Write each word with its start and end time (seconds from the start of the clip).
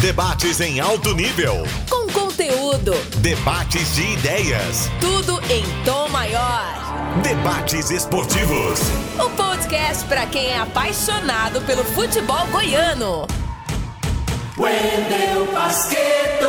Debates 0.00 0.60
em 0.60 0.78
alto 0.78 1.14
nível. 1.14 1.66
Com 1.88 2.06
conteúdo. 2.12 2.92
Debates 3.22 3.94
de 3.94 4.02
ideias. 4.02 4.90
Tudo 5.00 5.40
em 5.50 5.64
tom 5.86 6.06
maior. 6.10 7.22
Debates 7.22 7.90
esportivos. 7.90 8.78
O 9.18 9.30
podcast 9.30 10.04
para 10.04 10.26
quem 10.26 10.48
é 10.48 10.58
apaixonado 10.58 11.62
pelo 11.62 11.82
futebol 11.82 12.46
goiano. 12.48 13.26
Wendel 14.58 15.50
Basqueto. 15.54 16.46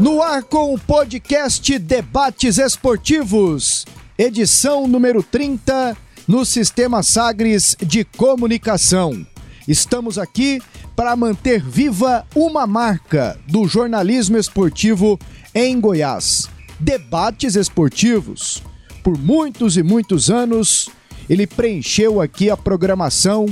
No 0.00 0.20
ar 0.20 0.42
com 0.42 0.74
o 0.74 0.80
podcast 0.80 1.78
Debates 1.78 2.58
Esportivos, 2.58 3.86
edição 4.18 4.88
número 4.88 5.22
30, 5.22 5.96
no 6.26 6.44
Sistema 6.44 7.04
Sagres 7.04 7.76
de 7.80 8.04
Comunicação. 8.04 9.24
Estamos 9.68 10.18
aqui 10.18 10.60
para 10.96 11.14
manter 11.14 11.62
viva 11.62 12.26
uma 12.34 12.66
marca 12.66 13.38
do 13.46 13.68
jornalismo 13.68 14.38
esportivo 14.38 15.20
em 15.54 15.78
Goiás. 15.78 16.48
Debates 16.80 17.54
esportivos. 17.54 18.62
Por 19.04 19.16
muitos 19.18 19.76
e 19.76 19.82
muitos 19.82 20.30
anos, 20.30 20.88
ele 21.28 21.46
preencheu 21.46 22.20
aqui 22.20 22.48
a 22.48 22.56
programação 22.56 23.46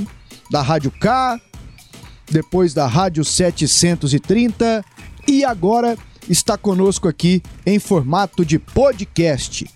da 0.51 0.61
Rádio 0.61 0.91
K, 0.91 1.39
depois 2.29 2.73
da 2.73 2.87
Rádio 2.87 3.23
730 3.23 4.83
e 5.27 5.45
agora 5.45 5.97
está 6.27 6.57
conosco 6.57 7.07
aqui 7.07 7.41
em 7.65 7.79
formato 7.79 8.43
de 8.43 8.57
podcast. 8.57 9.69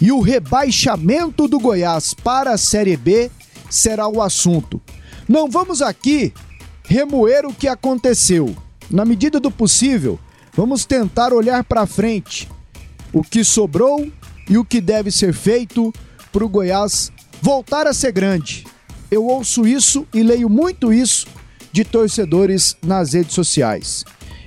E 0.00 0.12
o 0.12 0.20
rebaixamento 0.20 1.48
do 1.48 1.58
Goiás 1.58 2.14
para 2.14 2.52
a 2.52 2.58
Série 2.58 2.96
B 2.96 3.30
será 3.68 4.06
o 4.08 4.22
assunto. 4.22 4.80
Não 5.28 5.50
vamos 5.50 5.82
aqui 5.82 6.32
remoer 6.86 7.44
o 7.46 7.52
que 7.52 7.68
aconteceu. 7.68 8.54
Na 8.90 9.04
medida 9.04 9.40
do 9.40 9.50
possível, 9.50 10.18
vamos 10.54 10.84
tentar 10.84 11.32
olhar 11.32 11.64
para 11.64 11.86
frente. 11.86 12.48
O 13.12 13.22
que 13.22 13.42
sobrou 13.44 14.10
e 14.48 14.56
o 14.56 14.64
que 14.64 14.80
deve 14.80 15.10
ser 15.10 15.32
feito 15.32 15.92
para 16.32 16.44
o 16.44 16.48
Goiás 16.48 17.10
voltar 17.42 17.86
a 17.86 17.92
ser 17.92 18.12
grande. 18.12 18.64
Eu 19.10 19.24
ouço 19.24 19.66
isso 19.66 20.06
e 20.12 20.22
leio 20.22 20.48
muito 20.48 20.92
isso 20.92 21.26
de 21.72 21.84
torcedores 21.84 22.76
nas 22.82 23.12
redes 23.12 23.34
sociais. 23.34 24.04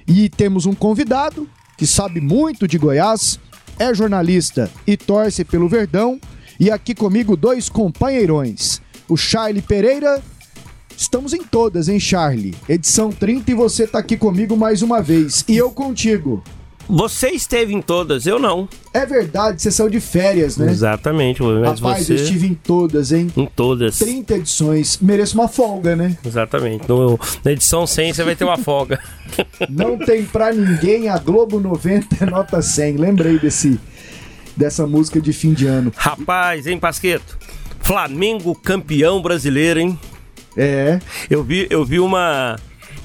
E 0.07 0.29
temos 0.29 0.65
um 0.65 0.73
convidado 0.73 1.49
que 1.77 1.85
sabe 1.85 2.19
muito 2.19 2.67
de 2.67 2.77
Goiás, 2.77 3.39
é 3.77 3.93
jornalista 3.93 4.69
e 4.85 4.97
torce 4.97 5.45
pelo 5.45 5.69
Verdão. 5.69 6.19
E 6.59 6.69
aqui 6.69 6.93
comigo 6.93 7.37
dois 7.37 7.69
companheirões, 7.69 8.81
o 9.07 9.15
Charlie 9.15 9.61
Pereira 9.61 10.21
Estamos 11.00 11.33
em 11.33 11.42
todas, 11.42 11.88
hein, 11.88 11.97
Charlie? 11.97 12.53
Edição 12.67 13.09
30 13.09 13.52
e 13.52 13.53
você 13.53 13.88
tá 13.88 14.00
aqui 14.00 14.17
comigo 14.17 14.58
mais 14.58 14.81
uma 14.81 15.02
vez. 15.02 15.45
E 15.47 15.55
eu 15.55 15.72
contigo. 15.72 16.44
Você 16.89 17.30
esteve 17.30 17.73
em 17.73 17.81
todas, 17.81 18.28
eu 18.28 18.38
não. 18.38 18.67
É 18.94 19.05
verdade, 19.05 19.61
você 19.61 19.72
saiu 19.72 19.89
de 19.89 20.02
férias, 20.02 20.58
né? 20.58 20.70
Exatamente, 20.70 21.42
mas 21.42 21.80
Rapaz, 21.80 22.05
você... 22.05 22.11
eu 22.11 22.16
estive 22.17 22.47
em 22.47 22.53
todas, 22.53 23.14
hein? 23.14 23.31
Em 23.38 23.45
todas. 23.45 23.97
30 23.97 24.36
edições. 24.36 24.97
Mereço 25.00 25.36
uma 25.39 25.47
folga, 25.47 25.95
né? 25.95 26.17
Exatamente. 26.25 26.89
No, 26.89 27.17
na 27.45 27.52
edição 27.53 27.88
100 27.88 28.14
você 28.14 28.23
vai 28.25 28.36
ter 28.36 28.44
uma 28.44 28.58
folga. 28.58 29.00
Não 29.70 29.97
tem 29.97 30.25
pra 30.25 30.52
ninguém 30.52 31.08
a 31.08 31.17
Globo 31.17 31.61
90 31.61 32.25
nota 32.25 32.61
100. 32.61 32.97
Lembrei 32.97 33.39
desse 33.39 33.80
dessa 34.58 34.86
música 34.86 35.22
de 35.22 35.31
fim 35.31 35.53
de 35.53 35.66
ano. 35.66 35.94
Rapaz, 35.95 36.67
hein, 36.67 36.77
Pasqueto? 36.77 37.38
Flamengo 37.80 38.53
campeão 38.53 39.22
brasileiro, 39.22 39.80
hein? 39.80 39.97
É. 40.59 40.99
Eu 41.29 41.43
vi, 41.43 41.67
eu 41.69 41.85
vi 41.85 41.99
uma. 41.99 42.57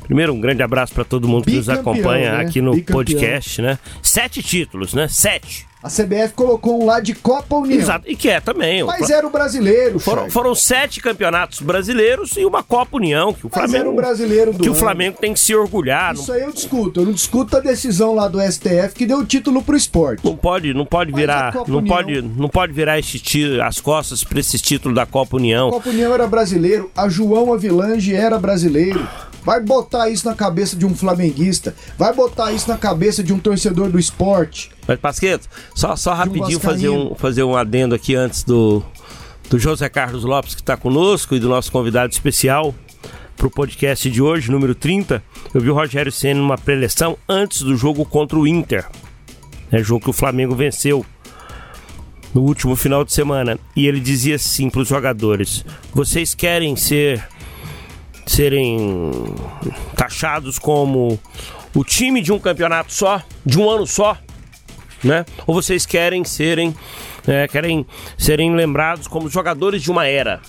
Primeiro, 0.02 0.34
um 0.34 0.41
grande 0.41 0.62
abraço 0.62 0.92
para 0.92 1.05
todo 1.05 1.28
mundo 1.28 1.44
que 1.44 1.56
nos 1.56 1.69
acompanha 1.69 2.33
né? 2.33 2.44
aqui 2.44 2.60
no 2.60 2.72
Bicampeão. 2.72 2.97
podcast, 2.97 3.62
né? 3.62 3.78
Sete 4.02 4.42
títulos, 4.42 4.92
né? 4.92 5.08
Sete. 5.08 5.66
A 5.84 5.88
CBF 5.90 6.32
colocou 6.34 6.82
um 6.82 6.86
lá 6.86 6.98
de 6.98 7.14
Copa 7.14 7.56
União. 7.56 7.78
Exato, 7.78 8.10
e 8.10 8.16
que 8.16 8.30
é 8.30 8.40
também. 8.40 8.82
Mas 8.82 9.10
era 9.10 9.26
o 9.26 9.28
brasileiro, 9.28 9.98
foram, 9.98 10.31
foram, 10.31 10.54
sete 10.54 10.98
campeonatos 10.98 11.60
brasileiros 11.60 12.38
e 12.38 12.47
uma 12.47 12.62
Copa 12.62 12.97
União, 12.97 13.34
que 13.34 13.47
o 13.47 13.50
Flamengo. 13.50 13.72
Mas 13.72 13.81
era 13.82 13.91
o 13.91 13.94
brasileiro 13.94 14.53
do 14.54 14.60
Que 14.60 14.69
ano. 14.69 14.72
o 14.75 14.75
Flamengo 14.75 15.19
tem 15.20 15.34
que 15.34 15.41
se 15.41 15.54
orgulhar. 15.54 16.14
Isso 16.14 16.32
aí 16.32 16.41
eu 16.41 16.53
discuto. 16.53 17.00
Eu 17.00 17.04
não 17.04 17.12
discuto 17.12 17.59
a 17.59 17.60
decisão 17.60 18.14
lá 18.14 18.28
do 18.28 18.41
STF 18.41 18.94
que 18.94 19.04
deu 19.04 19.19
o 19.19 19.26
título 19.26 19.60
pro 19.62 19.76
esporte. 19.76 20.25
Não 20.25 20.34
pode, 20.34 20.72
não 20.72 20.86
pode 20.86 21.12
Mas 21.12 21.20
virar. 21.20 21.54
Não 21.69 21.78
União... 21.78 21.97
pode, 21.97 22.22
não 22.22 22.48
pode 22.48 22.72
virar 22.72 22.98
esse 22.98 23.19
tiro, 23.19 23.62
as 23.62 23.78
costas 23.78 24.25
pra 24.25 24.41
esse 24.41 24.59
título 24.59 24.94
da 24.94 25.04
Copa 25.04 25.36
União. 25.36 25.69
A 25.69 25.72
Copa 25.72 25.91
União 25.91 26.14
era 26.14 26.26
brasileiro, 26.26 26.91
a 26.97 27.10
João 27.10 27.53
Avilange 27.53 28.14
era 28.14 28.38
brasileiro. 28.38 29.06
Vai 29.44 29.60
botar 29.60 30.09
isso 30.09 30.27
na 30.27 30.34
cabeça 30.34 30.75
de 30.75 30.87
um 30.87 30.94
flamenguista. 30.94 31.75
Vai 31.99 32.12
botar 32.12 32.53
isso 32.53 32.69
na 32.69 32.78
cabeça 32.78 33.22
de 33.22 33.32
um 33.32 33.38
torcedor 33.38 33.91
do 33.91 33.99
esporte. 33.99 34.71
Mas, 34.88 34.99
Pasqueto, 34.99 35.49
só, 35.75 35.94
só 35.97 36.15
rapidinho 36.15 36.59
um 36.59 36.60
fazer, 36.60 36.88
um, 36.88 37.15
fazer 37.15 37.43
um 37.43 37.56
adendo 37.56 37.94
aqui 37.94 38.15
antes 38.15 38.43
do, 38.43 38.83
do 39.50 39.59
José 39.59 39.88
Carlos 39.88 40.25
Lopes, 40.25 40.54
que 40.54 40.62
está 40.62 40.77
conosco, 40.77 41.34
e 41.34 41.41
do 41.41 41.49
nosso 41.49 41.71
convidado 41.71 42.12
especial 42.12 42.75
para 43.37 43.47
o 43.47 43.50
podcast 43.50 44.10
de 44.10 44.22
hoje, 44.22 44.50
número 44.50 44.75
30. 44.75 45.22
Eu 45.53 45.60
vi 45.60 45.69
o 45.69 45.75
Rogério 45.75 46.10
Senna 46.10 46.41
numa 46.41 46.56
preleção 46.56 47.19
antes 47.28 47.62
do 47.62 47.77
jogo 47.77 48.04
contra 48.04 48.38
o 48.38 48.47
Inter. 48.47 48.87
É 49.71 49.83
jogo 49.83 50.04
que 50.04 50.10
o 50.10 50.15
Flamengo 50.15 50.54
venceu 50.54 51.04
no 52.33 52.43
último 52.43 52.75
final 52.77 53.04
de 53.04 53.12
semana. 53.12 53.59
E 53.77 53.87
ele 53.87 54.00
dizia 54.00 54.37
assim 54.37 54.71
para 54.71 54.81
os 54.81 54.88
jogadores: 54.88 55.65
Vocês 55.93 56.34
querem 56.34 56.77
ser 56.77 57.27
serem 58.26 59.10
taxados 59.96 60.58
como 60.58 61.18
o 61.74 61.84
time 61.84 62.20
de 62.20 62.32
um 62.32 62.38
campeonato 62.38 62.92
só, 62.92 63.22
de 63.44 63.58
um 63.58 63.68
ano 63.68 63.86
só, 63.86 64.16
né? 65.02 65.24
Ou 65.46 65.54
vocês 65.54 65.84
querem 65.84 66.24
serem 66.24 66.74
é, 67.26 67.48
querem 67.48 67.86
serem 68.18 68.54
lembrados 68.54 69.06
como 69.06 69.28
jogadores 69.28 69.82
de 69.82 69.90
uma 69.90 70.06
era? 70.06 70.40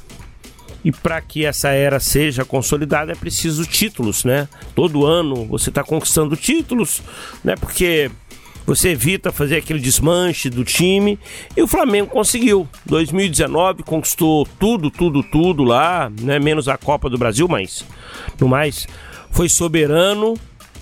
E 0.84 0.92
para 0.92 1.20
que 1.20 1.46
essa 1.46 1.70
era 1.70 2.00
seja 2.00 2.46
consolidada 2.46 3.12
é 3.12 3.16
preciso 3.16 3.66
títulos, 3.66 4.24
né? 4.24 4.48
Todo 4.76 5.06
ano 5.06 5.46
você 5.46 5.70
está 5.70 5.84
conquistando 5.84 6.36
títulos, 6.36 7.02
né? 7.44 7.56
Porque 7.56 8.12
você 8.66 8.90
evita 8.90 9.32
fazer 9.32 9.58
aquele 9.58 9.80
desmanche 9.80 10.50
do 10.50 10.64
time. 10.64 11.20
E 11.56 11.62
o 11.62 11.68
Flamengo 11.68 12.10
conseguiu. 12.10 12.68
2019 12.86 13.84
conquistou 13.84 14.48
tudo, 14.60 14.90
tudo, 14.90 15.22
tudo 15.24 15.64
lá, 15.64 16.12
né? 16.22 16.40
Menos 16.40 16.68
a 16.68 16.78
Copa 16.78 17.10
do 17.10 17.18
Brasil, 17.18 17.48
mas 17.48 17.86
no 18.40 18.48
mais 18.48 18.88
foi 19.32 19.50
soberano, 19.50 20.36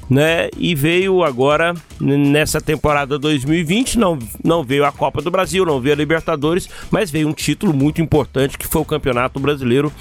né? 0.09 0.49
E 0.57 0.75
veio 0.75 1.23
agora 1.23 1.73
nessa 1.99 2.61
temporada 2.61 3.17
2020, 3.17 3.97
não, 3.97 4.17
não 4.43 4.63
veio 4.63 4.85
a 4.85 4.91
Copa 4.91 5.21
do 5.21 5.31
Brasil, 5.31 5.65
não 5.65 5.81
veio 5.81 5.95
a 5.95 5.97
Libertadores, 5.97 6.69
mas 6.91 7.11
veio 7.11 7.27
um 7.27 7.33
título 7.33 7.73
muito 7.73 8.01
importante 8.01 8.57
que 8.57 8.67
foi 8.67 8.81
o 8.81 8.85
Campeonato 8.85 9.39
Brasileiro. 9.39 9.91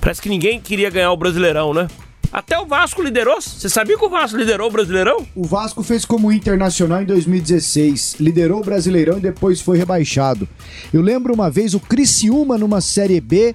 Parece 0.00 0.22
que 0.22 0.28
ninguém 0.28 0.60
queria 0.60 0.90
ganhar 0.90 1.12
o 1.12 1.16
Brasileirão, 1.16 1.74
né? 1.74 1.88
Até 2.32 2.58
o 2.58 2.66
Vasco 2.66 3.02
liderou. 3.02 3.40
Você 3.40 3.68
sabia 3.68 3.96
que 3.96 4.04
o 4.04 4.08
Vasco 4.08 4.36
liderou 4.36 4.68
o 4.68 4.72
Brasileirão? 4.72 5.26
O 5.34 5.44
Vasco 5.44 5.82
fez 5.82 6.04
como 6.04 6.32
internacional 6.32 7.02
em 7.02 7.06
2016. 7.06 8.16
Liderou 8.20 8.60
o 8.60 8.64
Brasileirão 8.64 9.18
e 9.18 9.20
depois 9.20 9.60
foi 9.60 9.78
rebaixado. 9.78 10.48
Eu 10.92 11.00
lembro 11.00 11.32
uma 11.32 11.50
vez 11.50 11.74
o 11.74 11.80
Criciúma 11.80 12.58
numa 12.58 12.80
Série 12.80 13.20
B. 13.20 13.54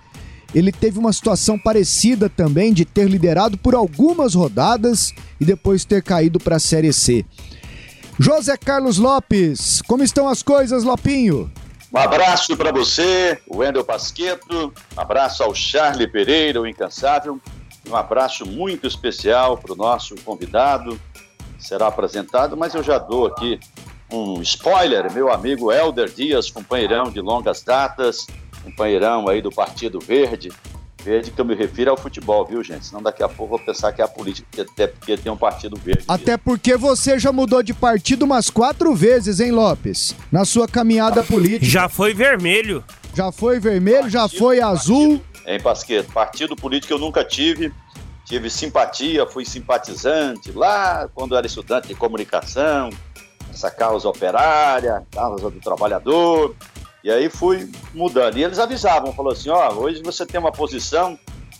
Ele 0.53 0.71
teve 0.71 0.99
uma 0.99 1.13
situação 1.13 1.57
parecida 1.57 2.29
também 2.29 2.73
de 2.73 2.83
ter 2.83 3.07
liderado 3.07 3.57
por 3.57 3.73
algumas 3.73 4.35
rodadas 4.35 5.13
e 5.39 5.45
depois 5.45 5.85
ter 5.85 6.03
caído 6.03 6.39
para 6.39 6.57
a 6.57 6.59
Série 6.59 6.91
C. 6.91 7.25
José 8.19 8.57
Carlos 8.57 8.97
Lopes, 8.97 9.81
como 9.87 10.03
estão 10.03 10.27
as 10.27 10.43
coisas, 10.43 10.83
Lopinho? 10.83 11.49
Um 11.93 11.97
abraço 11.97 12.55
para 12.55 12.71
você, 12.71 13.37
o 13.47 13.57
Wendel 13.57 13.83
Pasqueto, 13.83 14.73
um 14.95 15.01
abraço 15.01 15.43
ao 15.43 15.53
Charlie 15.53 16.07
Pereira, 16.07 16.61
o 16.61 16.67
incansável, 16.67 17.39
um 17.89 17.95
abraço 17.95 18.45
muito 18.45 18.87
especial 18.87 19.57
para 19.57 19.73
o 19.73 19.75
nosso 19.75 20.15
convidado, 20.23 20.99
será 21.59 21.87
apresentado, 21.87 22.57
mas 22.57 22.73
eu 22.73 22.83
já 22.83 22.97
dou 22.97 23.27
aqui 23.27 23.59
um 24.11 24.41
spoiler, 24.41 25.11
meu 25.13 25.31
amigo 25.31 25.71
Helder 25.71 26.09
Dias, 26.09 26.49
companheirão 26.49 27.09
de 27.09 27.21
longas 27.21 27.61
datas, 27.61 28.27
companheirão 28.63 29.27
aí 29.27 29.41
do 29.41 29.51
Partido 29.51 29.99
Verde, 29.99 30.51
verde 31.01 31.31
que 31.31 31.41
eu 31.41 31.45
me 31.45 31.55
refiro 31.55 31.91
ao 31.91 31.97
futebol, 31.97 32.45
viu, 32.45 32.63
gente? 32.63 32.85
Senão 32.85 33.01
daqui 33.01 33.23
a 33.23 33.27
pouco 33.27 33.55
eu 33.55 33.57
vou 33.57 33.65
pensar 33.65 33.91
que 33.91 34.01
é 34.01 34.05
a 34.05 34.07
política, 34.07 34.61
até 34.61 34.87
porque 34.87 35.17
tem 35.17 35.31
um 35.31 35.37
partido 35.37 35.75
verde. 35.77 36.03
Até 36.07 36.37
porque 36.37 36.77
você 36.77 37.17
já 37.17 37.31
mudou 37.31 37.63
de 37.63 37.73
partido 37.73 38.23
umas 38.23 38.49
quatro 38.49 38.93
vezes, 38.93 39.39
hein, 39.39 39.51
Lopes? 39.51 40.15
Na 40.31 40.45
sua 40.45 40.67
caminhada 40.67 41.23
política. 41.23 41.65
Já 41.65 41.89
foi 41.89 42.13
vermelho. 42.13 42.83
Já 43.15 43.31
foi 43.31 43.59
vermelho, 43.59 44.01
partido, 44.01 44.13
já 44.13 44.29
foi 44.29 44.59
partido, 44.59 44.79
azul. 44.79 45.21
Em 45.45 45.59
Pasqueto, 45.59 46.11
partido 46.11 46.55
político 46.55 46.93
eu 46.93 46.99
nunca 46.99 47.23
tive. 47.23 47.73
Tive 48.25 48.49
simpatia, 48.49 49.25
fui 49.25 49.43
simpatizante 49.43 50.51
lá 50.51 51.09
quando 51.13 51.35
era 51.35 51.45
estudante 51.45 51.89
de 51.89 51.95
comunicação, 51.95 52.89
essa 53.51 53.69
causa 53.69 54.07
operária, 54.07 55.05
causa 55.11 55.49
do 55.49 55.59
trabalhador. 55.59 56.55
E 57.03 57.11
aí 57.11 57.29
fui 57.29 57.69
mudando. 57.93 58.37
E 58.37 58.43
eles 58.43 58.59
avisavam, 58.59 59.11
falou 59.11 59.33
assim, 59.33 59.49
ó, 59.49 59.69
oh, 59.73 59.81
hoje 59.81 60.01
você 60.03 60.25
tem 60.25 60.39
uma 60.39 60.51
posição 60.51 61.17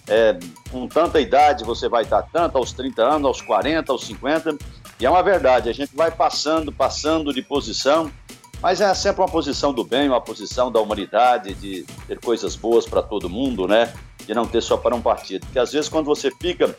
é, 0.07 0.37
com 0.69 0.87
tanta 0.87 1.19
idade 1.19 1.63
você 1.63 1.87
vai 1.87 2.03
estar 2.03 2.23
tanto, 2.23 2.57
aos 2.57 2.73
30 2.73 3.01
anos, 3.01 3.25
aos 3.25 3.41
40, 3.41 3.91
aos 3.91 4.05
50. 4.05 4.57
E 4.99 5.05
é 5.05 5.09
uma 5.09 5.23
verdade, 5.23 5.69
a 5.69 5.73
gente 5.73 5.95
vai 5.95 6.11
passando, 6.11 6.71
passando 6.71 7.33
de 7.33 7.41
posição, 7.41 8.11
mas 8.61 8.79
é 8.79 8.93
sempre 8.93 9.21
uma 9.21 9.27
posição 9.27 9.73
do 9.73 9.83
bem, 9.83 10.07
uma 10.07 10.21
posição 10.21 10.71
da 10.71 10.79
humanidade, 10.79 11.53
de 11.55 11.83
ter 12.07 12.19
coisas 12.19 12.55
boas 12.55 12.85
para 12.85 13.01
todo 13.01 13.29
mundo, 13.29 13.67
né? 13.67 13.93
De 14.25 14.33
não 14.33 14.45
ter 14.45 14.61
só 14.61 14.77
para 14.77 14.95
um 14.95 15.01
partido. 15.01 15.45
Porque 15.45 15.59
às 15.59 15.71
vezes 15.71 15.89
quando 15.89 16.05
você 16.05 16.29
fica 16.29 16.75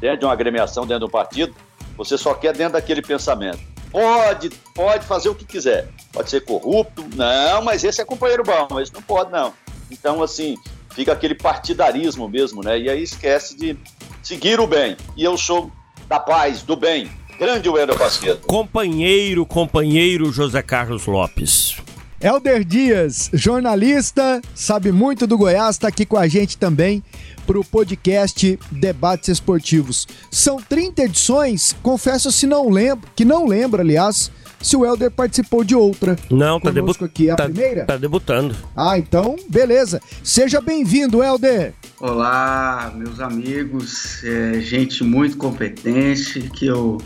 dentro 0.00 0.18
de 0.18 0.24
uma 0.24 0.32
agremiação, 0.32 0.84
dentro 0.86 1.00
de 1.00 1.06
um 1.06 1.12
partido, 1.12 1.54
você 1.96 2.18
só 2.18 2.34
quer 2.34 2.56
dentro 2.56 2.74
daquele 2.74 3.02
pensamento. 3.02 3.60
Pode, 3.90 4.50
pode 4.74 5.06
fazer 5.06 5.28
o 5.28 5.34
que 5.34 5.44
quiser. 5.44 5.88
Pode 6.12 6.28
ser 6.28 6.44
corrupto, 6.44 7.04
não, 7.14 7.62
mas 7.62 7.84
esse 7.84 8.00
é 8.00 8.04
companheiro 8.04 8.42
bom, 8.42 8.80
esse 8.80 8.92
não 8.92 9.00
pode, 9.00 9.30
não. 9.30 9.54
Então, 9.90 10.22
assim, 10.22 10.56
fica 10.90 11.12
aquele 11.12 11.34
partidarismo 11.34 12.28
mesmo, 12.28 12.62
né? 12.62 12.78
E 12.78 12.90
aí 12.90 13.02
esquece 13.02 13.56
de 13.56 13.78
seguir 14.22 14.58
o 14.58 14.66
bem. 14.66 14.96
E 15.16 15.22
eu 15.22 15.38
sou 15.38 15.70
da 16.08 16.18
paz, 16.18 16.62
do 16.62 16.76
bem. 16.76 17.10
Grande 17.38 17.68
Wendel 17.68 17.96
Pasqueto. 17.96 18.46
Companheiro, 18.46 19.44
companheiro 19.44 20.32
José 20.32 20.62
Carlos 20.62 21.06
Lopes. 21.06 21.76
Helder 22.18 22.64
Dias, 22.64 23.28
jornalista, 23.34 24.40
sabe 24.54 24.90
muito 24.90 25.26
do 25.26 25.36
Goiás, 25.36 25.76
está 25.76 25.88
aqui 25.88 26.06
com 26.06 26.16
a 26.16 26.26
gente 26.26 26.56
também 26.56 27.02
para 27.46 27.58
o 27.60 27.64
podcast 27.64 28.58
Debates 28.72 29.28
Esportivos. 29.28 30.08
São 30.30 30.56
30 30.56 31.02
edições, 31.02 31.76
confesso 31.82 32.32
se 32.32 32.46
não 32.46 32.70
lembro, 32.70 33.06
que 33.14 33.24
não 33.24 33.46
lembro, 33.46 33.82
aliás, 33.82 34.30
se 34.60 34.74
o 34.74 34.86
Helder 34.86 35.10
participou 35.10 35.62
de 35.62 35.74
outra. 35.74 36.16
Não, 36.30 36.58
tá 36.58 36.70
debutando. 36.70 37.04
aqui. 37.04 37.28
É 37.28 37.32
a 37.32 37.36
tá, 37.36 37.44
primeira? 37.44 37.84
Tá 37.84 37.96
debutando. 37.98 38.56
Ah, 38.74 38.98
então, 38.98 39.36
beleza. 39.48 40.00
Seja 40.24 40.60
bem-vindo, 40.60 41.22
Helder. 41.22 41.74
Olá, 42.00 42.92
meus 42.96 43.20
amigos, 43.20 44.24
é, 44.24 44.60
gente 44.60 45.04
muito 45.04 45.36
competente 45.36 46.40
que 46.50 46.66
eu, 46.66 46.98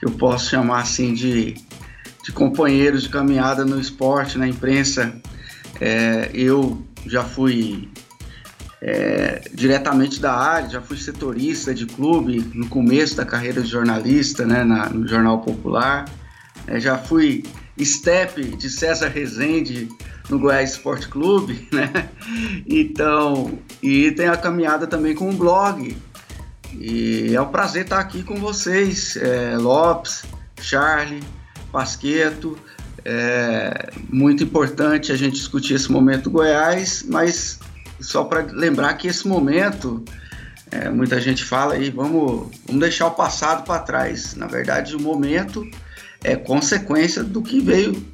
que 0.00 0.06
eu 0.06 0.10
posso 0.12 0.50
chamar 0.50 0.80
assim 0.80 1.12
de, 1.12 1.54
de 2.24 2.32
companheiros 2.32 3.02
de 3.02 3.10
caminhada 3.10 3.64
no 3.64 3.78
esporte, 3.78 4.38
na 4.38 4.48
imprensa. 4.48 5.12
É, 5.78 6.30
eu 6.32 6.82
já 7.06 7.22
fui 7.22 7.88
é, 8.80 9.42
diretamente 9.52 10.18
da 10.20 10.34
área, 10.34 10.70
já 10.70 10.80
fui 10.80 10.96
setorista 10.96 11.74
de 11.74 11.84
clube 11.84 12.50
no 12.54 12.66
começo 12.68 13.14
da 13.14 13.26
carreira 13.26 13.60
de 13.60 13.68
jornalista, 13.68 14.46
né, 14.46 14.64
na, 14.64 14.88
no 14.88 15.06
Jornal 15.06 15.40
Popular. 15.42 16.06
É, 16.66 16.80
já 16.80 16.96
fui 16.96 17.44
step 17.78 18.42
de 18.56 18.70
César 18.70 19.08
Rezende 19.08 19.88
no 20.30 20.38
Goiás 20.38 20.72
Esporte 20.72 21.08
Clube, 21.08 21.68
né? 21.72 22.08
Então, 22.66 23.58
e 23.82 24.10
tem 24.12 24.28
a 24.28 24.36
caminhada 24.36 24.86
também 24.86 25.14
com 25.14 25.28
o 25.28 25.34
blog. 25.34 25.96
E 26.72 27.34
é 27.34 27.40
um 27.40 27.48
prazer 27.48 27.82
estar 27.82 27.98
aqui 27.98 28.22
com 28.22 28.36
vocês, 28.36 29.16
é, 29.16 29.56
Lopes, 29.56 30.24
Charlie, 30.60 31.22
Pasqueto. 31.72 32.56
É 33.04 33.90
muito 34.08 34.44
importante 34.44 35.10
a 35.10 35.16
gente 35.16 35.34
discutir 35.34 35.74
esse 35.74 35.90
momento 35.90 36.30
Goiás, 36.30 37.04
mas 37.08 37.58
só 37.98 38.24
para 38.24 38.42
lembrar 38.52 38.94
que 38.94 39.08
esse 39.08 39.26
momento, 39.26 40.04
é, 40.70 40.88
muita 40.88 41.20
gente 41.20 41.44
fala 41.44 41.74
aí, 41.74 41.90
vamos, 41.90 42.50
vamos 42.66 42.80
deixar 42.80 43.06
o 43.06 43.12
passado 43.12 43.64
para 43.64 43.80
trás. 43.80 44.34
Na 44.34 44.46
verdade, 44.46 44.94
o 44.94 45.00
momento 45.00 45.66
é 46.22 46.36
consequência 46.36 47.24
do 47.24 47.42
que 47.42 47.60
veio 47.60 48.04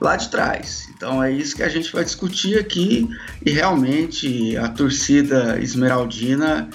lá 0.00 0.16
de 0.16 0.28
trás. 0.28 0.88
Então 0.94 1.22
é 1.22 1.32
isso 1.32 1.56
que 1.56 1.62
a 1.62 1.68
gente 1.68 1.92
vai 1.92 2.04
discutir 2.04 2.58
aqui 2.58 3.08
e 3.44 3.50
realmente 3.50 4.56
a 4.56 4.68
torcida 4.68 5.58
esmeraldina 5.60 6.68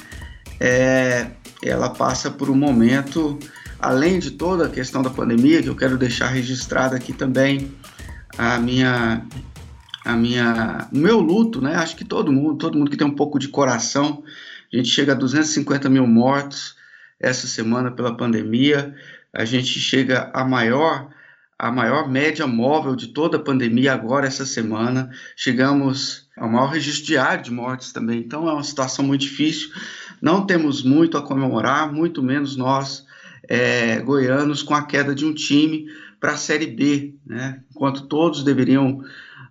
é, 0.61 1.31
ela 1.63 1.89
passa 1.89 2.29
por 2.29 2.47
um 2.47 2.55
momento 2.55 3.39
além 3.79 4.19
de 4.19 4.29
toda 4.29 4.67
a 4.67 4.69
questão 4.69 5.01
da 5.01 5.09
pandemia 5.09 5.63
que 5.63 5.67
eu 5.67 5.75
quero 5.75 5.97
deixar 5.97 6.27
registrado 6.27 6.95
aqui 6.95 7.11
também 7.11 7.71
a 8.37 8.59
minha 8.59 9.25
a 10.05 10.13
minha 10.13 10.87
meu 10.91 11.19
luto, 11.19 11.61
né? 11.61 11.75
Acho 11.75 11.95
que 11.95 12.05
todo 12.05 12.31
mundo 12.31 12.57
todo 12.57 12.77
mundo 12.77 12.91
que 12.91 12.97
tem 12.97 13.07
um 13.07 13.15
pouco 13.15 13.39
de 13.39 13.47
coração 13.47 14.23
a 14.71 14.77
gente 14.77 14.89
chega 14.89 15.13
a 15.13 15.15
250 15.15 15.89
mil 15.89 16.05
mortos 16.05 16.75
essa 17.19 17.47
semana 17.47 17.89
pela 17.89 18.15
pandemia 18.15 18.93
a 19.33 19.43
gente 19.45 19.79
chega 19.79 20.29
a 20.31 20.45
maior 20.45 21.09
a 21.57 21.71
maior 21.71 22.09
média 22.09 22.45
móvel 22.45 22.95
de 22.95 23.07
toda 23.07 23.37
a 23.37 23.39
pandemia 23.39 23.93
agora 23.93 24.25
essa 24.25 24.47
semana. 24.47 25.11
Chegamos 25.35 26.27
ao 26.35 26.49
maior 26.49 26.65
registro 26.65 27.05
diário 27.05 27.43
de 27.43 27.51
mortes 27.51 27.91
também. 27.91 28.17
Então 28.17 28.49
é 28.49 28.53
uma 28.53 28.63
situação 28.63 29.05
muito 29.05 29.21
difícil. 29.21 29.69
Não 30.21 30.45
temos 30.45 30.83
muito 30.83 31.17
a 31.17 31.21
comemorar, 31.21 31.91
muito 31.91 32.21
menos 32.21 32.55
nós 32.55 33.05
é, 33.47 33.99
goianos 33.99 34.61
com 34.61 34.75
a 34.75 34.83
queda 34.83 35.15
de 35.15 35.25
um 35.25 35.33
time 35.33 35.87
para 36.19 36.33
a 36.33 36.37
Série 36.37 36.67
B, 36.67 37.15
né? 37.25 37.61
Enquanto 37.71 38.03
todos 38.03 38.43
deveriam 38.43 39.03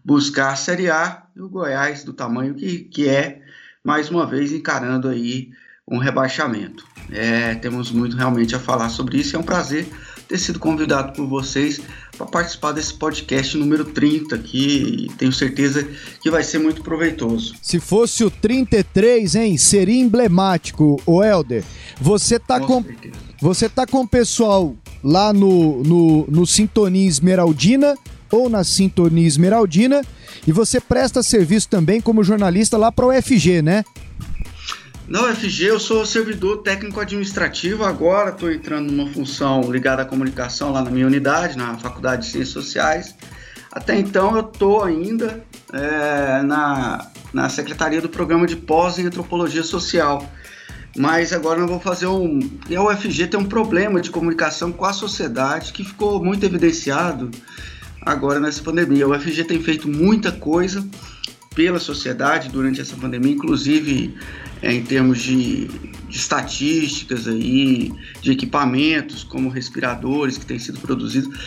buscar 0.04 0.52
a 0.52 0.56
Série 0.56 0.88
A, 0.88 1.24
e 1.34 1.40
o 1.40 1.48
Goiás 1.48 2.04
do 2.04 2.12
tamanho 2.12 2.54
que, 2.54 2.80
que 2.84 3.08
é, 3.08 3.42
mais 3.82 4.08
uma 4.10 4.24
vez 4.24 4.52
encarando 4.52 5.08
aí 5.08 5.50
um 5.86 5.98
rebaixamento. 5.98 6.86
É, 7.10 7.56
temos 7.56 7.90
muito 7.90 8.16
realmente 8.16 8.54
a 8.54 8.60
falar 8.60 8.88
sobre 8.88 9.18
isso. 9.18 9.34
É 9.34 9.38
um 9.38 9.42
prazer 9.42 9.88
ter 10.30 10.38
sido 10.38 10.60
convidado 10.60 11.12
por 11.12 11.26
vocês 11.26 11.80
para 12.16 12.24
participar 12.24 12.70
desse 12.70 12.94
podcast 12.94 13.56
número 13.58 13.84
30 13.84 14.36
aqui 14.36 15.08
e 15.08 15.12
tenho 15.14 15.32
certeza 15.32 15.84
que 16.22 16.30
vai 16.30 16.44
ser 16.44 16.60
muito 16.60 16.84
proveitoso. 16.84 17.56
Se 17.60 17.80
fosse 17.80 18.22
o 18.22 18.30
33, 18.30 19.34
hein, 19.34 19.58
seria 19.58 20.00
emblemático, 20.00 21.02
o 21.04 21.20
Helder. 21.20 21.64
Você 22.00 22.38
tá 22.38 22.60
com, 22.60 22.84
com 22.84 22.92
você 23.40 23.68
tá 23.68 23.84
com 23.84 24.02
o 24.02 24.08
pessoal 24.08 24.76
lá 25.02 25.32
no, 25.32 25.82
no, 25.82 26.26
no 26.28 26.46
Sintonia 26.46 27.08
Esmeraldina 27.08 27.96
ou 28.30 28.48
na 28.48 28.62
Sintonia 28.62 29.26
Esmeraldina 29.26 30.02
e 30.46 30.52
você 30.52 30.80
presta 30.80 31.24
serviço 31.24 31.68
também 31.68 32.00
como 32.00 32.22
jornalista 32.22 32.78
lá 32.78 32.92
para 32.92 33.06
o 33.06 33.08
UFG, 33.08 33.62
né? 33.62 33.82
Na 35.10 35.24
UFG 35.24 35.64
eu 35.64 35.80
sou 35.80 36.06
servidor 36.06 36.58
técnico 36.58 37.00
administrativo, 37.00 37.84
agora 37.84 38.30
estou 38.30 38.48
entrando 38.48 38.92
numa 38.92 39.10
função 39.10 39.60
ligada 39.62 40.02
à 40.02 40.04
comunicação 40.04 40.70
lá 40.70 40.84
na 40.84 40.90
minha 40.90 41.04
unidade, 41.04 41.58
na 41.58 41.76
Faculdade 41.76 42.22
de 42.22 42.28
Ciências 42.28 42.50
Sociais. 42.50 43.16
Até 43.72 43.98
então 43.98 44.36
eu 44.36 44.42
estou 44.42 44.84
ainda 44.84 45.44
é, 45.72 46.42
na, 46.42 47.10
na 47.32 47.48
Secretaria 47.48 48.00
do 48.00 48.08
Programa 48.08 48.46
de 48.46 48.54
Pós 48.54 49.00
em 49.00 49.06
Antropologia 49.06 49.64
Social. 49.64 50.30
Mas 50.96 51.32
agora 51.32 51.58
eu 51.58 51.66
vou 51.66 51.80
fazer 51.80 52.06
um. 52.06 52.38
E 52.68 52.76
a 52.76 52.82
UFG 52.82 53.26
tem 53.26 53.40
um 53.40 53.46
problema 53.46 54.00
de 54.00 54.10
comunicação 54.10 54.70
com 54.70 54.84
a 54.84 54.92
sociedade 54.92 55.72
que 55.72 55.82
ficou 55.82 56.22
muito 56.22 56.46
evidenciado 56.46 57.32
agora 58.02 58.38
nessa 58.38 58.62
pandemia. 58.62 59.06
A 59.06 59.08
UFG 59.08 59.42
tem 59.42 59.60
feito 59.60 59.88
muita 59.88 60.30
coisa 60.30 60.86
pela 61.52 61.80
sociedade 61.80 62.48
durante 62.48 62.80
essa 62.80 62.94
pandemia, 62.94 63.32
inclusive 63.32 64.16
é, 64.62 64.72
em 64.72 64.82
termos 64.82 65.20
de, 65.20 65.66
de, 65.66 66.16
estatísticas 66.16 67.26
aí, 67.26 67.92
de 68.20 68.32
equipamentos 68.32 69.24
como 69.24 69.48
respiradores 69.48 70.36
que 70.36 70.46
têm 70.46 70.58
sido 70.58 70.78
produzidos. 70.80 71.38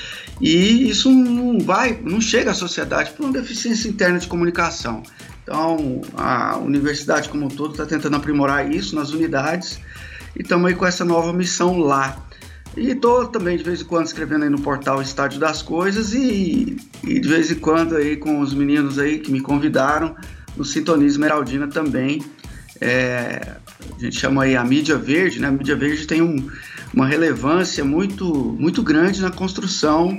E 0.41 0.89
isso 0.89 1.11
não 1.11 1.59
vai, 1.59 1.99
não 2.03 2.19
chega 2.19 2.51
à 2.51 2.53
sociedade 2.53 3.11
por 3.11 3.23
uma 3.25 3.33
deficiência 3.33 3.87
interna 3.87 4.19
de 4.19 4.27
comunicação. 4.27 5.03
Então, 5.43 6.01
a 6.15 6.57
universidade 6.57 7.29
como 7.29 7.45
um 7.45 7.49
todo 7.49 7.71
está 7.71 7.85
tentando 7.85 8.15
aprimorar 8.15 8.71
isso 8.71 8.95
nas 8.95 9.11
unidades 9.11 9.79
e 10.35 10.41
estamos 10.41 10.67
aí 10.67 10.75
com 10.75 10.85
essa 10.85 11.05
nova 11.05 11.33
missão 11.33 11.77
lá. 11.79 12.25
E 12.75 12.89
estou 12.89 13.27
também 13.27 13.57
de 13.57 13.63
vez 13.63 13.81
em 13.81 13.85
quando 13.85 14.07
escrevendo 14.07 14.43
aí 14.43 14.49
no 14.49 14.59
portal 14.59 15.01
Estádio 15.01 15.39
das 15.39 15.61
Coisas 15.61 16.13
e, 16.13 16.77
e, 17.03 17.19
de 17.19 17.27
vez 17.27 17.51
em 17.51 17.55
quando 17.55 17.95
aí 17.95 18.17
com 18.17 18.39
os 18.39 18.53
meninos 18.53 18.97
aí 18.97 19.19
que 19.19 19.31
me 19.31 19.41
convidaram 19.41 20.15
no 20.57 20.65
Sintonia 20.65 21.07
Esmeraldina 21.07 21.67
também. 21.67 22.23
É, 22.81 23.55
a 23.95 23.99
gente 23.99 24.19
chama 24.19 24.43
aí 24.43 24.55
a 24.55 24.63
mídia 24.63 24.97
verde, 24.97 25.39
né? 25.39 25.47
A 25.47 25.51
mídia 25.51 25.75
verde 25.75 26.05
tem 26.05 26.21
um, 26.21 26.49
uma 26.93 27.07
relevância 27.07 27.83
muito, 27.83 28.55
muito 28.59 28.81
grande 28.83 29.21
na 29.21 29.31
construção 29.31 30.15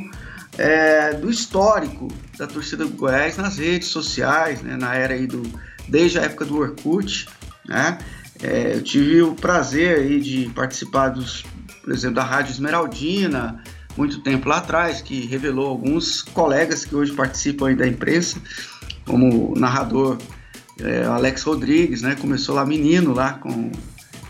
é, 0.57 1.13
do 1.15 1.31
histórico 1.31 2.09
da 2.39 2.47
torcida 2.47 2.85
do 2.85 2.91
Goiás 2.91 3.37
nas 3.37 3.59
redes 3.59 3.89
sociais, 3.89 4.63
né? 4.63 4.77
Na 4.77 4.95
era 4.95 5.15
aí 5.15 5.27
do 5.27 5.43
desde 5.89 6.19
a 6.19 6.23
época 6.23 6.45
do 6.45 6.59
Orkut, 6.59 7.29
né? 7.67 7.99
É, 8.43 8.75
eu 8.75 8.83
tive 8.83 9.23
o 9.23 9.35
prazer 9.35 9.99
aí 9.99 10.21
de 10.21 10.51
participar 10.55 11.11
dos 11.11 11.45
por 11.85 11.93
exemplo, 11.93 12.17
da 12.17 12.25
Rádio 12.25 12.53
Esmeraldina, 12.53 13.63
muito 13.97 14.21
tempo 14.21 14.49
lá 14.49 14.57
atrás, 14.57 15.03
que 15.03 15.27
revelou 15.27 15.69
alguns 15.69 16.23
colegas 16.23 16.85
que 16.85 16.97
hoje 16.97 17.13
participam 17.13 17.69
aí 17.69 17.77
da 17.77 17.87
imprensa, 17.87 18.41
como 19.05 19.55
narrador 19.55 20.17
é, 20.81 21.05
Alex 21.05 21.43
Rodrigues, 21.43 22.03
né? 22.03 22.17
Começou 22.21 22.55
lá 22.55 22.65
menino, 22.65 23.13
lá 23.13 23.35
com, 23.35 23.71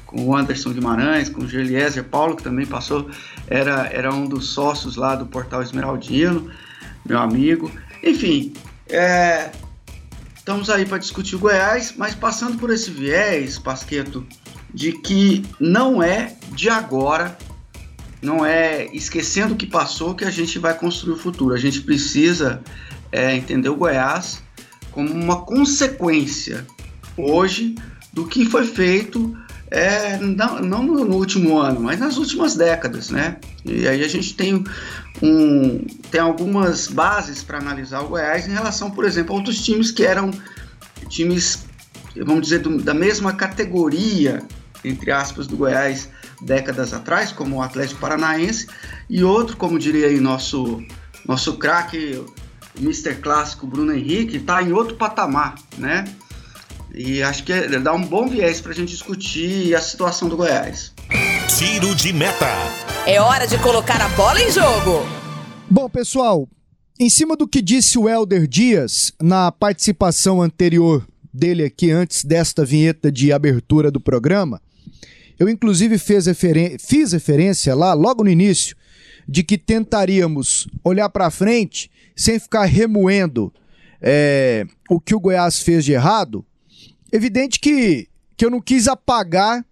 com 0.07 0.27
o 0.27 0.37
Anderson 0.37 0.73
Guimarães, 0.73 1.29
com 1.29 1.43
o 1.43 1.49
Geliezer 1.49 2.05
Paulo, 2.05 2.37
que 2.37 2.43
também 2.43 2.67
passou, 2.67 3.09
era, 3.49 3.87
era 3.87 4.13
um 4.13 4.27
dos 4.27 4.49
sócios 4.49 4.97
lá 4.97 5.15
do 5.15 5.27
Portal 5.27 5.63
Esmeraldino, 5.63 6.51
meu 7.05 7.19
amigo. 7.19 7.71
Enfim, 8.03 8.53
é, 8.89 9.51
estamos 10.37 10.69
aí 10.69 10.85
para 10.85 10.99
discutir 10.99 11.37
o 11.37 11.39
Goiás, 11.39 11.95
mas 11.97 12.15
passando 12.15 12.59
por 12.59 12.71
esse 12.71 12.91
viés, 12.91 13.59
Pasqueto, 13.59 14.27
de 14.73 14.93
que 14.93 15.45
não 15.59 16.03
é 16.03 16.37
de 16.53 16.69
agora, 16.69 17.37
não 18.21 18.45
é 18.45 18.87
esquecendo 18.93 19.55
o 19.55 19.57
que 19.57 19.67
passou 19.67 20.15
que 20.15 20.25
a 20.25 20.31
gente 20.31 20.59
vai 20.59 20.75
construir 20.75 21.15
o 21.15 21.19
futuro. 21.19 21.55
A 21.55 21.59
gente 21.59 21.81
precisa 21.81 22.63
é, 23.11 23.35
entender 23.35 23.69
o 23.69 23.77
Goiás 23.77 24.44
como 24.95 25.13
uma 25.13 25.43
consequência 25.43 26.65
hoje 27.17 27.75
do 28.13 28.27
que 28.27 28.47
foi 28.47 28.65
feito 28.65 29.37
é, 29.71 30.19
não, 30.19 30.61
não 30.61 30.83
no, 30.85 31.17
último 31.17 31.59
ano, 31.59 31.81
mas 31.81 31.99
nas 31.99 32.17
últimas 32.17 32.55
décadas, 32.55 33.11
né? 33.11 33.39
E 33.65 33.89
aí 33.89 34.05
a 34.05 34.09
gente 34.09 34.35
tem, 34.35 34.63
um, 35.21 35.85
tem 36.13 36.21
algumas 36.21 36.87
bases 36.87 37.43
para 37.43 37.59
analisar 37.59 38.03
o 38.03 38.09
Goiás 38.09 38.47
em 38.47 38.53
relação, 38.53 38.89
por 38.89 39.05
exemplo, 39.05 39.35
a 39.35 39.37
outros 39.37 39.61
times 39.65 39.91
que 39.91 40.05
eram 40.05 40.31
times, 41.09 41.65
vamos 42.25 42.43
dizer, 42.43 42.61
do, 42.61 42.81
da 42.81 42.95
mesma 42.95 43.33
categoria, 43.33 44.45
entre 44.85 45.11
aspas, 45.11 45.49
do 45.49 45.57
Goiás 45.57 46.09
décadas 46.41 46.93
atrás, 46.93 47.33
como 47.33 47.57
o 47.57 47.63
Atlético 47.63 48.01
Paranaense, 48.01 48.69
e 49.11 49.25
outro, 49.25 49.57
como 49.57 49.77
diria 49.77 50.07
aí 50.07 50.21
nosso, 50.21 50.81
nosso 51.27 51.55
craque, 51.57 52.23
Mr. 52.79 53.15
Clássico 53.17 53.67
Bruno 53.67 53.93
Henrique, 53.93 54.39
está 54.39 54.63
em 54.63 54.73
outro 54.73 54.97
patamar, 54.97 55.55
né? 55.79 56.05
E 56.95 57.23
acho 57.23 57.43
que 57.43 57.53
é, 57.53 57.79
dá 57.81 57.93
um 57.93 58.05
bom 58.05 58.29
viés 58.29 58.61
para 58.61 58.73
a 58.73 58.75
gente 58.75 58.91
discutir 58.91 59.75
a 59.75 59.81
situação 59.81 60.29
do 60.29 60.37
Goiás. 60.37 60.93
Tiro 61.59 61.95
de 61.95 62.13
meta. 62.13 62.49
É 63.07 63.21
hora 63.21 63.47
de 63.47 63.59
colocar 63.59 64.01
a 64.01 64.09
bola 64.11 64.41
em 64.41 64.51
jogo. 64.51 65.05
Bom, 65.69 65.89
pessoal, 65.89 66.49
em 66.99 67.11
cima 67.11 67.37
do 67.37 67.49
que 67.49 67.61
disse 67.61 67.99
o 67.99 68.09
Elder 68.09 68.47
Dias 68.47 69.13
na 69.21 69.51
participação 69.51 70.41
anterior 70.41 71.05
dele 71.33 71.65
aqui, 71.65 71.91
antes 71.91 72.25
desta 72.25 72.65
vinheta 72.65 73.11
de 73.11 73.33
abertura 73.33 73.91
do 73.91 73.99
programa, 73.99 74.63
eu 75.37 75.49
inclusive 75.49 75.99
fiz, 75.99 76.27
referen 76.27 76.79
fiz 76.79 77.13
referência 77.13 77.75
lá, 77.75 77.93
logo 77.93 78.23
no 78.23 78.31
início, 78.31 78.77
de 79.27 79.43
que 79.43 79.59
tentaríamos 79.59 80.69
olhar 80.85 81.09
para 81.09 81.31
frente 81.31 81.91
sem 82.15 82.39
ficar 82.39 82.65
remoendo 82.65 83.53
é, 84.01 84.67
o 84.91 85.01
que 85.01 85.15
o 85.15 85.21
Goiás 85.21 85.59
fez 85.61 85.85
de 85.85 85.93
errado 85.93 86.45
Evidente 87.15 87.61
que, 87.61 88.09
que 88.37 88.45
eu 88.45 88.51
não 88.51 88.61
quis 88.61 88.89
apagar 88.89 89.65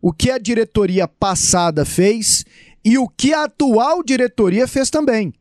o 0.00 0.14
que 0.14 0.30
a 0.30 0.38
diretoria 0.38 1.06
passada 1.06 1.84
fez 1.84 2.42
e 2.82 2.96
o 2.96 3.06
que 3.06 3.34
a 3.34 3.44
atual 3.44 4.02
diretoria 4.02 4.66
fez 4.66 4.88
também. 4.88 5.34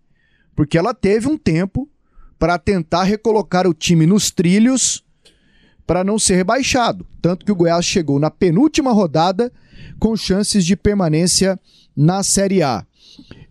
Porque 0.54 0.78
ela 0.78 0.94
teve 0.94 1.30
um 1.30 1.38
tempo 1.38 1.90
para 2.38 2.60
tentar 2.60 3.04
recolocar 3.04 3.66
o 3.66 3.74
time 3.74 4.06
nos 4.06 4.30
trilhos 4.32 5.02
para 5.88 6.04
não 6.04 6.20
ser 6.20 6.36
rebaixado. 6.36 7.08
Tanto 7.22 7.46
que 7.46 7.54
o 7.54 7.56
Goiás 7.56 7.86
chegou 7.86 8.20
na 8.20 8.30
penúltima 8.30 8.92
rodada 8.92 9.50
com 9.98 10.14
chances 10.18 10.66
de 10.66 10.76
permanência 10.76 11.58
na 11.96 12.22
Série 12.22 12.62
A. 12.62 12.86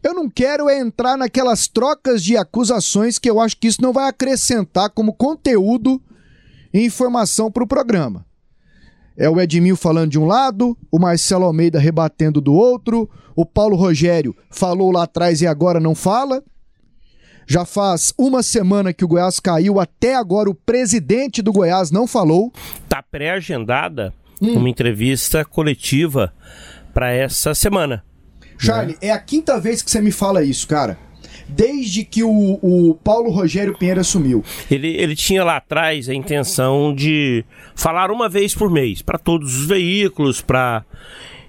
Eu 0.04 0.12
não 0.12 0.28
quero 0.28 0.68
é 0.68 0.78
entrar 0.78 1.16
naquelas 1.16 1.66
trocas 1.66 2.22
de 2.22 2.36
acusações 2.36 3.18
que 3.18 3.30
eu 3.30 3.40
acho 3.40 3.56
que 3.56 3.66
isso 3.66 3.80
não 3.80 3.90
vai 3.90 4.06
acrescentar 4.06 4.90
como 4.90 5.14
conteúdo 5.14 5.98
informação 6.74 7.50
para 7.50 7.64
o 7.64 7.66
programa. 7.66 8.26
É 9.16 9.30
o 9.30 9.40
Edmil 9.40 9.76
falando 9.76 10.10
de 10.10 10.18
um 10.18 10.26
lado, 10.26 10.76
o 10.92 10.98
Marcelo 10.98 11.46
Almeida 11.46 11.78
rebatendo 11.78 12.38
do 12.38 12.52
outro, 12.52 13.08
o 13.34 13.46
Paulo 13.46 13.76
Rogério 13.76 14.36
falou 14.50 14.90
lá 14.90 15.04
atrás 15.04 15.40
e 15.40 15.46
agora 15.46 15.80
não 15.80 15.94
fala. 15.94 16.42
Já 17.46 17.64
faz 17.64 18.12
uma 18.18 18.42
semana 18.42 18.92
que 18.92 19.04
o 19.04 19.08
Goiás 19.08 19.40
caiu, 19.40 19.80
até 19.80 20.14
agora 20.14 20.50
o 20.50 20.54
presidente 20.54 21.40
do 21.40 21.52
Goiás 21.52 21.90
não 21.90 22.06
falou. 22.06 22.52
Tá 22.90 23.02
pré-agendada 23.02 24.12
hum. 24.40 24.58
uma 24.58 24.68
entrevista 24.68 25.46
coletiva 25.46 26.30
para 26.92 27.10
essa 27.10 27.54
semana. 27.54 28.04
Charlie, 28.64 28.94
né? 28.94 29.08
é 29.08 29.10
a 29.10 29.18
quinta 29.18 29.58
vez 29.58 29.82
que 29.82 29.90
você 29.90 30.00
me 30.00 30.12
fala 30.12 30.42
isso, 30.42 30.66
cara 30.66 30.98
desde 31.48 32.04
que 32.04 32.22
o, 32.22 32.58
o 32.62 32.94
Paulo 33.02 33.30
Rogério 33.30 33.76
Pinheiro 33.76 34.00
assumiu. 34.00 34.42
Ele, 34.70 34.88
ele 34.96 35.14
tinha 35.14 35.44
lá 35.44 35.56
atrás 35.56 36.08
a 36.08 36.14
intenção 36.14 36.94
de 36.94 37.44
falar 37.74 38.10
uma 38.10 38.28
vez 38.28 38.54
por 38.54 38.70
mês 38.70 39.02
para 39.02 39.18
todos 39.18 39.60
os 39.60 39.66
veículos, 39.66 40.40
para 40.40 40.84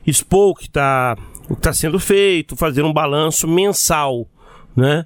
expor 0.05 0.49
o 0.49 0.55
que 0.55 0.67
está 0.67 1.17
tá 1.61 1.73
sendo 1.73 1.99
feito, 1.99 2.55
fazer 2.55 2.83
um 2.83 2.93
balanço 2.93 3.47
mensal, 3.47 4.27
né? 4.75 5.05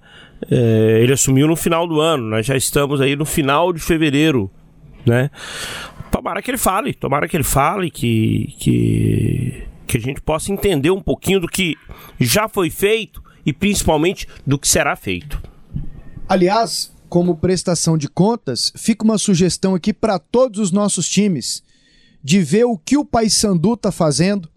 É, 0.49 0.99
ele 1.01 1.11
assumiu 1.11 1.47
no 1.47 1.55
final 1.55 1.85
do 1.85 1.99
ano, 1.99 2.23
nós 2.23 2.45
já 2.45 2.55
estamos 2.55 3.01
aí 3.01 3.15
no 3.15 3.25
final 3.25 3.73
de 3.73 3.79
fevereiro, 3.79 4.49
né? 5.05 5.29
Tomara 6.09 6.41
que 6.41 6.49
ele 6.49 6.57
fale, 6.57 6.93
tomara 6.93 7.27
que 7.27 7.35
ele 7.35 7.43
fale, 7.43 7.91
que, 7.91 8.55
que, 8.57 9.63
que 9.89 9.97
a 9.97 10.01
gente 10.01 10.21
possa 10.21 10.51
entender 10.51 10.91
um 10.91 11.01
pouquinho 11.01 11.39
do 11.39 11.47
que 11.47 11.75
já 12.19 12.47
foi 12.47 12.69
feito 12.69 13.23
e 13.43 13.51
principalmente 13.51 14.27
do 14.45 14.59
que 14.59 14.67
será 14.67 14.95
feito. 14.95 15.41
Aliás, 16.27 16.93
como 17.09 17.35
prestação 17.35 17.97
de 17.97 18.07
contas, 18.07 18.71
fica 18.77 19.03
uma 19.03 19.17
sugestão 19.17 19.73
aqui 19.73 19.91
para 19.91 20.19
todos 20.19 20.59
os 20.59 20.71
nossos 20.71 21.09
times 21.09 21.63
de 22.23 22.39
ver 22.39 22.65
o 22.65 22.77
que 22.77 22.97
o 22.97 23.03
Paysandu 23.03 23.73
está 23.73 23.91
fazendo, 23.91 24.47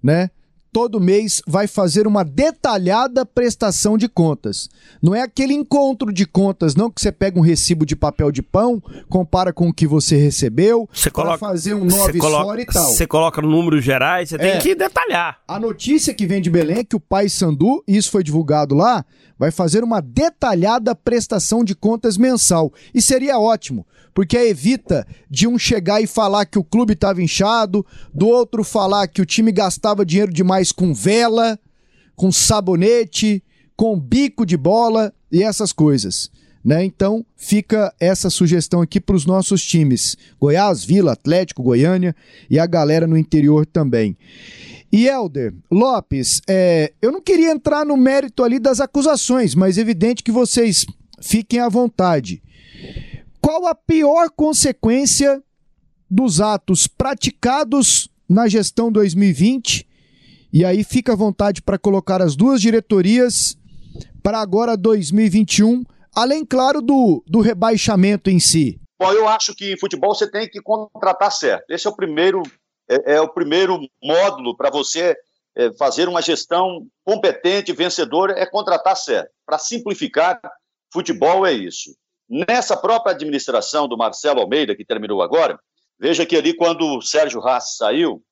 né? 0.00 0.30
Todo 0.74 1.00
mês 1.00 1.40
vai 1.46 1.68
fazer 1.68 2.04
uma 2.04 2.24
detalhada 2.24 3.24
prestação 3.24 3.96
de 3.96 4.08
contas. 4.08 4.68
Não 5.00 5.14
é 5.14 5.22
aquele 5.22 5.54
encontro 5.54 6.12
de 6.12 6.26
contas, 6.26 6.74
não 6.74 6.90
que 6.90 7.00
você 7.00 7.12
pega 7.12 7.38
um 7.38 7.42
recibo 7.42 7.86
de 7.86 7.94
papel 7.94 8.32
de 8.32 8.42
pão, 8.42 8.82
compara 9.08 9.52
com 9.52 9.68
o 9.68 9.72
que 9.72 9.86
você 9.86 10.16
recebeu, 10.16 10.88
você 10.92 11.10
coloca 11.10 11.38
fazer 11.38 11.74
um 11.74 11.84
nove 11.84 12.18
fora 12.18 12.60
e 12.60 12.66
tal. 12.66 12.86
Você 12.86 13.06
coloca 13.06 13.40
números 13.40 13.84
gerais, 13.84 14.30
você 14.30 14.34
é, 14.34 14.38
tem 14.38 14.60
que 14.60 14.74
detalhar. 14.74 15.38
A 15.46 15.60
notícia 15.60 16.12
que 16.12 16.26
vem 16.26 16.42
de 16.42 16.50
Belém 16.50 16.78
é 16.78 16.84
que 16.84 16.96
o 16.96 17.00
Pai 17.00 17.28
Sandu, 17.28 17.84
isso 17.86 18.10
foi 18.10 18.24
divulgado 18.24 18.74
lá, 18.74 19.04
vai 19.38 19.50
fazer 19.50 19.82
uma 19.82 20.00
detalhada 20.00 20.94
prestação 20.94 21.64
de 21.64 21.74
contas 21.74 22.16
mensal. 22.16 22.72
E 22.94 23.02
seria 23.02 23.38
ótimo, 23.38 23.86
porque 24.12 24.36
evita 24.36 25.06
de 25.28 25.46
um 25.46 25.58
chegar 25.58 26.00
e 26.00 26.06
falar 26.06 26.46
que 26.46 26.58
o 26.58 26.64
clube 26.64 26.92
estava 26.92 27.22
inchado, 27.22 27.84
do 28.12 28.28
outro 28.28 28.62
falar 28.62 29.08
que 29.08 29.20
o 29.20 29.26
time 29.26 29.50
gastava 29.50 30.06
dinheiro 30.06 30.32
demais 30.32 30.70
com 30.70 30.94
vela, 30.94 31.58
com 32.14 32.30
sabonete, 32.30 33.42
com 33.76 33.98
bico 33.98 34.46
de 34.46 34.56
bola 34.56 35.12
e 35.30 35.42
essas 35.42 35.72
coisas. 35.72 36.30
Né? 36.64 36.84
Então 36.84 37.26
fica 37.36 37.94
essa 38.00 38.30
sugestão 38.30 38.80
aqui 38.80 38.98
para 38.98 39.14
os 39.14 39.26
nossos 39.26 39.62
times: 39.62 40.16
Goiás, 40.40 40.82
Vila, 40.82 41.12
Atlético, 41.12 41.62
Goiânia 41.62 42.16
e 42.48 42.58
a 42.58 42.66
galera 42.66 43.06
no 43.06 43.18
interior 43.18 43.66
também. 43.66 44.16
E 44.90 45.08
Helder, 45.08 45.52
Lopes, 45.70 46.40
é, 46.48 46.92
eu 47.02 47.10
não 47.10 47.20
queria 47.20 47.50
entrar 47.50 47.84
no 47.84 47.96
mérito 47.96 48.44
ali 48.44 48.58
das 48.58 48.80
acusações, 48.80 49.54
mas 49.54 49.76
é 49.76 49.80
evidente 49.80 50.22
que 50.22 50.30
vocês 50.30 50.86
fiquem 51.20 51.58
à 51.58 51.68
vontade. 51.68 52.42
Qual 53.40 53.66
a 53.66 53.74
pior 53.74 54.30
consequência 54.30 55.42
dos 56.08 56.40
atos 56.40 56.86
praticados 56.86 58.08
na 58.28 58.48
gestão 58.48 58.90
2020? 58.90 59.86
E 60.52 60.64
aí 60.64 60.84
fica 60.84 61.12
à 61.12 61.16
vontade 61.16 61.60
para 61.60 61.76
colocar 61.76 62.22
as 62.22 62.36
duas 62.36 62.60
diretorias 62.60 63.58
para 64.22 64.40
agora 64.40 64.76
2021, 64.76 65.84
além, 66.14 66.44
claro, 66.44 66.80
do, 66.80 67.22
do 67.26 67.40
rebaixamento 67.40 68.30
em 68.30 68.38
si. 68.38 68.80
Bom, 68.98 69.12
eu 69.12 69.28
acho 69.28 69.54
que 69.54 69.72
em 69.72 69.78
futebol 69.78 70.14
você 70.14 70.30
tem 70.30 70.48
que 70.48 70.60
contratar 70.62 71.32
certo. 71.32 71.70
Esse 71.70 71.86
é 71.86 71.90
o 71.90 71.96
primeiro, 71.96 72.42
é, 72.88 73.14
é 73.16 73.20
o 73.20 73.28
primeiro 73.28 73.78
módulo 74.02 74.56
para 74.56 74.70
você 74.70 75.16
é, 75.56 75.72
fazer 75.74 76.08
uma 76.08 76.22
gestão 76.22 76.86
competente, 77.04 77.72
vencedora, 77.72 78.38
é 78.38 78.46
contratar 78.46 78.96
certo. 78.96 79.30
Para 79.44 79.58
simplificar, 79.58 80.40
futebol 80.92 81.46
é 81.46 81.52
isso. 81.52 81.94
Nessa 82.28 82.76
própria 82.76 83.12
administração 83.12 83.86
do 83.86 83.96
Marcelo 83.96 84.40
Almeida, 84.40 84.74
que 84.74 84.84
terminou 84.84 85.22
agora, 85.22 85.58
veja 85.98 86.24
que 86.24 86.36
ali, 86.36 86.54
quando 86.54 86.96
o 86.96 87.02
Sérgio 87.02 87.46
Haas 87.46 87.76
saiu, 87.76 88.22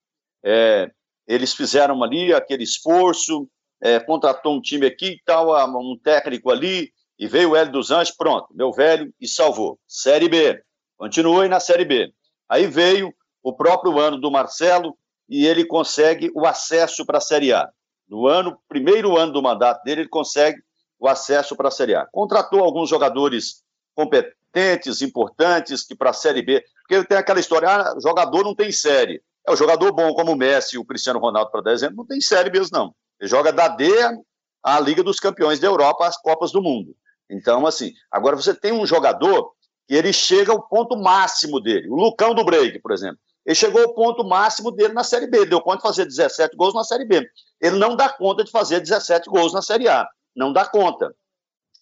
é, 0.45 0.91
eles 1.27 1.55
fizeram 1.55 2.03
ali 2.03 2.33
aquele 2.33 2.65
esforço, 2.65 3.49
é, 3.81 4.01
contratou 4.01 4.55
um 4.57 4.61
time 4.61 4.87
aqui 4.87 5.13
e 5.13 5.23
tal, 5.25 5.51
um 5.79 5.99
técnico 6.03 6.51
ali, 6.51 6.91
e 7.23 7.29
veio 7.29 7.51
o 7.51 7.57
Hélio 7.57 7.71
dos 7.71 7.93
Anjos, 7.93 8.13
pronto, 8.13 8.49
meu 8.53 8.73
velho, 8.73 9.15
e 9.21 9.29
salvou. 9.29 9.79
Série 9.87 10.29
B. 10.29 10.61
Continuou 10.97 11.49
na 11.49 11.61
Série 11.61 11.85
B. 11.85 12.13
Aí 12.49 12.67
veio 12.67 13.15
o 13.41 13.53
próprio 13.53 13.97
ano 14.01 14.21
do 14.21 14.29
Marcelo 14.29 14.99
e 15.29 15.47
ele 15.47 15.65
consegue 15.65 16.33
o 16.35 16.45
acesso 16.45 17.07
para 17.07 17.19
a 17.19 17.21
Série 17.21 17.53
A. 17.53 17.69
No 18.09 18.27
ano, 18.27 18.59
primeiro 18.69 19.17
ano 19.17 19.33
do 19.33 19.41
mandato 19.41 19.85
dele, 19.85 20.01
ele 20.01 20.09
consegue 20.09 20.61
o 20.99 21.07
acesso 21.07 21.55
para 21.55 21.69
a 21.69 21.71
Série 21.71 21.95
A. 21.95 22.09
Contratou 22.11 22.59
alguns 22.59 22.91
jogadores 22.91 23.63
competentes, 23.95 25.01
importantes, 25.01 25.85
que 25.85 25.95
para 25.95 26.11
a 26.11 26.13
Série 26.13 26.43
B. 26.43 26.65
Porque 26.81 27.07
tem 27.07 27.19
aquela 27.19 27.39
história, 27.39 27.69
ah, 27.69 27.95
jogador 28.03 28.43
não 28.43 28.53
tem 28.53 28.73
série. 28.73 29.23
É 29.47 29.53
o 29.53 29.57
jogador 29.57 29.93
bom 29.93 30.13
como 30.13 30.33
o 30.33 30.37
Messi 30.37 30.77
o 30.77 30.85
Cristiano 30.85 31.21
Ronaldo, 31.21 31.53
para 31.53 31.71
exemplo, 31.71 31.99
não 31.99 32.05
tem 32.05 32.21
série 32.21 32.51
mesmo, 32.51 32.77
não. 32.77 32.93
Ele 33.21 33.31
joga 33.31 33.53
da 33.53 33.69
D 33.69 33.87
à 34.61 34.81
Liga 34.81 35.05
dos 35.05 35.21
Campeões 35.21 35.61
da 35.61 35.69
Europa, 35.69 36.05
às 36.05 36.21
Copas 36.21 36.51
do 36.51 36.61
Mundo. 36.61 36.97
Então, 37.31 37.67
assim, 37.67 37.93
agora 38.11 38.37
você 38.37 38.55
tem 38.55 38.73
um 38.73 38.87
jogador 38.87 39.53
que 39.89 39.95
ele 39.95 40.13
chega 40.13 40.53
ao 40.53 40.63
ponto 40.69 40.97
máximo 40.97 41.61
dele. 41.61 41.89
O 41.89 41.97
Lucão 41.97 42.35
do 42.35 42.45
Break, 42.45 42.81
por 42.81 42.93
exemplo. 42.93 43.19
Ele 43.45 43.55
chegou 43.55 43.83
ao 43.83 43.95
ponto 43.95 44.25
máximo 44.25 44.71
dele 44.71 44.93
na 44.93 45.03
Série 45.03 45.27
B. 45.27 45.47
Deu 45.47 45.61
conta 45.61 45.79
de 45.79 45.83
fazer 45.83 46.05
17 46.05 46.57
gols 46.57 46.75
na 46.75 46.85
Série 46.85 47.05
B. 47.05 47.29
Ele 47.61 47.77
não 47.77 47.97
dá 47.97 48.09
conta 48.09 48.45
de 48.45 48.51
fazer 48.51 48.81
17 48.81 49.29
gols 49.29 49.53
na 49.53 49.63
Série 49.63 49.89
A. 49.89 50.09
Não 50.35 50.53
dá 50.53 50.65
conta. 50.65 51.15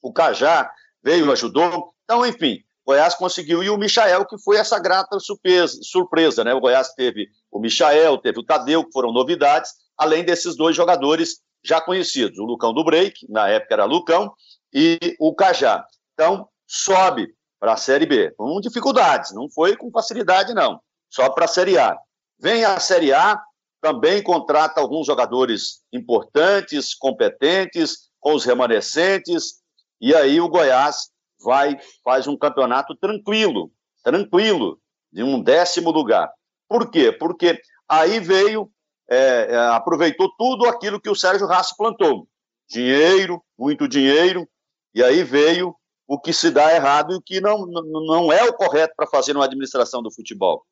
O 0.02 0.12
Cajá 0.12 0.70
veio, 1.02 1.30
ajudou. 1.30 1.92
Então, 2.04 2.24
enfim, 2.24 2.58
Goiás 2.86 3.14
conseguiu. 3.14 3.62
E 3.62 3.70
o 3.70 3.76
Michael, 3.76 4.26
que 4.26 4.38
foi 4.38 4.56
essa 4.56 4.78
grata 4.78 5.18
surpresa, 5.20 6.42
né? 6.42 6.54
O 6.54 6.60
Goiás 6.60 6.94
teve 6.94 7.28
o 7.50 7.60
Michael, 7.60 8.18
teve 8.18 8.40
o 8.40 8.44
Tadeu, 8.44 8.84
que 8.84 8.92
foram 8.92 9.12
novidades, 9.12 9.70
além 9.96 10.24
desses 10.24 10.56
dois 10.56 10.74
jogadores 10.74 11.40
já 11.62 11.80
conhecidos. 11.80 12.38
O 12.38 12.44
Lucão 12.44 12.72
do 12.72 12.82
Break, 12.82 13.30
na 13.30 13.48
época 13.48 13.74
era 13.74 13.84
Lucão, 13.84 14.32
e 14.72 15.16
o 15.18 15.34
Cajá. 15.34 15.84
Então, 16.14 16.48
sobe 16.66 17.34
para 17.58 17.74
a 17.74 17.76
Série 17.76 18.06
B, 18.06 18.30
com 18.36 18.60
dificuldades, 18.60 19.32
não 19.32 19.48
foi 19.50 19.76
com 19.76 19.90
facilidade, 19.90 20.54
não, 20.54 20.80
só 21.10 21.28
para 21.30 21.44
a 21.44 21.48
Série 21.48 21.78
A. 21.78 21.96
Vem 22.38 22.64
a 22.64 22.80
Série 22.80 23.12
A, 23.12 23.40
também 23.80 24.22
contrata 24.22 24.80
alguns 24.80 25.06
jogadores 25.06 25.82
importantes, 25.92 26.94
competentes, 26.94 28.10
com 28.18 28.34
os 28.34 28.44
remanescentes, 28.44 29.60
e 30.00 30.14
aí 30.14 30.40
o 30.40 30.48
Goiás 30.48 31.10
vai, 31.42 31.78
faz 32.04 32.26
um 32.26 32.36
campeonato 32.36 32.94
tranquilo, 32.96 33.70
tranquilo, 34.02 34.78
de 35.12 35.22
um 35.22 35.42
décimo 35.42 35.90
lugar. 35.90 36.30
Por 36.68 36.90
quê? 36.90 37.10
Porque 37.10 37.60
aí 37.88 38.20
veio, 38.20 38.70
é, 39.08 39.48
é, 39.50 39.56
aproveitou 39.68 40.30
tudo 40.38 40.66
aquilo 40.66 41.00
que 41.00 41.10
o 41.10 41.16
Sérgio 41.16 41.46
Rassi 41.46 41.76
plantou. 41.76 42.28
Dinheiro, 42.68 43.42
muito 43.58 43.88
dinheiro, 43.88 44.48
e 44.94 45.02
aí 45.02 45.22
veio 45.22 45.74
o 46.06 46.18
que 46.18 46.32
se 46.32 46.50
dá 46.50 46.74
errado 46.74 47.12
e 47.12 47.16
o 47.16 47.22
que 47.22 47.40
não, 47.40 47.66
não 47.66 48.32
é 48.32 48.42
o 48.44 48.52
correto 48.52 48.94
para 48.96 49.06
fazer 49.06 49.36
uma 49.36 49.44
administração 49.44 50.02
do 50.02 50.10
futebol. 50.10 50.64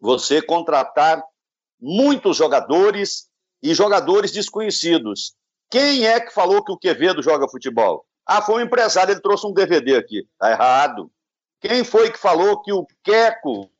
Você 0.00 0.42
contratar 0.42 1.22
muitos 1.80 2.36
jogadores 2.36 3.28
e 3.62 3.72
jogadores 3.74 4.32
desconhecidos. 4.32 5.34
Quem 5.70 6.06
é 6.06 6.20
que 6.20 6.32
falou 6.32 6.64
que 6.64 6.72
o 6.72 6.78
Quevedo 6.78 7.22
joga 7.22 7.48
futebol? 7.48 8.04
Ah, 8.26 8.42
foi 8.42 8.62
um 8.62 8.66
empresário, 8.66 9.12
ele 9.12 9.20
trouxe 9.20 9.46
um 9.46 9.52
DVD 9.52 9.96
aqui. 9.96 10.26
Tá 10.38 10.50
errado. 10.50 11.10
Quem 11.60 11.84
foi 11.84 12.10
que 12.10 12.18
falou 12.18 12.60
que 12.60 12.72
o 12.72 12.86
Queco 13.02 13.70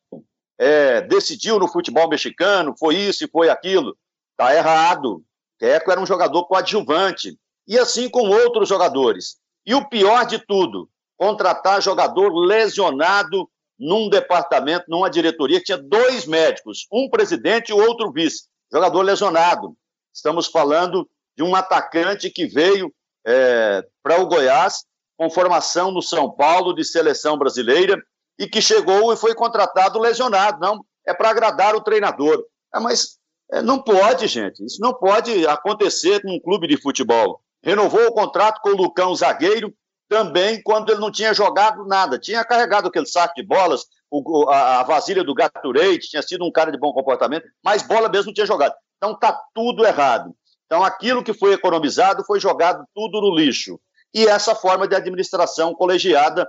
é, 0.59 1.01
decidiu 1.03 1.59
no 1.59 1.69
futebol 1.69 2.09
mexicano? 2.09 2.75
Foi 2.79 2.95
isso 2.95 3.25
e 3.25 3.29
foi 3.29 3.49
aquilo? 3.49 3.97
Tá 4.37 4.55
errado. 4.55 5.23
Queco 5.59 5.91
era 5.91 6.01
um 6.01 6.07
jogador 6.07 6.45
coadjuvante. 6.47 7.39
E 7.67 7.79
assim 7.79 8.09
com 8.09 8.29
outros 8.29 8.69
jogadores. 8.69 9.37
E 9.69 9.75
o 9.75 9.87
pior 9.87 10.25
de 10.25 10.39
tudo, 10.39 10.89
contratar 11.15 11.83
jogador 11.83 12.33
lesionado 12.33 13.47
num 13.79 14.09
departamento, 14.09 14.87
numa 14.89 15.11
diretoria 15.11 15.59
que 15.59 15.67
tinha 15.67 15.77
dois 15.77 16.25
médicos, 16.25 16.87
um 16.91 17.11
presidente 17.11 17.69
e 17.69 17.75
outro 17.75 18.11
vice. 18.11 18.45
Jogador 18.73 19.03
lesionado. 19.03 19.77
Estamos 20.11 20.47
falando 20.47 21.07
de 21.37 21.43
um 21.43 21.55
atacante 21.55 22.31
que 22.31 22.47
veio 22.47 22.91
é, 23.27 23.87
para 24.03 24.19
o 24.23 24.27
Goiás, 24.27 24.87
com 25.19 25.29
formação 25.29 25.91
no 25.91 26.01
São 26.01 26.31
Paulo 26.31 26.73
de 26.73 26.83
seleção 26.83 27.37
brasileira, 27.37 28.03
e 28.39 28.49
que 28.49 28.63
chegou 28.63 29.13
e 29.13 29.19
foi 29.19 29.35
contratado 29.35 29.99
lesionado. 29.99 30.59
Não, 30.61 30.83
é 31.07 31.13
para 31.13 31.29
agradar 31.29 31.77
o 31.77 31.83
treinador. 31.83 32.43
É, 32.75 32.81
mas 32.81 33.19
é, 33.53 33.61
não 33.61 33.83
pode, 33.83 34.29
gente. 34.29 34.65
Isso 34.65 34.81
não 34.81 34.95
pode 34.95 35.47
acontecer 35.47 36.23
num 36.25 36.41
clube 36.41 36.67
de 36.67 36.81
futebol. 36.81 37.43
Renovou 37.69 38.07
o 38.07 38.13
contrato 38.13 38.63
com 38.63 38.71
o 38.71 38.77
Lucão 38.77 39.15
Zagueiro, 39.15 39.75
também 40.09 40.63
quando 40.63 40.91
ele 40.91 41.01
não 41.01 41.13
tinha 41.13 41.35
jogado 41.35 41.85
nada. 41.85 42.19
Tinha 42.19 42.43
carregado 42.43 42.89
aquele 42.89 43.05
saco 43.05 43.35
de 43.35 43.43
bolas, 43.43 43.85
o, 44.11 44.49
a, 44.49 44.81
a, 44.81 44.83
vasilha 44.85 45.23
do 45.23 45.35
Gatorade, 45.35 46.09
tinha 46.09 46.23
sido 46.23 46.47
um 46.47 46.51
cara 46.51 46.73
de 46.73 46.79
bom 46.79 46.95
comportamento, 46.95 47.47
mas 47.63 47.83
bola 47.83 48.09
mesmo 48.09 48.29
não 48.29 48.33
tinha 48.33 48.47
jogado. 48.47 48.75
Então 48.97 49.15
tá 49.15 49.39
tudo 49.53 49.85
errado. 49.85 50.35
Então, 50.65 50.83
aquilo 50.83 51.23
que 51.23 51.35
foi 51.35 51.53
economizado 51.53 52.25
foi 52.25 52.41
jogado 52.41 52.83
tudo 52.95 53.21
no 53.21 53.37
lixo. 53.37 53.79
E 54.15 54.27
essa 54.27 54.55
forma 54.55 54.89
de 54.89 54.97
administração 54.97 55.75
colegiada 55.75 56.49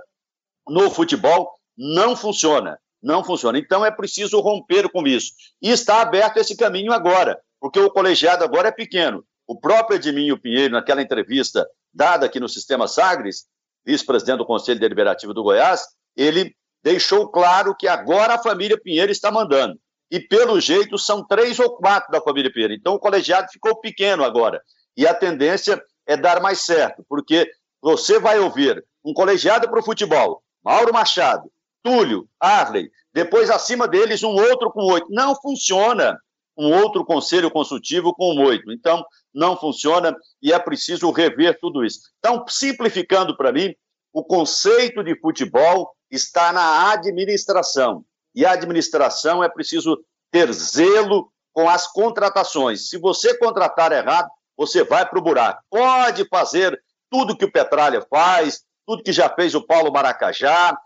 no 0.66 0.90
futebol 0.90 1.52
não 1.76 2.16
funciona. 2.16 2.78
Não 3.02 3.22
funciona. 3.22 3.58
Então, 3.58 3.84
é 3.84 3.90
preciso 3.90 4.40
romper 4.40 4.90
com 4.90 5.06
isso. 5.06 5.32
E 5.60 5.68
está 5.68 6.00
aberto 6.00 6.38
esse 6.38 6.56
caminho 6.56 6.94
agora, 6.94 7.38
porque 7.60 7.78
o 7.78 7.90
colegiado 7.90 8.42
agora 8.42 8.68
é 8.68 8.72
pequeno. 8.72 9.22
O 9.50 9.56
próprio 9.56 9.96
Edminho 9.96 10.38
Pinheiro, 10.38 10.74
naquela 10.74 11.02
entrevista 11.02 11.68
dada 11.92 12.24
aqui 12.24 12.38
no 12.38 12.48
Sistema 12.48 12.86
Sagres, 12.86 13.46
vice-presidente 13.84 14.38
do 14.38 14.46
Conselho 14.46 14.78
Deliberativo 14.78 15.34
do 15.34 15.42
Goiás, 15.42 15.88
ele 16.16 16.54
deixou 16.84 17.26
claro 17.26 17.74
que 17.74 17.88
agora 17.88 18.34
a 18.34 18.38
família 18.40 18.80
Pinheiro 18.80 19.10
está 19.10 19.28
mandando 19.28 19.76
e 20.08 20.20
pelo 20.20 20.60
jeito 20.60 20.96
são 20.96 21.26
três 21.26 21.58
ou 21.58 21.68
quatro 21.74 22.12
da 22.12 22.20
família 22.20 22.52
Pinheiro. 22.52 22.74
Então 22.74 22.94
o 22.94 22.98
colegiado 23.00 23.48
ficou 23.50 23.74
pequeno 23.80 24.22
agora. 24.22 24.62
E 24.96 25.04
a 25.04 25.12
tendência 25.12 25.82
é 26.06 26.16
dar 26.16 26.40
mais 26.40 26.60
certo, 26.60 27.04
porque 27.08 27.50
você 27.82 28.20
vai 28.20 28.38
ouvir 28.38 28.84
um 29.04 29.12
colegiado 29.12 29.68
para 29.68 29.80
o 29.80 29.84
futebol, 29.84 30.44
Mauro 30.62 30.92
Machado, 30.92 31.50
Túlio, 31.82 32.28
Arley, 32.38 32.88
depois 33.12 33.50
acima 33.50 33.88
deles 33.88 34.22
um 34.22 34.32
outro 34.32 34.70
com 34.70 34.84
oito. 34.92 35.08
Não 35.10 35.34
funciona 35.34 36.16
um 36.56 36.72
outro 36.72 37.04
conselho 37.04 37.50
consultivo 37.50 38.14
com 38.14 38.36
oito. 38.44 38.70
Então, 38.70 39.04
não 39.32 39.56
funciona 39.56 40.16
e 40.42 40.52
é 40.52 40.58
preciso 40.58 41.10
rever 41.10 41.58
tudo 41.60 41.84
isso. 41.84 42.00
Então, 42.18 42.44
simplificando 42.48 43.36
para 43.36 43.52
mim, 43.52 43.74
o 44.12 44.24
conceito 44.24 45.04
de 45.04 45.18
futebol 45.20 45.94
está 46.10 46.52
na 46.52 46.92
administração. 46.92 48.04
E 48.34 48.44
a 48.44 48.52
administração 48.52 49.42
é 49.42 49.48
preciso 49.48 49.98
ter 50.30 50.52
zelo 50.52 51.30
com 51.52 51.68
as 51.68 51.86
contratações. 51.86 52.88
Se 52.88 52.98
você 52.98 53.36
contratar 53.38 53.92
errado, 53.92 54.28
você 54.56 54.84
vai 54.84 55.08
para 55.08 55.18
o 55.18 55.22
buraco. 55.22 55.62
Pode 55.70 56.26
fazer 56.28 56.80
tudo 57.08 57.36
que 57.36 57.44
o 57.44 57.52
Petralha 57.52 58.04
faz, 58.08 58.62
tudo 58.86 59.02
que 59.02 59.12
já 59.12 59.28
fez 59.28 59.54
o 59.54 59.62
Paulo 59.62 59.92
Maracajá, 59.92 60.76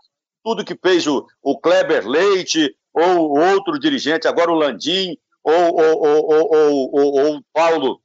tudo 0.43 0.65
que 0.65 0.75
fez 0.75 1.07
o, 1.07 1.25
o 1.41 1.59
Kleber 1.59 2.07
Leite, 2.07 2.75
ou 2.93 3.37
outro 3.37 3.79
dirigente, 3.79 4.27
agora 4.27 4.51
o 4.51 4.55
Landim, 4.55 5.17
ou, 5.43 5.75
ou, 5.75 7.35
o 7.35 7.43
Paulo 7.53 7.99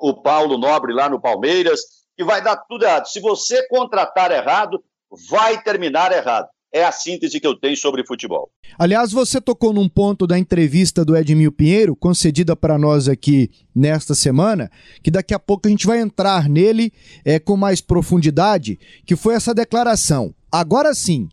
o 0.00 0.14
Paulo 0.14 0.58
Nobre 0.58 0.92
lá 0.92 1.08
no 1.08 1.20
Palmeiras, 1.20 1.80
e 2.16 2.24
vai 2.24 2.42
dar 2.42 2.56
tudo 2.56 2.84
errado. 2.84 3.06
Se 3.06 3.20
você 3.20 3.66
contratar 3.68 4.30
errado, 4.30 4.82
vai 5.30 5.62
terminar 5.62 6.12
errado 6.12 6.48
é 6.72 6.84
a 6.84 6.92
síntese 6.92 7.40
que 7.40 7.46
eu 7.46 7.58
tenho 7.58 7.76
sobre 7.76 8.04
futebol. 8.06 8.50
Aliás, 8.78 9.10
você 9.10 9.40
tocou 9.40 9.72
num 9.72 9.88
ponto 9.88 10.26
da 10.26 10.38
entrevista 10.38 11.04
do 11.04 11.16
Edmil 11.16 11.50
Pinheiro, 11.50 11.96
concedida 11.96 12.54
para 12.54 12.78
nós 12.78 13.08
aqui 13.08 13.50
nesta 13.74 14.14
semana, 14.14 14.70
que 15.02 15.10
daqui 15.10 15.32
a 15.32 15.38
pouco 15.38 15.66
a 15.66 15.70
gente 15.70 15.86
vai 15.86 16.00
entrar 16.00 16.48
nele 16.48 16.92
é, 17.24 17.38
com 17.38 17.56
mais 17.56 17.80
profundidade, 17.80 18.78
que 19.06 19.16
foi 19.16 19.34
essa 19.34 19.54
declaração. 19.54 20.34
Agora 20.52 20.94
sim, 20.94 21.28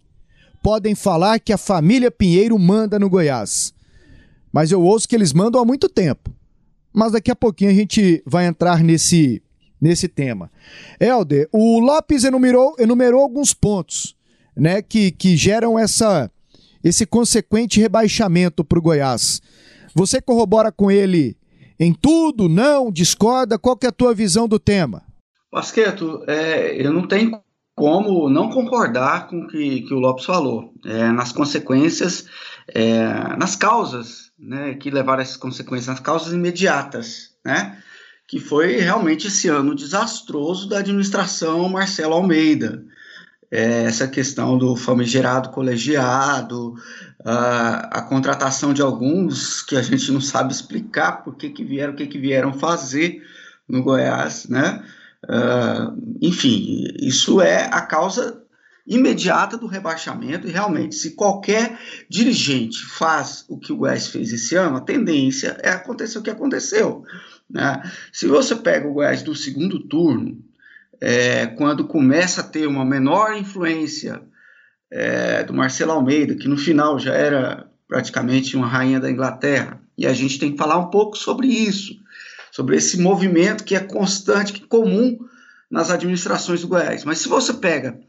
podem 0.63 0.95
falar 0.95 1.39
que 1.39 1.53
a 1.53 1.57
família 1.57 2.09
Pinheiro 2.09 2.57
manda 2.57 2.97
no 2.97 3.09
Goiás. 3.09 3.73
Mas 4.51 4.71
eu 4.71 4.81
ouço 4.81 5.07
que 5.07 5.15
eles 5.15 5.33
mandam 5.33 5.61
há 5.61 5.65
muito 5.65 5.89
tempo. 5.89 6.34
Mas 6.95 7.11
daqui 7.11 7.29
a 7.29 7.35
pouquinho 7.35 7.71
a 7.71 7.73
gente 7.73 8.23
vai 8.25 8.45
entrar 8.45 8.81
nesse, 8.81 9.43
nesse 9.81 10.07
tema. 10.07 10.49
Helder, 10.99 11.49
o 11.51 11.79
Lopes 11.79 12.23
enumerou, 12.23 12.73
enumerou 12.79 13.21
alguns 13.21 13.53
pontos 13.53 14.15
né, 14.55 14.81
que, 14.81 15.11
que 15.11 15.35
geram 15.35 15.77
essa, 15.77 16.31
esse 16.81 17.05
consequente 17.05 17.81
rebaixamento 17.81 18.63
para 18.63 18.79
o 18.79 18.81
Goiás. 18.81 19.41
Você 19.93 20.21
corrobora 20.21 20.71
com 20.71 20.89
ele 20.89 21.35
em 21.77 21.93
tudo? 21.93 22.47
Não? 22.47 22.89
Discorda? 22.89 23.59
Qual 23.59 23.75
que 23.75 23.85
é 23.85 23.89
a 23.89 23.91
tua 23.91 24.13
visão 24.13 24.47
do 24.47 24.57
tema? 24.57 25.03
Pasqueto, 25.51 26.23
é, 26.27 26.81
eu 26.81 26.93
não 26.93 27.07
tenho 27.07 27.31
como 27.75 28.29
não 28.29 28.49
concordar 28.49 29.27
com 29.27 29.41
o 29.41 29.47
que, 29.47 29.81
que 29.81 29.93
o 29.93 29.99
Lopes 29.99 30.25
falou. 30.25 30.73
É, 30.85 31.11
nas 31.11 31.31
consequências, 31.31 32.25
é, 32.67 33.35
nas 33.37 33.55
causas 33.55 34.31
né, 34.39 34.75
que 34.75 34.89
levaram 34.89 35.21
essas 35.21 35.37
consequências, 35.37 35.87
nas 35.87 35.99
causas 35.99 36.33
imediatas, 36.33 37.31
né? 37.43 37.81
Que 38.27 38.39
foi 38.39 38.77
realmente 38.77 39.27
esse 39.27 39.47
ano 39.47 39.75
desastroso 39.75 40.67
da 40.67 40.79
administração 40.79 41.69
Marcelo 41.69 42.13
Almeida 42.13 42.83
é, 43.51 43.83
essa 43.83 44.07
questão 44.07 44.57
do 44.57 44.75
famigerado 44.75 45.49
colegiado, 45.49 46.75
a, 47.23 47.99
a, 47.99 48.01
contratação 48.01 48.73
de 48.73 48.81
alguns 48.81 49.61
que 49.61 49.75
a 49.75 49.81
gente 49.81 50.11
não 50.11 50.21
sabe 50.21 50.51
explicar 50.51 51.23
por 51.23 51.35
que, 51.35 51.49
que 51.49 51.63
vieram, 51.63 51.93
o 51.93 51.95
que, 51.95 52.07
que 52.07 52.19
vieram 52.19 52.53
fazer 52.53 53.23
no 53.67 53.83
Goiás, 53.83 54.47
né? 54.47 54.83
Uh, 55.25 56.17
enfim, 56.21 56.87
isso 56.99 57.41
é 57.41 57.65
a 57.71 57.81
causa 57.81 58.43
imediata 58.85 59.57
do 59.57 59.65
rebaixamento 59.65 60.47
e 60.47 60.51
realmente, 60.51 60.95
se 60.95 61.15
qualquer 61.15 61.79
dirigente 62.07 62.85
faz 62.85 63.43
o 63.49 63.57
que 63.57 63.73
o 63.73 63.77
Goiás 63.77 64.07
fez 64.07 64.31
esse 64.31 64.55
ano, 64.55 64.77
a 64.77 64.81
tendência 64.81 65.57
é 65.63 65.69
acontecer 65.69 66.19
o 66.19 66.21
que 66.21 66.29
aconteceu. 66.29 67.03
Né? 67.49 67.81
Se 68.13 68.27
você 68.27 68.55
pega 68.55 68.87
o 68.87 68.93
Goiás 68.93 69.23
do 69.23 69.33
segundo 69.33 69.79
turno, 69.87 70.37
é, 71.01 71.47
quando 71.47 71.87
começa 71.87 72.41
a 72.41 72.43
ter 72.43 72.67
uma 72.67 72.85
menor 72.85 73.35
influência 73.35 74.21
é, 74.91 75.43
do 75.43 75.53
Marcelo 75.53 75.91
Almeida, 75.91 76.35
que 76.35 76.47
no 76.47 76.57
final 76.57 76.99
já 76.99 77.13
era 77.13 77.67
praticamente 77.87 78.55
uma 78.55 78.67
rainha 78.67 78.99
da 78.99 79.09
Inglaterra. 79.09 79.81
E 79.97 80.05
a 80.05 80.13
gente 80.13 80.39
tem 80.39 80.51
que 80.51 80.57
falar 80.57 80.77
um 80.77 80.89
pouco 80.89 81.17
sobre 81.17 81.47
isso, 81.47 81.95
sobre 82.55 82.77
esse 82.77 82.97
movimento 82.97 83.65
que 83.65 83.75
é 83.75 83.81
constante, 83.81 84.53
que 84.53 84.63
é 84.63 84.67
comum 84.67 85.19
nas 85.69 85.91
administrações 85.91 86.61
do 86.61 86.69
Goiás. 86.69 87.03
Mas 87.03 87.19
se 87.19 87.27
você 87.27 87.51
pega 87.51 87.99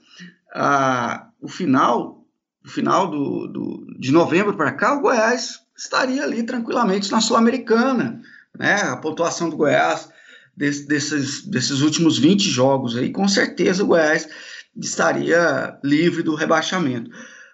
ah, 0.55 1.31
o 1.41 1.49
final, 1.49 2.25
o 2.65 2.69
final 2.69 3.11
do, 3.11 3.49
do 3.49 3.99
de 3.99 4.13
novembro 4.13 4.57
para 4.57 4.71
cá, 4.71 4.95
o 4.95 5.01
Goiás 5.01 5.59
estaria 5.77 6.23
ali 6.23 6.45
tranquilamente 6.45 7.11
na 7.11 7.21
Sul-Americana, 7.21 8.23
né? 8.57 8.83
A 8.83 8.97
pontuação 8.99 9.51
do 9.51 9.57
Goiás 9.57 10.09
desse, 10.57 10.87
desses, 10.87 11.45
desses 11.45 11.81
últimos 11.81 12.17
20 12.17 12.49
jogos 12.49 12.97
aí, 12.97 13.11
com 13.11 13.27
certeza 13.27 13.83
o 13.83 13.89
Goiás 13.89 14.29
estaria 14.77 15.77
livre 15.83 16.23
do 16.23 16.37
rebaixamento. 16.37 17.11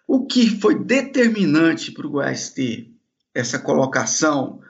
O 0.07 0.27
que 0.27 0.61
foi 0.61 0.79
determinante 0.79 1.91
para 1.91 2.07
o 2.07 2.11
Goiás 2.11 2.51
ter 2.51 2.93
essa 3.35 3.59
colocação 3.59 4.61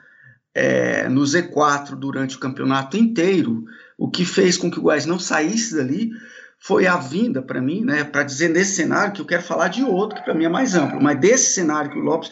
é, 0.53 1.07
no 1.09 1.21
Z4 1.21 1.95
durante 1.95 2.35
o 2.35 2.39
campeonato 2.39 2.97
inteiro, 2.97 3.65
o 3.97 4.09
que 4.09 4.25
fez 4.25 4.57
com 4.57 4.69
que 4.69 4.79
o 4.79 4.83
Goiás 4.83 5.05
não 5.05 5.19
saísse 5.19 5.75
dali 5.75 6.11
foi 6.59 6.87
a 6.87 6.95
vinda 6.95 7.41
para 7.41 7.61
mim, 7.61 7.83
né, 7.83 8.05
para 8.05 8.23
dizer 8.23 8.49
nesse 8.49 8.75
cenário 8.75 9.13
que 9.13 9.19
eu 9.19 9.25
quero 9.25 9.43
falar 9.43 9.67
de 9.67 9.83
outro 9.83 10.17
que 10.17 10.23
para 10.23 10.33
mim 10.33 10.45
é 10.45 10.49
mais 10.49 10.75
amplo, 10.75 11.01
mas 11.01 11.19
desse 11.19 11.53
cenário 11.53 11.91
que 11.91 11.97
o 11.97 12.01
Lopes 12.01 12.31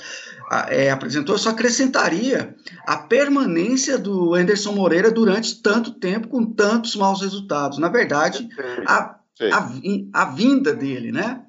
é, 0.70 0.90
apresentou, 0.90 1.36
eu 1.36 1.40
só 1.40 1.50
acrescentaria 1.50 2.56
a 2.88 2.96
permanência 2.96 3.98
do 3.98 4.34
Anderson 4.34 4.72
Moreira 4.72 5.12
durante 5.12 5.62
tanto 5.62 5.92
tempo 5.92 6.30
com 6.30 6.46
tantos 6.46 6.96
maus 6.96 7.22
resultados. 7.22 7.78
Na 7.78 7.90
verdade, 7.90 8.50
a, 8.86 9.16
a, 9.52 9.72
a 10.14 10.26
vinda 10.26 10.74
dele, 10.74 11.12
né, 11.12 11.42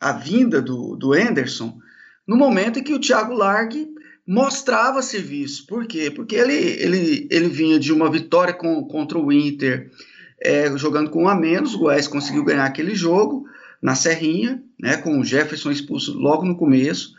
a 0.00 0.12
vinda 0.12 0.62
do, 0.62 0.94
do 0.94 1.12
Anderson, 1.12 1.78
no 2.26 2.36
momento 2.36 2.78
em 2.78 2.82
que 2.84 2.94
o 2.94 3.00
Thiago 3.00 3.34
Largue 3.34 3.88
mostrava 4.30 5.02
serviço. 5.02 5.66
Por 5.66 5.88
quê? 5.88 6.08
Porque 6.08 6.36
ele, 6.36 6.54
ele, 6.54 7.26
ele 7.28 7.48
vinha 7.48 7.80
de 7.80 7.92
uma 7.92 8.08
vitória 8.08 8.54
com, 8.54 8.84
contra 8.84 9.18
o 9.18 9.32
Inter 9.32 9.90
é, 10.40 10.70
jogando 10.76 11.10
com 11.10 11.24
um 11.24 11.28
a 11.28 11.34
menos, 11.34 11.74
o 11.74 11.80
Goiás 11.80 12.06
conseguiu 12.06 12.44
ganhar 12.44 12.64
aquele 12.64 12.94
jogo 12.94 13.44
na 13.82 13.96
Serrinha, 13.96 14.62
né, 14.78 14.96
com 14.98 15.18
o 15.18 15.24
Jefferson 15.24 15.72
expulso 15.72 16.16
logo 16.16 16.44
no 16.44 16.56
começo. 16.56 17.12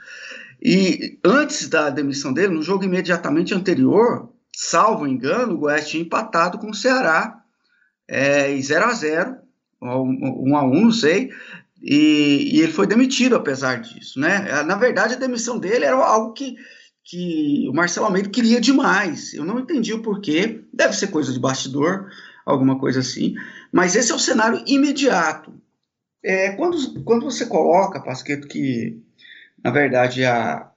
E 0.64 1.20
antes 1.22 1.68
da 1.68 1.90
demissão 1.90 2.32
dele, 2.32 2.54
no 2.54 2.64
jogo 2.64 2.86
imediatamente 2.86 3.54
anterior, 3.54 4.30
salvo 4.56 5.06
engano, 5.06 5.56
o 5.56 5.58
Goiás 5.58 5.90
tinha 5.90 6.04
empatado 6.04 6.60
com 6.60 6.70
o 6.70 6.74
Ceará 6.74 7.42
é, 8.08 8.56
0 8.58 8.86
a 8.86 8.94
0 8.94 9.36
1 9.82 10.56
a 10.56 10.64
1 10.64 10.82
não 10.82 10.92
sei, 10.92 11.30
e, 11.82 12.52
e, 12.54 12.62
ele 12.62 12.72
foi 12.72 12.88
demitido 12.88 13.36
apesar 13.36 13.82
disso, 13.82 14.20
né? 14.20 14.64
Na 14.64 14.76
verdade, 14.76 15.16
a 15.16 15.18
demissão 15.18 15.58
dele 15.58 15.84
era 15.84 15.96
algo 15.98 16.32
que, 16.34 16.56
que 17.04 17.68
o 17.70 17.74
Marcelo 17.74 18.06
Almeida 18.06 18.30
queria 18.30 18.62
demais. 18.62 19.34
Eu 19.34 19.44
não 19.44 19.60
entendi 19.60 19.94
o 19.94 20.02
porquê, 20.02 20.64
deve 20.74 20.94
ser 20.94 21.08
coisa 21.08 21.34
de 21.34 21.40
bastidor, 21.40 22.10
alguma 22.46 22.80
coisa 22.80 23.00
assim. 23.00 23.36
Mas 23.72 23.96
esse 23.96 24.12
é 24.12 24.16
o 24.16 24.20
cenário 24.20 24.64
imediato. 24.68 25.54
É, 26.24 26.52
quando, 26.52 27.04
quando 27.04 27.24
você 27.24 27.46
coloca, 27.46 28.00
Pasqueto, 28.00 28.48
que 28.48 29.02
na 29.64 29.72
verdade 29.72 30.24
a, 30.24 30.70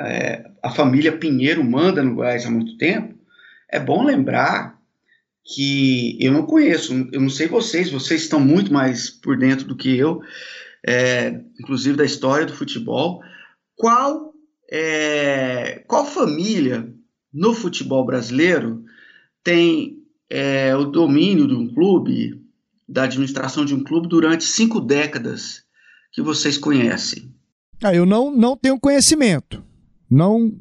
é, 0.00 0.50
a 0.62 0.70
família 0.70 1.16
Pinheiro 1.16 1.62
manda 1.64 2.02
no 2.02 2.16
Goiás 2.16 2.44
há 2.44 2.50
muito 2.50 2.76
tempo, 2.76 3.14
é 3.70 3.78
bom 3.78 4.04
lembrar 4.04 4.78
que 5.44 6.18
eu 6.20 6.32
não 6.32 6.44
conheço, 6.44 7.08
eu 7.10 7.20
não 7.20 7.30
sei 7.30 7.46
vocês, 7.46 7.90
vocês 7.90 8.22
estão 8.22 8.38
muito 8.38 8.72
mais 8.72 9.08
por 9.08 9.38
dentro 9.38 9.66
do 9.66 9.76
que 9.76 9.96
eu, 9.96 10.20
é, 10.86 11.40
inclusive 11.58 11.96
da 11.96 12.04
história 12.04 12.44
do 12.44 12.52
futebol. 12.52 13.22
Qual, 13.74 14.34
é, 14.70 15.82
qual 15.86 16.04
família 16.04 16.92
no 17.32 17.54
futebol 17.54 18.04
brasileiro 18.04 18.84
tem 19.42 19.98
é, 20.28 20.74
o 20.76 20.84
domínio 20.84 21.46
de 21.46 21.54
um 21.54 21.72
clube, 21.72 22.44
da 22.88 23.04
administração 23.04 23.64
de 23.64 23.74
um 23.74 23.82
clube 23.82 24.08
durante 24.08 24.44
cinco 24.44 24.80
décadas 24.80 25.62
que 26.12 26.22
vocês 26.22 26.56
conhecem? 26.58 27.34
Ah, 27.82 27.94
eu 27.94 28.04
não, 28.04 28.30
não 28.34 28.56
tenho 28.56 28.78
conhecimento. 28.78 29.62
Não, 30.10 30.52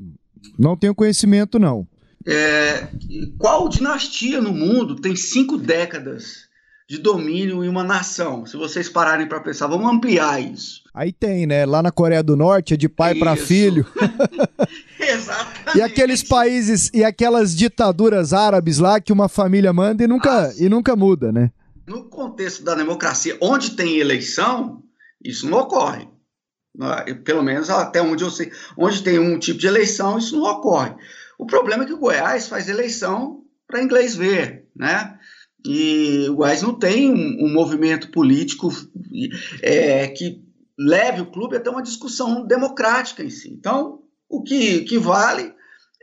não 0.57 0.75
tenho 0.75 0.93
conhecimento, 0.93 1.57
não. 1.57 1.87
É, 2.25 2.89
qual 3.37 3.69
dinastia 3.69 4.41
no 4.41 4.53
mundo 4.53 4.97
tem 4.97 5.15
cinco 5.15 5.57
décadas 5.57 6.46
de 6.88 6.97
domínio 6.97 7.63
em 7.63 7.67
uma 7.67 7.84
nação? 7.84 8.45
Se 8.45 8.56
vocês 8.56 8.88
pararem 8.88 9.28
para 9.28 9.41
pensar, 9.41 9.67
vamos 9.67 9.91
ampliar 9.91 10.41
isso. 10.41 10.84
Aí 10.93 11.12
tem, 11.12 11.45
né? 11.45 11.65
Lá 11.65 11.84
na 11.84 11.91
Coreia 11.91 12.23
do 12.23 12.38
Norte 12.38 12.73
é 12.73 12.78
de 12.78 12.88
pai 12.88 13.13
para 13.13 13.36
filho. 13.36 13.86
Exatamente. 15.00 15.78
E 15.78 15.82
aqueles 15.82 16.23
países 16.23 16.89
e 16.93 17.04
aquelas 17.04 17.56
ditaduras 17.56 18.34
árabes 18.34 18.78
lá 18.78 19.00
que 19.02 19.12
uma 19.12 19.28
família 19.28 19.73
manda 19.73 20.04
e 20.04 20.08
nunca, 20.08 20.54
e 20.58 20.69
nunca 20.69 20.95
muda, 20.95 21.32
né? 21.32 21.52
No 21.86 22.06
contexto 22.06 22.63
da 22.63 22.73
democracia, 22.73 23.38
onde 23.41 23.71
tem 23.71 23.97
eleição, 23.97 24.82
isso 25.23 25.50
não 25.50 25.60
ocorre. 25.60 26.08
Pelo 27.23 27.41
menos 27.41 27.69
até 27.69 28.02
onde 28.02 28.23
eu 28.23 28.30
sei, 28.30 28.52
onde 28.78 29.04
tem 29.04 29.19
um 29.19 29.38
tipo 29.39 29.60
de 29.60 29.67
eleição, 29.67 30.17
isso 30.17 30.38
não 30.38 30.43
ocorre. 30.43 30.93
O 31.38 31.45
problema 31.45 31.84
é 31.84 31.86
que 31.88 31.93
o 31.93 32.00
Goiás 32.00 32.47
faz 32.47 32.67
eleição 32.67 33.43
para 33.67 33.82
inglês 33.82 34.15
ver, 34.15 34.67
né? 34.76 35.16
E 35.67 36.30
o 36.30 36.36
Goiás 36.36 36.62
não 36.62 36.73
tem 36.73 37.12
um, 37.12 37.45
um 37.45 37.53
movimento 37.53 38.10
político 38.10 38.69
é, 39.62 40.08
que 40.08 40.41
leve 40.80 41.21
o 41.21 41.32
clube 41.32 41.58
até 41.58 41.69
uma 41.69 41.84
discussão 41.84 42.47
democrática 42.47 43.21
em 43.21 43.30
si. 43.30 43.49
Então, 43.49 43.99
o 44.30 44.41
que, 44.41 44.82
que 44.82 44.97
vale 44.97 45.53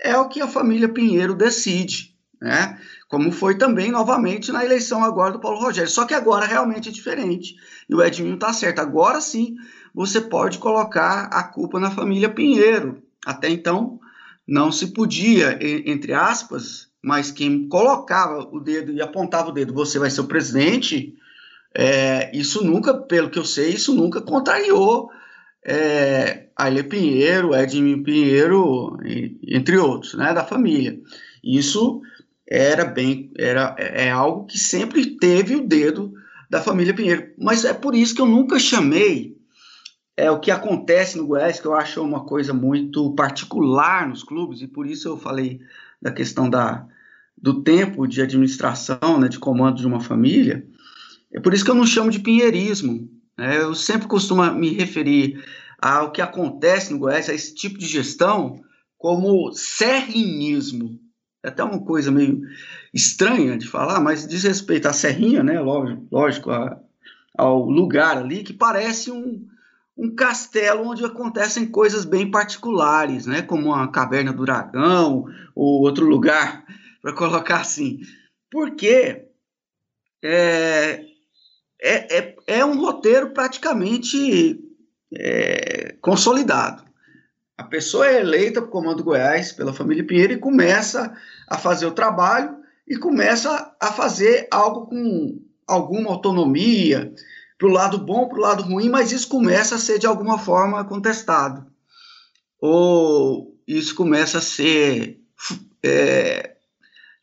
é 0.03 0.15
o 0.19 0.29
que 0.29 0.43
a 0.43 0.49
família 0.49 0.89
Pinheiro 0.89 1.35
decide, 1.35 2.15
né? 2.41 2.79
Como 3.09 3.33
foi 3.33 3.57
também 3.57 3.91
novamente 3.91 4.53
na 4.53 4.65
eleição 4.65 5.03
agora 5.03 5.33
do 5.33 5.41
Paulo 5.41 5.61
Rogério. 5.61 5.91
Só 5.91 6.05
que 6.05 6.13
agora 6.13 6.47
realmente 6.47 6.91
é 6.91 6.93
diferente. 6.93 7.55
E 7.89 7.95
o 7.95 8.03
Edminho 8.03 8.35
está 8.35 8.53
certo. 8.53 8.81
Agora 8.81 9.21
sim 9.21 9.55
você 9.95 10.21
pode 10.21 10.59
colocar 10.59 11.29
a 11.33 11.43
culpa 11.43 11.81
na 11.81 11.91
família 11.91 12.29
Pinheiro. 12.29 13.03
Até 13.25 13.49
então 13.49 13.99
não 14.47 14.71
se 14.71 14.89
podia, 14.89 15.59
entre 15.63 16.13
aspas, 16.13 16.89
mas 17.05 17.31
quem 17.31 17.69
colocava 17.69 18.49
o 18.51 18.59
dedo 18.59 18.91
e 18.91 19.03
apontava 19.03 19.51
o 19.51 19.53
dedo, 19.53 19.75
você 19.75 19.99
vai 19.99 20.11
ser 20.11 20.23
o 20.23 20.27
presidente, 20.27 21.15
é, 21.75 22.35
isso 22.35 22.65
nunca, 22.65 22.95
pelo 22.95 23.29
que 23.29 23.39
eu 23.39 23.45
sei, 23.45 23.75
isso 23.75 23.95
nunca 23.95 24.23
contrariou 24.23 25.11
é, 25.63 26.47
Aile 26.57 26.83
Pinheiro, 26.83 27.55
Edmil 27.55 28.03
Pinheiro, 28.03 28.97
entre 29.47 29.77
outros, 29.77 30.15
né, 30.15 30.33
da 30.33 30.45
família. 30.45 30.99
Isso 31.43 32.01
era 32.49 32.87
bem, 32.87 33.31
era 33.37 33.77
é 33.79 34.11
algo 34.11 34.47
que 34.47 34.59
sempre 34.59 35.17
teve 35.17 35.57
o 35.57 35.67
dedo 35.67 36.15
da 36.49 36.63
família 36.63 36.95
Pinheiro. 36.95 37.33
Mas 37.39 37.67
é 37.67 37.75
por 37.75 37.95
isso 37.95 38.15
que 38.15 38.21
eu 38.23 38.27
nunca 38.27 38.59
chamei 38.59 39.37
é 40.17 40.31
o 40.31 40.41
que 40.41 40.51
acontece 40.51 41.19
no 41.19 41.27
Goiás, 41.27 41.61
que 41.61 41.67
eu 41.67 41.75
acho 41.75 42.01
uma 42.01 42.25
coisa 42.25 42.55
muito 42.55 43.13
particular 43.15 44.09
nos 44.09 44.23
clubes, 44.23 44.63
e 44.63 44.69
por 44.69 44.87
isso 44.87 45.09
eu 45.09 45.19
falei 45.19 45.61
da 46.01 46.13
questão 46.13 46.49
da, 46.49 46.87
do 47.45 47.63
tempo 47.63 48.07
de 48.07 48.23
administração, 48.23 49.21
né, 49.21 49.29
de 49.29 49.39
comando 49.39 49.77
de 49.77 49.87
uma 49.87 50.01
família. 50.01 50.67
É 51.31 51.39
por 51.39 51.53
isso 51.53 51.63
que 51.63 51.71
eu 51.71 51.75
não 51.75 51.85
chamo 51.85 52.11
de 52.11 52.19
pinheirismo. 52.19 53.07
Né? 53.37 53.59
Eu 53.61 53.75
sempre 53.75 54.09
costumo 54.09 54.43
me 54.53 54.73
referir 54.73 55.45
ao 55.79 56.11
que 56.11 56.23
acontece 56.23 56.91
no 56.91 56.99
Goiás, 56.99 57.29
a 57.29 57.35
esse 57.35 57.55
tipo 57.55 57.77
de 57.77 57.85
gestão, 57.85 58.63
como 58.97 59.53
serrinismo. 59.53 60.99
É 61.43 61.49
até 61.49 61.63
uma 61.63 61.81
coisa 61.81 62.11
meio 62.11 62.41
estranha 62.95 63.59
de 63.59 63.69
falar, 63.69 64.01
mas 64.01 64.27
diz 64.27 64.43
respeito 64.43 64.89
à 64.89 64.95
serrinha, 64.95 65.43
né? 65.43 65.61
Lógico, 66.11 66.51
a, 66.51 66.81
ao 67.37 67.69
lugar 67.69 68.17
ali, 68.17 68.43
que 68.43 68.55
parece 68.55 69.11
um, 69.11 69.47
um 69.95 70.15
castelo 70.15 70.89
onde 70.89 71.05
acontecem 71.05 71.67
coisas 71.67 72.07
bem 72.07 72.31
particulares, 72.31 73.27
né? 73.27 73.43
Como 73.43 73.75
a 73.75 73.87
caverna 73.89 74.33
do 74.33 74.47
dragão 74.47 75.27
ou 75.55 75.83
outro 75.83 76.07
lugar, 76.07 76.65
para 77.05 77.13
colocar 77.13 77.61
assim. 77.61 78.01
Porque 78.51 79.27
é, 80.23 81.05
é, 81.83 82.19
é, 82.19 82.37
é 82.47 82.65
um 82.65 82.81
roteiro 82.81 83.35
praticamente 83.35 84.59
é, 85.13 85.97
consolidado. 86.01 86.83
A 87.59 87.65
pessoa 87.65 88.09
é 88.09 88.21
eleita 88.21 88.63
para 88.63 88.69
o 88.69 88.73
Comando 88.73 89.05
Goiás 89.05 89.53
pela 89.53 89.75
família 89.75 90.07
Pinheiro 90.07 90.33
e 90.33 90.39
começa 90.39 91.15
a 91.47 91.59
fazer 91.59 91.85
o 91.85 91.93
trabalho 91.93 92.57
e 92.89 92.97
começa 92.97 93.77
a 93.79 93.93
fazer 93.93 94.49
algo 94.51 94.87
com 94.87 95.43
alguma 95.69 96.11
autonomia, 96.11 97.13
para 97.59 97.69
o 97.69 97.71
lado 97.71 97.99
bom, 97.99 98.29
para 98.29 98.39
o 98.39 98.41
lado 98.41 98.63
ruim, 98.63 98.89
mas 98.89 99.13
isso 99.13 99.29
começa 99.29 99.75
a 99.75 99.79
ser 99.79 99.99
de 99.99 100.07
alguma 100.07 100.39
forma 100.39 100.83
contestado. 100.87 101.67
Ou 102.59 103.59
isso 103.67 103.95
começa 103.95 104.39
a 104.39 104.43
ser, 104.43 105.21
é, 105.83 106.54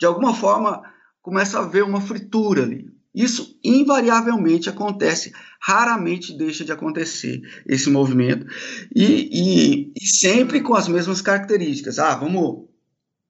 de 0.01 0.07
alguma 0.07 0.33
forma, 0.33 0.81
começa 1.21 1.59
a 1.59 1.61
haver 1.61 1.83
uma 1.83 2.01
fritura 2.01 2.63
ali. 2.63 2.89
Isso 3.13 3.59
invariavelmente 3.63 4.67
acontece, 4.67 5.31
raramente 5.61 6.35
deixa 6.35 6.65
de 6.65 6.71
acontecer 6.71 7.39
esse 7.67 7.87
movimento, 7.87 8.47
e, 8.95 9.29
e, 9.31 9.93
e 9.95 10.07
sempre 10.07 10.61
com 10.61 10.73
as 10.73 10.87
mesmas 10.87 11.21
características. 11.21 11.99
Ah, 11.99 12.15
vamos, 12.15 12.67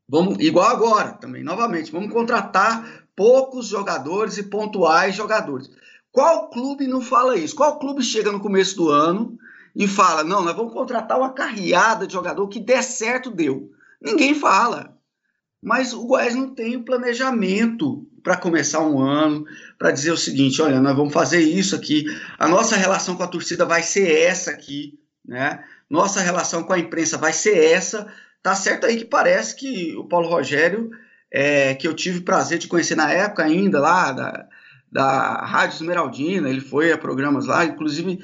vamos, 0.07 0.38
igual 0.39 0.69
agora 0.69 1.12
também, 1.12 1.43
novamente, 1.43 1.91
vamos 1.91 2.10
contratar 2.10 3.05
poucos 3.17 3.67
jogadores 3.67 4.38
e 4.38 4.43
pontuais 4.43 5.13
jogadores. 5.13 5.69
Qual 6.10 6.49
clube 6.51 6.88
não 6.88 7.01
fala 7.01 7.36
isso? 7.36 7.53
Qual 7.53 7.79
clube 7.79 8.01
chega 8.01 8.31
no 8.31 8.39
começo 8.39 8.77
do 8.77 8.89
ano 8.89 9.38
e 9.75 9.89
fala: 9.89 10.23
não, 10.23 10.41
nós 10.41 10.55
vamos 10.55 10.71
contratar 10.71 11.17
uma 11.17 11.34
carreada 11.34 12.07
de 12.07 12.13
jogador 12.13 12.47
que 12.47 12.62
der 12.62 12.81
certo, 12.81 13.29
deu. 13.29 13.71
Ninguém 14.01 14.34
fala. 14.34 14.90
Mas 15.62 15.93
o 15.93 16.06
Goiás 16.06 16.34
não 16.34 16.56
tem 16.56 16.76
o 16.76 16.84
planejamento 16.84 18.08
para 18.24 18.38
começar 18.38 18.82
um 18.82 19.00
ano, 19.00 19.45
para 19.78 19.91
dizer 19.91 20.12
o 20.12 20.17
seguinte: 20.17 20.62
olha, 20.62 20.82
nós 20.82 20.95
vamos 20.95 21.13
fazer 21.13 21.39
isso 21.39 21.76
aqui, 21.76 22.06
a 22.39 22.47
nossa 22.47 22.76
relação 22.76 23.15
com 23.15 23.24
a 23.24 23.28
torcida 23.28 23.65
vai 23.65 23.84
ser 23.84 24.10
essa 24.24 24.52
aqui, 24.52 25.00
né? 25.26 25.63
Nossa 25.89 26.21
relação 26.21 26.63
com 26.63 26.74
a 26.74 26.80
imprensa 26.80 27.17
vai 27.17 27.34
ser 27.34 27.58
essa. 27.58 28.12
Tá 28.41 28.56
certo 28.56 28.88
aí 28.88 28.97
que 28.97 29.06
parece 29.06 29.56
que 29.56 29.95
o 29.97 30.06
Paulo 30.06 30.28
Rogério, 30.28 30.89
é, 31.32 31.76
que 31.76 31.88
eu 31.88 31.93
tive 31.93 32.21
prazer 32.21 32.58
de 32.58 32.67
conhecer 32.67 32.95
na 32.95 33.12
época 33.12 33.43
ainda 33.43 33.80
lá 33.80 34.12
da, 34.12 34.47
da 34.91 35.45
Rádio 35.45 35.76
Esmeraldina, 35.76 36.50
ele 36.50 36.62
foi 36.62 36.91
a 36.91 36.97
programas 36.97 37.45
lá, 37.45 37.65
inclusive 37.65 38.19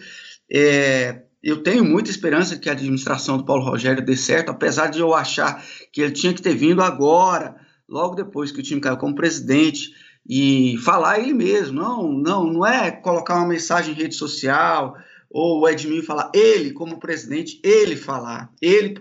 é, 0.51 1.21
eu 1.43 1.61
tenho 1.63 1.85
muita 1.85 2.09
esperança 2.09 2.57
que 2.57 2.69
a 2.69 2.73
administração 2.73 3.37
do 3.37 3.45
Paulo 3.45 3.63
Rogério 3.63 4.03
dê 4.03 4.15
certo, 4.15 4.49
apesar 4.49 4.87
de 4.87 4.99
eu 4.99 5.13
achar 5.13 5.63
que 5.91 6.01
ele 6.01 6.11
tinha 6.11 6.33
que 6.33 6.41
ter 6.41 6.55
vindo 6.55 6.81
agora, 6.81 7.55
logo 7.87 8.15
depois 8.15 8.51
que 8.51 8.59
o 8.59 8.63
time 8.63 8.81
caiu 8.81 8.97
como 8.97 9.15
presidente, 9.15 9.93
e 10.29 10.77
falar 10.79 11.19
ele 11.19 11.33
mesmo. 11.33 11.79
Não, 11.79 12.11
não, 12.11 12.45
não 12.45 12.65
é 12.65 12.91
colocar 12.91 13.35
uma 13.35 13.47
mensagem 13.47 13.93
em 13.93 13.97
rede 13.97 14.15
social 14.15 14.97
ou 15.29 15.61
o 15.61 15.69
Edmil 15.69 16.03
falar, 16.03 16.31
ele 16.33 16.71
como 16.71 16.99
presidente, 16.99 17.59
ele 17.63 17.95
falar, 17.95 18.49
ele 18.61 18.97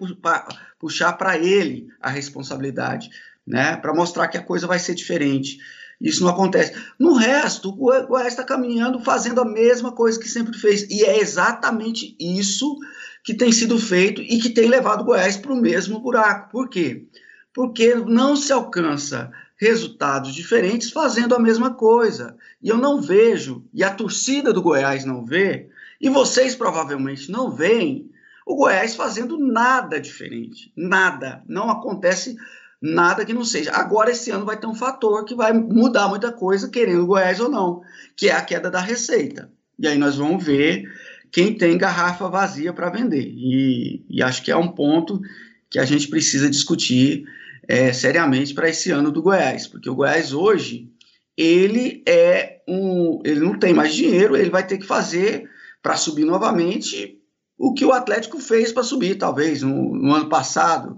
puxar 0.79 1.12
para 1.12 1.38
ele 1.38 1.88
a 2.01 2.11
responsabilidade, 2.11 3.11
né, 3.46 3.77
para 3.77 3.94
mostrar 3.94 4.27
que 4.29 4.37
a 4.37 4.42
coisa 4.42 4.66
vai 4.66 4.79
ser 4.79 4.94
diferente. 4.94 5.59
Isso 6.00 6.22
não 6.22 6.30
acontece. 6.30 6.74
No 6.98 7.14
resto, 7.14 7.70
o 7.70 8.06
Goiás 8.06 8.28
está 8.28 8.44
caminhando 8.44 9.00
fazendo 9.00 9.40
a 9.40 9.44
mesma 9.44 9.92
coisa 9.92 10.18
que 10.18 10.28
sempre 10.28 10.56
fez. 10.59 10.82
E 10.90 11.04
é 11.04 11.18
exatamente 11.18 12.16
isso 12.20 12.76
que 13.24 13.35
tem 13.35 13.50
sido 13.50 13.78
feito 13.78 14.20
e 14.22 14.38
que 14.38 14.50
tem 14.50 14.68
levado 14.68 15.00
o 15.00 15.04
Goiás 15.04 15.37
para 15.37 15.52
o 15.52 15.61
mesmo 15.61 15.98
buraco. 15.98 16.50
Por 16.50 16.68
quê? 16.68 17.06
Porque 17.52 17.94
não 17.94 18.37
se 18.37 18.52
alcança 18.52 19.32
resultados 19.56 20.35
diferentes 20.35 20.90
fazendo 20.90 21.35
a 21.35 21.38
mesma 21.38 21.72
coisa. 21.74 22.37
E 22.62 22.68
eu 22.68 22.76
não 22.76 23.00
vejo, 23.00 23.64
e 23.72 23.82
a 23.82 23.90
torcida 23.90 24.52
do 24.52 24.62
Goiás 24.62 25.04
não 25.04 25.24
vê, 25.24 25.68
e 26.00 26.11
vocês 26.11 26.54
provavelmente 26.54 27.30
não 27.30 27.50
veem, 27.50 28.11
o 28.44 28.54
Goiás 28.54 28.94
fazendo 28.94 29.38
nada 29.38 30.00
diferente. 30.00 30.72
Nada. 30.76 31.42
Não 31.48 31.68
acontece 31.68 32.37
nada 32.87 33.25
que 33.25 33.33
não 33.33 33.44
seja. 33.44 33.72
Agora, 33.72 34.11
esse 34.11 34.31
ano 34.31 34.44
vai 34.44 34.59
ter 34.59 34.66
um 34.66 34.75
fator 34.75 35.25
que 35.25 35.35
vai 35.35 35.53
mudar 35.53 36.09
muita 36.09 36.31
coisa, 36.31 36.68
querendo 36.68 37.03
o 37.03 37.07
Goiás 37.07 37.40
ou 37.40 37.49
não, 37.49 37.83
que 38.16 38.29
é 38.29 38.33
a 38.33 38.42
queda 38.42 38.70
da 38.70 38.81
receita. 38.81 39.51
E 39.79 39.87
aí 39.87 39.99
nós 39.99 40.16
vamos 40.16 40.44
ver 40.44 40.85
quem 41.31 41.55
tem 41.55 41.77
garrafa 41.77 42.29
vazia 42.29 42.72
para 42.72 42.90
vender. 42.90 43.27
E, 43.27 44.05
e, 44.09 44.22
acho 44.22 44.42
que 44.42 44.51
é 44.51 44.57
um 44.57 44.68
ponto 44.68 45.20
que 45.68 45.79
a 45.79 45.85
gente 45.85 46.09
precisa 46.09 46.49
discutir 46.49 47.25
é, 47.68 47.92
seriamente 47.92 48.55
para 48.55 48.68
esse 48.68 48.90
ano 48.90 49.11
do 49.11 49.22
Goiás, 49.22 49.66
porque 49.66 49.90
o 49.90 49.94
Goiás 49.94 50.33
hoje 50.33 50.88
ele 51.37 52.03
é 52.07 52.62
um, 52.66 53.20
ele 53.25 53.40
não 53.40 53.59
tem 53.59 53.75
mais 53.75 53.94
dinheiro, 53.94 54.37
ele 54.37 54.49
vai 54.49 54.66
ter 54.66 54.79
que 54.79 54.87
fazer 54.87 55.51
para 55.83 55.96
subir 55.96 56.25
novamente 56.25 57.20
o 57.59 57.75
que 57.75 57.85
o 57.85 57.92
Atlético 57.92 58.38
fez 58.38 58.72
para 58.72 58.83
subir, 58.83 59.16
talvez 59.16 59.62
no, 59.62 59.94
no 59.94 60.14
ano 60.14 60.29
passado, 60.29 60.96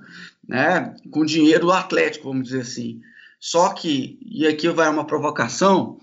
né, 0.49 0.95
com 1.11 1.25
dinheiro 1.25 1.67
do 1.67 1.73
Atlético, 1.73 2.29
vamos 2.29 2.49
dizer 2.49 2.63
assim. 2.63 3.01
Só 3.39 3.69
que, 3.71 4.19
e 4.25 4.47
aqui 4.47 4.69
vai 4.69 4.89
uma 4.89 5.07
provocação, 5.07 5.99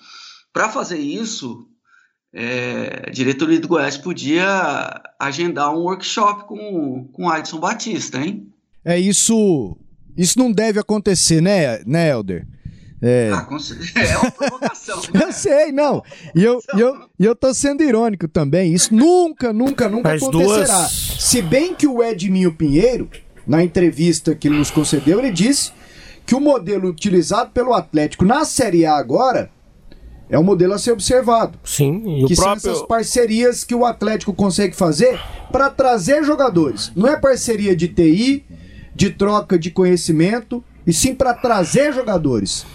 para 0.54 0.70
fazer 0.70 1.00
isso, 1.00 1.68
é, 2.34 3.06
a 3.08 3.10
diretoria 3.10 3.60
do 3.60 3.68
Goiás 3.68 3.98
podia 3.98 5.02
agendar 5.20 5.74
um 5.74 5.80
workshop 5.80 6.46
com, 6.46 7.10
com 7.12 7.30
Adson 7.30 7.60
Batista, 7.60 8.20
hein? 8.20 8.48
É 8.84 9.00
isso. 9.00 9.76
Isso 10.16 10.40
não 10.40 10.52
deve 10.52 10.80
acontecer, 10.80 11.42
né, 11.42 11.82
né 11.86 12.10
Helder? 12.10 12.48
É, 13.02 13.30
ah, 13.34 13.46
é 14.00 14.18
uma 14.18 14.32
provocação. 14.32 15.02
né? 15.14 15.26
eu 15.26 15.34
sei, 15.34 15.72
não. 15.72 16.02
E 16.34 16.44
eu, 16.44 16.62
e, 16.76 16.80
eu, 16.80 17.10
e 17.20 17.26
eu 17.26 17.36
tô 17.36 17.54
sendo 17.54 17.84
irônico 17.84 18.28
também. 18.28 18.74
Isso 18.74 18.96
nunca, 18.96 19.52
nunca, 19.52 19.90
nunca 19.90 20.14
As 20.14 20.24
acontecerá. 20.24 20.78
Duas... 20.78 20.92
Se 21.20 21.42
bem 21.42 21.76
que 21.76 21.86
o 21.86 22.02
Edminho 22.02 22.56
Pinheiro 22.56 23.10
na 23.46 23.64
entrevista 23.64 24.36
que 24.36 24.48
ele 24.48 24.58
nos 24.58 24.72
concedeu, 24.72 25.20
ele 25.20 25.32
disse 25.32 25.72
que 26.26 26.36
o 26.36 26.40
modelo 26.40 26.90
utilizado 26.90 27.52
pelo 27.52 27.74
Atlético 27.74 28.26
na 28.26 28.46
Série 28.46 28.86
A 28.86 28.96
agora 28.96 29.50
é 30.30 30.40
um 30.40 30.44
modelo 30.44 30.74
a 30.74 30.80
ser 30.80 30.92
observado. 30.92 31.58
Sim, 31.64 32.24
e 32.24 32.26
que 32.26 32.34
o 32.34 32.36
próprio... 32.36 32.60
são 32.60 32.72
essas 32.72 32.88
parcerias 32.88 33.64
que 33.64 33.76
o 33.76 33.86
Atlético 33.86 34.34
consegue 34.34 34.76
fazer 34.76 35.20
para 35.52 35.70
trazer 35.70 36.24
jogadores. 36.24 36.92
Não 36.96 37.08
é 37.08 37.16
parceria 37.16 37.76
de 37.76 37.88
TI, 37.88 38.44
de 38.96 39.12
troca 39.12 39.60
de 39.60 39.70
conhecimento, 39.70 40.64
e 40.86 40.94
sim 40.94 41.14
para 41.14 41.34
trazer 41.34 41.94
jogadores. 41.94 42.66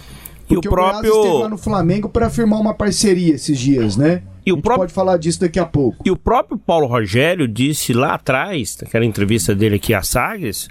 Porque 0.47 0.67
e 0.67 0.69
o 0.69 0.71
próprio 0.71 1.13
o 1.13 1.17
esteve 1.17 1.37
lá 1.43 1.49
no 1.49 1.57
Flamengo 1.57 2.07
para 2.07 2.29
firmar 2.29 2.59
uma 2.59 2.73
parceria 2.73 3.35
esses 3.35 3.59
dias, 3.59 3.97
né? 3.97 4.23
E 4.45 4.51
o 4.51 4.61
próprio... 4.61 4.83
pode 4.83 4.93
falar 4.93 5.17
disso 5.17 5.39
daqui 5.39 5.59
a 5.59 5.65
pouco. 5.65 6.03
E 6.05 6.11
o 6.11 6.17
próprio 6.17 6.57
Paulo 6.57 6.87
Rogério 6.87 7.47
disse 7.47 7.93
lá 7.93 8.15
atrás, 8.15 8.77
naquela 8.81 9.05
entrevista 9.05 9.53
dele 9.53 9.75
aqui 9.75 9.93
a 9.93 10.01
Sagres, 10.01 10.67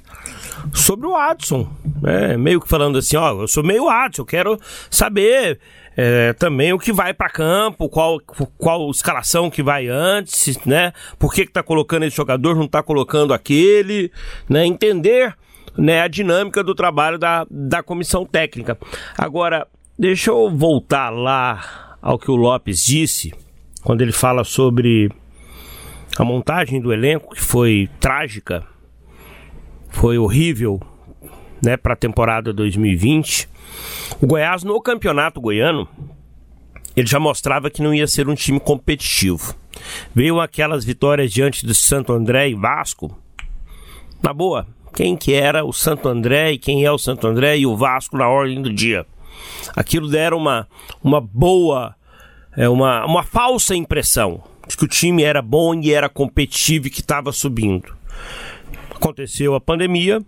sobre 0.72 1.06
o 1.06 1.14
Adson, 1.16 1.68
né? 2.02 2.36
meio 2.36 2.60
que 2.60 2.68
falando 2.68 2.98
assim, 2.98 3.16
ó, 3.16 3.42
eu 3.42 3.48
sou 3.48 3.62
meio 3.62 3.88
Adson, 3.88 4.22
eu 4.22 4.26
quero 4.26 4.58
saber 4.90 5.60
é, 5.96 6.32
também 6.32 6.72
o 6.72 6.78
que 6.78 6.92
vai 6.92 7.14
para 7.14 7.30
campo, 7.30 7.88
qual, 7.88 8.20
qual 8.58 8.90
escalação 8.90 9.50
que 9.50 9.62
vai 9.62 9.86
antes, 9.88 10.58
né? 10.64 10.92
Por 11.18 11.32
que 11.32 11.44
que 11.44 11.52
tá 11.52 11.62
colocando 11.62 12.04
esse 12.04 12.16
jogador, 12.16 12.56
não 12.56 12.68
tá 12.68 12.82
colocando 12.82 13.34
aquele, 13.34 14.10
né? 14.48 14.66
Entender 14.66 15.36
né, 15.76 16.00
a 16.00 16.08
dinâmica 16.08 16.62
do 16.62 16.74
trabalho 16.74 17.18
da, 17.18 17.46
da 17.50 17.82
comissão 17.82 18.24
técnica. 18.24 18.78
Agora, 19.16 19.66
deixa 19.98 20.30
eu 20.30 20.50
voltar 20.50 21.10
lá 21.10 21.96
ao 22.00 22.18
que 22.18 22.30
o 22.30 22.36
Lopes 22.36 22.84
disse 22.84 23.32
quando 23.82 24.02
ele 24.02 24.12
fala 24.12 24.44
sobre 24.44 25.10
a 26.16 26.24
montagem 26.24 26.80
do 26.80 26.92
elenco, 26.92 27.34
que 27.34 27.40
foi 27.40 27.88
trágica, 27.98 28.66
foi 29.90 30.18
horrível, 30.18 30.80
né, 31.62 31.76
para 31.76 31.94
a 31.94 31.96
temporada 31.96 32.52
2020. 32.52 33.48
O 34.20 34.26
Goiás 34.26 34.62
no 34.64 34.80
campeonato 34.80 35.40
goiano, 35.40 35.88
ele 36.96 37.06
já 37.06 37.20
mostrava 37.20 37.70
que 37.70 37.82
não 37.82 37.94
ia 37.94 38.06
ser 38.06 38.28
um 38.28 38.34
time 38.34 38.58
competitivo. 38.58 39.54
Veio 40.14 40.40
aquelas 40.40 40.84
vitórias 40.84 41.32
diante 41.32 41.64
do 41.64 41.74
Santo 41.74 42.12
André 42.12 42.50
e 42.50 42.54
Vasco. 42.54 43.16
Na 44.22 44.32
boa, 44.32 44.66
quem 44.94 45.16
que 45.16 45.32
era 45.32 45.64
o 45.64 45.72
Santo 45.72 46.08
André 46.08 46.52
e 46.52 46.58
quem 46.58 46.84
é 46.84 46.90
o 46.90 46.98
Santo 46.98 47.26
André 47.26 47.58
e 47.58 47.66
o 47.66 47.76
Vasco 47.76 48.16
na 48.16 48.28
ordem 48.28 48.60
do 48.60 48.72
dia. 48.72 49.06
Aquilo 49.74 50.08
deram 50.08 50.36
uma, 50.36 50.68
uma 51.02 51.20
boa 51.20 51.94
é 52.56 52.68
uma, 52.68 53.04
uma 53.04 53.22
falsa 53.22 53.74
impressão 53.74 54.42
de 54.66 54.76
que 54.76 54.84
o 54.84 54.88
time 54.88 55.22
era 55.22 55.42
bom 55.42 55.74
e 55.74 55.92
era 55.92 56.08
competitivo 56.08 56.86
e 56.86 56.90
que 56.90 57.00
estava 57.00 57.32
subindo. 57.32 57.94
Aconteceu 58.94 59.54
a 59.54 59.60
pandemia, 59.60 60.20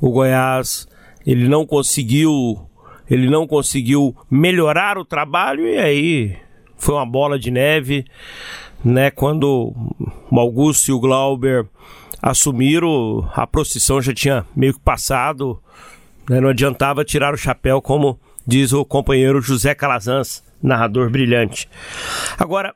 o 0.00 0.10
Goiás 0.10 0.88
ele 1.26 1.48
não 1.48 1.66
conseguiu 1.66 2.66
ele 3.08 3.28
não 3.28 3.46
conseguiu 3.46 4.16
melhorar 4.30 4.96
o 4.96 5.04
trabalho 5.04 5.66
e 5.66 5.78
aí 5.78 6.36
foi 6.76 6.94
uma 6.94 7.06
bola 7.06 7.38
de 7.38 7.50
neve, 7.50 8.04
né? 8.84 9.10
Quando 9.10 9.74
o 10.30 10.40
Augusto 10.40 10.88
e 10.88 10.92
o 10.92 11.00
Glauber 11.00 11.66
assumiram, 12.22 13.28
a 13.34 13.46
procissão 13.46 14.00
já 14.00 14.14
tinha 14.14 14.46
meio 14.54 14.74
que 14.74 14.80
passado, 14.80 15.60
né? 16.28 16.40
não 16.40 16.50
adiantava 16.50 17.04
tirar 17.04 17.34
o 17.34 17.38
chapéu, 17.38 17.82
como 17.82 18.18
diz 18.46 18.72
o 18.72 18.84
companheiro 18.84 19.40
José 19.40 19.74
Calazans 19.74 20.42
narrador 20.62 21.10
brilhante. 21.10 21.68
Agora, 22.38 22.74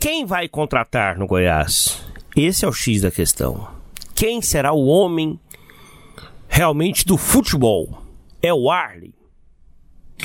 quem 0.00 0.24
vai 0.24 0.48
contratar 0.48 1.18
no 1.18 1.26
Goiás? 1.26 2.04
Esse 2.36 2.64
é 2.64 2.68
o 2.68 2.72
X 2.72 3.02
da 3.02 3.10
questão. 3.10 3.68
Quem 4.14 4.42
será 4.42 4.72
o 4.72 4.86
homem 4.86 5.38
realmente 6.48 7.04
do 7.04 7.16
futebol? 7.16 8.02
É 8.42 8.52
o 8.52 8.70
Arley. 8.70 9.14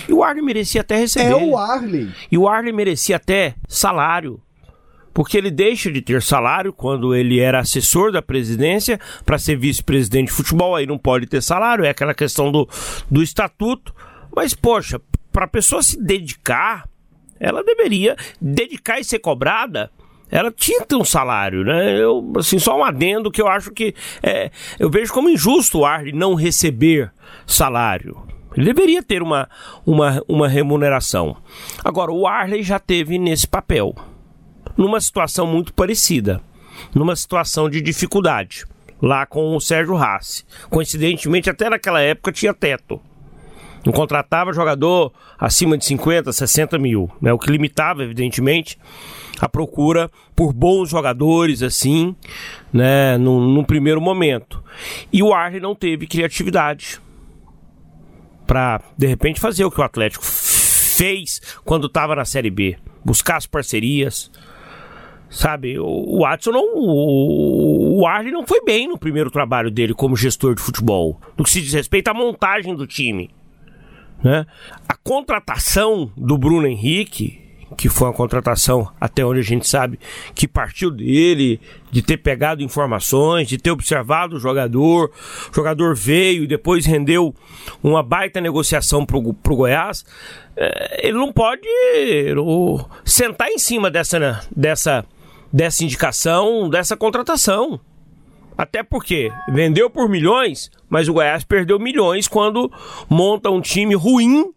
E 0.08 0.14
o 0.14 0.24
Arley 0.24 0.44
merecia 0.44 0.82
até 0.82 0.98
receber. 0.98 1.32
É 1.32 1.36
o 1.36 1.58
Arley. 1.58 2.10
E 2.32 2.38
o 2.38 2.48
Arley 2.48 2.72
merecia 2.72 3.18
até 3.18 3.56
salário. 3.68 4.42
Porque 5.14 5.38
ele 5.38 5.52
deixa 5.52 5.92
de 5.92 6.02
ter 6.02 6.22
salário 6.22 6.72
quando 6.72 7.14
ele 7.14 7.40
era 7.40 7.60
assessor 7.60 8.12
da 8.12 8.22
presidência 8.22 9.00
para 9.26 9.38
ser 9.38 9.58
vice-presidente 9.58 10.28
de 10.28 10.34
futebol, 10.34 10.74
aí 10.74 10.86
não 10.86 10.98
pode 10.98 11.26
ter 11.28 11.44
salário, 11.44 11.84
é 11.84 11.90
aquela 11.90 12.14
questão 12.14 12.50
do, 12.50 12.68
do 13.10 13.22
estatuto. 13.22 13.94
Mas, 14.34 14.54
poxa, 14.54 15.02
para 15.32 15.46
a 15.46 15.48
pessoa 15.48 15.82
se 15.82 16.02
dedicar, 16.02 16.88
ela 17.40 17.64
deveria 17.64 18.16
dedicar 18.40 19.00
e 19.00 19.04
ser 19.04 19.20
cobrada 19.20 19.92
ela 20.32 20.50
tinha 20.50 20.80
que 20.80 20.88
ter 20.88 20.96
um 20.96 21.04
salário, 21.04 21.66
né? 21.66 22.02
Eu, 22.02 22.32
assim, 22.38 22.58
só 22.58 22.78
um 22.78 22.84
adendo 22.84 23.30
que 23.30 23.42
eu 23.42 23.50
acho 23.50 23.70
que 23.72 23.94
é, 24.24 24.50
eu 24.80 24.90
vejo 24.90 25.12
como 25.12 25.30
injusto 25.30 25.80
o 25.80 25.86
Arley 25.86 26.14
não 26.14 26.36
receber 26.36 27.12
salário. 27.46 28.26
Ele 28.56 28.66
deveria 28.66 29.04
ter 29.04 29.22
uma, 29.22 29.50
uma, 29.86 30.24
uma 30.28 30.48
remuneração. 30.48 31.36
Agora, 31.84 32.12
o 32.12 32.26
Arley 32.26 32.64
já 32.64 32.80
teve 32.80 33.20
nesse 33.20 33.46
papel, 33.46 33.94
numa 34.78 35.02
situação 35.02 35.46
muito 35.46 35.74
parecida, 35.74 36.42
numa 36.96 37.16
situação 37.16 37.70
de 37.70 37.82
dificuldade, 37.82 38.66
lá 39.02 39.26
com 39.26 39.56
o 39.56 39.60
Sérgio 39.60 39.96
Rassi. 39.96 40.46
Coincidentemente, 40.70 41.50
até 41.50 41.70
naquela 41.70 42.02
época 42.02 42.32
tinha 42.32 42.54
teto. 42.54 43.02
Não 43.86 43.92
contratava 43.92 44.54
jogador 44.54 45.12
acima 45.40 45.78
de 45.78 45.86
50, 45.86 46.32
60 46.32 46.78
mil, 46.78 47.10
né? 47.20 47.34
o 47.34 47.40
que 47.40 47.52
limitava, 47.52 48.04
evidentemente, 48.04 48.78
a 49.40 49.50
procura 49.50 50.10
por 50.36 50.54
bons 50.54 50.90
jogadores, 50.90 51.64
assim, 51.64 52.16
né, 52.72 53.18
num, 53.18 53.40
num 53.40 53.64
primeiro 53.64 54.00
momento. 54.00 54.64
E 55.12 55.24
o 55.24 55.34
Arley 55.34 55.60
não 55.60 55.74
teve 55.74 56.06
criatividade 56.06 57.00
para, 58.46 58.82
de 58.96 59.08
repente, 59.08 59.40
fazer 59.40 59.66
o 59.66 59.72
que 59.72 59.82
o 59.82 59.84
Atlético 59.84 60.24
fez 60.24 61.42
quando 61.66 61.88
estava 61.88 62.16
na 62.16 62.26
Série 62.26 62.52
B. 62.52 62.78
Buscar 63.04 63.38
as 63.38 63.48
parcerias, 63.48 64.30
sabe? 65.28 65.80
O, 65.80 66.20
o 66.20 66.52
não. 66.52 66.76
O, 66.76 68.02
o 68.02 68.06
Arley 68.06 68.32
não 68.32 68.46
foi 68.46 68.64
bem 68.64 68.88
no 68.88 68.98
primeiro 68.98 69.32
trabalho 69.32 69.72
dele 69.72 69.96
como 69.96 70.16
gestor 70.16 70.54
de 70.54 70.62
futebol. 70.62 71.20
No 71.36 71.44
que 71.44 71.50
se 71.50 71.62
diz 71.62 71.74
respeito 71.74 72.10
à 72.10 72.14
montagem 72.14 72.76
do 72.76 72.86
time. 72.86 73.32
Né? 74.24 74.46
A 74.88 74.96
contratação 74.96 76.12
do 76.16 76.38
Bruno 76.38 76.68
Henrique, 76.68 77.42
que 77.78 77.90
foi 77.90 78.08
uma 78.08 78.14
contratação, 78.14 78.92
até 79.00 79.26
onde 79.26 79.40
a 79.40 79.44
gente 79.44 79.68
sabe, 79.68 80.00
que 80.36 80.48
partiu 80.48 80.92
dele, 80.92 81.60
de 81.90 82.02
ter 82.02 82.18
pegado 82.18 82.62
informações, 82.62 83.48
de 83.48 83.58
ter 83.58 83.72
observado 83.72 84.36
o 84.36 84.40
jogador. 84.40 85.12
O 85.52 85.56
jogador 85.56 85.96
veio 85.96 86.44
e 86.44 86.48
depois 86.48 86.86
rendeu 86.86 87.34
uma 87.82 88.04
baita 88.04 88.42
negociação 88.42 89.06
para 89.06 89.18
o 89.18 89.34
Goiás. 89.56 90.06
É, 90.56 91.08
ele 91.08 91.18
não 91.18 91.32
pode 91.32 91.68
sentar 93.06 93.48
em 93.50 93.58
cima 93.58 93.90
dessa, 93.90 94.42
dessa, 94.56 95.06
dessa 95.52 95.84
indicação, 95.84 96.70
dessa 96.70 96.98
contratação. 96.98 97.80
Até 98.58 98.84
porque 98.84 99.32
vendeu 99.50 99.90
por 99.90 100.08
milhões, 100.10 100.70
mas 100.90 101.08
o 101.08 101.14
Goiás 101.14 101.44
perdeu 101.44 101.80
milhões 101.80 102.28
quando 102.28 102.72
monta 103.10 103.50
um 103.50 103.62
time 103.62 103.96
ruim 103.96 104.54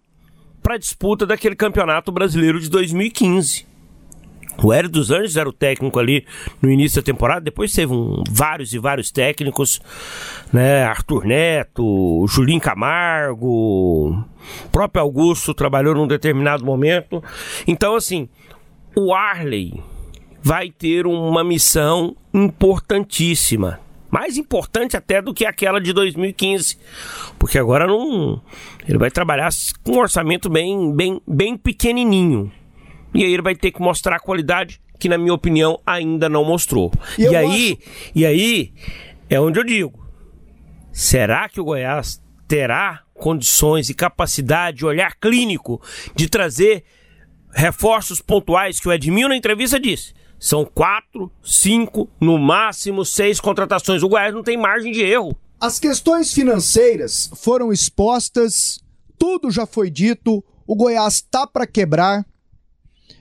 para 0.63 0.75
a 0.75 0.79
disputa 0.79 1.27
daquele 1.27 1.55
campeonato 1.55 2.11
brasileiro 2.11 2.59
de 2.61 2.69
2015. 2.69 3.67
O 4.63 4.73
Hélio 4.73 4.89
dos 4.89 5.11
Anjos 5.11 5.37
era 5.37 5.49
o 5.49 5.53
técnico 5.53 5.99
ali 5.99 6.25
no 6.63 6.71
início 6.71 7.01
da 7.01 7.05
temporada, 7.05 7.41
depois 7.41 7.73
teve 7.73 7.93
um, 7.93 8.23
vários 8.31 8.73
e 8.73 8.79
vários 8.79 9.11
técnicos, 9.11 9.81
né? 10.53 10.85
Arthur 10.85 11.25
Neto, 11.25 12.25
Julinho 12.29 12.61
Camargo, 12.61 14.25
próprio 14.71 15.03
Augusto 15.03 15.53
trabalhou 15.55 15.95
num 15.95 16.07
determinado 16.07 16.65
momento. 16.65 17.23
Então, 17.67 17.97
assim, 17.97 18.29
o 18.97 19.13
Arley 19.13 19.83
vai 20.43 20.71
ter 20.71 21.07
uma 21.07 21.43
missão 21.43 22.17
importantíssima 22.33 23.81
mais 24.15 24.37
importante 24.37 24.97
até 24.97 25.21
do 25.21 25.35
que 25.35 25.45
aquela 25.45 25.81
de 25.81 25.93
2015, 25.93 26.79
porque 27.37 27.59
agora 27.59 27.85
não 27.85 28.41
ele 28.87 28.97
vai 28.97 29.11
trabalhar 29.11 29.51
com 29.83 29.91
um 29.91 29.99
orçamento 29.99 30.49
bem, 30.49 30.95
bem, 30.95 31.21
bem 31.27 31.57
pequenininho. 31.57 32.53
E 33.13 33.25
aí 33.25 33.33
ele 33.33 33.43
vai 33.43 33.57
ter 33.57 33.73
que 33.73 33.83
mostrar 33.83 34.15
a 34.15 34.21
qualidade 34.21 34.81
que 35.01 35.09
na 35.09 35.19
minha 35.19 35.35
opinião 35.35 35.81
ainda 35.85 36.29
não 36.29 36.45
mostrou. 36.45 36.93
E, 37.19 37.23
e 37.25 37.35
aí, 37.35 37.73
acho... 37.73 38.11
e 38.15 38.25
aí 38.25 38.73
é 39.29 39.41
onde 39.41 39.59
eu 39.59 39.65
digo: 39.65 40.09
será 40.93 41.49
que 41.49 41.61
o 41.61 41.65
Goiás 41.65 42.23
terá 42.47 43.03
condições 43.15 43.91
e 43.91 43.95
capacidade 43.95 44.77
de 44.77 44.87
olhar 44.87 45.17
clínico 45.17 45.83
de 46.15 46.29
trazer 46.29 46.85
reforços 47.53 48.21
pontuais 48.21 48.79
que 48.79 48.87
o 48.87 48.93
Edmil 48.93 49.29
na 49.29 49.37
entrevista 49.37 49.81
disse? 49.81 50.15
São 50.45 50.63
quatro, 50.63 51.33
cinco, 51.43 52.07
no 52.21 52.37
máximo 52.37 53.03
seis 53.03 53.41
contratações. 53.41 54.03
O 54.03 54.09
Goiás 54.11 54.35
não 54.35 54.43
tem 54.43 54.59
margem 54.59 54.93
de 54.93 55.01
erro. 55.01 55.35
As 55.59 55.79
questões 55.79 56.35
financeiras 56.35 57.31
foram 57.35 57.73
expostas, 57.73 58.79
tudo 59.19 59.51
já 59.51 59.65
foi 59.65 59.89
dito. 59.89 60.45
O 60.67 60.77
Goiás 60.77 61.23
tá 61.23 61.47
para 61.47 61.67
quebrar, 61.67 62.27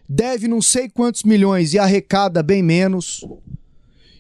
deve 0.08 0.50
não 0.50 0.62
sei 0.62 0.90
quantos 0.90 1.24
milhões 1.24 1.74
e 1.74 1.80
arrecada 1.80 2.44
bem 2.44 2.62
menos. 2.62 3.26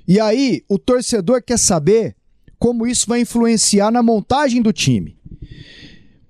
E 0.07 0.17
aí, 0.17 0.63
o 0.69 0.79
torcedor 0.79 1.43
quer 1.43 1.59
saber 1.59 2.15
como 2.57 2.87
isso 2.87 3.05
vai 3.05 3.19
influenciar 3.19 3.91
na 3.91 4.01
montagem 4.01 4.61
do 4.61 4.71
time. 4.71 5.17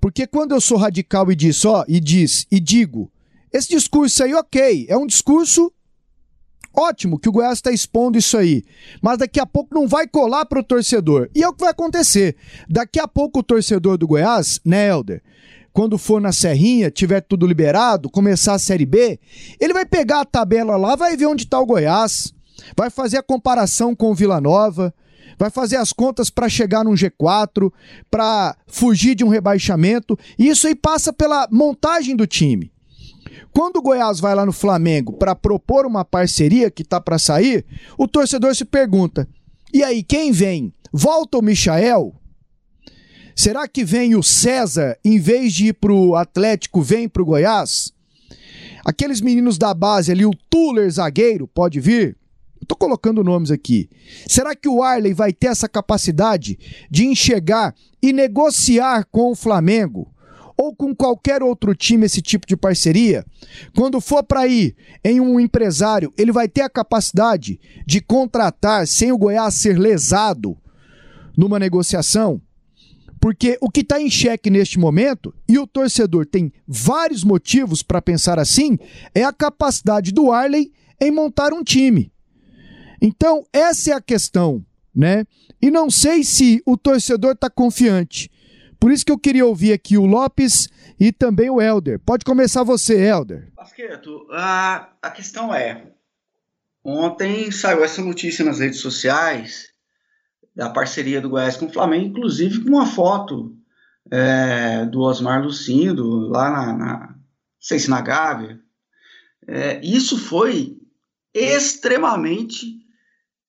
Porque 0.00 0.26
quando 0.26 0.50
eu 0.50 0.60
sou 0.60 0.76
radical 0.76 1.30
e 1.30 1.36
diz, 1.36 1.64
ó, 1.64 1.84
e 1.86 2.00
diz 2.00 2.48
e 2.50 2.58
digo, 2.58 3.12
esse 3.52 3.68
discurso 3.68 4.24
aí, 4.24 4.34
ok, 4.34 4.86
é 4.88 4.98
um 4.98 5.06
discurso 5.06 5.72
Ótimo 6.76 7.18
que 7.18 7.28
o 7.28 7.32
Goiás 7.32 7.58
está 7.58 7.70
expondo 7.70 8.18
isso 8.18 8.36
aí, 8.36 8.64
mas 9.00 9.18
daqui 9.18 9.38
a 9.38 9.46
pouco 9.46 9.74
não 9.74 9.86
vai 9.86 10.08
colar 10.08 10.44
para 10.44 10.58
o 10.58 10.64
torcedor. 10.64 11.30
E 11.34 11.42
é 11.42 11.48
o 11.48 11.52
que 11.52 11.60
vai 11.60 11.70
acontecer. 11.70 12.36
Daqui 12.68 12.98
a 12.98 13.06
pouco 13.06 13.38
o 13.38 13.42
torcedor 13.42 13.96
do 13.96 14.08
Goiás, 14.08 14.60
né, 14.64 14.88
Helder? 14.88 15.22
Quando 15.72 15.98
for 15.98 16.20
na 16.20 16.32
Serrinha, 16.32 16.90
tiver 16.90 17.20
tudo 17.20 17.46
liberado, 17.46 18.10
começar 18.10 18.54
a 18.54 18.58
Série 18.58 18.86
B, 18.86 19.18
ele 19.60 19.72
vai 19.72 19.84
pegar 19.84 20.20
a 20.20 20.24
tabela 20.24 20.76
lá, 20.76 20.96
vai 20.96 21.16
ver 21.16 21.26
onde 21.26 21.44
está 21.44 21.58
o 21.58 21.66
Goiás, 21.66 22.32
vai 22.76 22.90
fazer 22.90 23.18
a 23.18 23.22
comparação 23.22 23.94
com 23.94 24.10
o 24.10 24.14
Vila 24.14 24.40
Nova, 24.40 24.94
vai 25.38 25.50
fazer 25.50 25.76
as 25.76 25.92
contas 25.92 26.30
para 26.30 26.48
chegar 26.48 26.84
num 26.84 26.94
G4, 26.94 27.72
para 28.10 28.56
fugir 28.66 29.14
de 29.14 29.24
um 29.24 29.28
rebaixamento. 29.28 30.18
E 30.38 30.48
isso 30.48 30.66
aí 30.66 30.74
passa 30.74 31.12
pela 31.12 31.48
montagem 31.50 32.16
do 32.16 32.26
time. 32.26 32.73
Quando 33.54 33.76
o 33.76 33.82
Goiás 33.82 34.18
vai 34.18 34.34
lá 34.34 34.44
no 34.44 34.52
Flamengo 34.52 35.12
para 35.12 35.34
propor 35.34 35.86
uma 35.86 36.04
parceria 36.04 36.72
que 36.72 36.82
tá 36.82 37.00
para 37.00 37.20
sair, 37.20 37.64
o 37.96 38.08
torcedor 38.08 38.54
se 38.56 38.64
pergunta: 38.64 39.28
e 39.72 39.82
aí, 39.82 40.02
quem 40.02 40.32
vem? 40.32 40.72
Volta 40.92 41.38
o 41.38 41.42
Michael? 41.42 42.14
Será 43.34 43.66
que 43.66 43.84
vem 43.84 44.14
o 44.14 44.22
César, 44.22 44.96
em 45.04 45.18
vez 45.18 45.52
de 45.52 45.66
ir 45.66 45.72
pro 45.74 46.14
Atlético, 46.14 46.82
vem 46.82 47.08
pro 47.08 47.24
Goiás? 47.24 47.92
Aqueles 48.84 49.20
meninos 49.20 49.58
da 49.58 49.74
base 49.74 50.12
ali, 50.12 50.24
o 50.24 50.34
Tuller 50.48 50.88
zagueiro, 50.90 51.48
pode 51.48 51.80
vir? 51.80 52.16
Eu 52.60 52.66
tô 52.68 52.76
colocando 52.76 53.24
nomes 53.24 53.50
aqui. 53.50 53.90
Será 54.28 54.54
que 54.54 54.68
o 54.68 54.82
Arley 54.82 55.12
vai 55.12 55.32
ter 55.32 55.48
essa 55.48 55.68
capacidade 55.68 56.58
de 56.88 57.06
enxergar 57.06 57.74
e 58.00 58.12
negociar 58.12 59.04
com 59.10 59.32
o 59.32 59.34
Flamengo 59.34 60.13
ou 60.56 60.74
com 60.74 60.94
qualquer 60.94 61.42
outro 61.42 61.74
time 61.74 62.06
esse 62.06 62.22
tipo 62.22 62.46
de 62.46 62.56
parceria, 62.56 63.24
quando 63.76 64.00
for 64.00 64.22
para 64.22 64.46
ir 64.46 64.76
em 65.02 65.20
um 65.20 65.38
empresário, 65.38 66.12
ele 66.16 66.32
vai 66.32 66.48
ter 66.48 66.62
a 66.62 66.68
capacidade 66.68 67.60
de 67.86 68.00
contratar 68.00 68.86
sem 68.86 69.12
o 69.12 69.18
Goiás 69.18 69.54
ser 69.54 69.78
lesado 69.78 70.56
numa 71.36 71.58
negociação? 71.58 72.40
Porque 73.20 73.56
o 73.60 73.70
que 73.70 73.80
está 73.80 74.00
em 74.00 74.10
xeque 74.10 74.50
neste 74.50 74.78
momento, 74.78 75.34
e 75.48 75.58
o 75.58 75.66
torcedor 75.66 76.26
tem 76.26 76.52
vários 76.68 77.24
motivos 77.24 77.82
para 77.82 78.02
pensar 78.02 78.38
assim, 78.38 78.78
é 79.14 79.24
a 79.24 79.32
capacidade 79.32 80.12
do 80.12 80.30
Arley 80.30 80.72
em 81.00 81.10
montar 81.10 81.52
um 81.52 81.64
time. 81.64 82.12
Então, 83.00 83.44
essa 83.52 83.90
é 83.90 83.94
a 83.94 84.00
questão, 84.00 84.64
né? 84.94 85.24
E 85.60 85.70
não 85.70 85.90
sei 85.90 86.22
se 86.22 86.62
o 86.66 86.76
torcedor 86.76 87.32
está 87.32 87.48
confiante 87.48 88.30
por 88.84 88.92
isso 88.92 89.06
que 89.06 89.10
eu 89.12 89.18
queria 89.18 89.46
ouvir 89.46 89.72
aqui 89.72 89.96
o 89.96 90.04
Lopes 90.04 90.68
e 91.00 91.10
também 91.10 91.48
o 91.48 91.58
Helder. 91.58 91.98
Pode 91.98 92.22
começar 92.22 92.62
você, 92.62 92.94
Helder. 93.02 93.50
Pasqueto, 93.56 94.28
a, 94.30 94.90
a 95.00 95.10
questão 95.10 95.54
é: 95.54 95.90
ontem 96.84 97.50
saiu 97.50 97.82
essa 97.82 98.02
notícia 98.02 98.44
nas 98.44 98.58
redes 98.58 98.80
sociais 98.80 99.72
da 100.54 100.68
parceria 100.68 101.18
do 101.18 101.30
Goiás 101.30 101.56
com 101.56 101.64
o 101.64 101.72
Flamengo, 101.72 102.08
inclusive 102.08 102.62
com 102.62 102.68
uma 102.68 102.84
foto 102.84 103.56
é, 104.10 104.84
do 104.84 105.00
Osmar 105.00 105.42
Lucindo 105.42 106.28
lá 106.28 106.50
na, 106.50 106.72
na 106.76 106.98
não 107.08 107.16
sei 107.58 107.78
se 107.78 107.88
na 107.88 108.02
Gávea. 108.02 108.60
É, 109.48 109.80
isso 109.82 110.18
foi 110.18 110.76
extremamente 111.32 112.86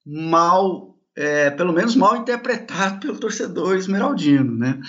mal 0.06 0.95
é, 1.16 1.50
pelo 1.50 1.74
menos 1.74 1.96
mal 1.96 2.18
interpretado 2.18 3.00
pelo 3.06 3.18
torcedor 3.18 3.78
esmeraldino, 3.78 4.58
né? 4.58 4.80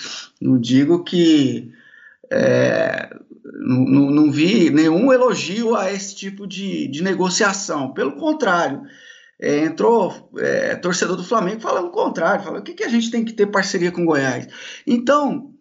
Não 0.41 0.59
digo 0.59 1.05
que 1.05 1.73
é, 2.31 3.09
não, 3.45 4.11
não, 4.11 4.31
vi 4.31 4.71
nenhum 4.71 5.13
elogio 5.13 5.77
a 5.77 5.93
esse 5.93 6.15
tipo 6.15 6.47
de, 6.47 6.89
de 6.89 7.03
negociação, 7.03 7.93
pelo 7.93 8.13
contrário, 8.17 8.83
é, 9.41 9.59
entrou 9.65 10.31
é, 10.39 10.75
torcedor 10.77 11.17
do 11.17 11.25
Flamengo 11.25 11.61
falando 11.61 11.89
o 11.89 11.93
contrário, 11.93 12.45
falando 12.45 12.61
o 12.61 12.65
que, 12.65 12.75
que 12.75 12.85
a 12.85 12.89
gente 12.89 13.11
tem 13.11 13.25
que 13.25 13.33
ter 13.33 13.47
parceria 13.47 13.93
com 13.93 14.05
Goiás. 14.05 14.49
Então, 14.87 15.53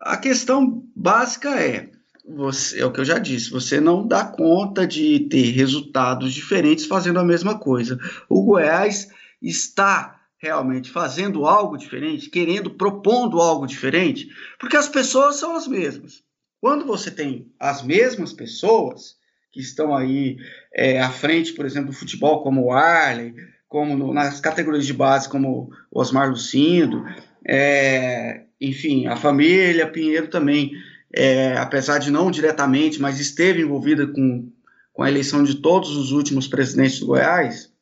a 0.00 0.16
questão 0.16 0.84
básica 0.94 1.50
é, 1.60 1.90
você, 2.26 2.80
é 2.80 2.86
o 2.86 2.92
que 2.92 3.00
eu 3.00 3.04
já 3.04 3.18
disse, 3.18 3.50
você 3.50 3.80
não 3.80 4.06
dá 4.06 4.24
conta 4.24 4.86
de 4.86 5.20
ter 5.20 5.50
resultados 5.50 6.32
diferentes 6.32 6.86
fazendo 6.86 7.18
a 7.18 7.24
mesma 7.24 7.58
coisa. 7.58 7.98
O 8.28 8.42
Goiás 8.42 9.08
está 9.48 10.20
realmente 10.38 10.90
fazendo 10.90 11.46
algo 11.46 11.76
diferente, 11.76 12.28
querendo, 12.28 12.70
propondo 12.70 13.40
algo 13.40 13.66
diferente, 13.66 14.28
porque 14.58 14.76
as 14.76 14.88
pessoas 14.88 15.36
são 15.36 15.56
as 15.56 15.66
mesmas. 15.66 16.22
Quando 16.60 16.86
você 16.86 17.10
tem 17.10 17.50
as 17.58 17.82
mesmas 17.82 18.32
pessoas 18.32 19.16
que 19.52 19.60
estão 19.60 19.94
aí 19.94 20.36
é, 20.74 21.00
à 21.00 21.10
frente, 21.10 21.52
por 21.52 21.64
exemplo, 21.64 21.90
do 21.90 21.96
futebol, 21.96 22.42
como 22.42 22.64
o 22.64 22.72
Arley, 22.72 23.34
como 23.68 23.96
no, 23.96 24.14
nas 24.14 24.40
categorias 24.40 24.86
de 24.86 24.92
base, 24.92 25.28
como 25.28 25.70
o 25.90 26.00
Osmar 26.00 26.30
Lucindo, 26.30 27.04
é, 27.46 28.44
enfim, 28.60 29.06
a 29.06 29.16
família 29.16 29.90
Pinheiro 29.90 30.28
também, 30.28 30.72
é, 31.12 31.56
apesar 31.56 31.98
de 31.98 32.10
não 32.10 32.30
diretamente, 32.30 33.00
mas 33.00 33.20
esteve 33.20 33.62
envolvida 33.62 34.06
com, 34.06 34.50
com 34.92 35.02
a 35.02 35.08
eleição 35.08 35.42
de 35.42 35.56
todos 35.56 35.96
os 35.96 36.12
últimos 36.12 36.48
presidentes 36.48 37.00
do 37.00 37.06
Goiás, 37.06 37.73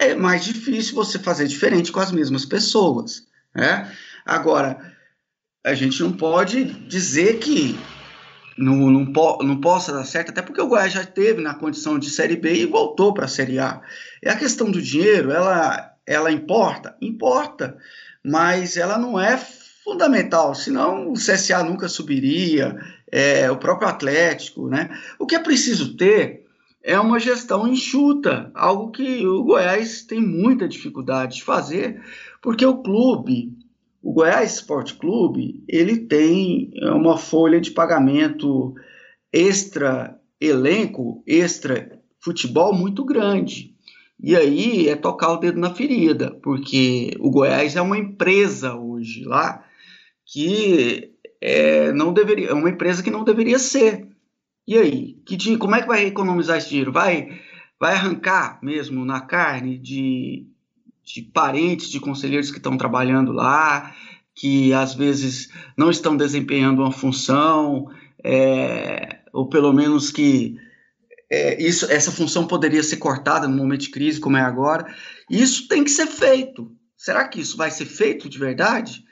é 0.00 0.14
mais 0.14 0.42
difícil 0.42 0.94
você 0.94 1.18
fazer 1.18 1.46
diferente 1.46 1.92
com 1.92 2.00
as 2.00 2.10
mesmas 2.10 2.46
pessoas. 2.46 3.26
Né? 3.54 3.94
Agora, 4.24 4.96
a 5.62 5.74
gente 5.74 6.02
não 6.02 6.10
pode 6.10 6.64
dizer 6.88 7.38
que 7.38 7.78
não, 8.56 8.90
não, 8.90 9.12
po, 9.12 9.42
não 9.42 9.60
possa 9.60 9.92
dar 9.92 10.04
certo, 10.04 10.30
até 10.30 10.40
porque 10.40 10.60
o 10.60 10.66
Goiás 10.66 10.92
já 10.92 11.04
teve 11.04 11.42
na 11.42 11.54
condição 11.54 11.98
de 11.98 12.08
Série 12.08 12.36
B 12.36 12.54
e 12.54 12.66
voltou 12.66 13.12
para 13.12 13.26
a 13.26 13.28
Série 13.28 13.58
A. 13.58 13.82
E 14.22 14.28
a 14.28 14.36
questão 14.36 14.70
do 14.70 14.80
dinheiro, 14.80 15.30
ela, 15.30 15.94
ela 16.06 16.32
importa? 16.32 16.96
Importa, 17.00 17.76
mas 18.24 18.78
ela 18.78 18.98
não 18.98 19.20
é 19.20 19.36
fundamental, 19.84 20.54
senão 20.54 21.10
o 21.10 21.14
CSA 21.14 21.62
nunca 21.62 21.88
subiria, 21.88 22.78
é, 23.10 23.50
o 23.50 23.56
próprio 23.56 23.88
Atlético, 23.88 24.68
né? 24.68 24.90
O 25.18 25.26
que 25.26 25.34
é 25.34 25.38
preciso 25.38 25.96
ter 25.96 26.39
é 26.82 26.98
uma 26.98 27.20
gestão 27.20 27.68
enxuta, 27.68 28.50
algo 28.54 28.90
que 28.90 29.26
o 29.26 29.44
Goiás 29.44 30.02
tem 30.02 30.20
muita 30.20 30.68
dificuldade 30.68 31.36
de 31.36 31.44
fazer, 31.44 32.02
porque 32.40 32.64
o 32.64 32.82
clube, 32.82 33.52
o 34.02 34.12
Goiás 34.12 34.54
Esporte 34.54 34.94
Clube, 34.94 35.62
ele 35.68 35.98
tem 35.98 36.70
uma 36.94 37.18
folha 37.18 37.60
de 37.60 37.70
pagamento 37.70 38.74
extra 39.32 40.18
elenco, 40.40 41.22
extra 41.26 42.00
futebol 42.18 42.72
muito 42.72 43.04
grande. 43.04 43.74
E 44.22 44.36
aí 44.36 44.88
é 44.88 44.96
tocar 44.96 45.32
o 45.32 45.36
dedo 45.38 45.58
na 45.58 45.74
ferida, 45.74 46.30
porque 46.42 47.16
o 47.20 47.30
Goiás 47.30 47.76
é 47.76 47.80
uma 47.80 47.98
empresa 47.98 48.74
hoje 48.74 49.24
lá 49.24 49.64
que 50.26 51.12
é, 51.40 51.92
não 51.92 52.12
deveria, 52.12 52.50
é 52.50 52.52
uma 52.52 52.68
empresa 52.68 53.02
que 53.02 53.10
não 53.10 53.24
deveria 53.24 53.58
ser. 53.58 54.06
E 54.70 54.78
aí, 54.78 55.14
que 55.26 55.56
como 55.56 55.74
é 55.74 55.82
que 55.82 55.88
vai 55.88 56.06
economizar 56.06 56.56
esse 56.56 56.68
dinheiro? 56.68 56.92
Vai, 56.92 57.40
vai 57.76 57.92
arrancar 57.92 58.60
mesmo 58.62 59.04
na 59.04 59.20
carne 59.20 59.76
de, 59.76 60.46
de 61.02 61.22
parentes 61.22 61.90
de 61.90 61.98
conselheiros 61.98 62.52
que 62.52 62.58
estão 62.58 62.78
trabalhando 62.78 63.32
lá, 63.32 63.92
que 64.32 64.72
às 64.72 64.94
vezes 64.94 65.50
não 65.76 65.90
estão 65.90 66.16
desempenhando 66.16 66.82
uma 66.82 66.92
função, 66.92 67.90
é, 68.22 69.18
ou 69.32 69.48
pelo 69.48 69.72
menos 69.72 70.12
que 70.12 70.56
é, 71.28 71.60
isso, 71.60 71.90
essa 71.90 72.12
função 72.12 72.46
poderia 72.46 72.84
ser 72.84 72.98
cortada 72.98 73.48
no 73.48 73.56
momento 73.56 73.80
de 73.80 73.90
crise, 73.90 74.20
como 74.20 74.36
é 74.36 74.40
agora. 74.40 74.86
Isso 75.28 75.66
tem 75.66 75.82
que 75.82 75.90
ser 75.90 76.06
feito. 76.06 76.70
Será 76.96 77.26
que 77.26 77.40
isso 77.40 77.56
vai 77.56 77.72
ser 77.72 77.86
feito 77.86 78.28
de 78.28 78.38
verdade? 78.38 79.04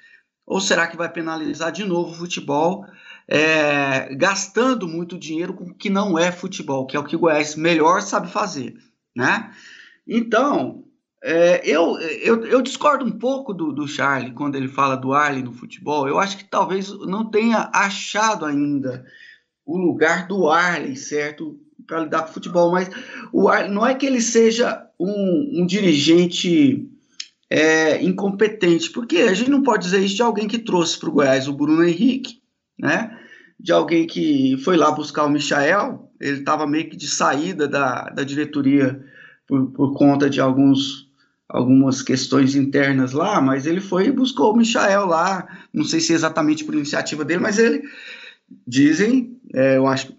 Ou 0.46 0.61
será 0.61 0.86
que 0.86 0.96
vai 0.96 1.09
penalizar 1.09 1.72
de 1.72 1.84
novo 1.84 2.12
o 2.12 2.14
futebol 2.14 2.86
é, 3.29 4.14
gastando 4.14 4.89
muito 4.89 5.18
dinheiro 5.18 5.53
com 5.53 5.64
o 5.64 5.74
que 5.74 5.91
não 5.91 6.18
é 6.18 6.33
futebol, 6.33 6.87
que 6.87 6.97
é 6.97 7.01
o 7.01 7.05
que 7.05 7.14
o 7.14 7.18
Goiás 7.18 7.55
melhor 7.55 8.01
sabe 8.01 8.31
fazer, 8.31 8.74
né? 9.14 9.53
Então, 10.07 10.85
é, 11.22 11.61
eu, 11.64 11.99
eu, 11.99 12.47
eu, 12.47 12.62
discordo 12.62 13.05
um 13.05 13.11
pouco 13.11 13.53
do, 13.53 13.72
do 13.72 13.87
Charlie 13.87 14.33
quando 14.33 14.57
ele 14.57 14.68
fala 14.68 14.97
do 14.97 15.12
Arley 15.12 15.43
no 15.43 15.53
futebol. 15.53 16.09
Eu 16.09 16.18
acho 16.18 16.39
que 16.39 16.45
talvez 16.45 16.91
não 17.01 17.31
tenha 17.31 17.70
achado 17.74 18.47
ainda 18.47 19.05
o 19.66 19.76
lugar 19.76 20.26
do 20.26 20.49
Arley, 20.49 20.97
certo? 20.97 21.61
Para 21.87 22.01
lidar 22.01 22.22
com 22.22 22.31
o 22.31 22.35
futebol, 22.35 22.70
mas 22.70 22.89
o 23.33 23.49
Arley, 23.49 23.70
não 23.70 23.87
é 23.87 23.95
que 23.95 24.07
ele 24.07 24.22
seja 24.22 24.87
um, 24.99 25.61
um 25.62 25.66
dirigente 25.66 26.89
é, 27.51 28.03
incompetente, 28.03 28.91
porque 28.91 29.18
a 29.18 29.35
gente 29.35 29.51
não 29.51 29.62
pode 29.62 29.85
dizer 29.85 30.01
isso 30.01 30.16
de 30.16 30.22
alguém 30.22 30.47
que 30.47 30.59
trouxe 30.59 30.99
para 30.99 31.09
o 31.09 31.12
Goiás 31.12 31.49
o 31.49 31.53
Bruno 31.53 31.85
Henrique, 31.85 32.41
né? 32.79 33.17
De 33.59 33.72
alguém 33.72 34.06
que 34.06 34.56
foi 34.59 34.76
lá 34.76 34.90
buscar 34.90 35.24
o 35.24 35.30
Michael, 35.30 36.11
ele 36.20 36.38
estava 36.38 36.66
meio 36.66 36.88
que 36.88 36.96
de 36.96 37.09
saída 37.09 37.66
da, 37.66 38.04
da 38.11 38.22
diretoria 38.22 39.04
por, 39.46 39.66
por 39.72 39.94
conta 39.94 40.28
de 40.28 40.40
alguns 40.40 41.09
algumas 41.48 42.02
questões 42.02 42.54
internas 42.54 43.12
lá, 43.12 43.40
mas 43.40 43.64
ele 43.64 43.80
foi 43.80 44.09
e 44.09 44.12
buscou 44.12 44.52
o 44.52 44.56
Michael 44.56 45.06
lá, 45.06 45.48
não 45.72 45.82
sei 45.82 45.98
se 45.98 46.12
é 46.12 46.14
exatamente 46.14 46.62
por 46.62 46.74
iniciativa 46.74 47.24
dele, 47.24 47.40
mas 47.40 47.59
ele 47.59 47.82
dizem, 48.66 49.40
é, 49.54 49.78
eu 49.78 49.86
acho 49.86 50.12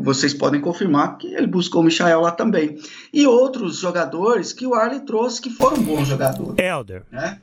vocês 0.00 0.32
podem 0.32 0.60
confirmar 0.60 1.18
que 1.18 1.26
ele 1.34 1.46
buscou 1.46 1.82
o 1.82 1.84
Michael 1.84 2.20
lá 2.20 2.30
também. 2.30 2.78
E 3.12 3.26
outros 3.26 3.78
jogadores 3.78 4.52
que 4.52 4.66
o 4.66 4.74
Arley 4.74 5.00
trouxe 5.00 5.42
que 5.42 5.50
foram 5.50 5.82
bons 5.82 6.08
jogadores. 6.08 6.54
Elder. 6.58 7.04
Né? 7.10 7.38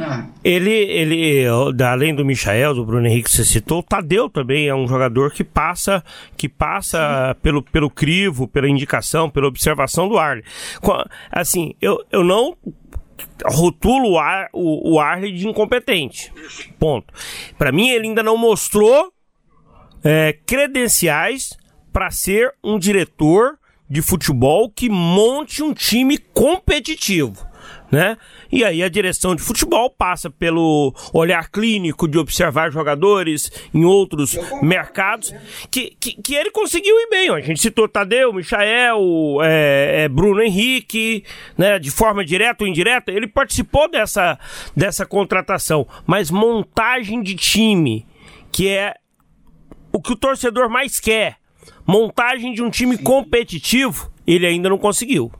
Ah. 0.00 0.26
Ele, 0.42 0.70
ele, 0.70 1.44
além 1.84 2.14
do 2.14 2.24
Michael, 2.24 2.74
do 2.74 2.84
Bruno 2.84 3.06
Henrique 3.06 3.28
que 3.28 3.36
você 3.36 3.44
citou, 3.44 3.80
o 3.80 3.82
Tadeu 3.82 4.28
também 4.28 4.68
é 4.68 4.74
um 4.74 4.86
jogador 4.86 5.30
que 5.32 5.44
passa, 5.44 6.02
que 6.36 6.48
passa 6.48 7.36
pelo, 7.42 7.62
pelo 7.62 7.90
crivo, 7.90 8.48
pela 8.48 8.68
indicação, 8.68 9.28
pela 9.28 9.46
observação 9.46 10.08
do 10.08 10.18
Arley. 10.18 10.44
Assim, 11.30 11.74
eu, 11.80 12.04
eu 12.10 12.24
não 12.24 12.56
rotulo 13.44 14.12
o, 14.12 14.18
Ar, 14.18 14.48
o, 14.52 14.94
o 14.94 15.00
Arley 15.00 15.32
de 15.32 15.46
incompetente. 15.46 16.32
Ponto. 16.78 17.12
Para 17.58 17.72
mim, 17.72 17.90
ele 17.90 18.08
ainda 18.08 18.22
não 18.22 18.36
mostrou 18.36 19.12
é, 20.02 20.36
credenciais 20.46 21.50
para 21.92 22.10
ser 22.10 22.54
um 22.64 22.78
diretor 22.78 23.58
de 23.88 24.00
futebol 24.00 24.70
que 24.70 24.88
monte 24.88 25.62
um 25.62 25.74
time 25.74 26.16
competitivo 26.16 27.51
né? 27.92 28.16
E 28.50 28.64
aí 28.64 28.82
a 28.82 28.88
direção 28.88 29.36
de 29.36 29.42
futebol 29.42 29.90
passa 29.90 30.30
pelo 30.30 30.94
olhar 31.12 31.50
clínico 31.50 32.08
de 32.08 32.18
observar 32.18 32.72
jogadores 32.72 33.52
em 33.74 33.84
outros 33.84 34.38
mercados, 34.62 35.34
que, 35.70 35.94
que, 36.00 36.14
que, 36.22 36.34
ele 36.34 36.50
conseguiu 36.50 36.98
ir 36.98 37.10
bem. 37.10 37.28
A 37.28 37.40
gente 37.40 37.60
citou 37.60 37.86
Tadeu, 37.86 38.32
Michael, 38.32 38.98
é, 39.42 40.04
é, 40.04 40.08
Bruno 40.08 40.42
Henrique, 40.42 41.22
né? 41.56 41.78
De 41.78 41.90
forma 41.90 42.24
direta 42.24 42.64
ou 42.64 42.68
indireta, 42.68 43.12
ele 43.12 43.26
participou 43.26 43.90
dessa, 43.90 44.38
dessa 44.74 45.04
contratação. 45.04 45.86
Mas 46.06 46.30
montagem 46.30 47.22
de 47.22 47.34
time, 47.34 48.06
que 48.50 48.70
é 48.70 48.94
o 49.92 50.00
que 50.00 50.12
o 50.12 50.16
torcedor 50.16 50.70
mais 50.70 50.98
quer, 50.98 51.36
montagem 51.86 52.54
de 52.54 52.62
um 52.62 52.70
time 52.70 52.96
competitivo, 52.96 54.10
ele 54.26 54.46
ainda 54.46 54.70
não 54.70 54.78
conseguiu. 54.78 55.30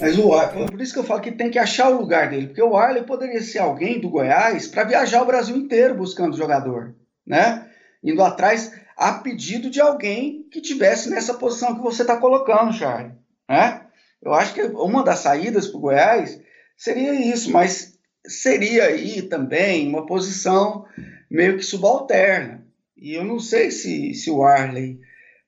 Mas 0.00 0.18
o 0.18 0.30
por 0.66 0.80
isso 0.80 0.92
que 0.92 0.98
eu 0.98 1.04
falo 1.04 1.20
que 1.20 1.32
tem 1.32 1.50
que 1.50 1.58
achar 1.58 1.90
o 1.90 1.98
lugar 1.98 2.30
dele, 2.30 2.46
porque 2.46 2.62
o 2.62 2.76
Arley 2.76 3.02
poderia 3.02 3.42
ser 3.42 3.58
alguém 3.58 4.00
do 4.00 4.08
Goiás 4.08 4.66
para 4.66 4.84
viajar 4.84 5.22
o 5.22 5.26
Brasil 5.26 5.56
inteiro 5.56 5.94
buscando 5.94 6.36
jogador, 6.36 6.94
né? 7.26 7.66
Indo 8.02 8.22
atrás 8.22 8.72
a 8.96 9.12
pedido 9.14 9.70
de 9.70 9.80
alguém 9.80 10.46
que 10.50 10.60
tivesse 10.60 11.10
nessa 11.10 11.34
posição 11.34 11.74
que 11.74 11.82
você 11.82 12.02
está 12.02 12.16
colocando, 12.16 12.72
Charlie, 12.72 13.12
né? 13.48 13.82
Eu 14.22 14.32
acho 14.32 14.54
que 14.54 14.62
uma 14.62 15.02
das 15.02 15.20
saídas 15.20 15.68
para 15.68 15.78
o 15.78 15.80
Goiás 15.80 16.40
seria 16.76 17.14
isso, 17.14 17.50
mas 17.50 17.98
seria 18.26 18.84
aí 18.84 19.22
também 19.22 19.88
uma 19.88 20.06
posição 20.06 20.86
meio 21.30 21.56
que 21.56 21.62
subalterna. 21.62 22.66
E 22.96 23.14
eu 23.14 23.24
não 23.24 23.38
sei 23.38 23.70
se, 23.70 24.12
se 24.14 24.30
o 24.30 24.42
Arley, 24.42 25.00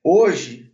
hoje, 0.03 0.73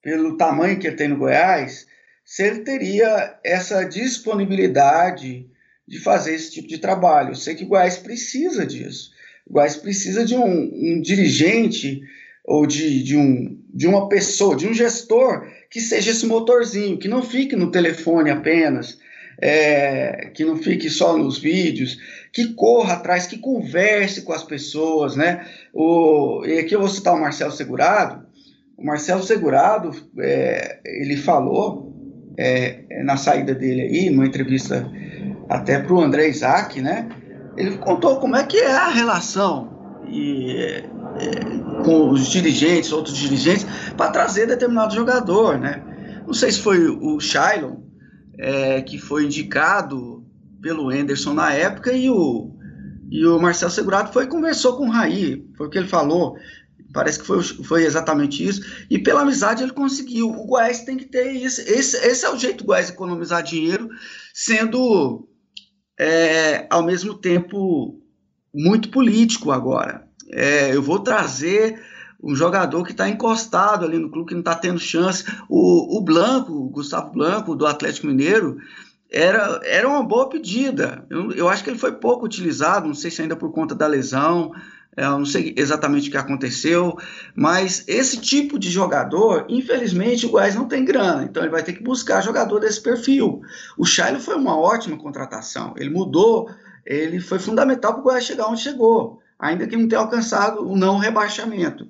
pelo 0.00 0.36
tamanho 0.36 0.78
que 0.78 0.86
ele 0.86 0.96
tem 0.96 1.08
no 1.08 1.16
Goiás, 1.16 1.86
se 2.24 2.42
ele 2.42 2.60
teria 2.60 3.38
essa 3.44 3.84
disponibilidade 3.84 5.46
de 5.86 5.98
fazer 5.98 6.34
esse 6.34 6.52
tipo 6.52 6.68
de 6.68 6.78
trabalho. 6.78 7.30
Eu 7.30 7.34
sei 7.34 7.54
que 7.54 7.64
o 7.64 7.68
Goiás 7.68 7.98
precisa 7.98 8.64
disso. 8.64 9.10
O 9.46 9.54
Goiás 9.54 9.76
precisa 9.76 10.24
de 10.24 10.34
um, 10.34 10.46
um 10.46 11.00
dirigente 11.00 12.00
ou 12.44 12.66
de, 12.66 13.02
de, 13.02 13.16
um, 13.16 13.60
de 13.72 13.86
uma 13.86 14.08
pessoa, 14.08 14.56
de 14.56 14.66
um 14.66 14.74
gestor 14.74 15.46
que 15.70 15.80
seja 15.80 16.10
esse 16.10 16.26
motorzinho, 16.26 16.98
que 16.98 17.08
não 17.08 17.22
fique 17.22 17.54
no 17.56 17.70
telefone 17.70 18.30
apenas, 18.30 18.98
é, 19.40 20.30
que 20.34 20.44
não 20.44 20.56
fique 20.56 20.88
só 20.88 21.16
nos 21.16 21.38
vídeos, 21.38 21.98
que 22.32 22.54
corra 22.54 22.94
atrás, 22.94 23.26
que 23.26 23.38
converse 23.38 24.22
com 24.22 24.32
as 24.32 24.42
pessoas, 24.42 25.16
né? 25.16 25.46
O, 25.72 26.44
e 26.46 26.58
aqui 26.58 26.74
eu 26.74 26.80
vou 26.80 26.88
citar 26.88 27.14
o 27.14 27.20
Marcelo 27.20 27.52
Segurado. 27.52 28.26
O 28.76 28.84
Marcelo 28.84 29.22
Segurado, 29.22 29.94
é, 30.18 30.80
ele 30.84 31.16
falou 31.16 31.91
é, 32.36 32.84
é, 32.90 33.02
na 33.02 33.16
saída 33.16 33.54
dele 33.54 33.82
aí, 33.82 34.10
numa 34.10 34.26
entrevista 34.26 34.90
até 35.48 35.78
para 35.78 35.92
o 35.92 36.00
André 36.00 36.28
Isaac, 36.28 36.80
né? 36.80 37.08
Ele 37.56 37.76
contou 37.78 38.16
como 38.16 38.36
é 38.36 38.44
que 38.44 38.56
é 38.56 38.72
a 38.72 38.88
relação 38.88 40.00
e, 40.08 40.56
é, 40.56 40.82
com 41.84 42.10
os 42.10 42.28
dirigentes, 42.28 42.92
outros 42.92 43.16
dirigentes, 43.16 43.66
para 43.96 44.10
trazer 44.10 44.46
determinado 44.46 44.94
jogador, 44.94 45.58
né? 45.58 45.82
Não 46.26 46.34
sei 46.34 46.52
se 46.52 46.60
foi 46.60 46.88
o 46.88 47.20
Shailon 47.20 47.76
é, 48.38 48.80
que 48.80 48.98
foi 48.98 49.24
indicado 49.24 50.24
pelo 50.60 50.90
Anderson 50.90 51.34
na 51.34 51.52
época 51.52 51.92
e 51.92 52.08
o, 52.08 52.50
e 53.10 53.26
o 53.26 53.38
Marcelo 53.38 53.70
Segurado 53.70 54.12
foi 54.12 54.26
conversou 54.26 54.76
com 54.76 54.86
o 54.86 54.90
Raí, 54.90 55.44
foi 55.56 55.66
o 55.66 55.70
que 55.70 55.78
ele 55.78 55.88
falou. 55.88 56.36
Parece 56.92 57.20
que 57.20 57.26
foi, 57.26 57.42
foi 57.42 57.84
exatamente 57.84 58.46
isso. 58.46 58.62
E 58.90 58.98
pela 58.98 59.22
amizade 59.22 59.62
ele 59.62 59.72
conseguiu. 59.72 60.28
O 60.30 60.46
Goiás 60.46 60.82
tem 60.82 60.96
que 60.96 61.06
ter 61.06 61.32
isso. 61.32 61.60
Esse, 61.62 61.96
esse 61.96 62.24
é 62.24 62.30
o 62.30 62.38
jeito 62.38 62.58
do 62.58 62.66
Goiás 62.66 62.90
economizar 62.90 63.42
dinheiro, 63.42 63.88
sendo 64.34 65.28
é, 65.98 66.66
ao 66.70 66.82
mesmo 66.82 67.14
tempo 67.14 68.00
muito 68.54 68.90
político 68.90 69.50
agora. 69.50 70.06
É, 70.30 70.74
eu 70.74 70.82
vou 70.82 70.98
trazer 70.98 71.80
um 72.22 72.34
jogador 72.36 72.84
que 72.84 72.92
está 72.92 73.08
encostado 73.08 73.84
ali 73.84 73.98
no 73.98 74.10
clube, 74.10 74.28
que 74.28 74.34
não 74.34 74.40
está 74.40 74.54
tendo 74.54 74.78
chance. 74.78 75.24
O, 75.48 75.98
o 75.98 76.00
Blanco, 76.00 76.52
o 76.52 76.68
Gustavo 76.68 77.12
Blanco, 77.12 77.56
do 77.56 77.66
Atlético 77.66 78.06
Mineiro, 78.06 78.58
era, 79.10 79.60
era 79.64 79.88
uma 79.88 80.02
boa 80.02 80.28
pedida. 80.28 81.04
Eu, 81.10 81.32
eu 81.32 81.48
acho 81.48 81.64
que 81.64 81.70
ele 81.70 81.78
foi 81.78 81.92
pouco 81.92 82.24
utilizado, 82.24 82.86
não 82.86 82.94
sei 82.94 83.10
se 83.10 83.20
ainda 83.20 83.34
por 83.34 83.52
conta 83.52 83.74
da 83.74 83.86
lesão, 83.86 84.52
eu 84.96 85.18
não 85.18 85.24
sei 85.24 85.54
exatamente 85.56 86.08
o 86.08 86.10
que 86.10 86.18
aconteceu, 86.18 86.98
mas 87.34 87.82
esse 87.88 88.20
tipo 88.20 88.58
de 88.58 88.70
jogador, 88.70 89.46
infelizmente, 89.48 90.26
o 90.26 90.30
Goiás 90.30 90.54
não 90.54 90.68
tem 90.68 90.84
grana, 90.84 91.24
então 91.24 91.42
ele 91.42 91.50
vai 91.50 91.62
ter 91.62 91.72
que 91.72 91.82
buscar 91.82 92.20
jogador 92.20 92.60
desse 92.60 92.80
perfil. 92.80 93.40
O 93.78 93.86
Shailo 93.86 94.20
foi 94.20 94.34
uma 94.36 94.58
ótima 94.58 94.98
contratação, 94.98 95.72
ele 95.78 95.88
mudou, 95.88 96.50
ele 96.84 97.20
foi 97.20 97.38
fundamental 97.38 97.92
para 97.92 98.00
o 98.00 98.04
Goiás 98.04 98.24
chegar 98.24 98.48
onde 98.48 98.60
chegou, 98.60 99.22
ainda 99.38 99.66
que 99.66 99.76
não 99.76 99.88
tenha 99.88 100.00
alcançado 100.00 100.68
o 100.68 100.76
não 100.76 100.98
rebaixamento. 100.98 101.88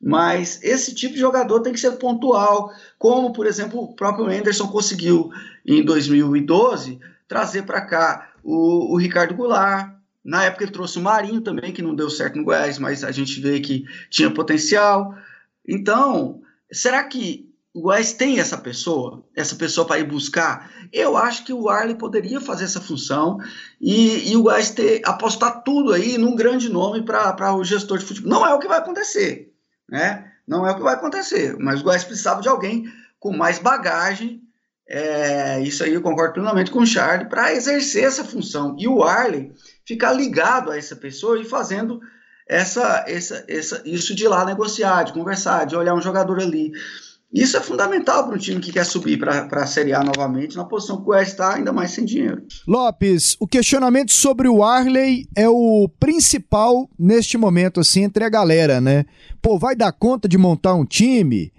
Mas 0.00 0.58
esse 0.64 0.92
tipo 0.92 1.14
de 1.14 1.20
jogador 1.20 1.60
tem 1.60 1.72
que 1.72 1.78
ser 1.78 1.92
pontual, 1.92 2.72
como, 2.98 3.32
por 3.32 3.46
exemplo, 3.46 3.80
o 3.80 3.94
próprio 3.94 4.26
Anderson 4.26 4.66
conseguiu 4.66 5.30
em 5.64 5.84
2012 5.84 6.98
trazer 7.28 7.62
para 7.62 7.80
cá 7.82 8.32
o, 8.42 8.92
o 8.92 8.98
Ricardo 8.98 9.32
Goulart, 9.32 10.01
na 10.24 10.44
época 10.44 10.64
ele 10.64 10.72
trouxe 10.72 10.98
o 10.98 11.02
Marinho 11.02 11.40
também, 11.40 11.72
que 11.72 11.82
não 11.82 11.94
deu 11.94 12.08
certo 12.08 12.36
no 12.36 12.44
Goiás, 12.44 12.78
mas 12.78 13.02
a 13.02 13.10
gente 13.10 13.40
vê 13.40 13.60
que 13.60 13.84
tinha 14.08 14.30
potencial. 14.30 15.14
Então, 15.66 16.40
será 16.70 17.02
que 17.04 17.50
o 17.74 17.80
Goiás 17.80 18.12
tem 18.12 18.38
essa 18.38 18.56
pessoa, 18.56 19.24
essa 19.34 19.56
pessoa 19.56 19.86
para 19.86 19.98
ir 19.98 20.04
buscar? 20.04 20.70
Eu 20.92 21.16
acho 21.16 21.44
que 21.44 21.52
o 21.52 21.68
Arley 21.68 21.96
poderia 21.96 22.40
fazer 22.40 22.64
essa 22.64 22.80
função 22.80 23.38
e, 23.80 24.30
e 24.30 24.36
o 24.36 24.42
Goiás 24.42 24.70
ter, 24.70 25.02
apostar 25.04 25.62
tudo 25.64 25.92
aí 25.92 26.16
num 26.16 26.36
grande 26.36 26.68
nome 26.68 27.02
para 27.02 27.54
o 27.54 27.64
gestor 27.64 27.98
de 27.98 28.04
futebol. 28.04 28.30
Não 28.30 28.46
é 28.46 28.54
o 28.54 28.58
que 28.60 28.68
vai 28.68 28.78
acontecer, 28.78 29.52
né? 29.88 30.30
Não 30.46 30.66
é 30.66 30.70
o 30.70 30.76
que 30.76 30.82
vai 30.82 30.94
acontecer, 30.94 31.56
mas 31.58 31.80
o 31.80 31.84
Goiás 31.84 32.04
precisava 32.04 32.40
de 32.40 32.48
alguém 32.48 32.84
com 33.18 33.36
mais 33.36 33.58
bagagem. 33.58 34.40
É, 34.88 35.60
isso 35.60 35.82
aí 35.82 35.94
eu 35.94 36.02
concordo 36.02 36.34
plenamente 36.34 36.70
com 36.70 36.80
o 36.80 36.86
Charlie, 36.86 37.28
para 37.28 37.54
exercer 37.54 38.04
essa 38.04 38.24
função. 38.24 38.76
E 38.78 38.86
o 38.86 39.02
Arley 39.02 39.52
ficar 39.86 40.12
ligado 40.12 40.70
a 40.70 40.76
essa 40.76 40.96
pessoa 40.96 41.40
e 41.40 41.44
fazendo 41.44 42.00
essa, 42.48 43.04
essa, 43.06 43.44
essa, 43.48 43.82
isso 43.84 44.14
de 44.14 44.24
ir 44.24 44.28
lá 44.28 44.44
negociar, 44.44 45.04
de 45.04 45.12
conversar, 45.12 45.64
de 45.64 45.76
olhar 45.76 45.94
um 45.94 46.02
jogador 46.02 46.40
ali. 46.40 46.72
Isso 47.32 47.56
é 47.56 47.60
fundamental 47.60 48.26
para 48.26 48.34
um 48.34 48.38
time 48.38 48.60
que 48.60 48.70
quer 48.70 48.84
subir 48.84 49.18
para 49.18 49.48
a 49.50 49.66
Série 49.66 49.94
A 49.94 50.04
novamente, 50.04 50.54
na 50.54 50.66
posição 50.66 51.02
que 51.02 51.08
o 51.08 51.14
está, 51.14 51.54
ainda 51.54 51.72
mais 51.72 51.90
sem 51.92 52.04
dinheiro. 52.04 52.46
Lopes, 52.68 53.38
o 53.40 53.46
questionamento 53.46 54.12
sobre 54.12 54.48
o 54.48 54.62
Arley 54.62 55.26
é 55.34 55.48
o 55.48 55.88
principal 55.98 56.90
neste 56.98 57.38
momento, 57.38 57.80
assim, 57.80 58.02
entre 58.02 58.22
a 58.22 58.28
galera, 58.28 58.82
né? 58.82 59.06
Pô, 59.40 59.58
vai 59.58 59.74
dar 59.74 59.92
conta 59.92 60.28
de 60.28 60.36
montar 60.36 60.74
um 60.74 60.84
time? 60.84 61.50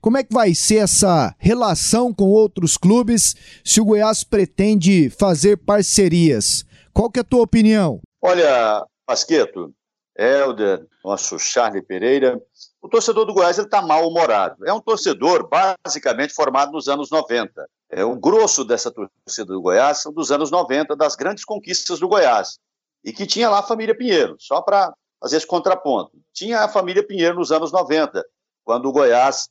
Como 0.00 0.16
é 0.16 0.24
que 0.24 0.32
vai 0.32 0.54
ser 0.54 0.76
essa 0.76 1.34
relação 1.38 2.14
com 2.14 2.24
outros 2.24 2.78
clubes 2.78 3.36
se 3.62 3.82
o 3.82 3.84
Goiás 3.84 4.24
pretende 4.24 5.10
fazer 5.10 5.58
parcerias? 5.58 6.64
Qual 6.98 7.12
que 7.12 7.20
é 7.20 7.22
a 7.22 7.24
tua 7.24 7.42
opinião? 7.42 8.00
Olha, 8.20 8.84
Pasqueto, 9.06 9.72
Helder, 10.18 10.84
nosso 11.04 11.38
Charlie 11.38 11.80
Pereira, 11.80 12.42
o 12.82 12.88
torcedor 12.88 13.24
do 13.24 13.32
Goiás 13.32 13.56
está 13.56 13.80
mal-humorado. 13.80 14.66
É 14.66 14.72
um 14.72 14.80
torcedor 14.80 15.48
basicamente 15.48 16.34
formado 16.34 16.72
nos 16.72 16.88
anos 16.88 17.08
90. 17.08 17.70
É, 17.88 18.04
o 18.04 18.16
grosso 18.16 18.64
dessa 18.64 18.90
torcida 18.90 19.46
do 19.46 19.62
Goiás 19.62 20.02
são 20.02 20.12
dos 20.12 20.32
anos 20.32 20.50
90, 20.50 20.96
das 20.96 21.14
grandes 21.14 21.44
conquistas 21.44 22.00
do 22.00 22.08
Goiás. 22.08 22.58
E 23.04 23.12
que 23.12 23.28
tinha 23.28 23.48
lá 23.48 23.60
a 23.60 23.62
família 23.62 23.96
Pinheiro, 23.96 24.34
só 24.40 24.60
para 24.60 24.92
fazer 25.20 25.36
esse 25.36 25.46
contraponto. 25.46 26.18
Tinha 26.32 26.62
a 26.62 26.68
família 26.68 27.06
Pinheiro 27.06 27.36
nos 27.36 27.52
anos 27.52 27.70
90, 27.70 28.24
quando 28.64 28.86
o 28.86 28.92
Goiás 28.92 29.48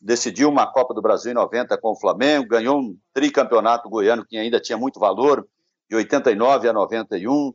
decidiu 0.00 0.48
uma 0.48 0.66
Copa 0.66 0.94
do 0.94 1.02
Brasil 1.02 1.32
em 1.32 1.34
90 1.34 1.76
com 1.76 1.90
o 1.90 2.00
Flamengo, 2.00 2.48
ganhou 2.48 2.78
um 2.78 2.96
tricampeonato 3.12 3.90
goiano 3.90 4.24
que 4.24 4.38
ainda 4.38 4.58
tinha 4.58 4.78
muito 4.78 4.98
valor, 4.98 5.46
de 5.88 5.96
89 5.96 6.68
a 6.68 6.72
91, 6.72 7.52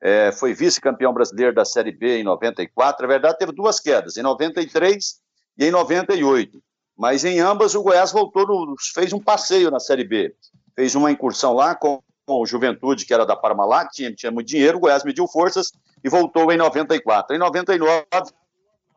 é, 0.00 0.32
foi 0.32 0.52
vice-campeão 0.52 1.12
brasileiro 1.12 1.54
da 1.54 1.64
Série 1.64 1.92
B 1.92 2.18
em 2.18 2.24
94. 2.24 3.06
Na 3.06 3.12
verdade, 3.12 3.38
teve 3.38 3.52
duas 3.52 3.80
quedas, 3.80 4.16
em 4.16 4.22
93 4.22 5.20
e 5.58 5.66
em 5.66 5.70
98. 5.70 6.62
Mas 6.96 7.24
em 7.24 7.40
ambas 7.40 7.74
o 7.74 7.82
Goiás 7.82 8.12
voltou, 8.12 8.46
no, 8.46 8.74
fez 8.94 9.12
um 9.12 9.20
passeio 9.20 9.70
na 9.70 9.80
Série 9.80 10.04
B. 10.04 10.34
Fez 10.76 10.94
uma 10.94 11.10
incursão 11.10 11.54
lá 11.54 11.74
com, 11.74 12.02
com 12.26 12.40
o 12.40 12.46
Juventude, 12.46 13.04
que 13.04 13.14
era 13.14 13.24
da 13.24 13.34
Parmalat, 13.34 13.88
tinha, 13.92 14.14
tinha 14.14 14.30
muito 14.30 14.48
dinheiro, 14.48 14.76
o 14.76 14.80
Goiás 14.80 15.04
mediu 15.04 15.26
forças 15.26 15.72
e 16.02 16.08
voltou 16.08 16.52
em 16.52 16.56
94. 16.56 17.34
Em 17.34 17.38
99 17.38 18.04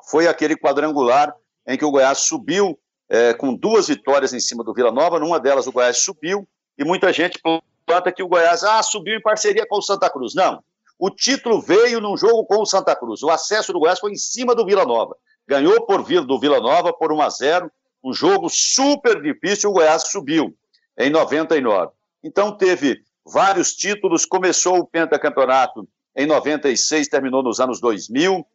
foi 0.10 0.28
aquele 0.28 0.56
quadrangular 0.56 1.34
em 1.66 1.78
que 1.78 1.86
o 1.86 1.92
Goiás 1.92 2.20
subiu 2.20 2.78
é, 3.10 3.34
com 3.34 3.54
duas 3.54 3.88
vitórias 3.88 4.34
em 4.34 4.40
cima 4.40 4.64
do 4.64 4.74
Vila 4.74 4.92
Nova. 4.92 5.20
Numa 5.20 5.40
delas 5.40 5.68
o 5.68 5.72
Goiás 5.72 5.98
subiu 5.98 6.48
e 6.78 6.84
muita 6.84 7.12
gente 7.12 7.40
planta 7.88 8.12
que 8.12 8.22
o 8.22 8.28
Goiás 8.28 8.64
ah, 8.64 8.84
subiu 8.84 9.16
em 9.16 9.22
parceria 9.22 9.66
com 9.66 9.78
o 9.78 9.82
Santa 9.82 10.10
Cruz. 10.10 10.36
Não. 10.36 10.62
O 11.00 11.10
título 11.10 11.62
veio 11.62 12.02
num 12.02 12.18
jogo 12.18 12.46
com 12.46 12.62
o 12.62 12.66
Santa 12.66 12.96
Cruz. 12.96 13.24
O 13.24 13.30
acesso 13.30 13.72
do 13.72 13.80
Goiás 13.80 14.00
foi 14.00 14.12
em 14.12 14.18
cima 14.18 14.54
do 14.54 14.66
Vila 14.66 14.86
Nova. 14.86 15.16
Ganhou 15.48 15.86
por 15.86 16.04
do 16.04 16.40
Vila 16.40 16.60
Nova 16.60 16.92
por 16.92 17.12
1 17.14 17.22
a 17.22 17.30
0 17.30 17.72
um 18.04 18.14
jogo 18.14 18.48
super 18.50 19.22
difícil, 19.22 19.70
o 19.70 19.74
Goiás 19.74 20.04
subiu 20.10 20.56
em 20.98 21.10
99. 21.10 21.92
Então 22.24 22.56
teve 22.56 23.02
vários 23.26 23.74
títulos, 23.74 24.26
começou 24.26 24.78
o 24.78 24.88
pentacampeonato 24.88 25.88
em 26.16 26.26
96, 26.26 27.08
terminou 27.08 27.44
nos 27.44 27.60
anos 27.60 27.80
2000, 27.80 28.46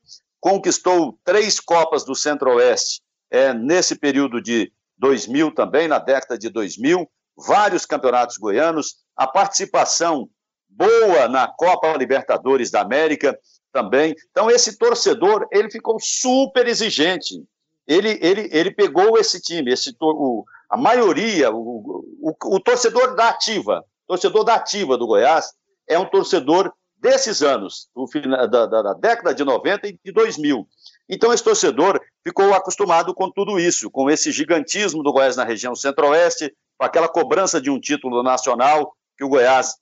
conquistou 0.40 1.18
três 1.24 1.60
Copas 1.60 2.04
do 2.04 2.14
Centro-Oeste 2.14 3.02
é, 3.30 3.52
nesse 3.52 3.96
período 3.96 4.40
de 4.40 4.72
2000 4.98 5.54
também, 5.54 5.88
na 5.88 5.98
década 5.98 6.38
de 6.38 6.48
2000, 6.48 7.08
vários 7.36 7.86
campeonatos 7.86 8.36
goianos, 8.36 8.96
a 9.16 9.26
participação 9.26 10.28
boa 10.68 11.28
na 11.28 11.46
Copa 11.46 11.96
Libertadores 11.96 12.70
da 12.70 12.80
América 12.80 13.38
também. 13.72 14.14
Então, 14.30 14.50
esse 14.50 14.76
torcedor, 14.76 15.46
ele 15.50 15.70
ficou 15.70 15.98
super 16.00 16.66
exigente. 16.66 17.42
Ele, 17.86 18.18
ele, 18.22 18.48
ele 18.52 18.70
pegou 18.70 19.18
esse 19.18 19.40
time, 19.40 19.72
esse, 19.72 19.94
o, 20.00 20.44
a 20.70 20.76
maioria, 20.76 21.50
o, 21.50 22.04
o, 22.20 22.56
o 22.56 22.60
torcedor 22.60 23.14
da 23.16 23.30
ativa, 23.30 23.84
torcedor 24.06 24.44
da 24.44 24.54
ativa 24.54 24.96
do 24.96 25.06
Goiás, 25.06 25.52
é 25.88 25.98
um 25.98 26.08
torcedor 26.08 26.72
desses 26.96 27.42
anos, 27.42 27.88
do, 27.94 28.06
da, 28.48 28.66
da, 28.66 28.82
da, 28.82 28.94
década 28.94 29.34
de 29.34 29.42
90 29.42 29.88
e 29.88 29.98
de 30.04 30.12
2000. 30.12 30.66
Então, 31.08 31.32
esse 31.32 31.42
torcedor 31.42 32.00
ficou 32.22 32.54
acostumado 32.54 33.12
com 33.12 33.28
tudo 33.30 33.58
isso, 33.58 33.90
com 33.90 34.08
esse 34.08 34.30
gigantismo 34.30 35.02
do 35.02 35.12
Goiás 35.12 35.36
na 35.36 35.44
região 35.44 35.74
centro-oeste, 35.74 36.54
com 36.82 36.86
aquela 36.86 37.08
cobrança 37.08 37.60
de 37.60 37.70
um 37.70 37.78
título 37.78 38.24
nacional, 38.24 38.96
que 39.16 39.22
o 39.22 39.28
Goiás, 39.28 39.76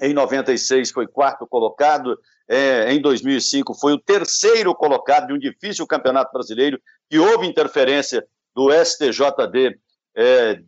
em 0.00 0.14
96, 0.14 0.92
foi 0.92 1.08
quarto 1.08 1.44
colocado, 1.44 2.16
é, 2.48 2.92
em 2.92 3.02
2005 3.02 3.74
foi 3.74 3.94
o 3.94 3.98
terceiro 3.98 4.72
colocado 4.72 5.26
de 5.26 5.32
um 5.32 5.38
difícil 5.38 5.84
campeonato 5.88 6.32
brasileiro, 6.32 6.80
e 7.10 7.18
houve 7.18 7.48
interferência 7.48 8.24
do 8.54 8.70
STJD, 8.72 9.76
é, 10.16 10.60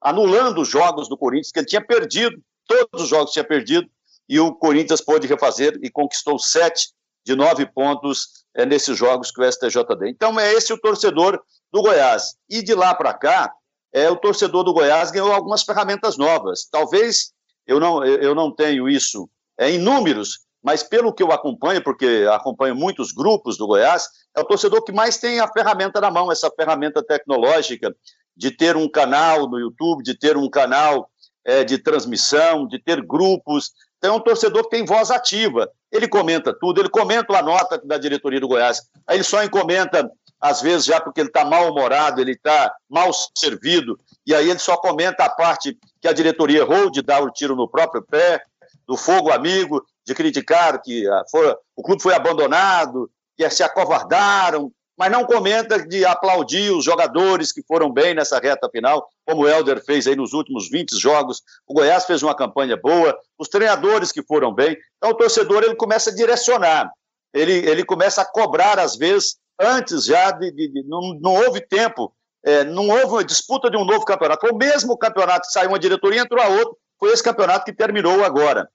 anulando 0.00 0.62
os 0.62 0.68
jogos 0.68 1.06
do 1.06 1.18
Corinthians, 1.18 1.52
que 1.52 1.58
ele 1.58 1.66
tinha 1.66 1.86
perdido, 1.86 2.40
todos 2.66 3.02
os 3.02 3.08
jogos 3.10 3.32
tinha 3.32 3.44
perdido, 3.44 3.86
e 4.26 4.40
o 4.40 4.54
Corinthians 4.54 5.02
pôde 5.02 5.26
refazer 5.26 5.78
e 5.82 5.90
conquistou 5.90 6.38
sete 6.38 6.94
de 7.26 7.36
nove 7.36 7.66
pontos 7.66 8.46
é, 8.56 8.64
nesses 8.64 8.96
jogos 8.96 9.30
que 9.30 9.42
o 9.42 9.52
STJD. 9.52 10.08
Então, 10.08 10.40
é 10.40 10.54
esse 10.54 10.72
o 10.72 10.80
torcedor 10.80 11.38
do 11.70 11.82
Goiás. 11.82 12.36
E 12.48 12.62
de 12.62 12.74
lá 12.74 12.94
para 12.94 13.12
cá, 13.12 13.52
é, 13.92 14.08
o 14.10 14.16
torcedor 14.16 14.64
do 14.64 14.72
Goiás 14.72 15.10
ganhou 15.10 15.32
algumas 15.32 15.62
ferramentas 15.62 16.16
novas. 16.16 16.68
Talvez 16.70 17.32
eu 17.66 17.78
não, 17.80 18.04
eu 18.04 18.34
não 18.34 18.54
tenho 18.54 18.88
isso 18.88 19.28
é, 19.58 19.70
em 19.70 19.78
números, 19.78 20.40
mas 20.62 20.82
pelo 20.82 21.12
que 21.12 21.22
eu 21.22 21.32
acompanho, 21.32 21.82
porque 21.82 22.26
acompanho 22.32 22.74
muitos 22.74 23.12
grupos 23.12 23.56
do 23.56 23.66
Goiás, 23.66 24.06
é 24.36 24.40
o 24.40 24.44
torcedor 24.44 24.82
que 24.84 24.92
mais 24.92 25.18
tem 25.18 25.40
a 25.40 25.48
ferramenta 25.48 26.00
na 26.00 26.10
mão, 26.10 26.30
essa 26.30 26.50
ferramenta 26.50 27.02
tecnológica 27.02 27.94
de 28.36 28.50
ter 28.50 28.76
um 28.76 28.88
canal 28.88 29.48
no 29.48 29.58
YouTube, 29.58 30.02
de 30.02 30.16
ter 30.16 30.36
um 30.36 30.48
canal 30.48 31.10
é, 31.44 31.64
de 31.64 31.78
transmissão, 31.78 32.66
de 32.66 32.78
ter 32.78 33.04
grupos. 33.04 33.72
Então, 33.98 34.14
é 34.14 34.16
um 34.16 34.20
torcedor 34.20 34.64
que 34.64 34.70
tem 34.70 34.84
voz 34.84 35.10
ativa. 35.10 35.70
ele 35.92 36.08
comenta 36.08 36.56
tudo, 36.58 36.80
ele 36.80 36.88
comenta 36.88 37.36
a 37.36 37.42
nota 37.42 37.80
da 37.84 37.98
diretoria 37.98 38.40
do 38.40 38.48
Goiás. 38.48 38.82
Aí 39.06 39.16
ele 39.16 39.24
só 39.24 39.46
comenta, 39.48 40.10
às 40.40 40.62
vezes, 40.62 40.86
já 40.86 41.00
porque 41.00 41.20
ele 41.20 41.28
está 41.28 41.44
mal-humorado, 41.44 42.20
ele 42.20 42.32
está 42.32 42.72
mal 42.88 43.10
servido, 43.36 43.98
e 44.26 44.34
aí 44.34 44.48
ele 44.48 44.58
só 44.58 44.76
comenta 44.76 45.24
a 45.24 45.28
parte 45.28 45.76
que 46.00 46.08
a 46.08 46.12
diretoria 46.12 46.60
errou 46.60 46.90
de 46.90 47.02
dar 47.02 47.22
o 47.22 47.30
tiro 47.30 47.54
no 47.54 47.68
próprio 47.68 48.02
pé, 48.02 48.42
do 48.86 48.96
fogo 48.96 49.30
amigo, 49.30 49.84
de 50.04 50.14
criticar 50.14 50.80
que 50.82 51.06
a, 51.06 51.24
foi, 51.30 51.54
o 51.76 51.82
clube 51.82 52.02
foi 52.02 52.14
abandonado, 52.14 53.10
que 53.36 53.48
se 53.50 53.62
acovardaram, 53.62 54.72
mas 55.00 55.10
não 55.10 55.24
comenta 55.24 55.86
de 55.86 56.04
aplaudir 56.04 56.70
os 56.72 56.84
jogadores 56.84 57.52
que 57.52 57.62
foram 57.62 57.90
bem 57.90 58.14
nessa 58.14 58.38
reta 58.38 58.68
final, 58.68 59.08
como 59.26 59.42
o 59.42 59.48
Helder 59.48 59.82
fez 59.82 60.06
aí 60.06 60.14
nos 60.14 60.34
últimos 60.34 60.68
20 60.68 60.94
jogos. 60.98 61.40
O 61.66 61.72
Goiás 61.72 62.04
fez 62.04 62.22
uma 62.22 62.34
campanha 62.34 62.76
boa, 62.76 63.16
os 63.38 63.48
treinadores 63.48 64.12
que 64.12 64.22
foram 64.22 64.52
bem. 64.52 64.76
Então 64.98 65.10
o 65.10 65.14
torcedor 65.14 65.62
ele 65.62 65.74
começa 65.74 66.10
a 66.10 66.14
direcionar, 66.14 66.90
ele, 67.32 67.52
ele 67.52 67.82
começa 67.82 68.20
a 68.20 68.26
cobrar 68.26 68.78
às 68.78 68.96
vezes 68.96 69.36
antes 69.60 70.04
já 70.04 70.30
de, 70.30 70.50
de, 70.50 70.68
de 70.68 70.82
não, 70.88 71.14
não 71.20 71.34
houve 71.34 71.60
tempo, 71.60 72.12
é, 72.42 72.64
não 72.64 72.88
houve 72.88 73.12
uma 73.12 73.24
disputa 73.24 73.70
de 73.70 73.76
um 73.76 73.84
novo 73.84 74.04
campeonato. 74.04 74.40
Foi 74.40 74.50
o 74.50 74.56
mesmo 74.56 74.96
campeonato 74.96 75.46
que 75.46 75.52
saiu 75.52 75.68
uma 75.68 75.78
diretoria 75.78 76.22
entrou 76.22 76.42
a 76.42 76.48
outra, 76.48 76.74
foi 76.98 77.12
esse 77.12 77.22
campeonato 77.22 77.64
que 77.64 77.72
terminou 77.72 78.24
agora. 78.24 78.68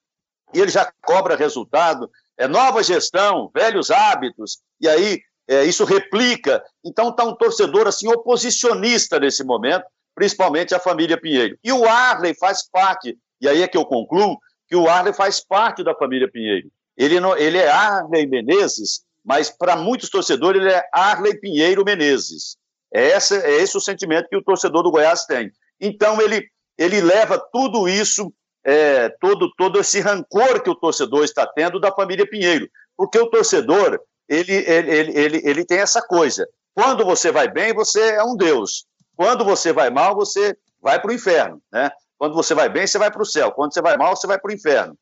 E 0.54 0.60
ele 0.60 0.70
já 0.70 0.92
cobra 1.04 1.36
resultado, 1.36 2.10
é 2.38 2.48
nova 2.48 2.84
gestão, 2.84 3.50
velhos 3.54 3.90
hábitos, 3.90 4.60
e 4.80 4.88
aí 4.88 5.22
é, 5.48 5.64
isso 5.64 5.84
replica. 5.84 6.64
Então 6.84 7.10
está 7.10 7.24
um 7.24 7.36
torcedor 7.36 7.88
assim 7.88 8.08
oposicionista 8.08 9.20
nesse 9.20 9.44
momento, 9.44 9.86
principalmente 10.14 10.74
a 10.74 10.80
família 10.80 11.20
Pinheiro. 11.20 11.58
E 11.64 11.72
o 11.72 11.86
Arley 11.86 12.36
faz 12.36 12.68
parte, 12.70 13.18
e 13.42 13.48
aí 13.48 13.62
é 13.62 13.68
que 13.68 13.78
eu 13.78 13.86
concluo, 13.86 14.38
que 14.68 14.76
o 14.76 14.88
Arley 14.88 15.14
faz 15.14 15.40
parte 15.40 15.84
da 15.84 15.94
família 15.96 16.30
Pinheiro. 16.32 16.70
Ele, 16.98 17.20
não, 17.20 17.36
ele 17.38 17.58
é 17.58 17.70
Arley 17.70 18.26
Menezes, 18.26 19.02
mas 19.26 19.50
para 19.50 19.76
muitos 19.76 20.10
torcedores 20.10 20.62
ele 20.62 20.72
é 20.72 20.84
Arley 20.94 21.40
Pinheiro 21.40 21.84
Menezes. 21.84 22.58
É 22.94 23.08
esse, 23.08 23.36
é 23.36 23.62
esse 23.62 23.76
o 23.76 23.82
sentimento 23.82 24.30
que 24.30 24.38
o 24.38 24.44
torcedor 24.44 24.84
do 24.84 24.92
Goiás 24.92 25.26
tem. 25.26 25.52
Então 25.82 26.22
ele, 26.22 26.48
ele 26.78 27.02
leva 27.02 27.44
tudo 27.52 27.90
isso, 27.90 28.32
é, 28.64 29.10
todo, 29.20 29.52
todo 29.58 29.80
esse 29.80 30.00
rancor 30.00 30.62
que 30.62 30.70
o 30.70 30.76
torcedor 30.76 31.24
está 31.24 31.46
tendo 31.48 31.80
da 31.80 31.92
família 31.92 32.30
Pinheiro. 32.30 32.70
Porque 32.96 33.18
o 33.18 33.30
torcedor, 33.30 34.00
ele, 34.30 34.54
ele, 34.54 34.92
ele, 34.92 35.20
ele, 35.20 35.42
ele 35.44 35.66
tem 35.66 35.80
essa 35.80 36.02
coisa. 36.02 36.48
Quando 36.76 37.04
você 37.04 37.32
vai 37.32 37.52
bem, 37.52 37.74
você 37.74 38.12
é 38.12 38.24
um 38.24 38.38
Deus. 38.38 38.86
Quando 39.16 39.44
você 39.44 39.74
vai 39.74 39.90
mal, 39.90 40.16
você 40.16 40.56
vai 40.82 41.02
para 41.02 41.10
o 41.10 41.14
inferno. 41.14 41.62
Né? 41.74 41.90
Quando 42.18 42.36
você 42.36 42.54
vai 42.54 42.70
bem, 42.70 42.86
você 42.86 43.00
vai 43.00 43.10
para 43.10 43.22
o 43.22 43.26
céu. 43.26 43.52
Quando 43.52 43.74
você 43.74 43.82
vai 43.82 43.98
mal, 43.98 44.16
você 44.16 44.28
vai 44.28 44.40
para 44.40 44.52
o 44.52 44.54
inferno. 44.54 44.96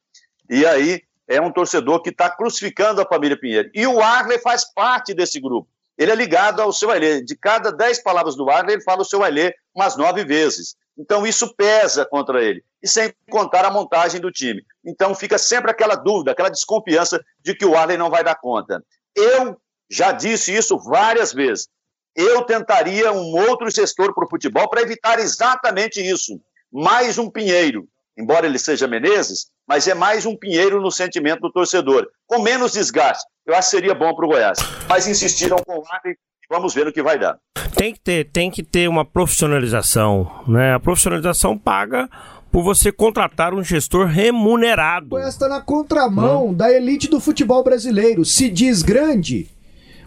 E 0.49 0.65
aí 0.65 1.01
é 1.27 1.39
um 1.41 1.51
torcedor 1.51 2.01
que 2.01 2.09
está 2.09 2.29
crucificando 2.29 3.01
a 3.01 3.07
família 3.07 3.39
Pinheiro. 3.39 3.69
E 3.73 3.87
o 3.87 4.01
Arley 4.01 4.39
faz 4.39 4.65
parte 4.73 5.13
desse 5.13 5.39
grupo. 5.39 5.69
Ele 5.97 6.11
é 6.11 6.15
ligado 6.15 6.61
ao 6.61 6.73
seu 6.73 6.89
Ailê. 6.89 7.21
De 7.21 7.35
cada 7.35 7.71
dez 7.71 8.01
palavras 8.01 8.35
do 8.35 8.49
Arley, 8.49 8.75
ele 8.75 8.83
fala 8.83 9.01
o 9.01 9.05
seu 9.05 9.23
Ailê 9.23 9.53
umas 9.73 9.95
nove 9.95 10.23
vezes. 10.23 10.75
Então 10.97 11.25
isso 11.25 11.55
pesa 11.55 12.05
contra 12.05 12.43
ele. 12.43 12.63
E 12.81 12.87
sem 12.87 13.13
contar 13.29 13.65
a 13.65 13.71
montagem 13.71 14.19
do 14.19 14.31
time. 14.31 14.63
Então 14.85 15.15
fica 15.15 15.37
sempre 15.37 15.71
aquela 15.71 15.95
dúvida, 15.95 16.31
aquela 16.31 16.49
desconfiança 16.49 17.23
de 17.41 17.55
que 17.55 17.65
o 17.65 17.75
Arley 17.75 17.97
não 17.97 18.09
vai 18.09 18.23
dar 18.23 18.35
conta. 18.35 18.83
Eu 19.15 19.57
já 19.89 20.11
disse 20.11 20.53
isso 20.53 20.77
várias 20.77 21.31
vezes. 21.33 21.67
Eu 22.15 22.43
tentaria 22.43 23.11
um 23.11 23.35
outro 23.49 23.69
gestor 23.71 24.13
para 24.13 24.25
o 24.25 24.29
futebol 24.29 24.69
para 24.69 24.81
evitar 24.81 25.19
exatamente 25.19 25.99
isso. 25.99 26.39
Mais 26.71 27.17
um 27.17 27.29
Pinheiro, 27.29 27.87
embora 28.17 28.45
ele 28.45 28.59
seja 28.59 28.87
Menezes, 28.87 29.51
mas 29.67 29.87
é 29.87 29.93
mais 29.93 30.25
um 30.25 30.35
Pinheiro 30.35 30.81
no 30.81 30.91
sentimento 30.91 31.41
do 31.41 31.51
torcedor, 31.51 32.07
com 32.27 32.41
menos 32.41 32.73
desgaste. 32.73 33.25
Eu 33.45 33.55
acho 33.55 33.69
que 33.69 33.75
seria 33.77 33.93
bom 33.93 34.13
para 34.15 34.25
o 34.25 34.29
Goiás. 34.29 34.59
Mas 34.87 35.07
insistiram 35.07 35.57
com 35.65 35.79
o 35.79 35.83
Arley 35.89 36.15
vamos 36.49 36.73
ver 36.73 36.87
o 36.87 36.93
que 36.93 37.01
vai 37.01 37.17
dar. 37.17 37.37
Tem 37.75 37.93
que 37.93 37.99
ter, 37.99 38.29
tem 38.29 38.51
que 38.51 38.61
ter 38.61 38.87
uma 38.87 39.03
profissionalização, 39.03 40.29
né? 40.47 40.75
A 40.75 40.79
profissionalização 40.79 41.57
paga 41.57 42.07
por 42.51 42.63
você 42.63 42.91
contratar 42.91 43.53
um 43.53 43.63
gestor 43.63 44.05
remunerado. 44.05 45.07
O 45.07 45.09
Goiás 45.09 45.33
está 45.33 45.49
na 45.49 45.59
contramão 45.59 46.49
hum. 46.49 46.53
da 46.53 46.71
elite 46.71 47.09
do 47.09 47.19
futebol 47.19 47.63
brasileiro. 47.63 48.23
Se 48.23 48.49
diz 48.49 48.83
grande, 48.83 49.49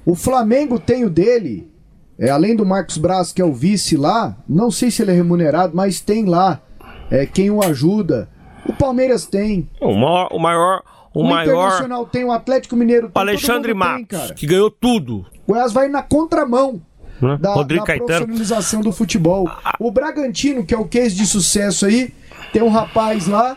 o 0.05 0.15
Flamengo 0.15 0.79
tem 0.79 1.05
o 1.05 1.11
dele. 1.11 1.73
É, 2.19 2.31
além 2.31 2.57
do 2.57 2.65
Marcos 2.65 2.97
Braz, 2.97 3.31
que 3.31 3.43
é 3.43 3.45
o 3.45 3.53
vice 3.53 3.97
lá, 3.97 4.39
não 4.49 4.71
sei 4.71 4.91
se 4.91 5.03
ele 5.03 5.11
é 5.11 5.15
remunerado, 5.15 5.77
mas 5.77 6.01
tem 6.01 6.25
lá 6.25 6.63
é, 7.11 7.27
quem 7.27 7.51
o 7.51 7.63
ajuda. 7.63 8.29
O 8.69 8.73
Palmeiras 8.73 9.27
tem. 9.27 9.69
O 9.81 9.95
maior. 9.95 10.29
O, 10.33 10.39
maior, 10.39 10.83
o, 11.15 11.21
o 11.21 11.25
maior... 11.25 11.67
Internacional 11.67 12.07
tem, 12.07 12.25
o 12.25 12.33
Atlético 12.33 12.77
Mineiro 12.77 13.09
tem. 13.09 13.13
O 13.15 13.19
Alexandre 13.19 13.75
Marcos, 13.75 14.19
tem, 14.19 14.35
que 14.35 14.47
ganhou 14.47 14.71
tudo. 14.71 15.27
O 15.47 15.53
Goiás 15.53 15.73
vai 15.73 15.89
na 15.89 16.03
contramão 16.03 16.81
né? 17.21 17.37
da, 17.41 17.55
Rodrigo 17.55 17.87
da 17.87 17.97
profissionalização 17.97 18.81
do 18.81 18.93
futebol. 18.93 19.49
O 19.79 19.91
Bragantino, 19.91 20.65
que 20.65 20.75
é 20.75 20.79
o 20.79 20.87
case 20.87 21.15
de 21.15 21.27
sucesso 21.27 21.87
aí, 21.87 22.13
tem 22.53 22.63
um 22.63 22.69
rapaz 22.69 23.27
lá, 23.27 23.57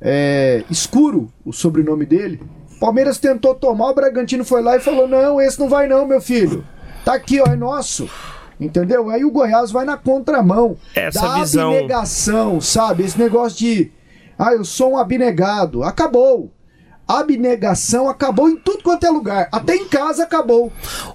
é, 0.00 0.64
escuro, 0.70 1.32
o 1.44 1.52
sobrenome 1.52 2.06
dele. 2.06 2.40
Palmeiras 2.80 3.18
tentou 3.18 3.54
tomar, 3.54 3.90
o 3.90 3.94
Bragantino 3.94 4.44
foi 4.44 4.62
lá 4.62 4.76
e 4.76 4.80
falou: 4.80 5.08
Não, 5.08 5.40
esse 5.40 5.58
não 5.58 5.68
vai, 5.68 5.86
não, 5.86 6.06
meu 6.06 6.20
filho. 6.20 6.64
Tá 7.04 7.14
aqui, 7.14 7.40
ó, 7.40 7.46
é 7.46 7.56
nosso. 7.56 8.08
Entendeu? 8.60 9.10
Aí 9.10 9.24
o 9.24 9.30
Goiás 9.30 9.70
vai 9.70 9.84
na 9.84 9.96
contramão 9.96 10.76
Essa 10.94 11.20
da 11.20 11.34
visão... 11.34 11.70
abnegação, 11.70 12.60
sabe? 12.60 13.04
Esse 13.04 13.18
negócio 13.18 13.58
de. 13.58 13.92
Ah, 14.38 14.52
eu 14.52 14.64
sou 14.64 14.92
um 14.92 14.98
abnegado. 14.98 15.82
Acabou 15.82 16.52
abnegação 17.06 18.08
acabou 18.08 18.48
em 18.48 18.56
tudo 18.56 18.82
quanto 18.82 19.06
é 19.06 19.10
lugar. 19.10 19.48
Até 19.52 19.76
em 19.76 19.86
casa 19.86 20.24
acabou. 20.24 20.72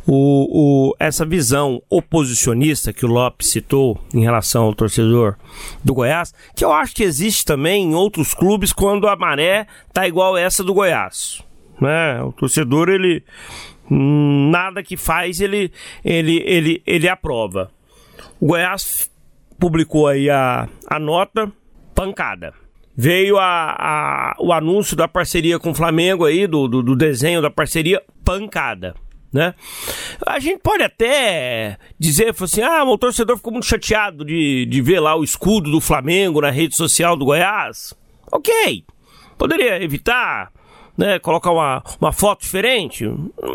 O, 0.08 0.90
o, 0.90 0.96
essa 1.00 1.26
visão 1.26 1.82
oposicionista 1.90 2.94
que 2.94 3.06
o 3.06 3.10
Lopes 3.10 3.50
citou 3.50 4.00
em 4.14 4.22
relação 4.22 4.64
ao 4.64 4.74
torcedor 4.74 5.36
do 5.84 5.94
Goiás, 5.94 6.34
que 6.56 6.64
eu 6.64 6.72
acho 6.72 6.96
que 6.96 7.04
existe 7.04 7.44
também 7.44 7.84
em 7.84 7.96
outros 7.96 8.34
clubes 8.34 8.72
quando 8.72 9.08
a 9.08 9.16
maré 9.16 9.68
tá 9.92 10.08
igual 10.08 10.38
essa 10.38 10.64
do 10.64 10.74
Goiás. 10.74 11.44
Né? 11.80 12.22
O 12.24 12.32
torcedor, 12.32 12.90
ele. 12.90 13.24
Nada 13.94 14.82
que 14.82 14.96
faz, 14.96 15.42
ele, 15.42 15.70
ele, 16.06 16.42
ele, 16.46 16.82
ele 16.88 17.10
aprova. 17.10 17.70
O 18.40 18.48
Goiás 18.48 19.12
publicou 19.60 20.08
aí 20.08 20.30
a, 20.30 20.70
a 20.88 20.98
nota 20.98 21.52
pancada 21.94 22.54
veio 22.96 23.38
a, 23.38 23.76
a, 23.78 24.36
o 24.40 24.52
anúncio 24.52 24.96
da 24.96 25.08
parceria 25.08 25.60
com 25.60 25.72
o 25.72 25.76
Flamengo 25.76 26.26
aí, 26.26 26.48
do, 26.48 26.68
do, 26.68 26.84
do 26.84 26.96
desenho 26.96 27.42
da 27.42 27.50
parceria, 27.50 28.02
pancada. 28.24 28.94
Né? 29.34 29.54
A 30.28 30.40
gente 30.40 30.60
pode 30.60 30.84
até 30.84 31.78
dizer 31.98 32.36
assim: 32.38 32.62
ah, 32.62 32.84
o 32.84 32.98
torcedor 32.98 33.38
ficou 33.38 33.54
muito 33.54 33.66
chateado 33.66 34.26
de, 34.26 34.66
de 34.66 34.82
ver 34.82 35.00
lá 35.00 35.16
o 35.16 35.24
escudo 35.24 35.72
do 35.72 35.80
Flamengo 35.80 36.42
na 36.42 36.52
rede 36.52 36.76
social 36.76 37.16
do 37.16 37.24
Goiás. 37.24 37.94
Ok, 38.30 38.84
poderia 39.38 39.82
evitar, 39.82 40.52
né, 40.98 41.18
colocar 41.20 41.52
uma, 41.52 41.82
uma 42.00 42.12
foto 42.12 42.42
diferente, 42.42 43.06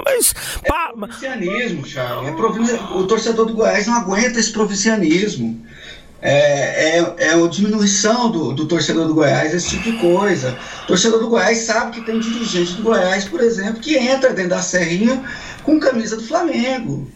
mas... 0.04 0.34
É 0.64 0.72
provincianismo, 0.92 1.86
Charles. 1.86 2.28
É 2.28 2.32
provinci... 2.32 2.74
O 2.94 3.06
torcedor 3.06 3.46
do 3.46 3.54
Goiás 3.54 3.86
não 3.86 3.96
aguenta 3.96 4.40
esse 4.40 4.52
provincianismo 4.52 5.62
é, 6.20 6.98
é, 6.98 7.14
é 7.18 7.30
a 7.34 7.46
diminuição 7.48 8.30
do, 8.30 8.52
do 8.52 8.66
torcedor 8.66 9.06
do 9.06 9.14
Goiás, 9.14 9.54
esse 9.54 9.70
tipo 9.70 9.90
de 9.90 9.98
coisa. 9.98 10.56
O 10.84 10.86
torcedor 10.86 11.20
do 11.20 11.28
Goiás 11.28 11.58
sabe 11.58 11.92
que 11.92 12.06
tem 12.06 12.18
dirigente 12.18 12.74
do 12.74 12.82
Goiás, 12.82 13.24
por 13.24 13.40
exemplo, 13.40 13.80
que 13.80 13.96
entra 13.96 14.32
dentro 14.32 14.50
da 14.50 14.62
serrinha 14.62 15.22
com 15.62 15.78
camisa 15.78 16.16
do 16.16 16.22
Flamengo. 16.22 17.10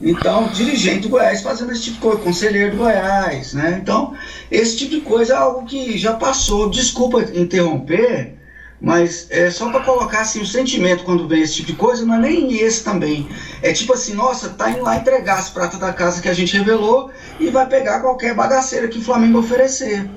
Então, 0.00 0.48
dirigente 0.48 1.00
do 1.00 1.08
Goiás 1.08 1.42
fazendo 1.42 1.72
esse 1.72 1.84
tipo 1.84 1.96
de 1.96 2.02
coisa, 2.02 2.18
conselheiro 2.18 2.72
do 2.72 2.76
Goiás, 2.78 3.54
né? 3.54 3.78
Então, 3.82 4.14
esse 4.50 4.76
tipo 4.76 4.90
de 4.90 5.00
coisa 5.00 5.32
é 5.32 5.36
algo 5.36 5.64
que 5.64 5.96
já 5.96 6.14
passou. 6.14 6.68
Desculpa 6.68 7.22
interromper, 7.34 8.35
mas 8.80 9.30
é 9.30 9.50
só 9.50 9.70
para 9.70 9.80
colocar 9.80 10.20
assim 10.20 10.40
o 10.40 10.46
sentimento 10.46 11.04
quando 11.04 11.26
vem 11.26 11.42
esse 11.42 11.56
tipo 11.56 11.72
de 11.72 11.76
coisa, 11.76 12.04
não 12.04 12.14
é 12.14 12.18
nem 12.18 12.54
esse 12.54 12.84
também. 12.84 13.28
É 13.62 13.72
tipo 13.72 13.92
assim, 13.92 14.14
nossa, 14.14 14.50
tá 14.50 14.70
indo 14.70 14.82
lá 14.82 14.96
entregar 14.96 15.38
as 15.38 15.50
pratas 15.50 15.78
da 15.78 15.92
casa 15.92 16.20
que 16.20 16.28
a 16.28 16.34
gente 16.34 16.56
revelou 16.56 17.10
e 17.40 17.48
vai 17.50 17.66
pegar 17.66 18.00
qualquer 18.00 18.34
bagaceira 18.34 18.88
que 18.88 18.98
o 18.98 19.02
Flamengo 19.02 19.38
oferecer. 19.38 20.08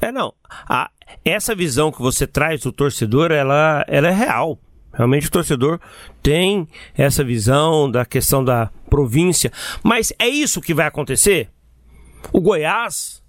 É 0.00 0.12
não. 0.12 0.34
A, 0.68 0.90
essa 1.24 1.54
visão 1.54 1.90
que 1.90 2.02
você 2.02 2.26
traz 2.26 2.62
do 2.62 2.72
torcedor, 2.72 3.30
ela, 3.30 3.84
ela 3.88 4.08
é 4.08 4.12
real. 4.12 4.58
Realmente 4.92 5.28
o 5.28 5.30
torcedor 5.30 5.80
tem 6.22 6.68
essa 6.94 7.24
visão 7.24 7.90
da 7.90 8.04
questão 8.04 8.44
da 8.44 8.70
província. 8.90 9.50
Mas 9.82 10.12
é 10.18 10.28
isso 10.28 10.60
que 10.60 10.74
vai 10.74 10.86
acontecer? 10.86 11.48
O 12.30 12.40
Goiás, 12.40 13.22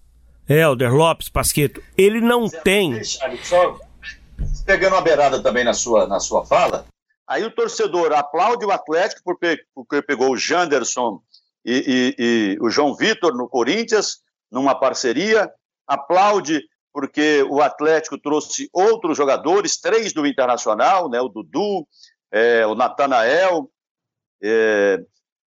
Helder 0.48 0.94
Lopes, 0.94 1.30
Pasqueto, 1.30 1.82
ele 1.98 2.20
não 2.20 2.50
tem. 2.50 3.02
Só 3.44 3.80
pegando 4.66 4.94
uma 4.94 5.02
beirada 5.02 5.42
também 5.42 5.64
na 5.64 5.74
sua, 5.74 6.08
na 6.08 6.20
sua 6.20 6.46
fala, 6.46 6.86
aí 7.28 7.44
o 7.44 7.54
torcedor 7.54 8.14
aplaude 8.14 8.66
o 8.66 8.72
Atlético 8.72 9.22
porque 9.24 10.02
pegou 10.02 10.32
o 10.32 10.38
Janderson 10.38 11.22
e, 11.66 12.16
e, 12.18 12.24
e 12.24 12.58
o 12.62 12.70
João 12.70 12.96
Vitor 12.96 13.36
no 13.36 13.48
Corinthians, 13.48 14.22
numa 14.52 14.76
parceria, 14.76 15.52
aplaude 15.88 16.62
porque 16.94 17.44
o 17.50 17.62
Atlético 17.62 18.20
trouxe 18.20 18.70
outros 18.72 19.18
jogadores, 19.18 19.80
três 19.80 20.14
do 20.14 20.28
Internacional, 20.28 21.10
né, 21.10 21.20
o 21.20 21.28
Dudu, 21.28 21.88
é, 22.32 22.66
o 22.68 22.76
Natanael 22.76 23.70
é, 24.42 25.00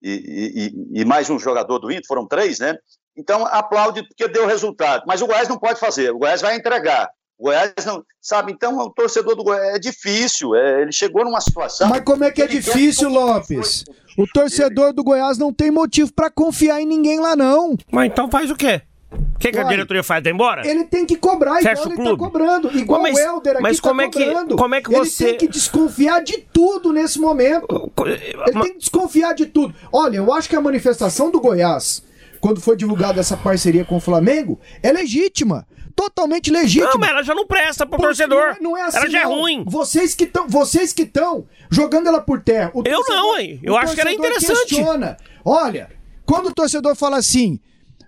e, 0.01 0.71
e, 0.93 1.01
e, 1.01 1.05
mais 1.05 1.29
um 1.29 1.37
jogador 1.37 1.79
do 1.79 1.91
Inter, 1.91 2.05
foram 2.07 2.27
três, 2.27 2.59
né? 2.59 2.77
Então, 3.17 3.45
aplaude 3.45 4.07
porque 4.07 4.27
deu 4.27 4.45
resultado. 4.45 5.03
Mas 5.07 5.21
o 5.21 5.27
Goiás 5.27 5.47
não 5.47 5.57
pode 5.57 5.79
fazer, 5.79 6.11
o 6.11 6.19
Goiás 6.19 6.41
vai 6.41 6.55
entregar. 6.55 7.09
O 7.37 7.43
Goiás 7.45 7.73
não. 7.85 8.03
Sabe, 8.21 8.51
então 8.51 8.77
o 8.77 8.89
torcedor 8.89 9.35
do 9.35 9.43
Goiás 9.43 9.75
é 9.75 9.79
difícil. 9.79 10.55
É, 10.55 10.81
ele 10.81 10.91
chegou 10.91 11.23
numa 11.23 11.39
situação. 11.41 11.87
Mas 11.89 12.01
como 12.03 12.23
é 12.23 12.31
que 12.31 12.41
é 12.41 12.47
difícil, 12.47 13.09
Lopes? 13.09 13.83
O 14.17 14.25
torcedor 14.25 14.93
do 14.93 15.03
Goiás 15.03 15.37
não 15.37 15.53
tem 15.53 15.69
motivo 15.69 16.11
para 16.13 16.29
confiar 16.31 16.81
em 16.81 16.85
ninguém 16.85 17.19
lá, 17.19 17.35
não. 17.35 17.75
Mas 17.91 18.09
então 18.11 18.29
faz 18.31 18.49
o 18.49 18.55
quê? 18.55 18.81
O 19.11 19.37
que, 19.39 19.51
que 19.51 19.59
a 19.59 19.63
diretoria 19.63 20.01
faz? 20.03 20.23
Tá 20.23 20.29
embora? 20.29 20.67
Ele 20.67 20.85
tem 20.85 21.05
que 21.05 21.15
cobrar 21.17 21.55
Fecha 21.61 21.71
igual 21.73 21.85
o 21.87 21.89
ele 21.89 21.95
clube. 21.95 22.11
tá 22.11 22.17
cobrando. 22.25 22.77
Igual 22.77 23.01
Mas- 23.01 23.15
o 23.15 23.19
Helder 23.19 23.53
aqui 23.53 23.61
mas 23.61 23.77
tá 23.77 23.87
como 23.89 24.01
é 24.01 24.09
que- 24.09 24.25
cobrando. 24.25 24.55
como 24.55 24.75
é 24.75 24.81
que 24.81 24.89
você- 24.91 25.23
Ele 25.23 25.33
tem 25.33 25.47
que 25.47 25.53
desconfiar 25.53 26.23
de 26.23 26.37
tudo 26.51 26.91
nesse 26.91 27.19
momento. 27.19 27.91
Ele 28.05 28.61
tem 28.61 28.73
que 28.73 28.79
desconfiar 28.79 29.33
de 29.33 29.45
tudo. 29.45 29.73
Olha, 29.91 30.17
eu 30.17 30.33
acho 30.33 30.49
que 30.49 30.55
a 30.55 30.61
manifestação 30.61 31.29
do 31.29 31.39
Goiás, 31.39 32.01
quando 32.41 32.59
foi 32.59 32.75
divulgada 32.75 33.19
essa 33.19 33.37
parceria 33.37 33.85
com 33.85 33.97
o 33.97 34.01
Flamengo, 34.01 34.59
é 34.81 34.91
legítima. 34.91 35.65
Totalmente 35.95 36.51
legítima. 36.51 36.91
Não, 36.91 36.99
mas 36.99 37.09
ela 37.09 37.23
já 37.23 37.33
não 37.33 37.47
presta 37.47 37.85
pro 37.85 37.97
torcedor. 37.99 38.37
Não 38.37 38.51
é, 38.51 38.59
não 38.61 38.77
é 38.77 38.81
assim, 38.81 38.97
ela 38.97 39.09
já 39.09 39.23
não. 39.23 39.31
é 39.31 39.35
ruim. 39.35 39.63
Vocês 39.65 40.13
que 40.13 40.25
estão, 40.25 40.47
vocês 40.47 40.91
que 40.91 41.03
estão 41.03 41.47
jogando 41.69 42.07
ela 42.07 42.19
por 42.19 42.41
terra. 42.41 42.71
O 42.73 42.83
Eu 42.85 43.01
não, 43.07 43.37
hein? 43.39 43.59
Eu 43.63 43.77
acho 43.77 43.95
que 43.95 44.01
era 44.01 44.11
interessante. 44.11 44.75
Questiona. 44.75 45.17
Olha, 45.43 45.89
quando 46.25 46.47
o 46.47 46.53
torcedor 46.53 46.95
fala 46.95 47.17
assim, 47.17 47.59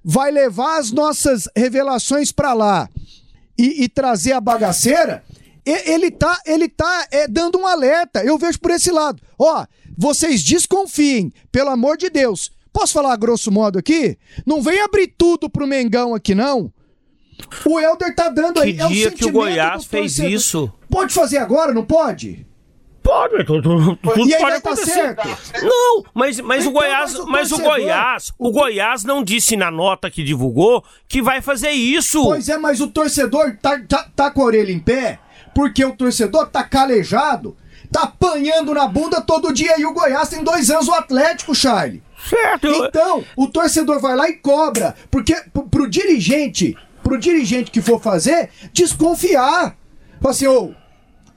vai 0.04 0.32
levar 0.32 0.80
as 0.80 0.92
nossas 0.92 1.48
revelações 1.56 2.32
pra 2.32 2.54
lá 2.54 2.90
e, 3.58 3.84
e 3.84 3.90
trazer 3.90 4.34
a 4.34 4.42
bagaceira, 4.42 5.24
ele 5.66 6.12
tá, 6.12 6.42
ele 6.46 6.68
tá 6.68 7.08
é, 7.12 7.28
dando 7.28 7.58
um 7.58 7.68
alerta. 7.68 8.24
Eu 8.24 8.38
vejo 8.38 8.60
por 8.60 8.72
esse 8.72 8.92
lado. 8.92 9.22
Ó, 9.40 9.66
vocês 9.98 10.44
desconfiem, 10.44 11.32
pelo 11.52 11.70
amor 11.70 11.98
de 11.98 12.10
Deus. 12.10 12.52
Posso 12.72 12.94
falar 12.94 13.16
grosso 13.18 13.52
modo 13.52 13.80
aqui? 13.80 14.18
Não 14.46 14.62
vem 14.62 14.80
abrir 14.82 15.14
tudo 15.18 15.50
pro 15.50 15.66
Mengão 15.66 16.14
aqui, 16.14 16.36
não. 16.36 16.72
O 17.66 17.80
Helder 17.80 18.16
tá 18.16 18.30
dando 18.30 18.60
aí. 18.60 18.74
Que 18.74 18.82
é 18.82 18.86
o 18.86 18.90
dia 18.90 19.12
que 19.12 19.26
o 19.26 19.32
Goiás 19.32 19.86
fez 19.86 20.16
torcedor. 20.16 20.32
isso? 20.32 20.74
Pode 20.90 21.14
fazer 21.14 21.38
agora, 21.38 21.74
não 21.74 21.86
pode? 21.86 22.46
Pode, 23.04 23.46
tudo, 23.46 23.96
tudo 23.96 24.28
E 24.28 24.34
aí 24.34 24.42
pode 24.42 24.52
vai 24.52 24.62
tá 24.62 24.72
acontecer. 24.72 24.92
certo? 24.92 25.28
Não, 25.64 26.04
mas, 26.14 26.42
mas 26.42 26.66
o 26.66 26.70
Então, 26.70 26.74
Goiás, 26.82 27.14
mas 27.14 27.20
o 27.20 27.28
mas 27.28 27.52
o 27.54 27.58
Goiás, 27.60 28.34
o 28.38 28.52
Goiás 28.52 29.04
não 29.06 29.24
disse 29.24 29.56
na 29.56 29.72
nota 29.72 30.12
que 30.12 30.24
divulgou 30.24 30.84
que 31.08 31.22
vai 31.22 31.42
fazer 31.42 31.72
isso. 31.72 32.22
Pois 32.22 32.50
é, 32.50 32.58
mas 32.58 32.82
o 32.82 32.88
torcedor 32.88 33.56
tá, 33.62 33.80
tá, 33.88 34.10
tá 34.14 34.30
com 34.30 34.42
a 34.42 34.46
orelha 34.46 34.74
em 34.74 34.80
pé, 34.80 35.20
porque 35.56 35.86
o 35.86 35.96
torcedor 35.96 36.48
tá 36.48 36.66
calejado, 36.66 37.56
tá 37.90 38.04
apanhando 38.04 38.74
na 38.74 38.86
bunda 38.88 39.22
todo 39.22 39.54
dia 39.54 39.80
e 39.80 39.86
o 39.86 39.94
Goiás 39.94 40.28
tem 40.28 40.44
dois 40.44 40.70
anos 40.70 40.90
o 40.90 40.94
Atlético, 40.94 41.56
Charlie. 41.56 42.04
Certo. 42.28 42.68
Então, 42.68 43.24
o 43.38 43.48
torcedor 43.48 44.02
vai 44.02 44.18
lá 44.18 44.28
e 44.28 44.34
cobra, 44.34 44.96
porque 45.10 45.34
pro, 45.54 45.64
pro 45.70 45.90
dirigente, 45.90 46.76
pro 47.08 47.18
dirigente 47.18 47.72
que 47.72 47.82
for 47.82 48.02
fazer, 48.02 48.50
desconfiar. 48.74 49.78
Fala 50.20 50.32
assim, 50.32 50.76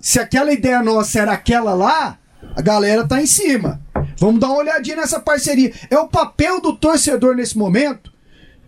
se 0.00 0.18
aquela 0.18 0.52
ideia 0.52 0.82
nossa 0.82 1.20
era 1.20 1.32
aquela 1.32 1.74
lá, 1.74 2.18
a 2.56 2.60
galera 2.60 3.06
tá 3.06 3.22
em 3.22 3.26
cima. 3.26 3.80
Vamos 4.18 4.40
dar 4.40 4.48
uma 4.48 4.58
olhadinha 4.58 4.96
nessa 4.96 5.20
parceria. 5.20 5.72
É 5.88 5.96
o 5.96 6.08
papel 6.08 6.60
do 6.60 6.74
torcedor 6.74 7.36
nesse 7.36 7.56
momento, 7.56 8.12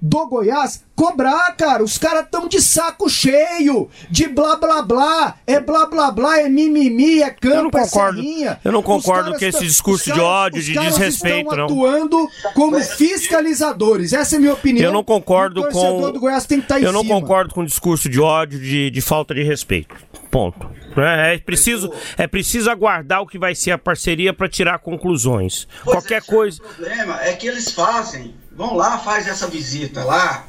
do 0.05 0.27
Goiás, 0.27 0.83
cobrar, 0.97 1.53
cara. 1.57 1.81
Os 1.85 1.97
caras 1.97 2.27
tão 2.29 2.49
de 2.49 2.61
saco 2.61 3.09
cheio, 3.09 3.89
de 4.11 4.27
blá 4.27 4.57
blá 4.57 4.83
blá. 4.83 5.37
É 5.47 5.61
blá 5.61 5.87
blá 5.87 6.11
blá, 6.11 6.41
é 6.41 6.49
mimimi, 6.49 7.23
é 7.23 7.31
campo, 7.31 7.55
Eu 7.57 7.63
não 7.63 7.69
é 7.69 7.85
concordo. 7.85 8.17
serrinha. 8.21 8.61
Eu 8.65 8.73
não 8.73 8.83
concordo 8.83 9.25
caras 9.27 9.39
com 9.39 9.45
esse 9.47 9.65
discurso 9.65 10.01
os 10.01 10.05
de 10.05 10.11
caras- 10.11 10.25
ódio, 10.27 10.59
os 10.59 10.65
de 10.65 10.75
caras 10.75 10.95
desrespeito, 10.97 11.51
estão 11.51 11.57
não. 11.57 11.65
atuando 11.67 12.29
como 12.55 12.81
fiscalizadores. 12.81 14.13
Essa 14.13 14.35
é 14.35 14.39
a 14.39 14.41
minha 14.41 14.53
opinião. 14.53 14.87
Eu 14.87 14.93
não 14.93 15.05
concordo 15.05 15.69
com. 15.69 16.11
do 16.13 16.19
Goiás 16.21 16.47
tem 16.47 16.59
que 16.59 16.65
estar 16.65 16.81
em 16.81 16.85
eu 16.85 16.93
não 16.93 17.03
cima. 17.03 17.21
concordo 17.21 17.55
com 17.55 17.61
o 17.63 17.67
discurso 17.67 18.09
de 18.09 18.21
ódio, 18.21 18.59
de, 18.59 18.91
de 18.91 19.01
falta 19.01 19.35
de 19.35 19.43
respeito. 19.43 19.95
Ponto. 20.31 20.69
É, 20.97 21.35
é 21.35 21.39
preciso, 21.39 21.93
é 22.19 22.27
preciso 22.27 22.71
aguardar 22.71 23.23
o 23.23 23.27
que 23.27 23.39
vai 23.39 23.55
ser 23.55 23.71
a 23.71 23.79
parceria 23.79 24.33
para 24.33 24.49
tirar 24.49 24.79
conclusões. 24.79 25.67
Pois 25.85 25.97
Qualquer 25.99 26.19
é, 26.19 26.21
coisa. 26.21 26.61
O 26.63 26.67
problema 26.67 27.21
é 27.23 27.33
que 27.35 27.47
eles 27.47 27.71
fazem, 27.73 28.35
vão 28.55 28.75
lá, 28.75 28.99
faz 28.99 29.27
essa 29.27 29.47
visita 29.47 30.05
lá, 30.05 30.47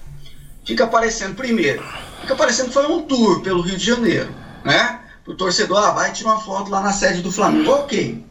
fica 0.65 0.87
parecendo, 0.87 1.35
primeiro, 1.35 1.83
fica 2.21 2.35
parecendo 2.35 2.67
que 2.69 2.73
foi 2.73 2.85
um 2.87 3.03
tour 3.03 3.41
pelo 3.41 3.61
Rio 3.61 3.77
de 3.77 3.85
Janeiro, 3.85 4.33
né? 4.63 5.01
O 5.25 5.33
torcedor, 5.35 5.77
ah, 5.77 5.91
vai 5.91 6.11
tirar 6.11 6.31
uma 6.31 6.41
foto 6.41 6.69
lá 6.69 6.81
na 6.81 6.91
sede 6.91 7.21
do 7.21 7.31
Flamengo, 7.31 7.71
ok. 7.71 8.25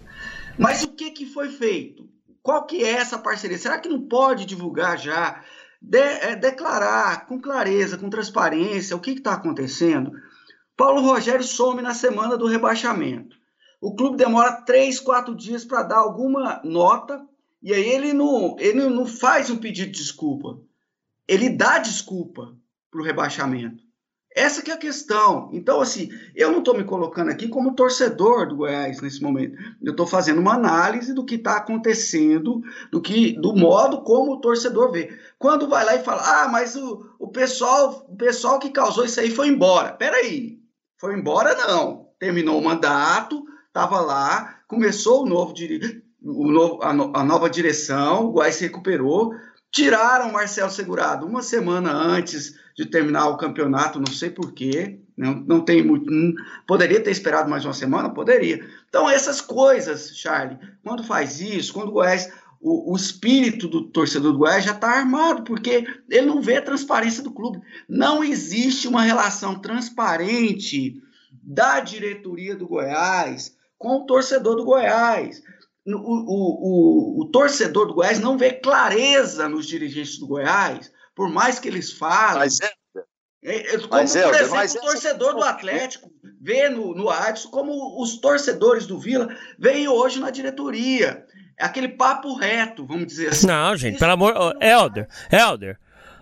Mas 0.59 0.83
o 0.83 0.89
que, 0.89 1.11
que 1.11 1.27
foi 1.27 1.49
feito? 1.49 2.03
Qual 2.43 2.67
que 2.67 2.85
é 2.85 2.91
essa 2.93 3.19
parceria? 3.19 3.57
Será 3.57 3.79
que 3.79 3.89
não 3.89 4.03
pode 4.07 4.45
divulgar 4.45 4.99
já, 4.99 5.41
de- 5.81 5.99
é, 5.99 6.37
declarar 6.37 7.27
com 7.27 7.41
clareza, 7.41 7.97
com 7.97 8.11
transparência, 8.11 8.95
o 8.97 9.01
que 9.01 9.13
está 9.13 9.33
acontecendo? 9.35 10.11
Paulo 10.77 11.01
Rogério 11.01 11.45
some 11.45 11.81
na 11.81 11.95
semana 11.95 12.37
do 12.37 12.47
rebaixamento. 12.47 13.37
O 13.81 13.95
clube 13.95 14.17
demora 14.17 14.61
três, 14.67 15.01
quatro 15.01 15.35
dias 15.35 15.65
para 15.65 15.83
dar 15.83 15.99
alguma 15.99 16.61
nota 16.63 17.21
e 17.63 17.73
aí 17.73 17.89
ele 17.89 18.13
não, 18.13 18.57
ele 18.59 18.89
não 18.89 19.07
faz 19.07 19.49
um 19.49 19.57
pedido 19.57 19.93
de 19.93 19.99
desculpa. 19.99 20.59
Ele 21.29 21.49
dá 21.49 21.79
desculpa 21.79 22.57
para 22.91 23.01
o 23.01 23.05
rebaixamento. 23.05 23.83
Essa 24.35 24.63
que 24.63 24.71
é 24.71 24.75
a 24.75 24.79
questão. 24.79 25.51
Então, 25.53 25.81
assim, 25.81 26.09
eu 26.35 26.51
não 26.51 26.61
estou 26.61 26.77
me 26.77 26.85
colocando 26.85 27.31
aqui 27.31 27.49
como 27.49 27.75
torcedor 27.75 28.49
do 28.49 28.57
Goiás 28.57 29.01
nesse 29.01 29.23
momento. 29.23 29.57
Eu 29.81 29.93
estou 29.93 30.07
fazendo 30.07 30.41
uma 30.41 30.55
análise 30.55 31.13
do 31.13 31.25
que 31.25 31.35
está 31.35 31.59
acontecendo, 31.59 32.63
do 32.91 33.01
que, 33.01 33.39
do 33.39 33.55
modo 33.55 34.03
como 34.03 34.33
o 34.33 34.41
torcedor 34.41 34.91
vê. 34.91 35.17
Quando 35.39 35.69
vai 35.69 35.85
lá 35.85 35.95
e 35.95 36.03
fala, 36.03 36.45
ah, 36.45 36.49
mas 36.49 36.75
o, 36.75 37.15
o 37.19 37.29
pessoal, 37.29 38.07
o 38.09 38.17
pessoal 38.17 38.59
que 38.59 38.71
causou 38.71 39.05
isso 39.05 39.21
aí 39.21 39.31
foi 39.31 39.49
embora. 39.49 39.93
Peraí, 39.93 40.59
foi 40.97 41.15
embora 41.15 41.55
não. 41.55 42.09
Terminou 42.19 42.59
o 42.59 42.65
mandato, 42.65 43.45
estava 43.69 44.01
lá, 44.01 44.61
começou 44.67 45.23
o 45.23 45.29
novo, 45.29 45.53
dire... 45.53 46.02
novo 46.23 46.83
a, 46.83 46.93
no... 46.93 47.13
a 47.15 47.25
nova 47.25 47.51
direção, 47.51 48.27
o 48.27 48.33
Goiás 48.33 48.57
se 48.57 48.65
recuperou, 48.65 49.35
tiraram 49.71 50.29
o 50.29 50.33
Marcelo 50.33 50.71
Segurado 50.71 51.27
uma 51.27 51.43
semana 51.43 51.93
antes 51.93 52.55
de 52.77 52.87
terminar 52.87 53.29
o 53.29 53.37
campeonato, 53.37 53.99
não 53.99 54.13
sei 54.13 54.31
porquê, 54.31 55.01
não, 55.17 55.35
não 55.35 55.61
tem 55.65 55.85
muito. 55.85 56.11
Não, 56.11 56.35
poderia 56.67 57.03
ter 57.03 57.11
esperado 57.11 57.51
mais 57.51 57.65
uma 57.65 57.75
semana? 57.75 58.11
Poderia. 58.11 58.65
Então, 58.89 59.09
essas 59.09 59.41
coisas, 59.41 60.17
Charlie, 60.17 60.59
quando 60.83 61.05
faz 61.05 61.41
isso, 61.41 61.73
quando 61.73 61.89
o 61.89 61.93
Goiás. 61.93 62.31
O, 62.65 62.93
o 62.93 62.97
espírito 62.97 63.67
do 63.67 63.89
torcedor 63.89 64.31
do 64.31 64.39
Goiás 64.39 64.65
já 64.65 64.71
está 64.71 64.89
armado, 64.89 65.43
porque 65.43 65.85
ele 66.09 66.27
não 66.27 66.41
vê 66.41 66.59
a 66.59 66.63
transparência 66.63 67.21
do 67.21 67.33
clube. 67.33 67.61
Não 67.89 68.23
existe 68.23 68.87
uma 68.87 69.03
relação 69.03 69.59
transparente 69.59 71.03
da 71.43 71.81
diretoria 71.81 72.55
do 72.55 72.69
Goiás 72.69 73.57
com 73.77 73.97
o 73.97 74.07
torcedor 74.07 74.55
do 74.55 74.65
Goiás. 74.65 75.43
O, 75.85 75.91
o, 75.91 77.21
o, 77.21 77.23
o, 77.23 77.31
torcedor 77.31 77.89
do 77.89 77.95
Goiás 77.95 78.21
não 78.21 78.39
vê 78.39 78.53
clareza 78.53 79.49
nos 79.49 79.67
dirigentes 79.67 80.19
do 80.19 80.29
Goiás, 80.29 80.93
por 81.15 81.29
mais 81.29 81.59
que 81.59 81.67
eles 81.69 81.93
falem. 81.93 82.39
Mas 82.39 82.61
é, 82.61 83.75
é, 83.75 83.79
como, 83.79 83.89
mas, 83.91 84.13
por 84.13 84.19
exemplo, 84.19 84.37
é, 84.37 84.49
mas 84.49 84.75
o 84.75 84.81
torcedor 84.81 85.35
do 85.35 85.43
Atlético 85.43 86.09
vê 86.41 86.69
no, 86.69 86.95
no 86.95 87.11
Adson, 87.11 87.51
como 87.51 88.01
os 88.01 88.19
torcedores 88.19 88.87
do 88.87 88.99
Vila 88.99 89.29
veem 89.59 89.89
hoje 89.89 90.21
na 90.21 90.31
diretoria. 90.31 91.27
É 91.59 91.65
aquele 91.65 91.89
papo 91.89 92.35
reto, 92.35 92.87
vamos 92.87 93.07
dizer 93.07 93.31
assim. 93.31 93.47
Não, 93.49 93.77
gente, 93.77 93.95
Isso 93.95 93.99
pelo 93.99 94.13
amor. 94.13 94.35
Oh, 94.37 94.65
Helder, 94.65 95.09
Helder. 95.31 95.79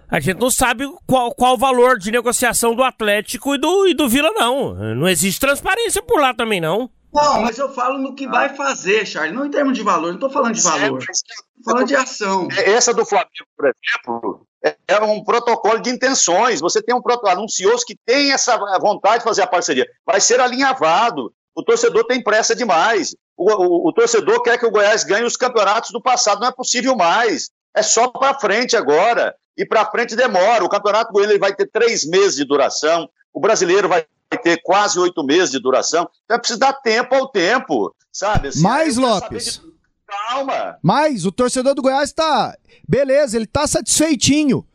A 0.08 0.18
gente 0.18 0.40
não 0.40 0.50
sabe 0.50 0.84
qual, 1.06 1.32
qual 1.34 1.54
o 1.54 1.58
valor 1.58 1.98
de 1.98 2.10
negociação 2.10 2.74
do 2.74 2.82
Atlético 2.82 3.54
e 3.54 3.58
do, 3.58 3.86
e 3.86 3.94
do 3.94 4.08
Vila, 4.08 4.30
não. 4.32 4.74
Não 4.94 5.08
existe 5.08 5.38
transparência 5.38 6.02
por 6.02 6.20
lá 6.20 6.34
também, 6.34 6.60
não. 6.60 6.90
Não, 7.12 7.42
mas 7.42 7.58
eu 7.58 7.72
falo 7.72 7.98
no 7.98 8.14
que 8.14 8.26
vai 8.26 8.54
fazer, 8.54 9.04
Charles. 9.04 9.34
Não 9.34 9.44
em 9.44 9.50
termos 9.50 9.76
de 9.76 9.82
valor, 9.82 10.08
não 10.08 10.14
estou 10.14 10.30
falando 10.30 10.54
de 10.54 10.62
valor. 10.62 11.02
Estou 11.02 11.64
falando 11.64 11.86
de 11.86 11.96
ação. 11.96 12.48
Essa 12.52 12.94
do 12.94 13.04
Flamengo, 13.04 13.30
por 13.56 13.66
exemplo, 13.66 14.46
é 14.86 15.00
um 15.02 15.24
protocolo 15.24 15.80
de 15.80 15.90
intenções. 15.90 16.60
Você 16.60 16.80
tem 16.82 16.94
um 16.94 17.02
protocolo, 17.02 17.32
anunciou 17.32 17.76
que 17.84 17.96
tem 18.06 18.32
essa 18.32 18.56
vontade 18.78 19.18
de 19.18 19.24
fazer 19.24 19.42
a 19.42 19.46
parceria. 19.46 19.88
Vai 20.06 20.20
ser 20.20 20.40
alinhavado. 20.40 21.32
O 21.54 21.64
torcedor 21.64 22.04
tem 22.04 22.22
pressa 22.22 22.54
demais. 22.54 23.14
O, 23.36 23.50
o, 23.50 23.88
o 23.88 23.92
torcedor 23.92 24.42
quer 24.42 24.58
que 24.58 24.66
o 24.66 24.70
Goiás 24.70 25.02
ganhe 25.02 25.24
os 25.24 25.36
campeonatos 25.36 25.90
do 25.90 26.00
passado. 26.00 26.40
Não 26.40 26.48
é 26.48 26.52
possível 26.52 26.94
mais. 26.94 27.50
É 27.74 27.82
só 27.82 28.08
para 28.08 28.38
frente 28.38 28.76
agora. 28.76 29.34
E 29.56 29.66
para 29.66 29.90
frente 29.90 30.14
demora. 30.14 30.64
O 30.64 30.68
campeonato 30.68 31.12
goiano 31.12 31.38
vai 31.38 31.54
ter 31.54 31.68
três 31.70 32.06
meses 32.06 32.36
de 32.36 32.44
duração. 32.44 33.08
O 33.32 33.40
brasileiro 33.40 33.88
vai 33.88 34.06
ter 34.38 34.60
quase 34.62 34.98
oito 34.98 35.24
meses 35.24 35.50
de 35.50 35.60
duração. 35.60 36.08
Então 36.24 36.36
é 36.36 36.38
preciso 36.38 36.58
dar 36.58 36.72
tempo 36.74 37.14
ao 37.14 37.28
tempo, 37.28 37.94
sabe? 38.12 38.48
Assim, 38.48 38.62
Mais, 38.62 38.96
Lopes. 38.96 39.58
De... 39.58 39.70
Calma. 40.06 40.76
Mas 40.82 41.24
o 41.24 41.32
torcedor 41.32 41.74
do 41.74 41.82
Goiás 41.82 42.12
tá. 42.12 42.56
Beleza, 42.88 43.36
ele 43.36 43.46
tá 43.46 43.66
satisfeitinho. 43.66 44.66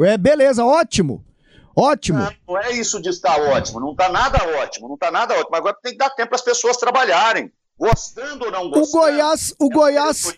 É, 0.00 0.16
beleza, 0.16 0.64
ótimo. 0.64 1.24
Ótimo. 1.76 2.18
Não, 2.18 2.32
não 2.48 2.58
é 2.58 2.72
isso 2.72 3.00
de 3.00 3.08
estar 3.08 3.38
ótimo, 3.40 3.78
não 3.78 3.92
está 3.92 4.08
nada 4.08 4.38
ótimo, 4.58 4.88
não 4.88 4.94
está 4.94 5.10
nada 5.10 5.34
ótimo. 5.34 5.54
Agora 5.54 5.76
tem 5.80 5.92
que 5.92 5.98
dar 5.98 6.10
tempo 6.10 6.30
para 6.30 6.36
as 6.36 6.42
pessoas 6.42 6.76
trabalharem 6.76 7.52
gostando 7.78 8.46
ou 8.46 8.50
não 8.50 8.68
gostando. 8.68 8.88
O 8.88 8.90
Goiás, 8.90 9.54
o 9.58 9.70
Goiás. 9.70 10.34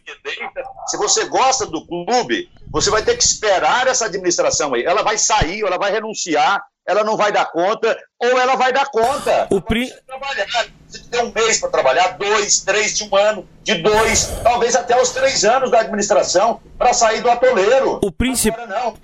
Se 0.87 0.97
você 0.99 1.25
gosta 1.25 1.64
do 1.66 1.87
clube, 1.87 2.51
você 2.71 2.91
vai 2.91 3.03
ter 3.03 3.16
que 3.16 3.25
esperar 3.25 3.87
essa 3.87 4.05
administração 4.05 4.75
aí. 4.75 4.85
Ela 4.85 5.03
vai 5.03 5.16
sair, 5.16 5.62
ela 5.62 5.79
vai 5.79 5.91
renunciar, 5.91 6.62
ela 6.91 7.05
não 7.05 7.16
vai 7.16 7.30
dar 7.30 7.47
conta, 7.47 7.97
ou 8.18 8.36
ela 8.36 8.57
vai 8.57 8.72
dar 8.72 8.86
conta. 8.86 9.47
O 9.49 9.61
pri... 9.61 9.93
trabalhar. 10.05 10.66
Você 10.88 11.05
tem 11.09 11.22
um 11.22 11.32
mês 11.32 11.61
para 11.61 11.70
trabalhar, 11.70 12.18
dois, 12.18 12.62
três, 12.62 12.99
de 12.99 13.05
um 13.05 13.14
ano, 13.14 13.47
de 13.62 13.76
dois, 13.76 14.41
talvez 14.43 14.74
até 14.74 15.01
os 15.01 15.11
três 15.11 15.45
anos 15.45 15.70
da 15.70 15.80
administração 15.80 16.61
para 16.76 16.93
sair 16.93 17.20
do 17.20 17.30
atoleiro. 17.30 18.01
O 18.03 18.11
principal. 18.11 18.66
Não. 18.66 18.97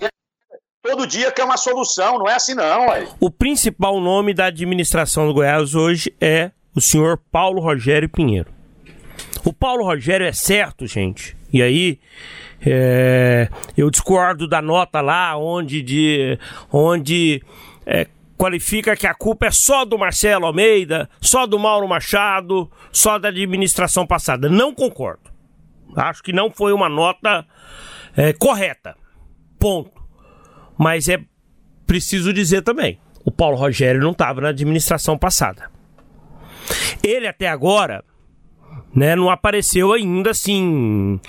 Todo 0.83 1.07
dia 1.07 1.31
quer 1.31 1.45
uma 1.45 1.55
solução, 1.55 2.19
não 2.19 2.27
é 2.27 2.33
assim 2.33 2.53
não. 2.53 2.91
Aí. 2.91 3.07
O 3.21 3.31
principal 3.31 4.01
nome 4.01 4.33
da 4.33 4.47
administração 4.47 5.25
do 5.25 5.33
Goiás 5.33 5.73
hoje 5.73 6.13
é 6.19 6.51
o 6.75 6.81
senhor 6.81 7.21
Paulo 7.31 7.61
Rogério 7.61 8.09
Pinheiro. 8.09 8.51
O 9.45 9.53
Paulo 9.53 9.85
Rogério 9.85 10.27
é 10.27 10.33
certo, 10.33 10.85
gente. 10.85 11.37
E 11.53 11.61
aí, 11.61 11.99
é, 12.65 13.47
eu 13.77 13.89
discordo 13.89 14.45
da 14.47 14.61
nota 14.61 14.99
lá 14.99 15.37
onde, 15.37 15.81
de, 15.81 16.37
onde 16.71 17.41
é, 17.87 18.05
qualifica 18.37 18.97
que 18.97 19.07
a 19.07 19.13
culpa 19.13 19.47
é 19.47 19.51
só 19.51 19.85
do 19.85 19.97
Marcelo 19.97 20.45
Almeida, 20.45 21.09
só 21.21 21.47
do 21.47 21.57
Mauro 21.57 21.87
Machado, 21.87 22.69
só 22.91 23.17
da 23.17 23.29
administração 23.29 24.05
passada. 24.05 24.49
Não 24.49 24.75
concordo. 24.75 25.31
Acho 25.95 26.21
que 26.21 26.33
não 26.33 26.51
foi 26.51 26.73
uma 26.73 26.89
nota 26.89 27.45
é, 28.15 28.33
correta. 28.33 28.95
Ponto. 29.57 30.03
Mas 30.77 31.07
é 31.07 31.19
preciso 31.87 32.33
dizer 32.33 32.61
também: 32.61 32.99
o 33.23 33.31
Paulo 33.31 33.57
Rogério 33.57 34.01
não 34.01 34.11
estava 34.11 34.41
na 34.41 34.49
administração 34.49 35.17
passada. 35.17 35.71
Ele 37.01 37.25
até 37.25 37.47
agora, 37.47 38.03
né, 38.93 39.15
não 39.15 39.29
apareceu 39.29 39.93
ainda 39.93 40.31
assim 40.31 41.19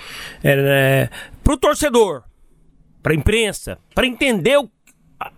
é, 0.43 0.51
é, 0.51 1.09
pro 1.41 1.57
torcedor, 1.57 2.23
pra 3.01 3.15
imprensa, 3.15 3.79
para 3.95 4.05
entender 4.05 4.57
o, 4.57 4.69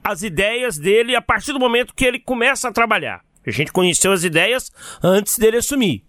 as 0.04 0.24
ideias 0.24 0.78
dele 0.78 1.16
a 1.16 1.22
partir 1.22 1.54
do 1.54 1.60
momento 1.60 1.94
que 1.94 2.06
ele 2.06 2.20
começa 2.20 2.68
a 2.68 2.72
trabalhar. 2.72 3.22
A 3.46 3.52
gente 3.52 3.72
conheceu 3.72 4.12
as 4.12 4.24
ideias 4.24 4.72
antes 5.04 5.38
dele 5.38 5.58
assumir. 5.58 6.04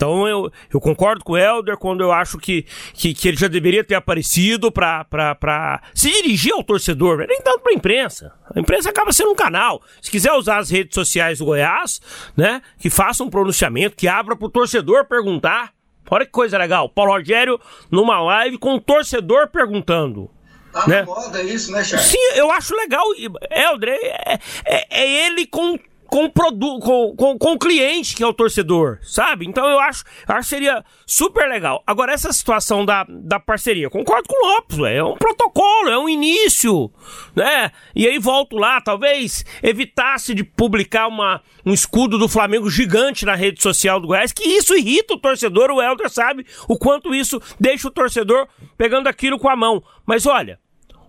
Então 0.00 0.26
eu, 0.26 0.50
eu 0.72 0.80
concordo 0.80 1.22
com 1.22 1.34
o 1.34 1.36
Helder 1.36 1.76
quando 1.76 2.00
eu 2.00 2.10
acho 2.10 2.38
que, 2.38 2.64
que, 2.94 3.12
que 3.12 3.28
ele 3.28 3.36
já 3.36 3.48
deveria 3.48 3.84
ter 3.84 3.96
aparecido 3.96 4.72
para 4.72 5.82
se 5.94 6.10
dirigir 6.10 6.54
ao 6.54 6.64
torcedor, 6.64 7.18
nem 7.28 7.38
tanto 7.42 7.60
para 7.60 7.72
a 7.72 7.74
imprensa. 7.74 8.32
A 8.54 8.58
imprensa 8.58 8.88
acaba 8.88 9.12
sendo 9.12 9.32
um 9.32 9.34
canal. 9.34 9.82
Se 10.00 10.10
quiser 10.10 10.32
usar 10.32 10.56
as 10.56 10.70
redes 10.70 10.94
sociais 10.94 11.38
do 11.38 11.44
Goiás, 11.44 12.00
né, 12.34 12.62
que 12.78 12.88
faça 12.88 13.22
um 13.22 13.28
pronunciamento, 13.28 13.94
que 13.94 14.08
abra 14.08 14.34
para 14.34 14.46
o 14.46 14.50
torcedor 14.50 15.04
perguntar. 15.04 15.74
Olha 16.10 16.24
que 16.24 16.32
coisa 16.32 16.56
legal. 16.56 16.88
Paulo 16.88 17.12
Rogério 17.12 17.60
numa 17.90 18.22
live 18.22 18.56
com 18.56 18.76
o 18.76 18.80
torcedor 18.80 19.48
perguntando. 19.48 20.30
Tá 20.72 20.86
né? 20.86 21.00
na 21.00 21.06
moda 21.06 21.42
isso, 21.42 21.72
né, 21.72 21.82
Charles? 21.82 22.10
Sim, 22.10 22.32
eu 22.34 22.50
acho 22.50 22.74
legal. 22.74 23.04
Helder, 23.50 23.88
é, 23.88 24.38
é, 24.64 24.86
é 24.90 25.26
ele 25.26 25.46
com 25.46 25.78
com 26.10 26.24
o 26.24 26.30
produto, 26.30 26.80
com, 26.80 27.14
com, 27.14 27.38
com, 27.38 27.52
o 27.52 27.58
cliente 27.58 28.16
que 28.16 28.22
é 28.22 28.26
o 28.26 28.34
torcedor, 28.34 28.98
sabe? 29.00 29.46
Então 29.46 29.66
eu 29.70 29.78
acho, 29.78 30.04
acho 30.26 30.40
que 30.40 30.46
seria 30.56 30.84
super 31.06 31.48
legal. 31.48 31.82
Agora, 31.86 32.12
essa 32.12 32.32
situação 32.32 32.84
da, 32.84 33.06
da 33.08 33.38
parceria, 33.38 33.88
concordo 33.88 34.28
com 34.28 34.44
o 34.44 34.54
Lopes, 34.54 34.78
é 34.80 35.02
um 35.04 35.16
protocolo, 35.16 35.88
é 35.88 35.96
um 35.96 36.08
início, 36.08 36.90
né? 37.34 37.70
E 37.94 38.08
aí 38.08 38.18
volto 38.18 38.56
lá, 38.56 38.80
talvez 38.80 39.44
evitasse 39.62 40.34
de 40.34 40.42
publicar 40.42 41.06
uma, 41.06 41.40
um 41.64 41.72
escudo 41.72 42.18
do 42.18 42.28
Flamengo 42.28 42.68
gigante 42.68 43.24
na 43.24 43.36
rede 43.36 43.62
social 43.62 44.00
do 44.00 44.08
Goiás, 44.08 44.32
que 44.32 44.42
isso 44.42 44.74
irrita 44.74 45.14
o 45.14 45.20
torcedor, 45.20 45.70
o 45.70 45.80
Helder 45.80 46.10
sabe 46.10 46.44
o 46.66 46.76
quanto 46.76 47.14
isso 47.14 47.40
deixa 47.58 47.86
o 47.86 47.90
torcedor 47.90 48.48
pegando 48.80 49.08
aquilo 49.08 49.38
com 49.38 49.50
a 49.50 49.54
mão. 49.54 49.82
Mas 50.06 50.24
olha, 50.24 50.58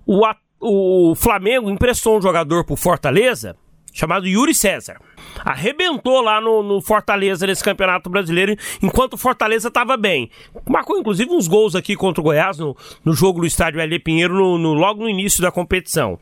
o, 0.06 0.22
o 0.60 1.16
Flamengo 1.16 1.70
emprestou 1.70 2.18
um 2.18 2.22
jogador 2.22 2.66
pro 2.66 2.76
Fortaleza 2.76 3.56
chamado 3.94 4.28
Yuri 4.28 4.54
César. 4.54 5.00
Arrebentou 5.40 6.20
lá 6.20 6.42
no, 6.42 6.62
no, 6.62 6.82
Fortaleza 6.82 7.48
nesse 7.48 7.64
campeonato 7.64 8.10
brasileiro, 8.10 8.58
enquanto 8.84 9.14
o 9.14 9.18
Fortaleza 9.18 9.70
estava 9.70 9.96
bem. 9.96 10.30
Marcou 10.68 10.98
inclusive 10.98 11.32
uns 11.32 11.48
gols 11.48 11.74
aqui 11.74 11.96
contra 11.96 12.20
o 12.20 12.24
Goiás 12.26 12.58
no, 12.58 12.76
no 13.06 13.14
jogo 13.14 13.40
do 13.40 13.48
estádio 13.48 13.80
L. 13.80 14.00
Pinheiro, 14.00 14.34
no, 14.34 14.58
no, 14.58 14.74
logo 14.74 15.04
no 15.04 15.10
início 15.10 15.42
da 15.42 15.50
competição. 15.50 16.20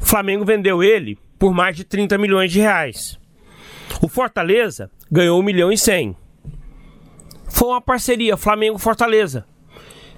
O 0.00 0.06
Flamengo 0.06 0.42
vendeu 0.42 0.82
ele 0.82 1.18
por 1.38 1.52
mais 1.52 1.76
de 1.76 1.84
30 1.84 2.16
milhões 2.16 2.50
de 2.50 2.60
reais. 2.60 3.18
O 4.00 4.08
Fortaleza 4.08 4.90
ganhou 5.10 5.38
1 5.38 5.42
milhão 5.42 5.70
e 5.70 5.76
100. 5.76 6.16
Foi 7.50 7.68
uma 7.68 7.80
parceria 7.82 8.38
Flamengo-Fortaleza. 8.38 9.51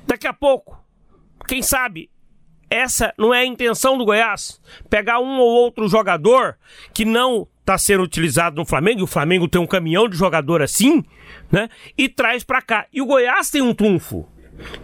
Daqui 0.06 0.26
a 0.26 0.32
pouco, 0.32 0.78
quem 1.46 1.62
sabe, 1.62 2.10
essa 2.70 3.14
não 3.18 3.32
é 3.32 3.40
a 3.40 3.46
intenção 3.46 3.96
do 3.96 4.04
Goiás? 4.04 4.60
Pegar 4.90 5.20
um 5.20 5.38
ou 5.38 5.48
outro 5.48 5.88
jogador 5.88 6.56
que 6.92 7.04
não 7.04 7.46
está 7.60 7.78
sendo 7.78 8.02
utilizado 8.02 8.56
no 8.56 8.66
Flamengo, 8.66 9.00
e 9.00 9.04
o 9.04 9.06
Flamengo 9.06 9.48
tem 9.48 9.60
um 9.60 9.66
caminhão 9.66 10.08
de 10.08 10.16
jogador 10.16 10.60
assim, 10.60 11.02
né? 11.50 11.68
E 11.96 12.08
traz 12.08 12.44
para 12.44 12.60
cá. 12.60 12.86
E 12.92 13.00
o 13.00 13.06
Goiás 13.06 13.48
tem 13.48 13.62
um 13.62 13.74
trunfo, 13.74 14.28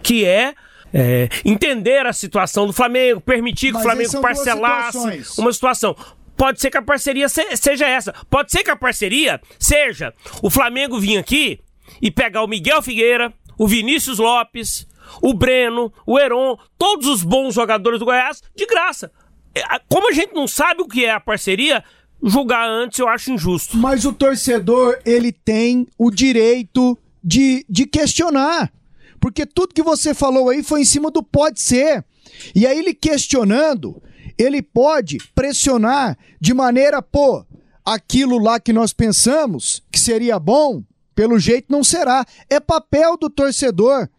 que 0.01 0.25
é 0.25 0.55
é, 0.93 1.29
entender 1.45 2.05
a 2.05 2.13
situação 2.13 2.67
do 2.67 2.73
Flamengo, 2.73 3.21
permitir 3.21 3.67
que 3.67 3.73
Mas 3.73 3.81
o 3.81 3.83
Flamengo 3.83 4.21
parcelasse 4.21 5.39
uma 5.39 5.53
situação. 5.53 5.95
Pode 6.35 6.59
ser 6.59 6.71
que 6.71 6.77
a 6.77 6.81
parceria 6.81 7.29
se, 7.29 7.55
seja 7.55 7.87
essa. 7.87 8.13
Pode 8.29 8.51
ser 8.51 8.63
que 8.63 8.71
a 8.71 8.75
parceria 8.75 9.39
seja 9.59 10.13
o 10.41 10.49
Flamengo 10.49 10.99
vir 10.99 11.17
aqui 11.17 11.59
e 12.01 12.09
pegar 12.09 12.43
o 12.43 12.47
Miguel 12.47 12.81
Figueira, 12.81 13.31
o 13.57 13.67
Vinícius 13.67 14.17
Lopes, 14.17 14.87
o 15.21 15.33
Breno, 15.33 15.91
o 16.05 16.19
Heron, 16.19 16.57
todos 16.77 17.07
os 17.07 17.23
bons 17.23 17.53
jogadores 17.53 17.99
do 17.99 18.05
Goiás, 18.05 18.41
de 18.55 18.65
graça. 18.65 19.11
É, 19.53 19.61
como 19.89 20.09
a 20.09 20.13
gente 20.13 20.33
não 20.33 20.47
sabe 20.47 20.81
o 20.81 20.87
que 20.87 21.05
é 21.05 21.11
a 21.11 21.19
parceria, 21.19 21.83
julgar 22.23 22.67
antes 22.67 22.99
eu 22.99 23.07
acho 23.07 23.31
injusto. 23.31 23.77
Mas 23.77 24.05
o 24.05 24.13
torcedor, 24.13 24.99
ele 25.05 25.31
tem 25.31 25.87
o 25.97 26.11
direito 26.11 26.97
de, 27.23 27.65
de 27.69 27.85
questionar. 27.85 28.71
Porque 29.19 29.45
tudo 29.45 29.73
que 29.73 29.83
você 29.83 30.13
falou 30.13 30.49
aí 30.49 30.63
foi 30.63 30.81
em 30.81 30.85
cima 30.85 31.11
do 31.11 31.21
pode 31.21 31.61
ser. 31.61 32.03
E 32.55 32.65
aí 32.65 32.79
ele 32.79 32.93
questionando, 32.93 34.01
ele 34.37 34.61
pode 34.61 35.17
pressionar 35.35 36.17
de 36.39 36.53
maneira, 36.53 37.01
pô, 37.01 37.45
aquilo 37.85 38.39
lá 38.39 38.59
que 38.59 38.73
nós 38.73 38.93
pensamos 38.93 39.83
que 39.91 39.99
seria 39.99 40.39
bom, 40.39 40.83
pelo 41.13 41.37
jeito 41.37 41.67
não 41.69 41.83
será. 41.83 42.25
É 42.49 42.59
papel 42.59 43.17
do 43.17 43.29
torcedor 43.29 44.09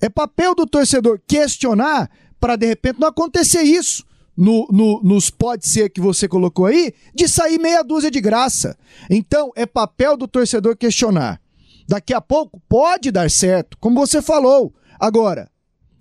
é 0.00 0.08
papel 0.08 0.54
do 0.54 0.66
torcedor 0.66 1.20
questionar 1.26 2.10
para 2.40 2.56
de 2.56 2.66
repente 2.66 2.98
não 2.98 3.08
acontecer 3.08 3.62
isso. 3.62 4.04
No, 4.36 4.66
no, 4.70 5.02
nos 5.02 5.28
pode 5.28 5.68
ser 5.68 5.90
que 5.90 6.00
você 6.00 6.26
colocou 6.26 6.64
aí, 6.64 6.94
de 7.14 7.28
sair 7.28 7.58
meia 7.58 7.82
dúzia 7.82 8.10
de 8.10 8.22
graça. 8.22 8.74
Então, 9.10 9.50
é 9.54 9.66
papel 9.66 10.16
do 10.16 10.26
torcedor 10.26 10.76
questionar. 10.76 11.38
Daqui 11.86 12.14
a 12.14 12.22
pouco 12.22 12.58
pode 12.66 13.10
dar 13.10 13.30
certo, 13.30 13.76
como 13.78 14.00
você 14.00 14.22
falou. 14.22 14.72
Agora, 14.98 15.50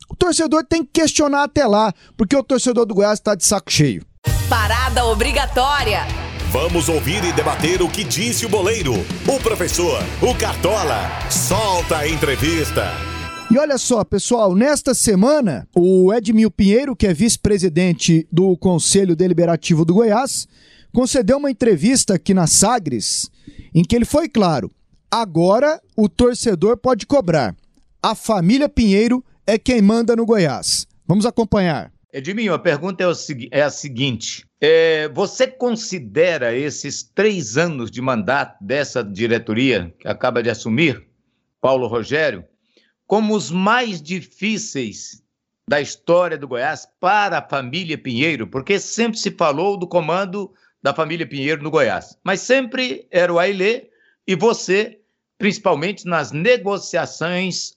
o 0.09 0.15
torcedor 0.15 0.63
tem 0.63 0.85
que 0.85 1.01
questionar 1.01 1.43
até 1.43 1.67
lá, 1.67 1.93
porque 2.15 2.35
o 2.35 2.43
torcedor 2.43 2.85
do 2.85 2.95
Goiás 2.95 3.19
está 3.19 3.35
de 3.35 3.43
saco 3.43 3.71
cheio. 3.71 4.05
Parada 4.47 5.03
obrigatória. 5.05 6.07
Vamos 6.51 6.87
ouvir 6.87 7.23
e 7.23 7.33
debater 7.33 7.81
o 7.81 7.89
que 7.89 8.03
disse 8.03 8.45
o 8.45 8.49
boleiro, 8.49 8.93
o 9.27 9.39
professor, 9.39 10.01
o 10.21 10.33
Cartola. 10.33 11.09
Solta 11.29 11.97
a 11.97 12.07
entrevista. 12.07 13.18
E 13.51 13.57
olha 13.57 13.79
só, 13.79 14.03
pessoal, 14.03 14.53
nesta 14.53 14.93
semana, 14.93 15.67
o 15.75 16.13
Edmil 16.13 16.51
Pinheiro, 16.51 16.95
que 16.95 17.07
é 17.07 17.13
vice-presidente 17.15 18.27
do 18.31 18.55
Conselho 18.55 19.15
Deliberativo 19.15 19.83
do 19.83 19.95
Goiás, 19.95 20.47
concedeu 20.93 21.37
uma 21.37 21.49
entrevista 21.49 22.13
aqui 22.13 22.31
na 22.31 22.45
Sagres, 22.45 23.27
em 23.73 23.83
que 23.83 23.95
ele 23.95 24.05
foi 24.05 24.29
claro: 24.29 24.69
agora 25.09 25.81
o 25.97 26.07
torcedor 26.07 26.77
pode 26.77 27.07
cobrar. 27.07 27.55
A 28.03 28.13
família 28.13 28.69
Pinheiro 28.69 29.25
é 29.47 29.57
quem 29.57 29.81
manda 29.81 30.15
no 30.15 30.27
Goiás. 30.27 30.85
Vamos 31.07 31.25
acompanhar. 31.25 31.91
Edminho, 32.13 32.53
a 32.53 32.59
pergunta 32.59 33.03
é, 33.03 33.07
é 33.59 33.63
a 33.63 33.71
seguinte: 33.71 34.45
é, 34.61 35.09
você 35.09 35.47
considera 35.47 36.55
esses 36.55 37.01
três 37.01 37.57
anos 37.57 37.89
de 37.89 37.99
mandato 37.99 38.63
dessa 38.63 39.03
diretoria 39.03 39.91
que 39.99 40.07
acaba 40.07 40.43
de 40.43 40.51
assumir, 40.51 41.03
Paulo 41.59 41.87
Rogério, 41.87 42.43
como 43.09 43.35
os 43.35 43.49
mais 43.49 43.99
difíceis 43.99 45.23
da 45.67 45.81
história 45.81 46.37
do 46.37 46.47
Goiás 46.47 46.87
para 46.99 47.39
a 47.39 47.41
família 47.41 47.97
Pinheiro, 47.97 48.45
porque 48.45 48.79
sempre 48.79 49.17
se 49.17 49.31
falou 49.31 49.75
do 49.75 49.87
comando 49.87 50.53
da 50.79 50.93
família 50.93 51.25
Pinheiro 51.25 51.63
no 51.63 51.71
Goiás, 51.71 52.19
mas 52.23 52.41
sempre 52.41 53.07
era 53.09 53.33
o 53.33 53.39
Ailê 53.39 53.87
e 54.27 54.35
você, 54.35 54.99
principalmente 55.39 56.05
nas 56.05 56.31
negociações, 56.31 57.75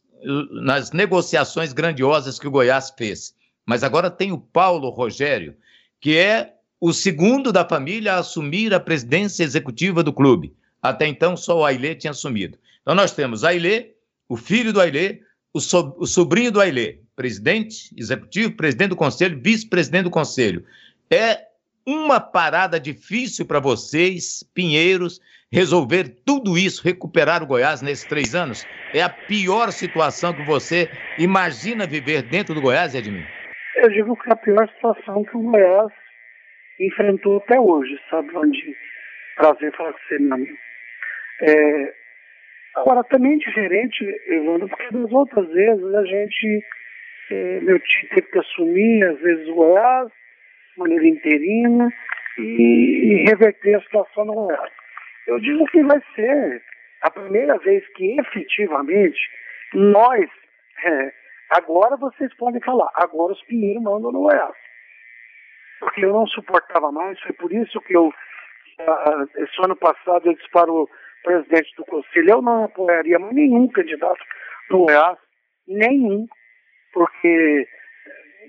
nas 0.66 0.92
negociações 0.92 1.72
grandiosas 1.72 2.38
que 2.38 2.46
o 2.46 2.50
Goiás 2.50 2.92
fez. 2.94 3.34
Mas 3.64 3.82
agora 3.82 4.10
tem 4.10 4.32
o 4.32 4.38
Paulo 4.38 4.90
Rogério, 4.90 5.56
que 5.98 6.14
é 6.14 6.56
o 6.78 6.92
segundo 6.92 7.50
da 7.50 7.66
família 7.66 8.16
a 8.16 8.18
assumir 8.18 8.74
a 8.74 8.80
presidência 8.80 9.44
executiva 9.44 10.02
do 10.02 10.12
clube. 10.12 10.54
Até 10.82 11.06
então, 11.06 11.38
só 11.38 11.60
o 11.60 11.64
Ailê 11.64 11.94
tinha 11.94 12.10
assumido. 12.10 12.58
Então, 12.82 12.94
nós 12.94 13.12
temos 13.12 13.44
Ailê, 13.44 13.91
o 14.32 14.36
filho 14.36 14.72
do 14.72 14.80
Ailê, 14.80 15.20
o, 15.52 15.60
so, 15.60 15.94
o 15.98 16.06
sobrinho 16.06 16.50
do 16.50 16.58
Ailê, 16.58 17.00
presidente 17.14 17.94
executivo, 17.98 18.56
presidente 18.56 18.88
do 18.88 18.96
conselho, 18.96 19.38
vice-presidente 19.38 20.04
do 20.04 20.10
conselho. 20.10 20.64
É 21.12 21.48
uma 21.86 22.18
parada 22.18 22.80
difícil 22.80 23.44
para 23.44 23.60
vocês, 23.60 24.42
Pinheiros, 24.54 25.20
resolver 25.52 26.22
tudo 26.24 26.56
isso, 26.56 26.82
recuperar 26.82 27.42
o 27.42 27.46
Goiás 27.46 27.82
nesses 27.82 28.06
três 28.06 28.34
anos? 28.34 28.66
É 28.94 29.02
a 29.02 29.10
pior 29.10 29.70
situação 29.70 30.32
que 30.32 30.46
você 30.46 30.88
imagina 31.18 31.86
viver 31.86 32.22
dentro 32.22 32.54
do 32.54 32.62
Goiás, 32.62 32.94
Edmir? 32.94 33.28
Eu 33.76 33.90
digo 33.90 34.16
que 34.16 34.30
é 34.30 34.32
a 34.32 34.36
pior 34.36 34.66
situação 34.66 35.24
que 35.24 35.36
o 35.36 35.42
Goiás 35.42 35.92
enfrentou 36.80 37.36
até 37.36 37.60
hoje, 37.60 38.00
sabe, 38.08 38.32
Vandir? 38.32 38.74
Prazer 39.36 39.76
falar 39.76 39.92
com 39.92 39.98
você, 40.08 40.18
meu 40.18 40.32
amigo. 40.32 40.56
É, 41.42 42.01
agora, 42.76 43.04
também 43.04 43.38
diferente, 43.38 44.04
Evandro, 44.26 44.68
porque 44.68 44.90
das 44.90 45.12
outras 45.12 45.48
vezes 45.48 45.94
a 45.94 46.04
gente, 46.04 46.64
é, 47.30 47.60
meu 47.60 47.78
tio 47.78 48.08
teve 48.10 48.22
que 48.22 48.38
assumir, 48.38 49.04
às 49.04 49.20
vezes, 49.20 49.48
o 49.48 49.54
Goiás, 49.54 50.08
de 50.08 50.78
maneira 50.78 51.06
interina, 51.06 51.92
e, 52.38 52.42
e 52.42 53.24
reverter 53.28 53.74
a 53.74 53.82
situação 53.82 54.24
no 54.24 54.34
Goiás. 54.34 54.72
Eu 55.26 55.38
digo 55.40 55.64
que 55.66 55.82
vai 55.82 56.00
ser 56.14 56.62
a 57.02 57.10
primeira 57.10 57.58
vez 57.58 57.86
que 57.94 58.18
efetivamente 58.18 59.20
nós, 59.74 60.28
é, 60.84 61.12
agora 61.50 61.96
vocês 61.96 62.32
podem 62.36 62.60
falar, 62.60 62.90
agora 62.94 63.32
os 63.32 63.42
Pinheiros 63.44 63.82
mandam 63.82 64.12
no 64.12 64.22
Goiás. 64.22 64.54
Porque 65.80 66.04
eu 66.04 66.12
não 66.12 66.26
suportava 66.28 66.92
mais, 66.92 67.20
foi 67.20 67.32
por 67.32 67.52
isso 67.52 67.80
que 67.80 67.96
eu, 67.96 68.12
esse 69.36 69.64
ano 69.64 69.76
passado, 69.76 70.26
eu 70.26 70.34
disse 70.34 70.48
presidente 71.22 71.74
do 71.76 71.84
conselho, 71.84 72.30
eu 72.30 72.42
não 72.42 72.64
apoiaria 72.64 73.18
nenhum 73.18 73.68
candidato 73.68 74.22
no 74.70 74.84
Goiás, 74.84 75.18
nenhum, 75.66 76.26
porque 76.92 77.66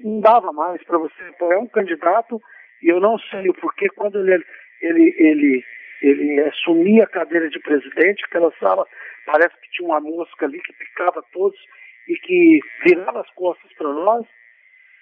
não 0.04 0.20
dava 0.20 0.52
mais 0.52 0.84
para 0.84 0.98
você 0.98 1.24
apoiar 1.24 1.60
um 1.60 1.68
candidato 1.68 2.42
e 2.82 2.90
eu 2.90 3.00
não 3.00 3.18
sei 3.20 3.50
o 3.50 3.54
porquê 3.54 3.88
quando 3.90 4.20
ele, 4.20 4.44
ele, 4.82 5.16
ele 5.18 5.64
ele 6.04 6.42
assumia 6.42 7.06
a 7.06 7.08
cadeira 7.08 7.50
de 7.50 7.60
presidente, 7.60 8.26
aquela 8.26 8.52
sala 8.60 8.86
parece 9.26 9.56
que 9.62 9.70
tinha 9.72 9.88
uma 9.88 10.02
mosca 10.02 10.46
ali 10.46 10.60
que 10.60 10.74
picava 10.74 11.24
todos 11.32 11.58
e 12.10 12.16
que 12.16 12.60
virava 12.84 13.22
as 13.22 13.30
costas 13.32 13.72
para 13.74 13.88
nós. 13.88 14.26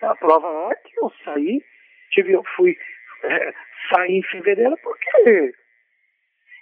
A 0.01 0.15
prova 0.15 0.71
é 0.71 0.75
que 0.75 0.93
eu 0.99 1.11
saí, 1.23 1.63
tive, 2.11 2.33
eu 2.33 2.43
fui 2.55 2.77
é, 3.23 3.53
sair 3.89 4.17
em 4.17 4.23
fevereiro 4.23 4.77
porque 4.83 5.53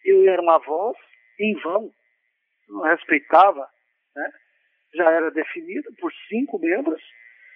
eu 0.06 0.30
era 0.30 0.42
uma 0.42 0.60
voz 0.60 0.98
em 1.40 1.54
vão, 1.62 1.92
não 2.70 2.84
respeitava, 2.84 3.68
né? 4.16 4.32
já 4.94 5.12
era 5.12 5.32
definido 5.32 5.90
por 6.00 6.12
cinco 6.28 6.60
membros, 6.60 7.02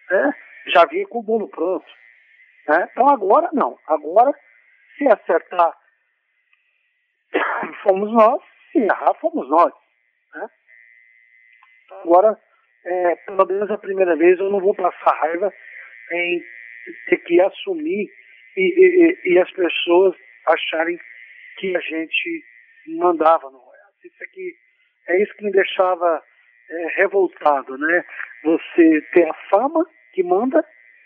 né? 0.09 0.33
já 0.67 0.85
vinha 0.85 1.07
com 1.07 1.19
o 1.19 1.23
bolo 1.23 1.49
pronto. 1.49 1.85
Né? 2.67 2.89
Então 2.91 3.09
agora 3.09 3.49
não, 3.53 3.77
agora 3.87 4.33
se 4.97 5.07
acertar 5.07 5.75
fomos 7.83 8.11
nós, 8.11 8.41
se 8.71 8.79
errar, 8.79 9.13
fomos 9.15 9.49
nós. 9.49 9.73
Né? 10.35 10.47
Agora, 12.03 12.39
é, 12.85 13.15
pelo 13.15 13.45
menos 13.45 13.71
a 13.71 13.77
primeira 13.77 14.15
vez, 14.15 14.39
eu 14.39 14.49
não 14.49 14.59
vou 14.59 14.75
passar 14.75 15.15
raiva 15.19 15.51
em 16.11 16.43
ter 17.07 17.17
que 17.17 17.39
assumir 17.41 18.09
e, 18.57 18.61
e, 18.61 19.33
e 19.33 19.39
as 19.39 19.49
pessoas 19.51 20.15
acharem 20.47 20.99
que 21.57 21.75
a 21.75 21.79
gente 21.79 22.43
mandava. 22.97 23.47
Isso 24.03 24.23
aqui 24.23 24.55
é 25.07 25.21
isso 25.21 25.33
que 25.35 25.45
me 25.45 25.51
deixava 25.51 26.21
é, 26.69 26.87
revoltado, 26.97 27.77
né? 27.77 28.05
Você 28.43 29.01
ter 29.13 29.29
a 29.29 29.33
fama 29.49 29.85
que 30.13 30.23
manda 30.23 30.63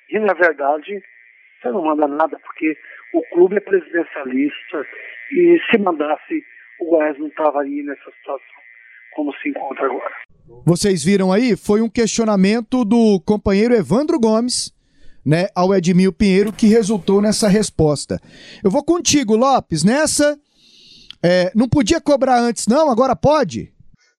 e, 0.10 0.20
na 0.20 0.34
verdade, 0.34 1.02
você 1.62 1.70
não 1.70 1.84
manda 1.84 2.08
nada, 2.08 2.40
porque 2.40 2.78
o 3.14 3.22
clube 3.34 3.58
é 3.58 3.60
presidencialista 3.60 4.86
e 5.32 5.60
se 5.70 5.78
mandasse, 5.78 6.44
o 6.80 6.86
Goiás 6.86 7.18
não 7.18 7.28
estava 7.28 7.62
aí 7.62 7.84
nessa 7.84 8.12
situação 8.12 8.58
como 9.18 9.34
se 9.38 9.50
encontra 9.50 9.86
agora. 9.88 10.14
Vocês 10.66 11.04
viram 11.04 11.34
aí? 11.34 11.58
Foi 11.58 11.82
um 11.82 11.90
questionamento 11.90 12.86
do 12.86 13.20
companheiro 13.26 13.74
Evandro 13.74 14.20
Gomes, 14.20 14.72
né, 15.28 15.50
ao 15.54 15.76
Edmil 15.76 16.14
Pinheiro, 16.14 16.54
que 16.54 16.68
resultou 16.68 17.22
nessa 17.22 17.50
resposta. 17.50 18.18
Eu 18.64 18.72
vou 18.72 18.82
contigo, 18.82 19.36
Lopes, 19.36 19.84
nessa. 19.84 20.40
É, 21.22 21.52
não 21.54 21.68
podia 21.68 22.00
cobrar 22.00 22.40
antes, 22.40 22.66
não? 22.66 22.90
Agora 22.90 23.14
pode? 23.14 23.74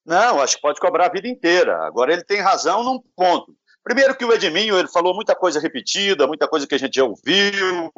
Não, 0.04 0.38
acho 0.38 0.56
que 0.56 0.62
pode 0.62 0.78
cobrar 0.78 1.06
a 1.06 1.12
vida 1.12 1.26
inteira. 1.26 1.78
Agora 1.86 2.12
ele 2.12 2.22
tem 2.22 2.42
razão 2.42 2.84
num 2.84 3.00
ponto. 3.16 3.56
Primeiro 3.82 4.14
que 4.14 4.24
o 4.24 4.32
Edminho, 4.34 4.78
ele 4.78 4.88
falou 4.88 5.14
muita 5.14 5.34
coisa 5.34 5.58
repetida, 5.58 6.26
muita 6.26 6.46
coisa 6.46 6.66
que 6.66 6.74
a 6.74 6.78
gente 6.78 6.96
já 6.96 7.04
ouviu, 7.04 7.90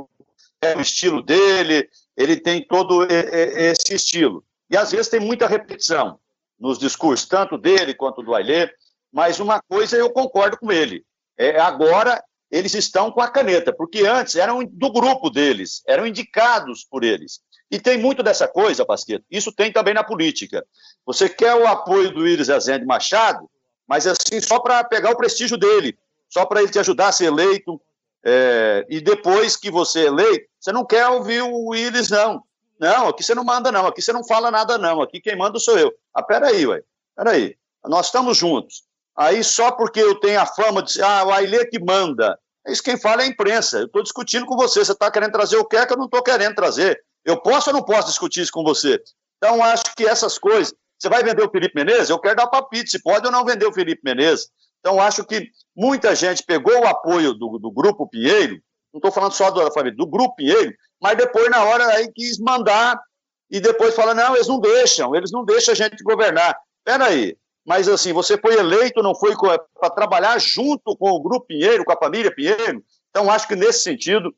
é 0.63 0.77
o 0.77 0.81
estilo 0.81 1.21
dele, 1.21 1.89
ele 2.17 2.37
tem 2.37 2.65
todo 2.65 3.09
esse 3.11 3.93
estilo. 3.93 4.45
E 4.71 4.77
às 4.77 4.93
vezes 4.93 5.09
tem 5.09 5.19
muita 5.19 5.49
repetição 5.49 6.21
nos 6.61 6.79
discursos, 6.79 7.27
tanto 7.27 7.59
dele 7.59 7.93
quanto 7.93 8.23
do 8.23 8.37
Ailê, 8.37 8.71
mas 9.13 9.41
uma 9.41 9.61
coisa 9.61 9.97
eu 9.97 10.11
concordo 10.11 10.57
com 10.59 10.71
ele. 10.71 11.05
É, 11.37 11.59
agora 11.59 12.23
eles 12.51 12.75
estão 12.75 13.11
com 13.11 13.21
a 13.21 13.29
caneta, 13.29 13.73
porque 13.73 14.05
antes 14.07 14.35
eram 14.35 14.65
do 14.65 14.93
grupo 14.93 15.31
deles, 15.31 15.83
eram 15.87 16.07
indicados 16.07 16.85
por 16.85 17.05
eles. 17.05 17.41
E 17.71 17.79
tem 17.79 17.97
muito 17.97 18.23
dessa 18.23 18.49
coisa, 18.49 18.85
Pasqueto, 18.85 19.25
isso 19.31 19.53
tem 19.53 19.73
também 19.73 19.95
na 19.95 20.03
política. 20.03 20.67
Você 21.07 21.29
quer 21.29 21.55
o 21.55 21.67
apoio 21.67 22.13
do 22.13 22.27
Iris 22.27 22.51
Azende 22.51 22.85
Machado, 22.85 23.49
mas 23.87 24.07
assim, 24.07 24.41
só 24.41 24.59
para 24.59 24.83
pegar 24.83 25.11
o 25.11 25.17
prestígio 25.17 25.57
dele, 25.57 25.97
só 26.29 26.45
para 26.45 26.63
ele 26.63 26.71
te 26.71 26.79
ajudar 26.79 27.09
a 27.09 27.13
ser 27.13 27.27
eleito. 27.27 27.81
É, 28.23 28.85
e 28.89 29.01
depois 29.01 29.57
que 29.57 29.71
você 29.71 30.01
é 30.01 30.07
eleito, 30.07 30.47
você 30.59 30.73
não 30.73 30.85
quer 30.85 31.07
ouvir 31.07 31.43
o 31.43 31.69
Willis, 31.69 32.11
não. 32.11 32.43
Não, 32.79 33.09
aqui 33.09 33.23
você 33.23 33.35
não 33.35 33.45
manda, 33.45 33.71
não. 33.71 33.87
Aqui 33.87 34.01
você 34.01 34.13
não 34.13 34.25
fala 34.25 34.51
nada, 34.51 34.79
não. 34.79 35.03
Aqui 35.03 35.21
quem 35.21 35.37
manda 35.37 35.59
sou 35.59 35.79
eu. 35.79 35.93
Ah, 36.15 36.23
peraí, 36.23 36.67
ué. 36.67 36.83
Peraí. 37.17 37.57
Nós 37.85 38.07
estamos 38.07 38.37
juntos. 38.37 38.85
Aí 39.17 39.43
só 39.45 39.73
porque 39.73 40.01
eu 40.01 40.19
tenho 40.19 40.41
a 40.41 40.47
fama 40.47 40.83
de 40.83 41.03
ah, 41.03 41.25
o 41.25 41.31
Ailê 41.31 41.67
que 41.67 41.79
manda. 41.79 42.39
É 42.67 42.73
isso 42.73 42.83
quem 42.83 42.99
fala 42.99 43.23
é 43.23 43.25
a 43.25 43.29
imprensa. 43.29 43.79
Eu 43.79 43.87
estou 43.87 44.03
discutindo 44.03 44.47
com 44.47 44.57
você. 44.57 44.85
Você 44.85 44.93
está 44.93 45.11
querendo 45.11 45.33
trazer 45.33 45.57
o 45.57 45.65
que 45.65 45.77
é 45.77 45.87
que 45.87 45.93
eu 45.93 45.99
não 45.99 46.07
estou 46.07 46.23
querendo 46.23 46.55
trazer. 46.55 47.01
Eu 47.25 47.41
posso 47.41 47.71
ou 47.71 47.75
não 47.75 47.83
posso 47.83 48.09
discutir 48.09 48.43
isso 48.43 48.53
com 48.53 48.63
você? 48.63 49.01
Então, 49.37 49.63
acho 49.63 49.95
que 49.97 50.07
essas 50.07 50.39
coisas 50.39 50.75
você 51.01 51.09
vai 51.09 51.25
vender 51.25 51.43
o 51.43 51.51
Felipe 51.51 51.75
Menezes? 51.75 52.11
Eu 52.11 52.19
quero 52.19 52.37
dar 52.37 52.47
palpite, 52.47 52.91
se 52.91 53.03
pode 53.03 53.25
ou 53.25 53.33
não 53.33 53.45
vender 53.45 53.65
o 53.65 53.73
Felipe 53.73 54.03
Menezes. 54.05 54.49
Então, 54.81 55.01
acho 55.01 55.25
que 55.25 55.49
muita 55.75 56.15
gente 56.15 56.43
pegou 56.43 56.79
o 56.79 56.87
apoio 56.87 57.33
do, 57.33 57.59
do 57.59 57.71
Grupo 57.71 58.07
Pinheiro, 58.07 58.61
não 58.93 58.99
estou 58.99 59.11
falando 59.11 59.33
só 59.33 59.51
da 59.51 59.71
família, 59.71 59.97
do 59.97 60.07
Grupo 60.07 60.37
Pinheiro, 60.37 60.75
mas 61.01 61.17
depois, 61.17 61.49
na 61.49 61.65
hora, 61.65 61.87
aí 61.87 62.11
quis 62.13 62.39
mandar 62.39 63.01
e 63.51 63.61
depois 63.61 63.95
fala: 63.95 64.13
não, 64.13 64.35
eles 64.35 64.47
não 64.47 64.61
deixam, 64.61 65.15
eles 65.17 65.33
não 65.33 65.45
deixam 65.45 65.73
a 65.73 65.75
gente 65.75 66.03
governar. 66.03 66.59
Espera 66.79 67.07
aí, 67.07 67.37
mas 67.71 67.89
assim, 67.89 68.13
você 68.13 68.37
foi 68.37 68.55
eleito, 68.55 69.01
não 69.01 69.15
foi 69.15 69.33
para 69.79 69.91
trabalhar 69.91 70.37
junto 70.41 70.97
com 70.97 71.09
o 71.09 71.23
Grupo 71.23 71.47
Pinheiro, 71.47 71.85
com 71.85 71.93
a 71.93 71.97
família 71.97 72.35
Pinheiro? 72.35 72.83
Então, 73.11 73.31
acho 73.31 73.47
que 73.47 73.55
nesse 73.55 73.83
sentido, 73.83 74.35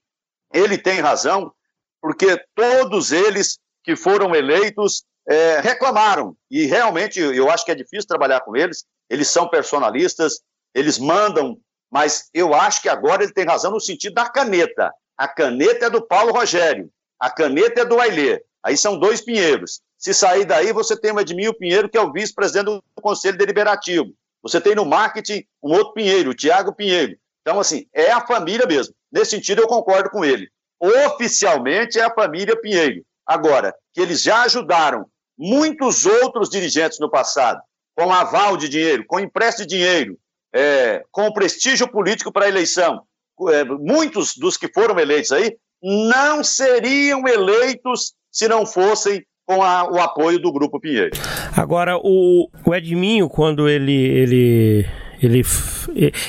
ele 0.52 0.76
tem 0.76 1.00
razão, 1.00 1.50
porque 1.98 2.38
todos 2.54 3.10
eles 3.10 3.58
que 3.82 3.96
foram 3.96 4.34
eleitos 4.34 5.04
é, 5.26 5.60
reclamaram. 5.60 6.36
E 6.50 6.66
realmente 6.66 7.20
eu 7.20 7.50
acho 7.50 7.64
que 7.64 7.70
é 7.70 7.74
difícil 7.74 8.06
trabalhar 8.06 8.40
com 8.40 8.54
eles. 8.54 8.84
Eles 9.08 9.28
são 9.28 9.48
personalistas, 9.48 10.42
eles 10.74 10.98
mandam, 10.98 11.56
mas 11.90 12.28
eu 12.34 12.52
acho 12.52 12.82
que 12.82 12.88
agora 12.90 13.22
ele 13.22 13.32
tem 13.32 13.46
razão 13.46 13.70
no 13.70 13.80
sentido 13.80 14.12
da 14.12 14.28
caneta. 14.28 14.92
A 15.16 15.26
caneta 15.26 15.86
é 15.86 15.90
do 15.90 16.06
Paulo 16.06 16.34
Rogério, 16.34 16.90
a 17.18 17.30
caneta 17.30 17.80
é 17.80 17.84
do 17.86 17.98
Ailê. 17.98 18.42
Aí 18.64 18.76
são 18.76 18.98
dois 18.98 19.20
Pinheiros. 19.20 19.80
Se 19.98 20.12
sair 20.12 20.44
daí, 20.44 20.72
você 20.72 20.96
tem 20.96 21.12
o 21.12 21.20
Edmil 21.20 21.54
Pinheiro, 21.54 21.88
que 21.88 21.98
é 21.98 22.00
o 22.00 22.12
vice-presidente 22.12 22.66
do 22.66 22.82
Conselho 23.00 23.38
Deliberativo. 23.38 24.12
Você 24.42 24.60
tem 24.60 24.74
no 24.74 24.84
marketing 24.84 25.44
um 25.62 25.72
outro 25.72 25.92
Pinheiro, 25.92 26.30
o 26.30 26.34
Tiago 26.34 26.74
Pinheiro. 26.74 27.16
Então, 27.40 27.60
assim, 27.60 27.86
é 27.92 28.10
a 28.10 28.24
família 28.24 28.66
mesmo. 28.66 28.94
Nesse 29.10 29.32
sentido, 29.32 29.62
eu 29.62 29.68
concordo 29.68 30.10
com 30.10 30.24
ele. 30.24 30.48
Oficialmente 30.80 31.98
é 31.98 32.04
a 32.04 32.14
família 32.14 32.60
Pinheiro. 32.60 33.04
Agora, 33.26 33.74
que 33.92 34.00
eles 34.00 34.22
já 34.22 34.42
ajudaram 34.42 35.06
muitos 35.38 36.06
outros 36.06 36.48
dirigentes 36.48 36.98
no 36.98 37.10
passado, 37.10 37.60
com 37.96 38.12
aval 38.12 38.56
de 38.56 38.68
dinheiro, 38.68 39.04
com 39.06 39.20
empréstimo 39.20 39.66
de 39.66 39.76
dinheiro, 39.76 40.18
é, 40.52 41.04
com 41.10 41.32
prestígio 41.32 41.88
político 41.88 42.32
para 42.32 42.46
a 42.46 42.48
eleição. 42.48 43.04
É, 43.48 43.64
muitos 43.64 44.36
dos 44.36 44.56
que 44.56 44.72
foram 44.72 44.98
eleitos 44.98 45.32
aí 45.32 45.56
não 45.82 46.44
seriam 46.44 47.26
eleitos 47.26 48.14
se 48.32 48.48
não 48.48 48.64
fossem 48.64 49.22
com 49.46 49.62
a, 49.62 49.90
o 49.90 50.00
apoio 50.00 50.38
do 50.38 50.52
Grupo 50.52 50.80
Pinheiro. 50.80 51.10
Agora, 51.54 51.98
o, 51.98 52.48
o 52.64 52.74
Edminho, 52.74 53.28
quando 53.28 53.68
ele, 53.68 53.92
ele, 53.92 54.86
ele, 55.22 55.42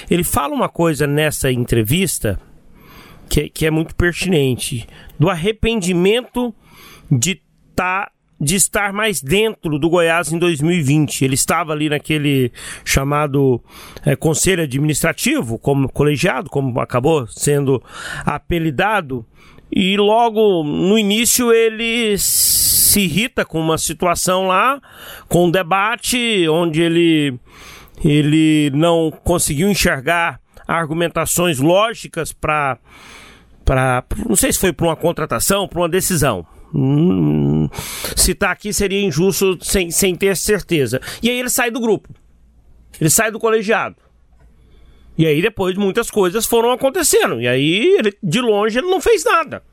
ele 0.10 0.24
fala 0.24 0.54
uma 0.54 0.68
coisa 0.68 1.08
nessa 1.08 1.51
entrevista 1.51 2.39
que, 3.30 3.49
que 3.49 3.66
é 3.66 3.72
muito 3.72 3.95
pertinente, 3.95 4.88
do 5.18 5.30
arrependimento 5.30 6.54
de 7.10 7.41
tá, 7.76 8.12
de 8.39 8.56
estar 8.56 8.91
mais 8.91 9.22
dentro 9.22 9.80
do 9.80 9.89
Goiás 9.89 10.32
em 10.32 10.38
2020. 10.38 11.24
Ele 11.24 11.34
estava 11.34 11.72
ali 11.72 11.89
naquele 11.89 12.51
chamado 12.84 13.64
é, 14.06 14.16
conselho 14.16 14.64
administrativo, 14.64 15.58
como 15.58 15.89
colegiado, 15.89 16.49
como 16.49 16.80
acabou 16.80 17.26
sendo 17.28 17.82
apelidado, 18.26 19.26
e 19.76 19.97
logo 19.97 20.63
no 20.63 20.97
início 20.97 21.51
ele 21.51 22.15
se 22.17 23.01
irrita 23.01 23.43
com 23.43 23.59
uma 23.59 23.78
situação 23.78 24.47
lá, 24.47 24.80
com 25.28 25.45
um 25.45 25.51
debate 25.51 26.47
onde 26.47 26.82
ele, 26.82 27.39
ele 28.05 28.69
não 28.76 29.11
conseguiu 29.24 29.69
enxergar 29.69 30.39
argumentações 30.67 31.59
lógicas 31.59 32.32
para 32.32 32.78
para 33.65 34.03
não 34.28 34.36
sei 34.36 34.51
se 34.51 34.59
foi 34.59 34.74
para 34.74 34.88
uma 34.88 34.95
contratação, 34.95 35.67
para 35.67 35.80
uma 35.80 35.89
decisão. 35.89 36.45
Hum, 36.76 37.69
citar 38.15 38.51
aqui 38.51 38.74
seria 38.74 39.01
injusto 39.01 39.57
sem, 39.63 39.89
sem 39.89 40.15
ter 40.15 40.36
certeza. 40.36 40.99
E 41.21 41.30
aí 41.30 41.39
ele 41.39 41.49
sai 41.49 41.71
do 41.71 41.80
grupo. 41.80 42.09
Ele 42.99 43.09
sai 43.09 43.32
do 43.32 43.39
colegiado. 43.39 43.95
E 45.18 45.28
aí 45.28 45.41
depois 45.41 45.76
muitas 45.76 46.09
coisas 46.09 46.45
foram 46.45 46.72
acontecendo. 46.72 47.41
E 47.41 47.47
aí, 47.47 47.97
ele, 47.97 48.14
de 48.22 48.41
longe, 48.41 48.80
ele 48.80 48.88
não 48.88 48.99
fez 48.99 49.24
nada. 49.24 49.64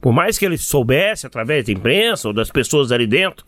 Por 0.00 0.12
mais 0.12 0.38
que 0.38 0.46
ele 0.46 0.56
soubesse, 0.56 1.26
através 1.26 1.66
da 1.66 1.72
imprensa 1.72 2.28
ou 2.28 2.34
das 2.34 2.50
pessoas 2.50 2.90
ali 2.90 3.06
dentro, 3.06 3.44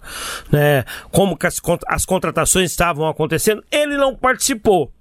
né, 0.50 0.84
como 1.10 1.38
as, 1.42 1.60
as 1.86 2.04
contratações 2.04 2.70
estavam 2.70 3.08
acontecendo, 3.08 3.64
ele 3.70 3.96
não 3.96 4.14
participou. 4.14 4.92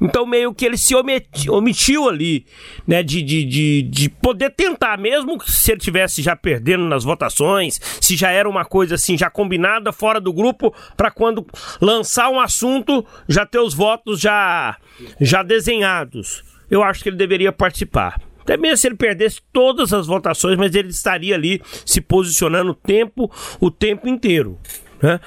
Então, 0.00 0.26
meio 0.26 0.54
que 0.54 0.64
ele 0.64 0.76
se 0.76 0.94
omitiu, 0.94 2.08
ali, 2.08 2.44
né, 2.86 3.02
de, 3.02 3.22
de, 3.22 3.44
de, 3.44 3.82
de, 3.82 4.08
poder 4.10 4.50
tentar, 4.50 4.98
mesmo 4.98 5.40
se 5.46 5.72
ele 5.72 5.80
tivesse 5.80 6.22
já 6.22 6.36
perdendo 6.36 6.84
nas 6.84 7.02
votações, 7.02 7.80
se 8.00 8.14
já 8.16 8.30
era 8.30 8.48
uma 8.48 8.64
coisa 8.64 8.96
assim, 8.96 9.16
já 9.16 9.30
combinada 9.30 9.92
fora 9.92 10.20
do 10.20 10.32
grupo, 10.32 10.74
para 10.96 11.10
quando 11.10 11.46
lançar 11.80 12.28
um 12.28 12.38
assunto, 12.38 13.06
já 13.26 13.46
ter 13.46 13.58
os 13.58 13.72
votos 13.72 14.20
já, 14.20 14.76
já 15.20 15.42
desenhados. 15.42 16.44
Eu 16.70 16.82
acho 16.82 17.02
que 17.02 17.08
ele 17.08 17.16
deveria 17.16 17.52
participar. 17.52 18.20
Até 18.40 18.56
mesmo 18.56 18.76
se 18.76 18.86
ele 18.86 18.96
perdesse 18.96 19.40
todas 19.52 19.92
as 19.92 20.06
votações, 20.06 20.56
mas 20.56 20.74
ele 20.74 20.88
estaria 20.88 21.34
ali 21.34 21.60
se 21.84 22.00
posicionando 22.00 22.72
o 22.72 22.74
tempo, 22.74 23.30
o 23.60 23.70
tempo 23.70 24.06
inteiro. 24.08 24.58
Né? 25.02 25.18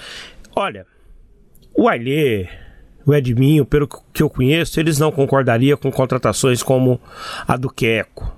Olha, 0.55 0.85
o 1.75 1.89
Ailê 1.89 2.47
o 3.09 3.15
Edminho, 3.15 3.65
pelo 3.65 3.87
que 4.13 4.21
eu 4.21 4.29
conheço, 4.29 4.79
eles 4.79 4.99
não 4.99 5.11
concordariam 5.11 5.77
com 5.77 5.91
contratações 5.91 6.61
como 6.61 6.99
a 7.47 7.57
do 7.57 7.69
Queco, 7.69 8.31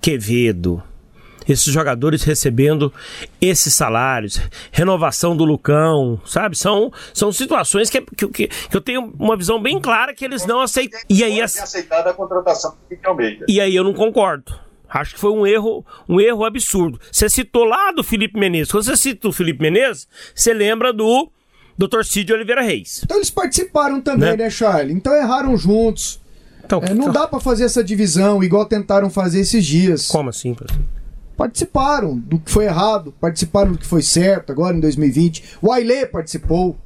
Quevedo, 0.00 0.82
esses 1.48 1.72
jogadores 1.72 2.22
recebendo 2.22 2.92
esses 3.40 3.72
salários, 3.72 4.38
renovação 4.70 5.34
do 5.34 5.44
Lucão, 5.44 6.20
sabe? 6.26 6.58
São, 6.58 6.92
são 7.14 7.32
situações 7.32 7.88
que, 7.88 8.02
que, 8.02 8.28
que, 8.28 8.50
eu 8.70 8.80
tenho 8.80 9.12
uma 9.18 9.36
visão 9.36 9.60
bem 9.60 9.80
clara 9.80 10.14
que 10.14 10.24
eles 10.24 10.44
não 10.44 10.60
aceitam. 10.60 11.00
E 11.08 11.24
aí, 11.24 11.40
aceitada 11.40 12.10
a 12.10 12.14
contratação 12.14 12.72
do 12.90 13.08
Almeida. 13.08 13.46
E 13.48 13.60
aí 13.60 13.74
eu 13.74 13.82
não 13.82 13.94
concordo. 13.94 14.52
Acho 14.90 15.14
que 15.14 15.20
foi 15.20 15.32
um 15.32 15.46
erro, 15.46 15.84
um 16.08 16.20
erro 16.20 16.44
absurdo. 16.44 17.00
Você 17.10 17.28
citou 17.28 17.64
lá 17.64 17.92
do 17.92 18.02
Felipe 18.02 18.38
Menezes. 18.38 18.70
Quando 18.70 18.84
você 18.84 18.96
cita 18.96 19.28
o 19.28 19.32
Felipe 19.32 19.62
Menezes, 19.62 20.08
você 20.34 20.52
lembra 20.54 20.92
do 20.92 21.30
Dr. 21.78 22.02
Cid 22.02 22.32
Oliveira 22.32 22.60
Reis. 22.60 23.00
Então 23.04 23.16
eles 23.16 23.30
participaram 23.30 24.00
também, 24.00 24.30
né, 24.30 24.36
né 24.36 24.50
Charlie? 24.50 24.94
Então 24.94 25.14
erraram 25.14 25.56
juntos. 25.56 26.20
Então, 26.64 26.82
é, 26.84 26.92
não 26.92 27.10
dá 27.10 27.26
para 27.26 27.40
fazer 27.40 27.64
essa 27.64 27.82
divisão 27.82 28.42
igual 28.42 28.66
tentaram 28.66 29.08
fazer 29.08 29.40
esses 29.40 29.64
dias. 29.64 30.08
Como 30.08 30.28
assim, 30.28 30.52
professor? 30.52 30.84
Participaram 31.34 32.18
do 32.18 32.38
que 32.38 32.50
foi 32.50 32.64
errado, 32.64 33.14
participaram 33.20 33.72
do 33.72 33.78
que 33.78 33.86
foi 33.86 34.02
certo 34.02 34.50
agora 34.50 34.76
em 34.76 34.80
2020. 34.80 35.56
O 35.62 35.72
Ailê 35.72 36.04
participou. 36.04 36.76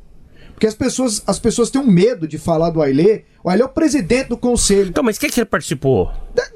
Porque 0.52 0.66
as 0.66 0.74
pessoas, 0.74 1.22
as 1.26 1.38
pessoas 1.38 1.70
têm 1.70 1.80
um 1.80 1.86
medo 1.86 2.28
de 2.28 2.38
falar 2.38 2.70
do 2.70 2.82
Ailê. 2.82 3.22
O 3.42 3.48
Ailê 3.48 3.62
é 3.62 3.64
o 3.64 3.68
presidente 3.68 4.28
do 4.28 4.36
conselho. 4.36 4.90
Então, 4.90 5.02
mas 5.02 5.16
o 5.16 5.20
que, 5.20 5.30
que 5.30 5.40
ele 5.40 5.46
participou? 5.46 6.12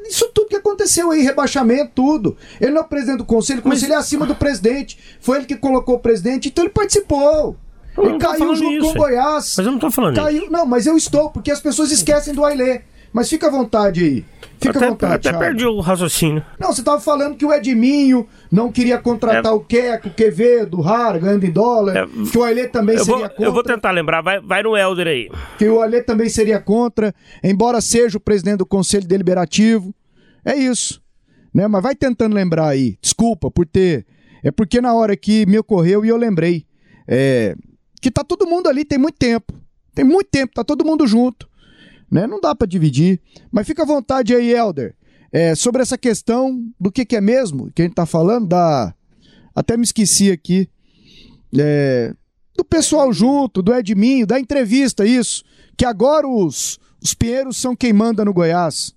Isso 0.07 0.31
tudo 0.33 0.49
que 0.49 0.57
aconteceu 0.57 1.11
aí, 1.11 1.23
rebaixamento, 1.23 1.91
tudo. 1.95 2.37
Ele 2.61 2.71
não 2.71 2.83
é 2.83 2.85
o 2.85 2.89
presidente 2.89 3.19
do 3.19 3.25
conselho, 3.25 3.59
o 3.61 3.63
conselho 3.63 3.89
mas... 3.89 3.99
é 3.99 4.01
acima 4.01 4.27
do 4.27 4.37
presidente. 4.37 4.99
Foi 5.19 5.39
ele 5.39 5.47
que 5.47 5.57
colocou 5.57 5.97
o 5.97 5.99
presidente, 5.99 6.49
então 6.49 6.65
ele 6.65 6.73
participou. 6.73 7.57
Ele 7.99 8.19
caiu 8.19 8.55
junto 8.55 8.73
isso. 8.73 8.87
com 8.87 8.91
o 8.91 8.95
Goiás. 8.95 9.55
Mas 9.57 9.67
eu 9.67 9.73
não 9.73 9.79
tô 9.79 9.91
falando 9.91 10.17
caiu... 10.17 10.43
isso. 10.43 10.53
Não, 10.53 10.67
mas 10.67 10.87
eu 10.87 10.97
estou, 10.97 11.31
porque 11.31 11.51
as 11.51 11.61
pessoas 11.61 11.91
esquecem 11.91 12.35
do 12.35 12.45
Ailê. 12.45 12.83
Mas 13.13 13.31
fica 13.31 13.47
à 13.47 13.51
vontade 13.51 14.05
aí. 14.05 14.25
Fica 14.61 14.79
até, 14.79 14.87
à 14.87 14.91
vontade. 14.91 15.29
Até 15.29 15.39
perdi 15.39 15.65
o 15.65 15.81
raciocínio. 15.81 16.45
Não, 16.59 16.73
você 16.73 16.83
tava 16.83 17.01
falando 17.01 17.37
que 17.37 17.47
o 17.47 17.53
Edminho 17.53 18.27
não 18.53 18.71
queria 18.71 18.99
contratar 18.99 19.53
é... 19.53 19.55
o 19.55 19.61
Queco, 19.61 20.09
o 20.09 20.11
Quevedo, 20.13 20.79
o 20.79 20.81
Rara, 20.83 21.19
ganhando 21.19 21.45
em 21.45 21.51
dólar. 21.51 21.97
É... 21.97 22.07
Que 22.31 22.37
o 22.37 22.45
Ailê 22.45 22.69
também 22.69 22.97
eu 22.97 23.05
seria 23.05 23.21
vou, 23.21 23.29
contra. 23.31 23.45
Eu 23.45 23.53
vou 23.53 23.63
tentar 23.63 23.91
lembrar, 23.91 24.21
vai, 24.21 24.41
vai 24.41 24.63
no 24.63 24.77
Helder 24.77 25.07
aí. 25.07 25.31
Que 25.59 25.69
o 25.69 25.81
Ailê 25.81 26.03
também 26.03 26.29
seria 26.29 26.61
contra, 26.61 27.15
embora 27.43 27.81
seja 27.81 28.19
o 28.19 28.21
presidente 28.21 28.59
do 28.59 28.67
Conselho 28.67 29.07
Deliberativo. 29.07 29.95
É 30.45 30.55
isso. 30.55 31.03
Né? 31.55 31.67
Mas 31.69 31.83
vai 31.83 31.95
tentando 31.95 32.35
lembrar 32.35 32.69
aí. 32.69 32.99
Desculpa 33.01 33.51
por 33.51 33.67
ter. 33.67 34.05
É 34.43 34.51
porque 34.51 34.81
na 34.81 34.93
hora 34.93 35.17
que 35.17 35.47
me 35.47 35.59
ocorreu 35.59 36.05
e 36.05 36.09
eu 36.09 36.17
lembrei. 36.17 36.67
É, 37.09 37.57
que 38.07 38.11
tá 38.13 38.23
todo 38.23 38.47
mundo 38.47 38.69
ali, 38.69 38.85
tem 38.85 38.99
muito 38.99 39.17
tempo. 39.19 39.53
Tem 39.93 40.05
muito 40.05 40.31
tempo, 40.31 40.55
tá 40.55 40.63
todo 40.63 40.85
mundo 40.85 41.09
junto. 41.09 41.49
Né? 42.09 42.25
Não 42.25 42.41
dá 42.41 42.55
para 42.55 42.65
dividir. 42.65 43.21
Mas 43.51 43.67
fica 43.67 43.83
à 43.83 43.87
vontade 43.87 44.33
aí, 44.33 44.53
Helder. 44.53 44.95
É, 45.33 45.57
sobre 45.57 45.83
essa 45.83 45.99
questão 45.99 46.57
do 46.79 46.93
que, 46.93 47.05
que 47.05 47.17
é 47.17 47.21
mesmo 47.21 47.69
que 47.73 47.83
a 47.83 47.85
gente 47.85 47.97
tá 47.97 48.07
falando, 48.07 48.47
da. 48.47 48.95
Até 49.57 49.77
me 49.77 49.83
esqueci 49.83 50.31
aqui. 50.31 50.71
É, 51.59 52.15
do 52.57 52.65
pessoal 52.65 53.13
junto, 53.13 53.61
do 53.61 53.75
Edminho, 53.75 54.25
da 54.25 54.39
entrevista, 54.39 55.05
isso. 55.05 55.43
Que 55.77 55.85
agora 55.85 56.29
os, 56.29 56.79
os 57.03 57.13
Pinheiros 57.13 57.57
são 57.57 57.75
quem 57.75 57.93
manda 57.93 58.25
no 58.25 58.33
Goiás. 58.33 58.95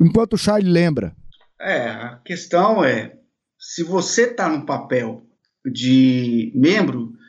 Enquanto 0.00 0.32
o 0.32 0.38
Charlie 0.38 0.72
lembra. 0.72 1.14
É, 1.60 1.90
a 1.90 2.18
questão 2.24 2.82
é: 2.82 3.12
se 3.58 3.82
você 3.82 4.26
tá 4.26 4.48
no 4.48 4.64
papel 4.64 5.22
de 5.70 6.50
membro 6.54 7.19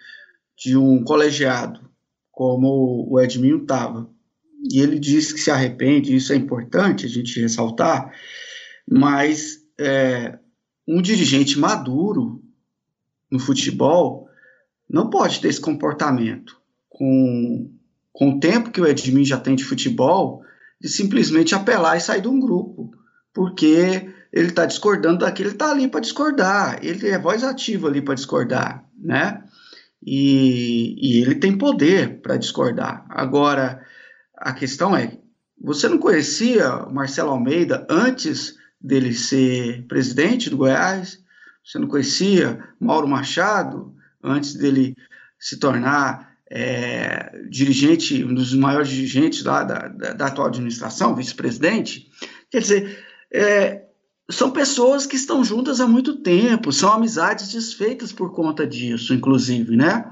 de 0.61 0.77
um 0.77 1.03
colegiado, 1.03 1.89
como 2.31 3.07
o 3.09 3.19
Edminho 3.19 3.63
estava. 3.63 4.07
E 4.71 4.79
ele 4.79 4.99
disse 4.99 5.33
que 5.33 5.39
se 5.39 5.49
arrepende, 5.49 6.15
isso 6.15 6.31
é 6.31 6.35
importante 6.35 7.03
a 7.03 7.09
gente 7.09 7.41
ressaltar, 7.41 8.13
mas 8.87 9.57
é, 9.79 10.37
um 10.87 11.01
dirigente 11.01 11.57
maduro 11.57 12.43
no 13.31 13.39
futebol 13.39 14.29
não 14.87 15.09
pode 15.09 15.39
ter 15.39 15.47
esse 15.47 15.59
comportamento 15.59 16.61
com, 16.87 17.71
com 18.13 18.29
o 18.29 18.39
tempo 18.39 18.69
que 18.69 18.79
o 18.79 18.85
Edmin 18.85 19.25
já 19.25 19.39
tem 19.39 19.55
de 19.55 19.63
futebol, 19.63 20.43
de 20.79 20.89
simplesmente 20.89 21.55
apelar 21.55 21.97
e 21.97 22.01
sair 22.01 22.21
de 22.21 22.27
um 22.27 22.39
grupo, 22.39 22.91
porque 23.33 24.13
ele 24.31 24.49
está 24.49 24.67
discordando 24.67 25.19
daquilo, 25.19 25.47
ele 25.47 25.55
está 25.55 25.71
ali 25.71 25.87
para 25.87 26.01
discordar, 26.01 26.79
ele 26.85 27.07
é 27.07 27.17
voz 27.17 27.43
ativa 27.43 27.87
ali 27.87 28.01
para 28.01 28.13
discordar, 28.13 28.87
né? 28.95 29.43
E, 30.03 30.95
e 30.97 31.21
ele 31.21 31.35
tem 31.35 31.57
poder 31.57 32.21
para 32.21 32.37
discordar. 32.37 33.05
Agora, 33.09 33.85
a 34.35 34.53
questão 34.53 34.95
é: 34.95 35.17
você 35.59 35.87
não 35.87 35.97
conhecia 35.97 36.85
Marcelo 36.91 37.31
Almeida 37.31 37.85
antes 37.89 38.55
dele 38.79 39.13
ser 39.13 39.85
presidente 39.87 40.49
do 40.49 40.57
Goiás? 40.57 41.19
Você 41.63 41.77
não 41.77 41.87
conhecia 41.87 42.59
Mauro 42.79 43.07
Machado 43.07 43.95
antes 44.23 44.55
dele 44.55 44.95
se 45.39 45.57
tornar 45.57 46.31
é, 46.49 47.31
dirigente, 47.49 48.23
um 48.23 48.33
dos 48.33 48.53
maiores 48.53 48.89
dirigentes 48.89 49.43
lá 49.43 49.63
da, 49.63 49.87
da, 49.87 50.13
da 50.13 50.25
atual 50.27 50.47
administração, 50.47 51.15
vice-presidente? 51.15 52.09
Quer 52.49 52.59
dizer, 52.59 53.05
é, 53.31 53.83
são 54.31 54.51
pessoas 54.51 55.05
que 55.05 55.15
estão 55.15 55.43
juntas 55.43 55.79
há 55.79 55.87
muito 55.87 56.17
tempo, 56.17 56.71
são 56.71 56.91
amizades 56.91 57.51
desfeitas 57.51 58.11
por 58.11 58.31
conta 58.33 58.65
disso, 58.65 59.13
inclusive, 59.13 59.75
né? 59.75 60.11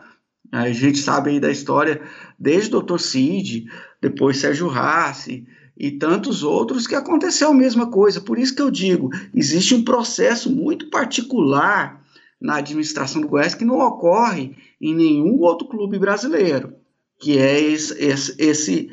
A 0.52 0.70
gente 0.72 0.98
sabe 0.98 1.32
aí 1.32 1.40
da 1.40 1.52
história 1.52 2.02
desde 2.38 2.76
o 2.76 2.82
Dr. 2.82 2.98
Cid, 2.98 3.66
depois 4.02 4.38
Sérgio 4.38 4.68
Rassi 4.68 5.46
e 5.78 5.92
tantos 5.92 6.44
outros 6.44 6.88
que 6.88 6.96
aconteceu 6.96 7.50
a 7.50 7.54
mesma 7.54 7.90
coisa. 7.90 8.20
Por 8.20 8.40
isso 8.40 8.56
que 8.56 8.62
eu 8.62 8.72
digo, 8.72 9.10
existe 9.34 9.76
um 9.76 9.84
processo 9.84 10.50
muito 10.52 10.90
particular 10.90 12.04
na 12.42 12.56
administração 12.56 13.22
do 13.22 13.28
Goiás 13.28 13.54
que 13.54 13.66
não 13.66 13.80
ocorre 13.80 14.56
em 14.82 14.96
nenhum 14.96 15.40
outro 15.40 15.68
clube 15.68 16.00
brasileiro, 16.00 16.74
que 17.20 17.38
é 17.38 17.60
esse, 17.60 17.94
esse, 18.04 18.36
esse, 18.40 18.92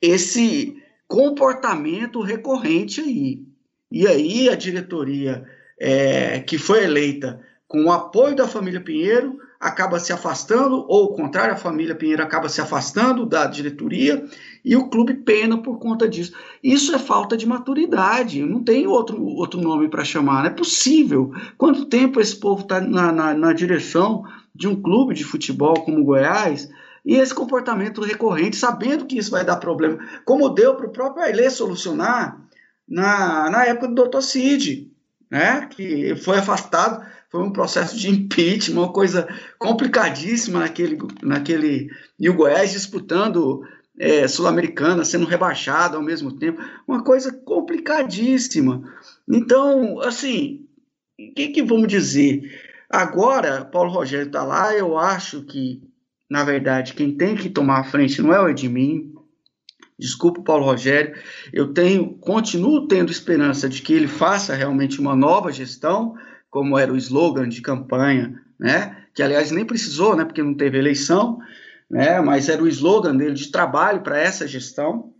esse 0.00 0.76
comportamento 1.08 2.20
recorrente 2.20 3.00
aí. 3.00 3.53
E 3.94 4.08
aí 4.08 4.48
a 4.48 4.56
diretoria 4.56 5.44
é, 5.78 6.40
que 6.40 6.58
foi 6.58 6.82
eleita 6.82 7.40
com 7.68 7.84
o 7.84 7.92
apoio 7.92 8.34
da 8.34 8.48
família 8.48 8.80
Pinheiro 8.80 9.38
acaba 9.60 10.00
se 10.00 10.12
afastando, 10.12 10.84
ou 10.88 11.04
o 11.04 11.14
contrário, 11.14 11.54
a 11.54 11.56
família 11.56 11.94
Pinheiro 11.94 12.20
acaba 12.20 12.48
se 12.48 12.60
afastando 12.60 13.24
da 13.24 13.46
diretoria 13.46 14.24
e 14.64 14.74
o 14.74 14.88
clube 14.88 15.14
pena 15.14 15.62
por 15.62 15.78
conta 15.78 16.08
disso. 16.08 16.32
Isso 16.60 16.92
é 16.92 16.98
falta 16.98 17.36
de 17.36 17.46
maturidade, 17.46 18.42
não 18.42 18.64
tem 18.64 18.84
outro, 18.84 19.22
outro 19.22 19.60
nome 19.60 19.88
para 19.88 20.02
chamar, 20.02 20.40
não 20.40 20.50
é 20.50 20.52
possível. 20.52 21.32
Quanto 21.56 21.86
tempo 21.86 22.20
esse 22.20 22.34
povo 22.34 22.62
está 22.62 22.80
na, 22.80 23.12
na, 23.12 23.32
na 23.32 23.52
direção 23.52 24.24
de 24.52 24.66
um 24.66 24.74
clube 24.74 25.14
de 25.14 25.22
futebol 25.22 25.74
como 25.84 26.00
o 26.00 26.04
Goiás? 26.04 26.68
E 27.04 27.14
esse 27.14 27.32
comportamento 27.32 28.00
recorrente, 28.00 28.56
sabendo 28.56 29.06
que 29.06 29.18
isso 29.18 29.30
vai 29.30 29.44
dar 29.44 29.58
problema, 29.58 29.98
como 30.24 30.48
deu 30.48 30.74
para 30.74 30.86
o 30.86 30.92
próprio 30.92 31.24
Ailê 31.24 31.48
solucionar 31.48 32.42
na, 32.88 33.50
na 33.50 33.64
época 33.66 33.88
do 33.88 34.08
Dr. 34.08 34.20
Cid, 34.20 34.90
né, 35.30 35.66
que 35.66 36.14
foi 36.16 36.38
afastado, 36.38 37.04
foi 37.30 37.42
um 37.42 37.52
processo 37.52 37.98
de 37.98 38.08
impeachment, 38.08 38.80
uma 38.80 38.92
coisa 38.92 39.28
complicadíssima 39.58 40.60
naquele, 40.60 40.98
naquele 41.22 41.90
e 42.18 42.30
o 42.30 42.34
Goiás 42.34 42.72
disputando 42.72 43.62
é, 43.98 44.26
Sul-Americana, 44.28 45.04
sendo 45.04 45.26
rebaixado 45.26 45.96
ao 45.96 46.02
mesmo 46.02 46.32
tempo, 46.32 46.62
uma 46.86 47.02
coisa 47.02 47.32
complicadíssima. 47.32 48.82
Então, 49.28 50.00
assim, 50.00 50.66
o 51.18 51.32
que, 51.34 51.48
que 51.48 51.62
vamos 51.62 51.88
dizer? 51.88 52.42
Agora, 52.90 53.64
Paulo 53.64 53.90
Rogério 53.90 54.26
está 54.26 54.44
lá, 54.44 54.74
eu 54.74 54.98
acho 54.98 55.42
que, 55.42 55.82
na 56.30 56.44
verdade, 56.44 56.94
quem 56.94 57.16
tem 57.16 57.34
que 57.34 57.50
tomar 57.50 57.80
a 57.80 57.84
frente 57.84 58.22
não 58.22 58.32
é 58.32 58.40
o 58.40 58.48
Edmin, 58.48 59.13
Desculpa, 59.98 60.42
Paulo 60.42 60.64
Rogério. 60.64 61.14
Eu 61.52 61.72
tenho, 61.72 62.14
continuo 62.18 62.88
tendo 62.88 63.12
esperança 63.12 63.68
de 63.68 63.80
que 63.80 63.92
ele 63.92 64.08
faça 64.08 64.54
realmente 64.54 65.00
uma 65.00 65.14
nova 65.14 65.52
gestão, 65.52 66.16
como 66.50 66.78
era 66.78 66.92
o 66.92 66.96
slogan 66.96 67.48
de 67.48 67.62
campanha, 67.62 68.40
né? 68.58 69.04
Que 69.14 69.22
aliás 69.22 69.50
nem 69.50 69.64
precisou, 69.64 70.16
né? 70.16 70.24
Porque 70.24 70.42
não 70.42 70.54
teve 70.54 70.78
eleição, 70.78 71.38
né? 71.88 72.20
Mas 72.20 72.48
era 72.48 72.62
o 72.62 72.68
slogan 72.68 73.16
dele 73.16 73.34
de 73.34 73.50
trabalho 73.50 74.02
para 74.02 74.18
essa 74.18 74.48
gestão. 74.48 75.12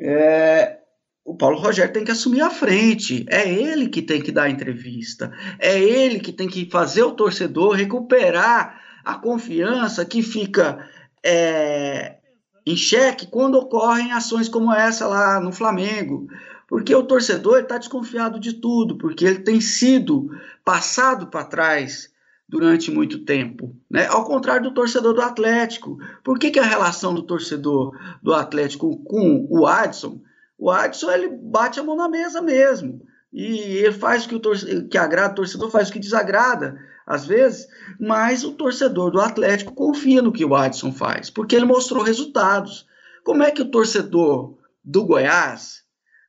É, 0.00 0.78
o 1.24 1.36
Paulo 1.36 1.58
Rogério 1.58 1.92
tem 1.92 2.04
que 2.04 2.10
assumir 2.10 2.40
a 2.40 2.50
frente. 2.50 3.24
É 3.28 3.48
ele 3.48 3.88
que 3.88 4.02
tem 4.02 4.20
que 4.20 4.32
dar 4.32 4.44
a 4.44 4.50
entrevista. 4.50 5.32
É 5.60 5.78
ele 5.80 6.18
que 6.18 6.32
tem 6.32 6.48
que 6.48 6.68
fazer 6.68 7.04
o 7.04 7.12
torcedor 7.12 7.74
recuperar 7.74 8.80
a 9.04 9.14
confiança 9.14 10.04
que 10.04 10.22
fica 10.22 10.88
é, 11.24 12.16
em 12.64 12.76
xeque 12.76 13.26
quando 13.26 13.58
ocorrem 13.58 14.12
ações 14.12 14.48
como 14.48 14.72
essa 14.72 15.06
lá 15.06 15.40
no 15.40 15.52
Flamengo. 15.52 16.28
Porque 16.68 16.94
o 16.94 17.02
torcedor 17.02 17.60
está 17.60 17.76
desconfiado 17.76 18.40
de 18.40 18.54
tudo, 18.54 18.96
porque 18.96 19.24
ele 19.24 19.40
tem 19.40 19.60
sido 19.60 20.30
passado 20.64 21.26
para 21.26 21.44
trás 21.44 22.10
durante 22.48 22.90
muito 22.90 23.24
tempo. 23.24 23.74
Né? 23.90 24.06
Ao 24.06 24.24
contrário 24.24 24.64
do 24.64 24.74
torcedor 24.74 25.14
do 25.14 25.20
Atlético. 25.20 25.98
Por 26.22 26.38
que, 26.38 26.50
que 26.50 26.58
a 26.58 26.64
relação 26.64 27.14
do 27.14 27.22
torcedor 27.22 27.98
do 28.22 28.32
Atlético 28.32 28.96
com 29.04 29.46
o 29.50 29.66
Adson? 29.66 30.20
O 30.58 30.70
Adson 30.70 31.10
ele 31.10 31.28
bate 31.28 31.80
a 31.80 31.82
mão 31.82 31.96
na 31.96 32.08
mesa 32.08 32.40
mesmo. 32.40 33.02
E 33.32 33.46
ele 33.78 33.92
faz 33.92 34.24
o 34.24 34.28
que, 34.28 34.36
o 34.36 34.88
que 34.88 34.98
agrada 34.98 35.32
o 35.32 35.36
torcedor, 35.36 35.70
faz 35.70 35.88
o 35.88 35.92
que 35.92 35.98
desagrada 35.98 36.78
às 37.06 37.26
vezes, 37.26 37.66
mas 37.98 38.44
o 38.44 38.52
torcedor 38.52 39.10
do 39.10 39.20
Atlético 39.20 39.74
confia 39.74 40.22
no 40.22 40.32
que 40.32 40.44
o 40.44 40.54
Adson 40.54 40.92
faz, 40.92 41.30
porque 41.30 41.56
ele 41.56 41.64
mostrou 41.64 42.02
resultados. 42.02 42.86
Como 43.24 43.42
é 43.42 43.50
que 43.50 43.62
o 43.62 43.70
torcedor 43.70 44.56
do 44.84 45.04
Goiás 45.04 45.82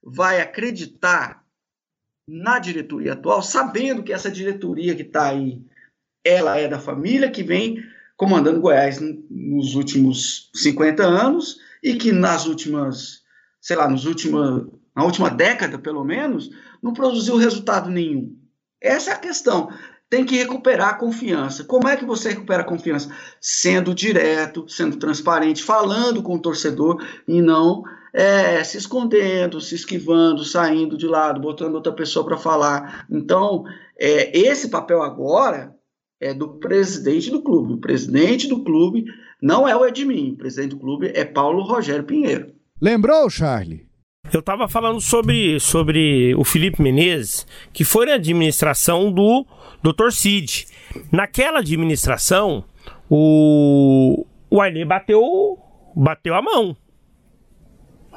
vai 0.04 0.42
acreditar 0.42 1.44
na 2.28 2.60
diretoria 2.60 3.14
atual, 3.14 3.42
sabendo 3.42 4.04
que 4.04 4.14
essa 4.14 4.32
diretoria 4.32 4.96
que 4.96 5.02
está 5.02 5.30
aí, 5.30 5.62
ela 6.24 6.58
é 6.58 6.68
da 6.68 6.80
família 6.80 7.30
que 7.30 7.44
vem 7.44 7.84
comandando 8.16 8.62
Goiás 8.62 9.00
nos 9.30 9.76
últimos 9.76 10.50
50 10.56 11.04
anos 11.04 11.60
e 11.84 11.96
que 11.96 12.12
nas 12.12 12.46
últimas, 12.46 13.24
sei 13.60 13.76
lá, 13.76 13.90
nos 13.90 14.06
últimos, 14.06 14.72
na 14.96 15.04
última 15.04 15.30
década, 15.30 15.78
pelo 15.78 16.04
menos, 16.04 16.50
não 16.82 16.94
produziu 16.94 17.36
resultado 17.36 17.90
nenhum. 17.90 18.38
Essa 18.80 19.12
é 19.12 19.14
a 19.14 19.20
questão 19.20 19.70
tem 20.10 20.26
que 20.26 20.38
recuperar 20.38 20.90
a 20.90 20.98
confiança. 20.98 21.64
Como 21.64 21.88
é 21.88 21.98
que 21.98 22.06
você 22.06 22.30
recupera 22.30 22.62
a 22.62 22.66
confiança? 22.66 23.10
Sendo 23.42 23.96
direto, 23.96 24.68
sendo 24.68 24.98
transparente, 24.98 25.64
falando 25.64 26.22
com 26.22 26.36
o 26.36 26.42
torcedor 26.42 27.04
e 27.28 27.42
não 27.42 27.84
é, 28.14 28.64
se 28.64 28.78
escondendo, 28.78 29.60
se 29.60 29.74
esquivando, 29.74 30.46
saindo 30.46 30.96
de 30.96 31.08
lado, 31.08 31.42
botando 31.42 31.76
outra 31.76 31.92
pessoa 31.92 32.24
para 32.24 32.38
falar. 32.38 33.06
Então, 33.10 33.64
é, 34.00 34.38
esse 34.38 34.70
papel 34.70 35.02
agora 35.02 35.76
é 36.22 36.34
do 36.34 36.60
presidente 36.60 37.32
do 37.32 37.42
clube. 37.42 37.74
O 37.74 37.82
presidente 37.82 38.48
do 38.48 38.64
clube 38.64 39.06
não 39.42 39.68
é 39.68 39.76
o 39.76 39.86
Edmin, 39.86 40.34
o 40.34 40.38
presidente 40.38 40.72
do 40.72 40.80
clube 40.80 41.12
é 41.14 41.26
Paulo 41.26 41.64
Rogério 41.64 42.04
Pinheiro. 42.04 42.54
Lembrou, 42.80 43.30
Charlie? 43.30 43.88
Eu 44.32 44.40
estava 44.40 44.68
falando 44.70 45.02
sobre, 45.02 45.60
sobre 45.60 46.34
o 46.36 46.44
Felipe 46.44 46.82
Menezes, 46.82 47.46
que 47.74 47.84
foi 47.84 48.06
na 48.06 48.14
administração 48.14 49.12
do 49.12 49.46
Dr. 49.84 50.12
Cid. 50.12 50.66
Naquela 51.12 51.60
administração, 51.60 52.64
o, 53.10 54.26
o 54.50 54.62
Ailê 54.62 54.86
bateu, 54.86 55.60
bateu 55.96 56.34
a 56.36 56.42
mão. 56.42 56.76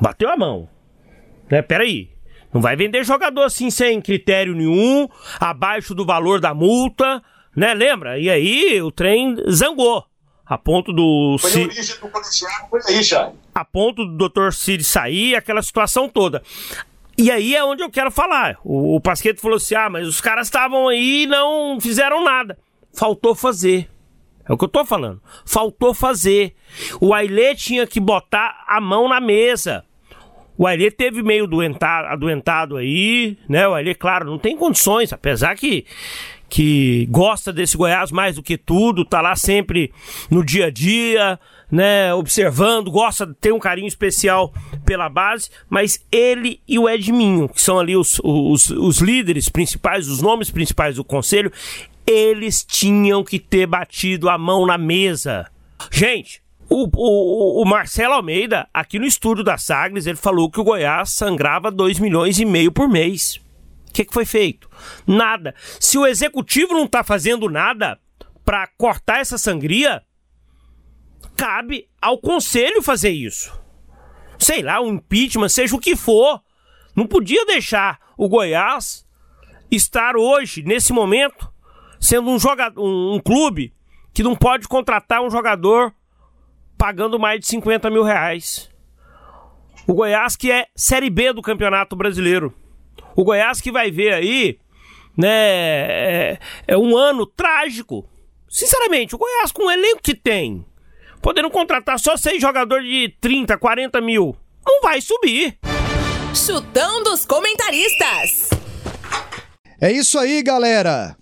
Bateu 0.01 0.31
a 0.31 0.37
mão. 0.37 0.69
Né, 1.51 1.61
peraí. 1.61 2.11
Não 2.55 2.61
vai 2.61 2.77
vender 2.77 3.05
jogador 3.05 3.43
assim 3.43 3.69
sem 3.69 4.01
critério 4.01 4.55
nenhum, 4.55 5.09
abaixo 5.41 5.95
do 5.95 6.07
valor 6.07 6.41
da 6.41 6.55
multa, 6.55 7.23
né? 7.55 7.75
Lembra? 7.75 8.19
E 8.19 8.31
aí 8.31 8.81
o 8.81 8.91
trem 8.91 9.37
zangou. 9.51 10.07
A 10.47 10.57
ponto 10.57 10.93
do. 10.93 11.37
Foi 11.41 11.51
a 11.51 11.65
origem 11.65 11.97
do 12.01 12.09
policial, 12.09 12.69
foi 12.71 12.81
aí, 12.87 13.03
Chay. 13.03 13.33
A 13.55 13.65
ponto 13.65 14.05
do 14.05 14.29
Dr. 14.29 14.53
Cid 14.53 14.85
sair, 14.85 15.35
aquela 15.35 15.61
situação 15.61 16.09
toda. 16.09 16.43
E 17.19 17.31
aí 17.31 17.57
é 17.57 17.65
onde 17.65 17.83
eu 17.83 17.91
quero 17.91 18.11
falar. 18.11 18.59
O, 18.63 18.97
o 18.97 19.01
Pasqueto 19.01 19.41
falou 19.41 19.57
assim: 19.57 19.75
ah, 19.75 19.91
mas 19.91 20.07
os 20.07 20.21
caras 20.21 20.47
estavam 20.47 20.89
aí 20.89 21.25
e 21.25 21.27
não 21.27 21.81
fizeram 21.81 22.23
nada. 22.23 22.57
Faltou 22.95 23.35
fazer. 23.35 23.91
É 24.49 24.53
o 24.53 24.57
que 24.57 24.65
eu 24.65 24.69
tô 24.69 24.85
falando. 24.85 25.21
Faltou 25.45 25.93
fazer. 25.93 26.55
O 27.01 27.13
Ailê 27.13 27.55
tinha 27.55 27.87
que 27.87 27.99
botar 27.99 28.65
a 28.69 28.81
mão 28.81 29.09
na 29.09 29.21
mesa. 29.21 29.85
O 30.57 30.67
Ailê 30.67 30.91
teve 30.91 31.23
meio 31.23 31.47
doentado, 31.47 32.09
adoentado 32.09 32.77
aí, 32.77 33.37
né? 33.49 33.67
O 33.69 33.75
Ailê, 33.75 33.95
claro, 33.95 34.25
não 34.25 34.39
tem 34.39 34.57
condições, 34.57 35.13
apesar 35.13 35.55
que 35.57 35.85
que 36.49 37.07
gosta 37.11 37.53
desse 37.53 37.77
Goiás 37.77 38.11
mais 38.11 38.37
do 38.37 38.43
que 38.43 38.57
tudo, 38.57 39.05
tá 39.05 39.21
lá 39.21 39.35
sempre 39.35 39.93
no 40.31 40.45
dia 40.45 40.67
a 40.67 40.71
dia, 40.71 41.39
né, 41.71 42.15
observando, 42.15 42.91
gosta, 42.91 43.27
tem 43.41 43.53
um 43.53 43.59
carinho 43.59 43.89
especial 43.89 44.53
pela 44.85 45.09
base, 45.09 45.51
mas 45.69 46.05
ele 46.13 46.61
e 46.67 46.79
o 46.79 46.89
Edminho, 46.89 47.49
que 47.49 47.61
são 47.61 47.79
ali 47.79 47.97
os, 47.97 48.21
os, 48.23 48.71
os 48.71 48.99
líderes 48.99 49.49
principais, 49.49 50.09
os 50.09 50.23
nomes 50.23 50.51
principais 50.51 50.97
do 50.97 51.05
conselho, 51.05 51.51
eles 52.07 52.65
tinham 52.65 53.25
que 53.25 53.39
ter 53.39 53.67
batido 53.67 54.29
a 54.29 54.39
mão 54.39 54.65
na 54.65 54.79
mesa. 54.79 55.51
Gente, 55.91 56.41
o, 56.69 56.89
o, 56.95 57.63
o, 57.63 57.65
Marcelo 57.65 58.15
Almeida, 58.15 58.69
aqui 58.73 58.99
no 58.99 59.07
estúdio 59.07 59.43
da 59.43 59.59
Sagres, 59.59 60.07
ele 60.07 60.17
falou 60.17 60.51
que 60.51 60.61
o 60.61 60.65
Goiás 60.65 61.11
sangrava 61.11 61.71
2 61.71 61.99
milhões 61.99 62.39
e 62.39 62.45
meio 62.45 62.71
por 62.71 62.89
mês. 62.89 63.41
Que, 63.97 64.05
que 64.05 64.13
foi 64.13 64.27
feito? 64.27 64.69
Nada. 65.07 65.55
Se 65.81 65.97
o 65.97 66.07
executivo 66.07 66.75
não 66.75 66.85
está 66.85 67.03
fazendo 67.03 67.49
nada 67.49 67.99
para 68.45 68.67
cortar 68.77 69.21
essa 69.21 69.39
sangria, 69.39 70.03
cabe 71.35 71.89
ao 71.99 72.19
conselho 72.19 72.83
fazer 72.83 73.09
isso. 73.09 73.59
Sei 74.39 74.61
lá, 74.61 74.83
um 74.83 74.97
impeachment, 74.97 75.49
seja 75.49 75.75
o 75.75 75.79
que 75.79 75.97
for. 75.97 76.43
Não 76.95 77.07
podia 77.07 77.47
deixar 77.47 77.99
o 78.19 78.29
Goiás 78.29 79.07
estar 79.71 80.15
hoje, 80.15 80.63
nesse 80.63 80.93
momento, 80.93 81.51
sendo 81.99 82.29
um, 82.29 82.39
jogador, 82.39 82.79
um, 82.79 83.15
um 83.15 83.19
clube 83.19 83.75
que 84.13 84.23
não 84.23 84.37
pode 84.37 84.69
contratar 84.69 85.23
um 85.23 85.31
jogador 85.31 85.91
pagando 86.77 87.19
mais 87.19 87.41
de 87.41 87.47
50 87.47 87.89
mil 87.89 88.03
reais. 88.03 88.71
O 89.87 89.95
Goiás 89.95 90.37
que 90.37 90.53
é 90.53 90.67
Série 90.77 91.09
B 91.09 91.33
do 91.33 91.41
Campeonato 91.41 91.97
Brasileiro. 91.97 92.55
O 93.15 93.25
Goiás 93.25 93.61
que 93.61 93.73
vai 93.73 93.91
ver 93.91 94.13
aí, 94.13 94.59
né, 95.17 95.29
é, 95.29 96.39
é 96.69 96.77
um 96.77 96.97
ano 96.97 97.27
trágico. 97.27 98.09
Sinceramente, 98.49 99.15
o 99.15 99.19
Goiás 99.19 99.51
com 99.53 99.67
o 99.67 99.71
elenco 99.71 100.03
que 100.03 100.15
tem, 100.15 100.65
podendo 101.21 101.51
contratar 101.51 101.99
só 101.99 102.17
seis 102.17 102.41
jogadores 102.41 102.89
de 102.89 103.09
30, 103.21 103.57
40 103.59 104.01
mil. 104.01 104.37
Não 104.65 104.81
vai 104.81 105.01
subir. 105.01 105.59
Chutão 106.35 107.03
dos 107.03 107.25
comentaristas. 107.25 108.51
É 109.81 109.91
isso 109.93 110.19
aí, 110.19 110.43
galera. 110.43 111.17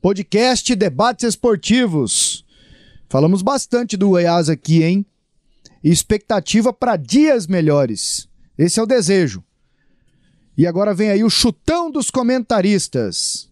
Podcast 0.00 0.74
Debates 0.74 1.24
Esportivos. 1.24 2.44
Falamos 3.08 3.42
bastante 3.42 3.96
do 3.96 4.10
Goiás 4.10 4.48
aqui, 4.48 4.82
hein? 4.82 5.04
Expectativa 5.82 6.72
para 6.72 6.96
dias 6.96 7.46
melhores. 7.46 8.28
Esse 8.56 8.78
é 8.78 8.82
o 8.82 8.86
desejo. 8.86 9.42
E 10.60 10.66
agora 10.66 10.92
vem 10.92 11.08
aí 11.08 11.24
o 11.24 11.30
chutão 11.30 11.90
dos 11.90 12.10
comentaristas. 12.10 13.50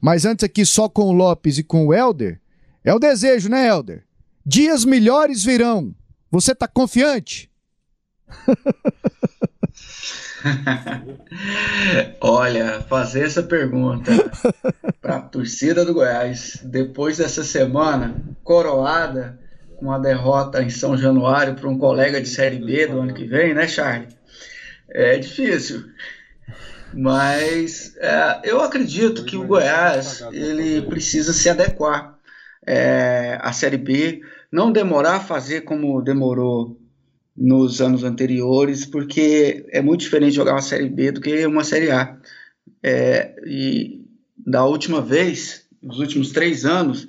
Mas 0.00 0.24
antes 0.24 0.44
aqui 0.44 0.64
só 0.64 0.88
com 0.88 1.08
o 1.08 1.12
Lopes 1.12 1.58
e 1.58 1.64
com 1.64 1.88
o 1.88 1.92
Helder, 1.92 2.40
É 2.84 2.94
o 2.94 2.98
desejo, 3.00 3.48
né, 3.48 3.66
Helder? 3.66 4.04
Dias 4.46 4.84
melhores 4.84 5.42
virão. 5.42 5.92
Você 6.30 6.54
tá 6.54 6.68
confiante? 6.68 7.50
Olha, 12.20 12.82
fazer 12.82 13.26
essa 13.26 13.42
pergunta 13.42 14.12
para 15.02 15.16
a 15.16 15.22
torcida 15.22 15.84
do 15.84 15.92
Goiás 15.92 16.60
depois 16.62 17.18
dessa 17.18 17.42
semana 17.42 18.14
coroada 18.44 19.40
com 19.76 19.90
a 19.90 19.98
derrota 19.98 20.62
em 20.62 20.70
São 20.70 20.96
Januário 20.96 21.56
para 21.56 21.68
um 21.68 21.76
colega 21.76 22.20
de 22.20 22.28
Série 22.28 22.64
B 22.64 22.86
do 22.86 23.00
ano 23.00 23.12
que 23.12 23.24
vem, 23.24 23.54
né, 23.54 23.66
Charlie? 23.66 24.06
É 24.88 25.18
difícil. 25.18 25.84
Mas 26.92 27.96
é, 27.98 28.40
eu 28.44 28.60
acredito 28.60 29.24
que 29.24 29.36
o 29.36 29.46
Goiás 29.46 30.22
ele 30.32 30.82
precisa 30.82 31.32
se 31.32 31.48
adequar 31.48 32.18
é, 32.66 33.38
à 33.40 33.52
Série 33.52 33.76
B, 33.76 34.20
não 34.50 34.72
demorar 34.72 35.16
a 35.16 35.20
fazer 35.20 35.62
como 35.62 36.00
demorou 36.02 36.80
nos 37.36 37.80
anos 37.80 38.02
anteriores, 38.02 38.84
porque 38.84 39.66
é 39.70 39.80
muito 39.80 40.00
diferente 40.00 40.34
jogar 40.34 40.52
uma 40.52 40.62
Série 40.62 40.88
B 40.88 41.12
do 41.12 41.20
que 41.20 41.46
uma 41.46 41.62
Série 41.62 41.90
A. 41.90 42.18
É, 42.82 43.34
e 43.46 44.04
da 44.36 44.64
última 44.64 45.00
vez, 45.00 45.66
nos 45.82 45.98
últimos 45.98 46.32
três 46.32 46.64
anos, 46.64 47.04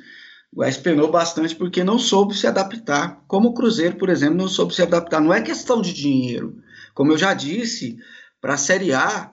o 0.52 0.58
Goiás 0.58 0.78
penou 0.78 1.10
bastante 1.10 1.56
porque 1.56 1.84
não 1.84 1.98
soube 1.98 2.36
se 2.36 2.46
adaptar, 2.46 3.24
como 3.28 3.50
o 3.50 3.54
Cruzeiro, 3.54 3.96
por 3.96 4.10
exemplo, 4.10 4.38
não 4.38 4.48
soube 4.48 4.76
se 4.76 4.82
adaptar. 4.82 5.22
Não 5.22 5.34
é 5.34 5.42
questão 5.42 5.82
de 5.82 5.94
dinheiro. 5.94 6.62
Como 6.94 7.12
eu 7.12 7.18
já 7.18 7.34
disse, 7.34 7.98
para 8.42 8.54
a 8.54 8.58
Série 8.58 8.94
A, 8.94 9.32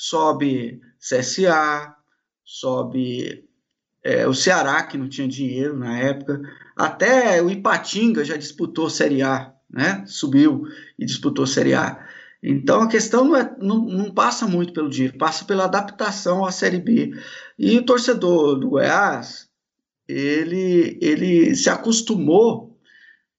sobe 0.00 0.80
CSA, 0.98 1.94
sobe 2.42 3.44
é, 4.02 4.26
o 4.26 4.32
Ceará, 4.32 4.82
que 4.82 4.96
não 4.96 5.10
tinha 5.10 5.28
dinheiro 5.28 5.76
na 5.76 5.98
época, 5.98 6.40
até 6.74 7.42
o 7.42 7.50
Ipatinga 7.50 8.24
já 8.24 8.34
disputou 8.34 8.88
Série 8.88 9.22
A, 9.22 9.52
né? 9.70 10.02
Subiu 10.06 10.64
e 10.98 11.04
disputou 11.04 11.46
Série 11.46 11.74
A. 11.74 12.02
Então 12.42 12.80
a 12.80 12.88
questão 12.88 13.26
não, 13.26 13.36
é, 13.36 13.54
não, 13.60 13.84
não, 13.84 14.10
passa 14.10 14.46
muito 14.46 14.72
pelo 14.72 14.88
dinheiro, 14.88 15.18
passa 15.18 15.44
pela 15.44 15.64
adaptação 15.64 16.46
à 16.46 16.50
Série 16.50 16.80
B. 16.80 17.12
E 17.58 17.76
o 17.76 17.84
torcedor 17.84 18.58
do 18.58 18.70
Goiás, 18.70 19.50
ele, 20.08 20.98
ele 21.02 21.54
se 21.54 21.68
acostumou 21.68 22.80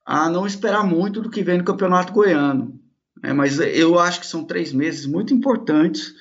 a 0.05 0.29
não 0.29 0.45
esperar 0.45 0.85
muito 0.85 1.21
do 1.21 1.31
que 1.31 1.41
vem 1.41 1.57
no 1.57 1.63
Campeonato 1.63 2.13
Goiano. 2.13 2.79
Né? 3.23 3.33
Mas 3.33 3.59
eu 3.59 3.97
acho 3.97 4.19
que 4.19 4.27
são 4.27 4.43
três 4.43 4.71
meses 4.71 5.07
muito 5.07 5.33
importantes 5.33 6.13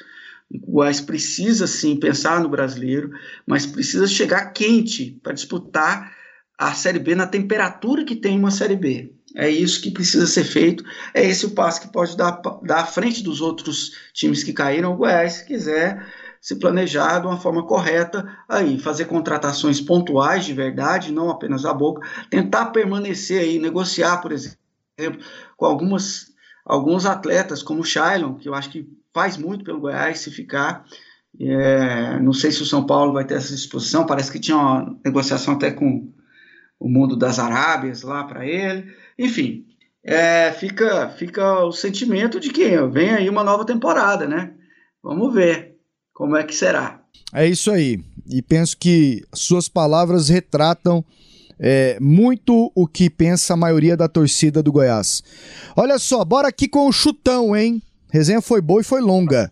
o 0.50 0.72
Goiás 0.72 1.00
precisa 1.00 1.66
sim 1.66 1.96
pensar 1.96 2.40
no 2.40 2.48
brasileiro, 2.48 3.10
mas 3.46 3.66
precisa 3.66 4.06
chegar 4.06 4.52
quente 4.52 5.18
para 5.22 5.32
disputar 5.32 6.12
a 6.58 6.74
Série 6.74 6.98
B 6.98 7.14
na 7.14 7.26
temperatura 7.26 8.04
que 8.04 8.16
tem 8.16 8.38
uma 8.38 8.50
Série 8.50 8.76
B. 8.76 9.14
É 9.36 9.48
isso 9.48 9.80
que 9.80 9.92
precisa 9.92 10.26
ser 10.26 10.44
feito. 10.44 10.84
É 11.14 11.24
esse 11.24 11.46
o 11.46 11.52
passo 11.52 11.80
que 11.80 11.92
pode 11.92 12.16
dar, 12.16 12.42
dar 12.64 12.80
à 12.80 12.86
frente 12.86 13.22
dos 13.22 13.40
outros 13.40 13.92
times 14.12 14.42
que 14.42 14.52
caíram. 14.52 14.92
O 14.92 14.96
Goiás, 14.96 15.34
se 15.34 15.46
quiser 15.46 16.04
se 16.40 16.56
planejar 16.56 17.20
de 17.20 17.26
uma 17.26 17.38
forma 17.38 17.64
correta, 17.64 18.26
aí 18.48 18.78
fazer 18.78 19.04
contratações 19.04 19.80
pontuais 19.80 20.44
de 20.44 20.54
verdade, 20.54 21.12
não 21.12 21.30
apenas 21.30 21.64
a 21.64 21.74
boca, 21.74 22.06
tentar 22.30 22.66
permanecer 22.66 23.42
aí, 23.42 23.58
negociar, 23.58 24.18
por 24.18 24.32
exemplo, 24.32 24.56
com 25.56 25.66
algumas 25.66 26.30
alguns 26.64 27.04
atletas 27.04 27.62
como 27.62 27.80
o 27.80 27.84
Shailon, 27.84 28.34
que 28.34 28.48
eu 28.48 28.54
acho 28.54 28.70
que 28.70 28.88
faz 29.12 29.36
muito 29.36 29.64
pelo 29.64 29.80
Goiás 29.80 30.20
se 30.20 30.30
ficar. 30.30 30.84
É, 31.38 32.18
não 32.20 32.32
sei 32.32 32.50
se 32.50 32.62
o 32.62 32.66
São 32.66 32.84
Paulo 32.84 33.12
vai 33.12 33.24
ter 33.24 33.34
essa 33.34 33.54
disposição, 33.54 34.06
parece 34.06 34.32
que 34.32 34.40
tinha 34.40 34.56
uma 34.56 34.98
negociação 35.04 35.54
até 35.54 35.70
com 35.70 36.12
o 36.78 36.88
mundo 36.88 37.16
das 37.16 37.38
Arábias 37.38 38.02
lá 38.02 38.24
para 38.24 38.46
ele. 38.46 38.92
Enfim, 39.18 39.66
é, 40.02 40.50
fica, 40.52 41.10
fica 41.10 41.64
o 41.64 41.72
sentimento 41.72 42.40
de 42.40 42.50
que 42.50 42.76
vem 42.88 43.10
aí 43.10 43.28
uma 43.28 43.44
nova 43.44 43.64
temporada, 43.64 44.26
né? 44.26 44.54
Vamos 45.02 45.32
ver 45.32 45.76
como 46.12 46.36
é 46.36 46.42
que 46.42 46.54
será. 46.54 47.02
É 47.32 47.46
isso 47.46 47.70
aí. 47.70 48.00
E 48.26 48.42
penso 48.42 48.76
que 48.76 49.22
suas 49.34 49.68
palavras 49.68 50.28
retratam 50.28 51.04
é, 51.58 51.98
muito 52.00 52.72
o 52.74 52.86
que 52.86 53.10
pensa 53.10 53.54
a 53.54 53.56
maioria 53.56 53.96
da 53.96 54.08
torcida 54.08 54.62
do 54.62 54.72
Goiás. 54.72 55.22
Olha 55.76 55.98
só, 55.98 56.24
bora 56.24 56.48
aqui 56.48 56.66
com 56.66 56.88
o 56.88 56.92
chutão, 56.92 57.54
hein? 57.54 57.82
Resenha 58.12 58.42
foi 58.42 58.60
boa 58.60 58.80
e 58.80 58.84
foi 58.84 59.00
longa. 59.00 59.50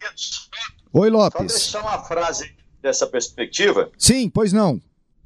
Oi, 0.92 1.10
Lopes. 1.10 1.52
Só 1.52 1.78
deixar 1.78 1.80
uma 1.82 2.02
frase 2.04 2.52
dessa 2.82 3.06
perspectiva. 3.06 3.90
Sim, 3.96 4.28
pois 4.28 4.52
não. 4.52 4.80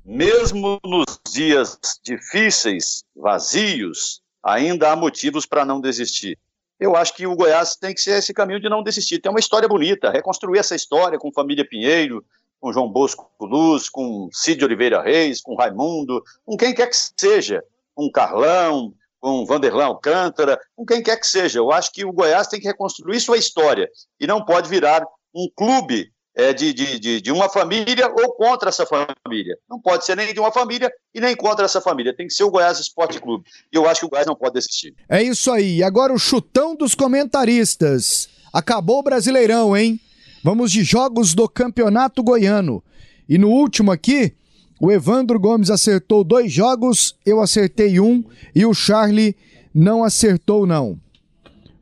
Mesmo 0.05 0.81
nos 0.85 1.07
dias 1.33 1.79
difíceis, 2.05 3.05
vazios, 3.15 4.21
ainda 4.43 4.91
há 4.91 4.97
motivos 4.97 5.47
para 5.47 5.65
não 5.65 5.81
desistir. 5.81 6.39
Eu 6.79 6.97
acho 6.97 7.15
que 7.15 7.27
o 7.27 7.37
Goiás 7.37 7.77
tem 7.77 7.95
que 7.95 8.01
ser 8.01 8.19
esse 8.19 8.35
caminho 8.35 8.61
de 8.61 8.69
não 8.69 8.83
desistir. 8.83 9.21
Tem 9.21 9.31
uma 9.31 9.39
história 9.39 9.69
bonita, 9.69 10.11
reconstruir 10.11 10.59
essa 10.59 10.75
história 10.75 11.19
com 11.19 11.33
família 11.33 11.67
Pinheiro, 11.67 12.25
com 12.61 12.73
João 12.73 12.91
Bosco 12.91 13.31
Luz, 13.41 13.89
com 13.89 14.29
Cid 14.33 14.65
Oliveira 14.65 15.01
Reis, 15.01 15.41
com 15.41 15.55
Raimundo, 15.55 16.23
com 16.45 16.57
quem 16.57 16.75
quer 16.75 16.89
que 16.89 16.97
seja, 17.17 17.63
com 17.95 18.11
Carlão, 18.11 18.93
com 19.23 19.47
Vanderlan 19.47 19.85
Alcântara, 19.85 20.59
com 20.75 20.85
quem 20.85 21.01
quer 21.01 21.17
que 21.17 21.27
seja. 21.27 21.61
Eu 21.61 21.71
acho 21.71 21.93
que 21.93 22.05
o 22.05 22.13
Goiás 22.13 22.49
tem 22.49 22.61
que 22.61 22.67
reconstruir 22.67 23.21
sua 23.21 23.39
história 23.39 23.89
e 24.21 24.27
não 24.27 24.45
pode 24.45 24.69
virar 24.69 25.07
um 25.33 25.49
clube 25.57 26.11
é, 26.35 26.53
de, 26.53 26.73
de, 26.73 27.21
de, 27.21 27.31
uma 27.31 27.49
família 27.49 28.09
ou 28.09 28.35
contra 28.35 28.69
essa 28.69 28.85
família. 28.85 29.57
Não 29.71 29.81
pode 29.81 30.05
ser 30.05 30.17
nem 30.17 30.35
de 30.35 30.41
uma 30.41 30.51
família 30.51 30.91
e 31.15 31.21
nem 31.21 31.37
contra 31.37 31.65
essa 31.65 31.81
família. 31.81 32.15
Tem 32.17 32.27
que 32.27 32.35
ser 32.35 32.43
o 32.43 32.51
Goiás 32.51 32.81
Esporte 32.81 33.21
Clube. 33.21 33.45
E 33.73 33.77
eu 33.77 33.89
acho 33.89 34.01
que 34.01 34.07
o 34.07 34.09
Goiás 34.09 34.27
não 34.27 34.35
pode 34.35 34.55
desistir. 34.55 34.93
É 35.09 35.23
isso 35.23 35.53
aí. 35.53 35.85
Agora 35.85 36.13
o 36.13 36.19
chutão 36.19 36.75
dos 36.75 36.95
comentaristas. 36.95 38.29
Acabou 38.53 38.99
o 38.99 39.03
Brasileirão, 39.03 39.77
hein? 39.77 40.01
Vamos 40.43 40.73
de 40.73 40.83
jogos 40.83 41.33
do 41.33 41.49
Campeonato 41.49 42.23
Goiano. 42.23 42.83
E 43.29 43.39
no 43.39 43.49
último 43.49 43.93
aqui, 43.93 44.35
o 44.83 44.91
Evandro 44.91 45.39
Gomes 45.39 45.71
acertou 45.71 46.25
dois 46.25 46.53
jogos, 46.53 47.17
eu 47.25 47.41
acertei 47.41 48.01
um 48.01 48.25
e 48.53 48.67
o 48.67 48.75
Charlie 48.75 49.37
não 49.73 50.03
acertou 50.03 50.67
não. 50.67 50.99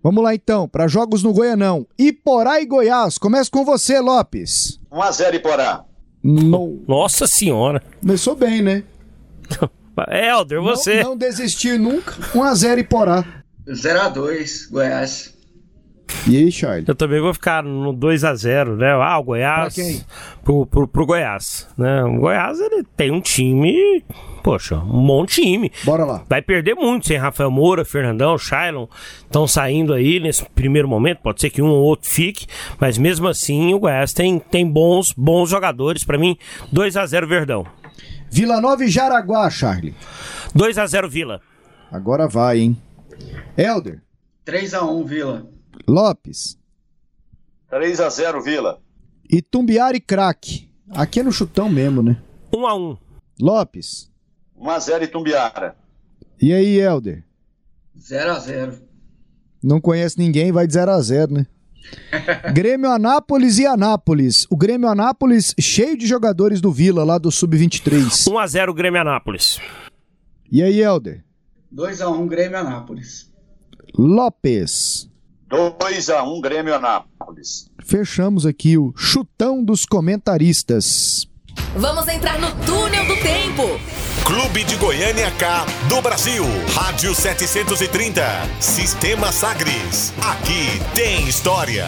Vamos 0.02 0.22
lá 0.22 0.34
então, 0.34 0.68
para 0.68 0.86
jogos 0.86 1.22
no 1.22 1.32
Goianão. 1.32 1.86
Iporá 1.98 2.60
e 2.60 2.66
Goiás, 2.66 3.16
começa 3.16 3.50
com 3.50 3.64
você, 3.64 3.98
Lopes. 4.00 4.78
1x0 4.92 5.34
Iporá. 5.36 5.82
No... 6.22 6.84
Nossa 6.86 7.26
senhora. 7.26 7.82
Começou 8.02 8.36
bem, 8.36 8.60
né? 8.60 8.84
Helder, 10.10 10.60
você. 10.60 11.02
Não, 11.02 11.10
não 11.10 11.16
desistir 11.16 11.78
nunca. 11.78 12.12
1x0 12.12 12.80
Iporá. 12.80 13.24
0x2, 13.66 14.70
Goiás. 14.70 15.34
E 16.26 16.36
aí, 16.36 16.52
Charlie? 16.52 16.84
Eu 16.86 16.94
também 16.94 17.20
vou 17.20 17.32
ficar 17.32 17.62
no 17.62 17.92
2 17.92 18.24
a 18.24 18.34
0 18.34 18.76
né? 18.76 18.92
Ah, 18.92 19.18
o 19.18 19.24
Goiás. 19.24 19.74
Pra 19.74 19.84
quem? 19.84 20.04
Pro, 20.44 20.66
pro, 20.66 20.88
pro 20.88 21.06
Goiás. 21.06 21.68
Né? 21.76 22.04
O 22.04 22.20
Goiás 22.20 22.60
ele 22.60 22.84
tem 22.96 23.10
um 23.10 23.20
time. 23.20 24.04
Poxa, 24.42 24.76
um 24.76 25.06
bom 25.06 25.26
time. 25.26 25.70
Bora 25.84 26.04
lá. 26.04 26.24
Vai 26.28 26.40
perder 26.40 26.74
muito 26.74 27.06
sem 27.06 27.16
Rafael 27.16 27.50
Moura, 27.50 27.84
Fernandão, 27.84 28.38
Shailon 28.38 28.86
estão 29.22 29.46
saindo 29.46 29.92
aí 29.92 30.18
nesse 30.18 30.44
primeiro 30.44 30.88
momento. 30.88 31.18
Pode 31.18 31.40
ser 31.40 31.50
que 31.50 31.60
um 31.62 31.68
ou 31.68 31.84
outro 31.84 32.08
fique, 32.08 32.46
mas 32.78 32.96
mesmo 32.96 33.28
assim 33.28 33.74
o 33.74 33.78
Goiás 33.78 34.12
tem, 34.12 34.38
tem 34.38 34.66
bons, 34.66 35.12
bons 35.16 35.50
jogadores. 35.50 36.04
Para 36.04 36.18
mim, 36.18 36.36
2 36.72 36.96
a 36.96 37.06
0 37.06 37.26
Verdão. 37.28 37.66
Vila 38.30 38.60
Nova 38.60 38.84
e 38.84 38.88
Jaraguá, 38.88 39.50
Charlie. 39.50 39.94
2 40.54 40.78
a 40.78 40.86
0 40.86 41.08
Vila. 41.08 41.40
Agora 41.90 42.28
vai, 42.28 42.60
hein? 42.60 42.76
Helder. 43.56 44.00
3 44.44 44.74
a 44.74 44.84
1 44.84 45.04
Vila. 45.04 45.46
Lopes. 45.90 46.56
3 47.68 48.00
a 48.00 48.08
0 48.08 48.40
Vila. 48.42 48.80
E 49.28 49.42
Tumbiara 49.42 49.96
e 49.96 50.00
craque. 50.00 50.70
Aqui 50.90 51.18
é 51.18 51.22
no 51.22 51.32
chutão 51.32 51.68
mesmo, 51.68 52.00
né? 52.00 52.22
1 52.54 52.66
a 52.66 52.76
1 52.76 52.96
Lopes. 53.40 54.08
1 54.56 54.70
a 54.70 54.78
0 54.78 55.04
Itumbiara. 55.04 55.76
E 56.40 56.52
aí, 56.52 56.78
Helder? 56.78 57.24
0 57.98 58.30
a 58.30 58.38
0 58.38 58.78
Não 59.62 59.80
conhece 59.80 60.16
ninguém, 60.16 60.52
vai 60.52 60.64
de 60.64 60.74
0 60.74 60.92
a 60.92 61.00
0 61.00 61.32
né? 61.32 61.46
Grêmio 62.54 62.88
Anápolis 62.88 63.58
e 63.58 63.66
Anápolis. 63.66 64.46
O 64.48 64.56
Grêmio 64.56 64.88
Anápolis 64.88 65.54
cheio 65.58 65.96
de 65.96 66.06
jogadores 66.06 66.60
do 66.60 66.70
Vila, 66.70 67.02
lá 67.02 67.18
do 67.18 67.32
Sub-23. 67.32 68.30
1 68.30 68.38
a 68.38 68.46
0 68.46 68.74
Grêmio 68.74 69.00
Anápolis. 69.00 69.58
E 70.52 70.62
aí, 70.62 70.80
Helder? 70.80 71.24
2 71.72 72.00
a 72.00 72.08
1 72.08 72.26
Grêmio 72.28 72.58
Anápolis. 72.58 73.28
Lopes. 73.98 75.09
2 75.50 76.10
a 76.10 76.22
1 76.22 76.40
Grêmio 76.40 76.72
Anápolis. 76.72 77.68
Fechamos 77.84 78.46
aqui 78.46 78.78
o 78.78 78.94
chutão 78.96 79.64
dos 79.64 79.84
comentaristas. 79.84 81.26
Vamos 81.76 82.06
entrar 82.06 82.38
no 82.38 82.52
túnel 82.64 83.04
do 83.04 83.16
tempo. 83.16 83.62
Clube 84.24 84.62
de 84.62 84.76
Goiânia 84.76 85.28
K 85.32 85.66
do 85.88 86.00
Brasil. 86.00 86.44
Rádio 86.72 87.12
730. 87.12 88.22
Sistema 88.60 89.32
Sagres. 89.32 90.14
Aqui 90.18 90.78
tem 90.94 91.26
história. 91.26 91.86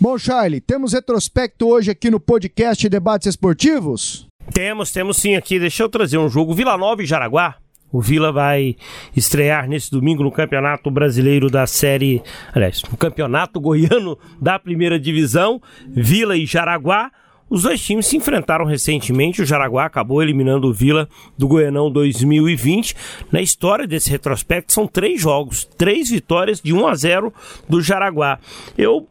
Bom, 0.00 0.16
Charlie, 0.16 0.62
temos 0.62 0.94
retrospecto 0.94 1.68
hoje 1.68 1.90
aqui 1.90 2.10
no 2.10 2.18
podcast 2.18 2.88
Debates 2.88 3.26
Esportivos? 3.26 4.26
Temos, 4.54 4.90
temos 4.90 5.18
sim 5.18 5.34
aqui. 5.34 5.58
Deixa 5.58 5.82
eu 5.82 5.90
trazer 5.90 6.16
um 6.16 6.30
jogo. 6.30 6.54
Vila 6.54 6.78
Nova 6.78 7.02
e 7.02 7.06
Jaraguá. 7.06 7.56
O 7.96 8.00
Vila 8.02 8.30
vai 8.30 8.76
estrear 9.16 9.66
nesse 9.66 9.90
domingo 9.90 10.22
no 10.22 10.30
Campeonato 10.30 10.90
Brasileiro 10.90 11.48
da 11.48 11.66
Série. 11.66 12.22
Aliás, 12.54 12.82
no 12.82 12.94
Campeonato 12.94 13.58
Goiano 13.58 14.18
da 14.38 14.58
Primeira 14.58 15.00
Divisão. 15.00 15.62
Vila 15.88 16.36
e 16.36 16.44
Jaraguá. 16.44 17.10
Os 17.48 17.62
dois 17.62 17.82
times 17.82 18.06
se 18.06 18.18
enfrentaram 18.18 18.66
recentemente. 18.66 19.40
O 19.40 19.46
Jaraguá 19.46 19.86
acabou 19.86 20.22
eliminando 20.22 20.68
o 20.68 20.74
Vila 20.74 21.08
do 21.38 21.48
Goianão 21.48 21.90
2020. 21.90 22.94
Na 23.32 23.40
história 23.40 23.86
desse 23.86 24.10
retrospecto, 24.10 24.74
são 24.74 24.86
três 24.86 25.18
jogos, 25.18 25.64
três 25.64 26.10
vitórias 26.10 26.60
de 26.60 26.74
1 26.74 26.86
a 26.86 26.94
0 26.94 27.32
do 27.66 27.80
Jaraguá. 27.80 28.38
Eu 28.76 29.08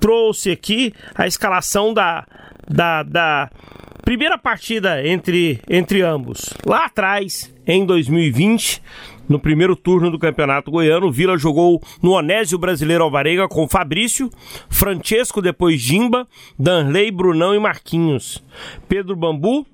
trouxe 0.00 0.50
aqui 0.50 0.94
a 1.14 1.26
escalação 1.26 1.92
da, 1.92 2.26
da, 2.66 3.02
da 3.02 3.50
primeira 4.02 4.38
partida 4.38 5.06
entre, 5.06 5.60
entre 5.68 6.00
ambos. 6.00 6.54
Lá 6.64 6.86
atrás, 6.86 7.51
em 7.66 7.84
2020, 7.84 8.82
no 9.28 9.38
primeiro 9.38 9.76
turno 9.76 10.10
do 10.10 10.18
Campeonato 10.18 10.70
Goiano, 10.70 11.10
Vila 11.10 11.38
jogou 11.38 11.80
no 12.02 12.12
Onésio 12.12 12.58
Brasileiro 12.58 13.04
Alvarenga 13.04 13.48
com 13.48 13.68
Fabrício, 13.68 14.30
Francesco, 14.68 15.40
depois 15.40 15.80
Jimba, 15.80 16.26
Danley, 16.58 17.10
Brunão 17.10 17.54
e 17.54 17.58
Marquinhos. 17.58 18.42
Pedro 18.88 19.14
Bambu, 19.14 19.66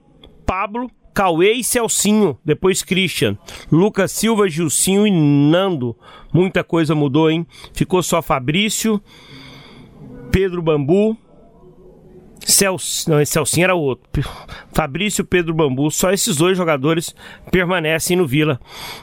Pablo, 0.44 0.90
Cauê 1.14 1.54
e 1.54 1.64
Celcinho, 1.64 2.38
depois 2.44 2.82
Christian, 2.82 3.36
Lucas 3.72 4.12
Silva, 4.12 4.48
Gilcinho 4.48 5.06
e 5.06 5.10
Nando. 5.10 5.96
Muita 6.32 6.62
coisa 6.62 6.94
mudou, 6.94 7.30
hein? 7.30 7.46
Ficou 7.72 8.02
só 8.02 8.22
Fabrício, 8.22 9.00
Pedro 10.30 10.62
Bambu, 10.62 11.16
Celso, 12.48 13.10
não, 13.10 13.22
Celcinho 13.26 13.64
era 13.64 13.74
outro. 13.74 14.08
Fabrício 14.72 15.22
Pedro 15.22 15.52
Bambu, 15.52 15.90
só 15.90 16.10
esses 16.10 16.38
dois 16.38 16.56
jogadores 16.56 17.14
permanecem 17.50 18.16
no 18.16 18.26
Vila. 18.26 18.58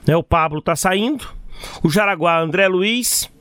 Né, 0.05 0.15
o 0.15 0.23
Pablo 0.23 0.61
tá 0.63 0.75
saindo, 0.75 1.27
o 1.83 1.89
Jaraguá 1.89 2.39
André 2.39 2.67
Luiz, 2.67 3.31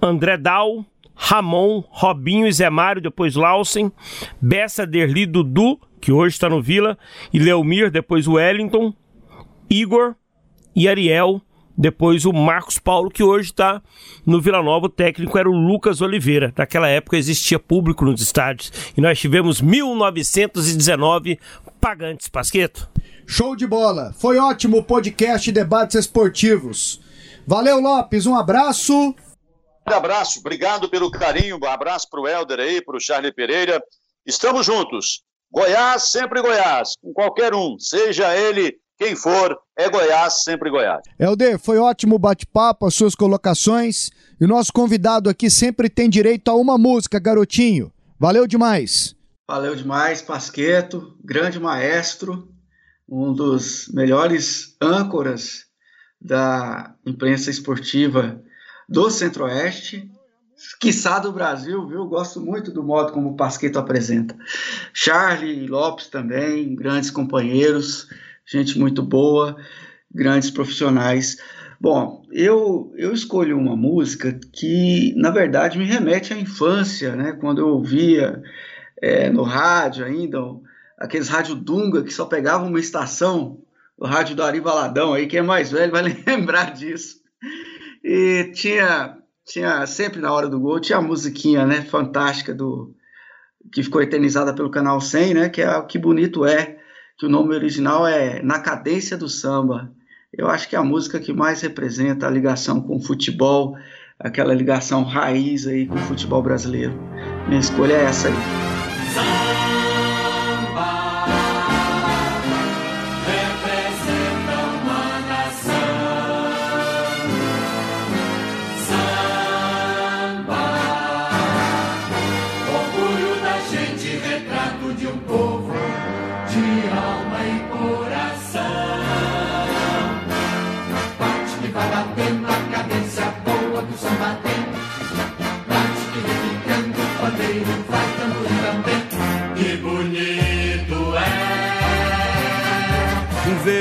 André 0.00 0.38
Dal, 0.38 0.82
Ramon, 1.14 1.84
Robinho 1.90 2.46
e 2.46 2.52
Zé 2.52 2.70
Mário, 2.70 3.02
depois 3.02 3.34
Lausen, 3.34 3.92
Bessa, 4.40 4.86
Derli, 4.86 5.26
Dudu, 5.26 5.78
que 6.00 6.10
hoje 6.10 6.36
está 6.36 6.48
no 6.48 6.62
Vila, 6.62 6.98
e 7.30 7.38
Leomir, 7.38 7.90
depois 7.90 8.26
Wellington, 8.26 8.94
Igor 9.68 10.14
e 10.74 10.88
Ariel, 10.88 11.42
depois 11.76 12.24
o 12.24 12.32
Marcos 12.32 12.78
Paulo, 12.78 13.10
que 13.10 13.22
hoje 13.22 13.50
está 13.50 13.82
no 14.24 14.40
Vila 14.40 14.62
Nova. 14.62 14.86
O 14.86 14.88
técnico 14.88 15.36
era 15.36 15.48
o 15.48 15.52
Lucas 15.52 16.00
Oliveira. 16.00 16.52
Naquela 16.56 16.88
época 16.88 17.16
existia 17.16 17.58
público 17.58 18.04
nos 18.04 18.20
estádios. 18.20 18.72
E 18.96 19.00
nós 19.00 19.18
tivemos 19.18 19.60
1919 19.60 21.38
pagantes, 21.80 22.28
Pasqueto. 22.28 22.88
Show 23.26 23.56
de 23.56 23.66
bola. 23.66 24.14
Foi 24.18 24.38
ótimo 24.38 24.78
o 24.78 24.84
podcast 24.84 25.50
Debates 25.50 25.96
Esportivos. 25.96 27.00
Valeu, 27.46 27.80
Lopes. 27.80 28.26
Um 28.26 28.36
abraço. 28.36 28.94
Um 28.94 29.92
abraço. 29.92 30.40
Obrigado 30.40 30.88
pelo 30.88 31.10
carinho. 31.10 31.58
Um 31.62 31.66
abraço 31.66 32.08
para 32.08 32.20
o 32.20 32.28
Helder 32.28 32.60
aí, 32.60 32.82
para 32.82 32.96
o 32.96 33.00
Charlie 33.00 33.32
Pereira. 33.32 33.82
Estamos 34.24 34.64
juntos. 34.64 35.22
Goiás, 35.50 36.10
sempre 36.10 36.40
Goiás. 36.40 36.96
Com 37.00 37.12
qualquer 37.12 37.54
um. 37.54 37.78
Seja 37.78 38.34
ele 38.36 38.76
quem 38.96 39.16
for, 39.16 39.58
é 39.76 39.88
Goiás, 39.88 40.44
sempre 40.44 40.70
Goiás. 40.70 41.02
Helder, 41.18 41.58
foi 41.58 41.78
ótimo 41.78 42.14
o 42.14 42.18
bate-papo, 42.18 42.86
as 42.86 42.94
suas 42.94 43.14
colocações. 43.14 44.10
E 44.40 44.44
o 44.44 44.48
nosso 44.48 44.72
convidado 44.72 45.28
aqui 45.28 45.50
sempre 45.50 45.88
tem 45.88 46.08
direito 46.08 46.48
a 46.48 46.54
uma 46.54 46.78
música, 46.78 47.18
garotinho. 47.18 47.92
Valeu 48.18 48.46
demais. 48.46 49.16
Valeu 49.46 49.74
demais, 49.74 50.22
Pasqueto, 50.22 51.18
grande 51.22 51.60
maestro, 51.60 52.48
um 53.08 53.32
dos 53.32 53.88
melhores 53.92 54.74
âncoras 54.80 55.66
da 56.20 56.94
imprensa 57.04 57.50
esportiva 57.50 58.40
do 58.88 59.10
Centro-Oeste, 59.10 60.10
quiçá 60.80 61.18
do 61.18 61.32
Brasil, 61.32 61.86
viu? 61.86 62.06
Gosto 62.06 62.40
muito 62.40 62.70
do 62.70 62.82
modo 62.82 63.12
como 63.12 63.30
o 63.30 63.36
Pasqueto 63.36 63.78
apresenta. 63.78 64.34
Charlie 64.92 65.66
Lopes 65.66 66.06
também, 66.06 66.74
grandes 66.74 67.10
companheiros 67.10 68.08
gente 68.46 68.78
muito 68.78 69.02
boa, 69.02 69.56
grandes 70.12 70.50
profissionais. 70.50 71.36
Bom, 71.80 72.22
eu, 72.30 72.92
eu 72.96 73.12
escolhi 73.12 73.52
uma 73.52 73.76
música 73.76 74.38
que, 74.52 75.12
na 75.16 75.30
verdade, 75.30 75.78
me 75.78 75.84
remete 75.84 76.32
à 76.32 76.38
infância, 76.38 77.14
né? 77.16 77.32
Quando 77.32 77.60
eu 77.60 77.68
ouvia 77.68 78.42
é, 79.02 79.28
no 79.28 79.42
rádio 79.42 80.04
ainda, 80.04 80.38
aqueles 80.98 81.28
rádio 81.28 81.54
Dunga 81.54 82.02
que 82.02 82.12
só 82.12 82.24
pegavam 82.24 82.68
uma 82.68 82.80
estação, 82.80 83.60
o 83.96 84.06
rádio 84.06 84.36
do 84.36 84.42
Ari 84.42 84.60
Valadão, 84.60 85.12
aí 85.12 85.26
quem 85.26 85.40
é 85.40 85.42
mais 85.42 85.70
velho 85.70 85.92
vai 85.92 86.02
lembrar 86.26 86.72
disso. 86.72 87.20
E 88.02 88.50
tinha, 88.54 89.18
tinha 89.46 89.86
sempre 89.86 90.20
na 90.20 90.32
hora 90.32 90.48
do 90.48 90.60
gol, 90.60 90.80
tinha 90.80 90.98
a 90.98 91.02
musiquinha, 91.02 91.66
né, 91.66 91.82
fantástica 91.82 92.54
do 92.54 92.94
que 93.72 93.82
ficou 93.82 94.02
eternizada 94.02 94.54
pelo 94.54 94.70
canal 94.70 95.00
100, 95.00 95.34
né, 95.34 95.48
que 95.48 95.62
é 95.62 95.76
o 95.76 95.86
que 95.86 95.98
bonito 95.98 96.44
é 96.44 96.73
que 97.18 97.26
o 97.26 97.28
nome 97.28 97.54
original 97.54 98.06
é 98.06 98.42
Na 98.42 98.58
Cadência 98.58 99.16
do 99.16 99.28
Samba. 99.28 99.90
Eu 100.32 100.48
acho 100.48 100.68
que 100.68 100.74
é 100.74 100.78
a 100.78 100.84
música 100.84 101.20
que 101.20 101.32
mais 101.32 101.62
representa 101.62 102.26
a 102.26 102.30
ligação 102.30 102.80
com 102.80 102.96
o 102.96 103.02
futebol, 103.02 103.76
aquela 104.18 104.52
ligação 104.52 105.04
raiz 105.04 105.66
aí 105.66 105.86
com 105.86 105.94
o 105.94 105.98
futebol 105.98 106.42
brasileiro. 106.42 106.94
Minha 107.46 107.60
escolha 107.60 107.92
é 107.92 108.04
essa 108.04 108.28
aí. 108.28 108.73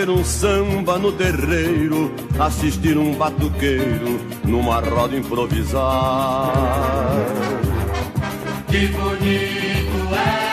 Ver 0.04 0.10
um 0.10 0.24
samba 0.24 0.98
no 0.98 1.14
terreiro, 1.14 2.14
assistir 2.38 2.98
um 2.98 3.14
batuqueiro 3.16 4.20
numa 4.44 4.82
roda 4.82 5.16
improvisar. 5.16 6.52
Que 8.68 8.88
bonito 8.88 10.14
é! 10.14 10.44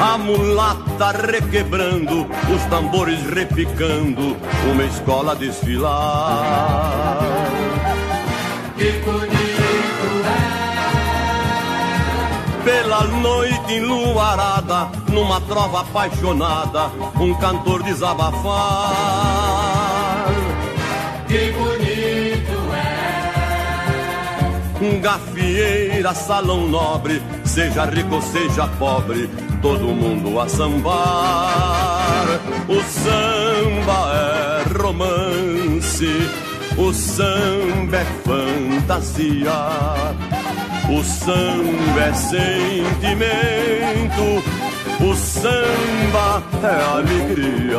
A 0.00 0.18
mulata 0.18 1.12
requebrando, 1.12 2.26
os 2.54 2.62
tambores 2.68 3.18
repicando, 3.30 4.36
uma 4.70 4.84
escola 4.84 5.34
desfilar. 5.34 7.18
Que 8.76 8.92
bonito 9.04 9.48
pela 12.62 13.04
noite 13.04 13.57
enluarada, 13.68 14.90
numa 15.08 15.40
trova 15.42 15.80
apaixonada, 15.80 16.90
um 17.20 17.34
cantor 17.34 17.82
desabafar. 17.82 18.94
Que 21.26 21.52
bonito 21.52 22.74
é! 22.74 22.98
Gafieira, 25.00 26.14
salão 26.14 26.68
nobre, 26.68 27.22
seja 27.44 27.84
rico 27.84 28.14
ou 28.14 28.22
seja 28.22 28.66
pobre, 28.78 29.28
todo 29.60 29.88
mundo 29.88 30.40
a 30.40 30.48
sambar. 30.48 32.26
O 32.68 32.80
samba 32.82 34.12
é 34.14 34.62
romance, 34.78 36.30
o 36.76 36.92
samba 36.92 37.96
é 37.96 38.04
fantasia. 38.24 39.52
O 40.90 41.04
samba 41.04 42.00
é 42.00 42.14
sentimento, 42.14 42.42
o 45.04 45.14
samba 45.14 46.42
é 46.62 46.82
alegria. 46.82 47.78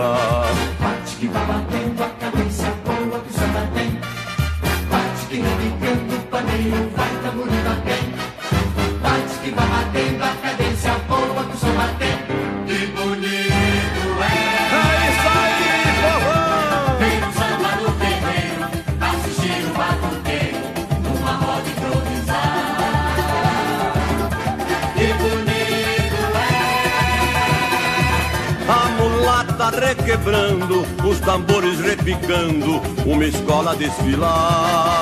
Bate 0.80 1.16
que 1.20 1.28
vai 1.28 1.46
batendo 1.46 2.04
a 2.04 2.10
cabeça 2.10 2.72
boa 2.86 3.20
que 3.20 3.30
o 3.30 3.34
samba 3.34 3.68
tem. 3.74 4.00
Bate 4.92 5.26
que 5.28 5.38
repicando 5.38 6.16
o 6.16 6.20
paneiro 6.30 6.92
vai 6.96 7.10
tamborando 7.24 7.82
bem. 7.84 8.06
Bate 9.02 9.40
que 9.44 9.50
vai 9.52 9.68
batendo 9.68 10.24
a 10.24 10.36
cadência 10.42 10.94
boa 11.08 11.44
que 11.46 11.56
o 11.56 11.60
samba 11.60 11.88
tem. 11.98 12.20
Samba 30.10 30.18
requebrando, 30.18 30.86
os 31.08 31.20
tambores 31.20 31.80
repicando, 31.80 32.82
uma 33.06 33.26
escola 33.26 33.72
a 33.72 33.76
desfilar. 33.76 34.98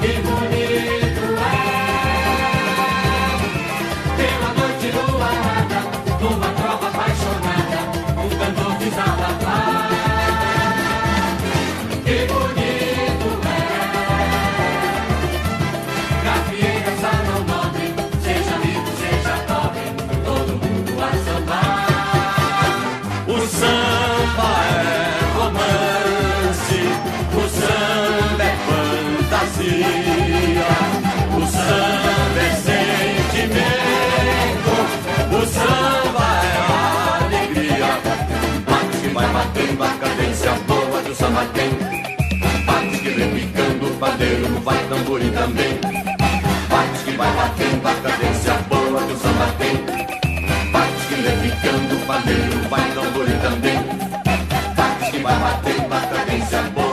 Que 0.00 0.12
bonito 0.20 0.97
que 39.58 39.74
vai 39.74 39.78
batendo 39.78 39.82
a 39.82 39.88
cadência 39.98 40.52
boa 40.68 41.02
do 41.02 41.14
samba 41.14 41.44
tem, 41.46 41.70
bate 42.64 42.98
que 42.98 43.08
repicando 43.08 43.86
o 43.86 43.94
padeiro 43.98 44.60
vai 44.60 44.78
tamborim 44.88 45.30
também. 45.32 45.80
Bate 46.68 47.04
que 47.04 47.16
vai 47.16 47.32
batendo 47.34 47.88
a 47.88 47.94
cadência 47.94 48.54
boa 48.68 49.00
do 49.00 49.16
samba 49.16 49.46
tem. 49.58 49.76
Bate 50.70 51.06
que 51.08 51.14
repicando 51.14 51.96
o 51.96 52.06
padeiro 52.06 52.68
vai 52.68 52.92
tamborim 52.92 53.38
também. 53.38 53.78
Bate 54.76 55.10
que 55.10 55.18
vai 55.18 55.38
batendo 55.40 55.92
a 55.92 56.00
cadência 56.00 56.62
boa 56.74 56.87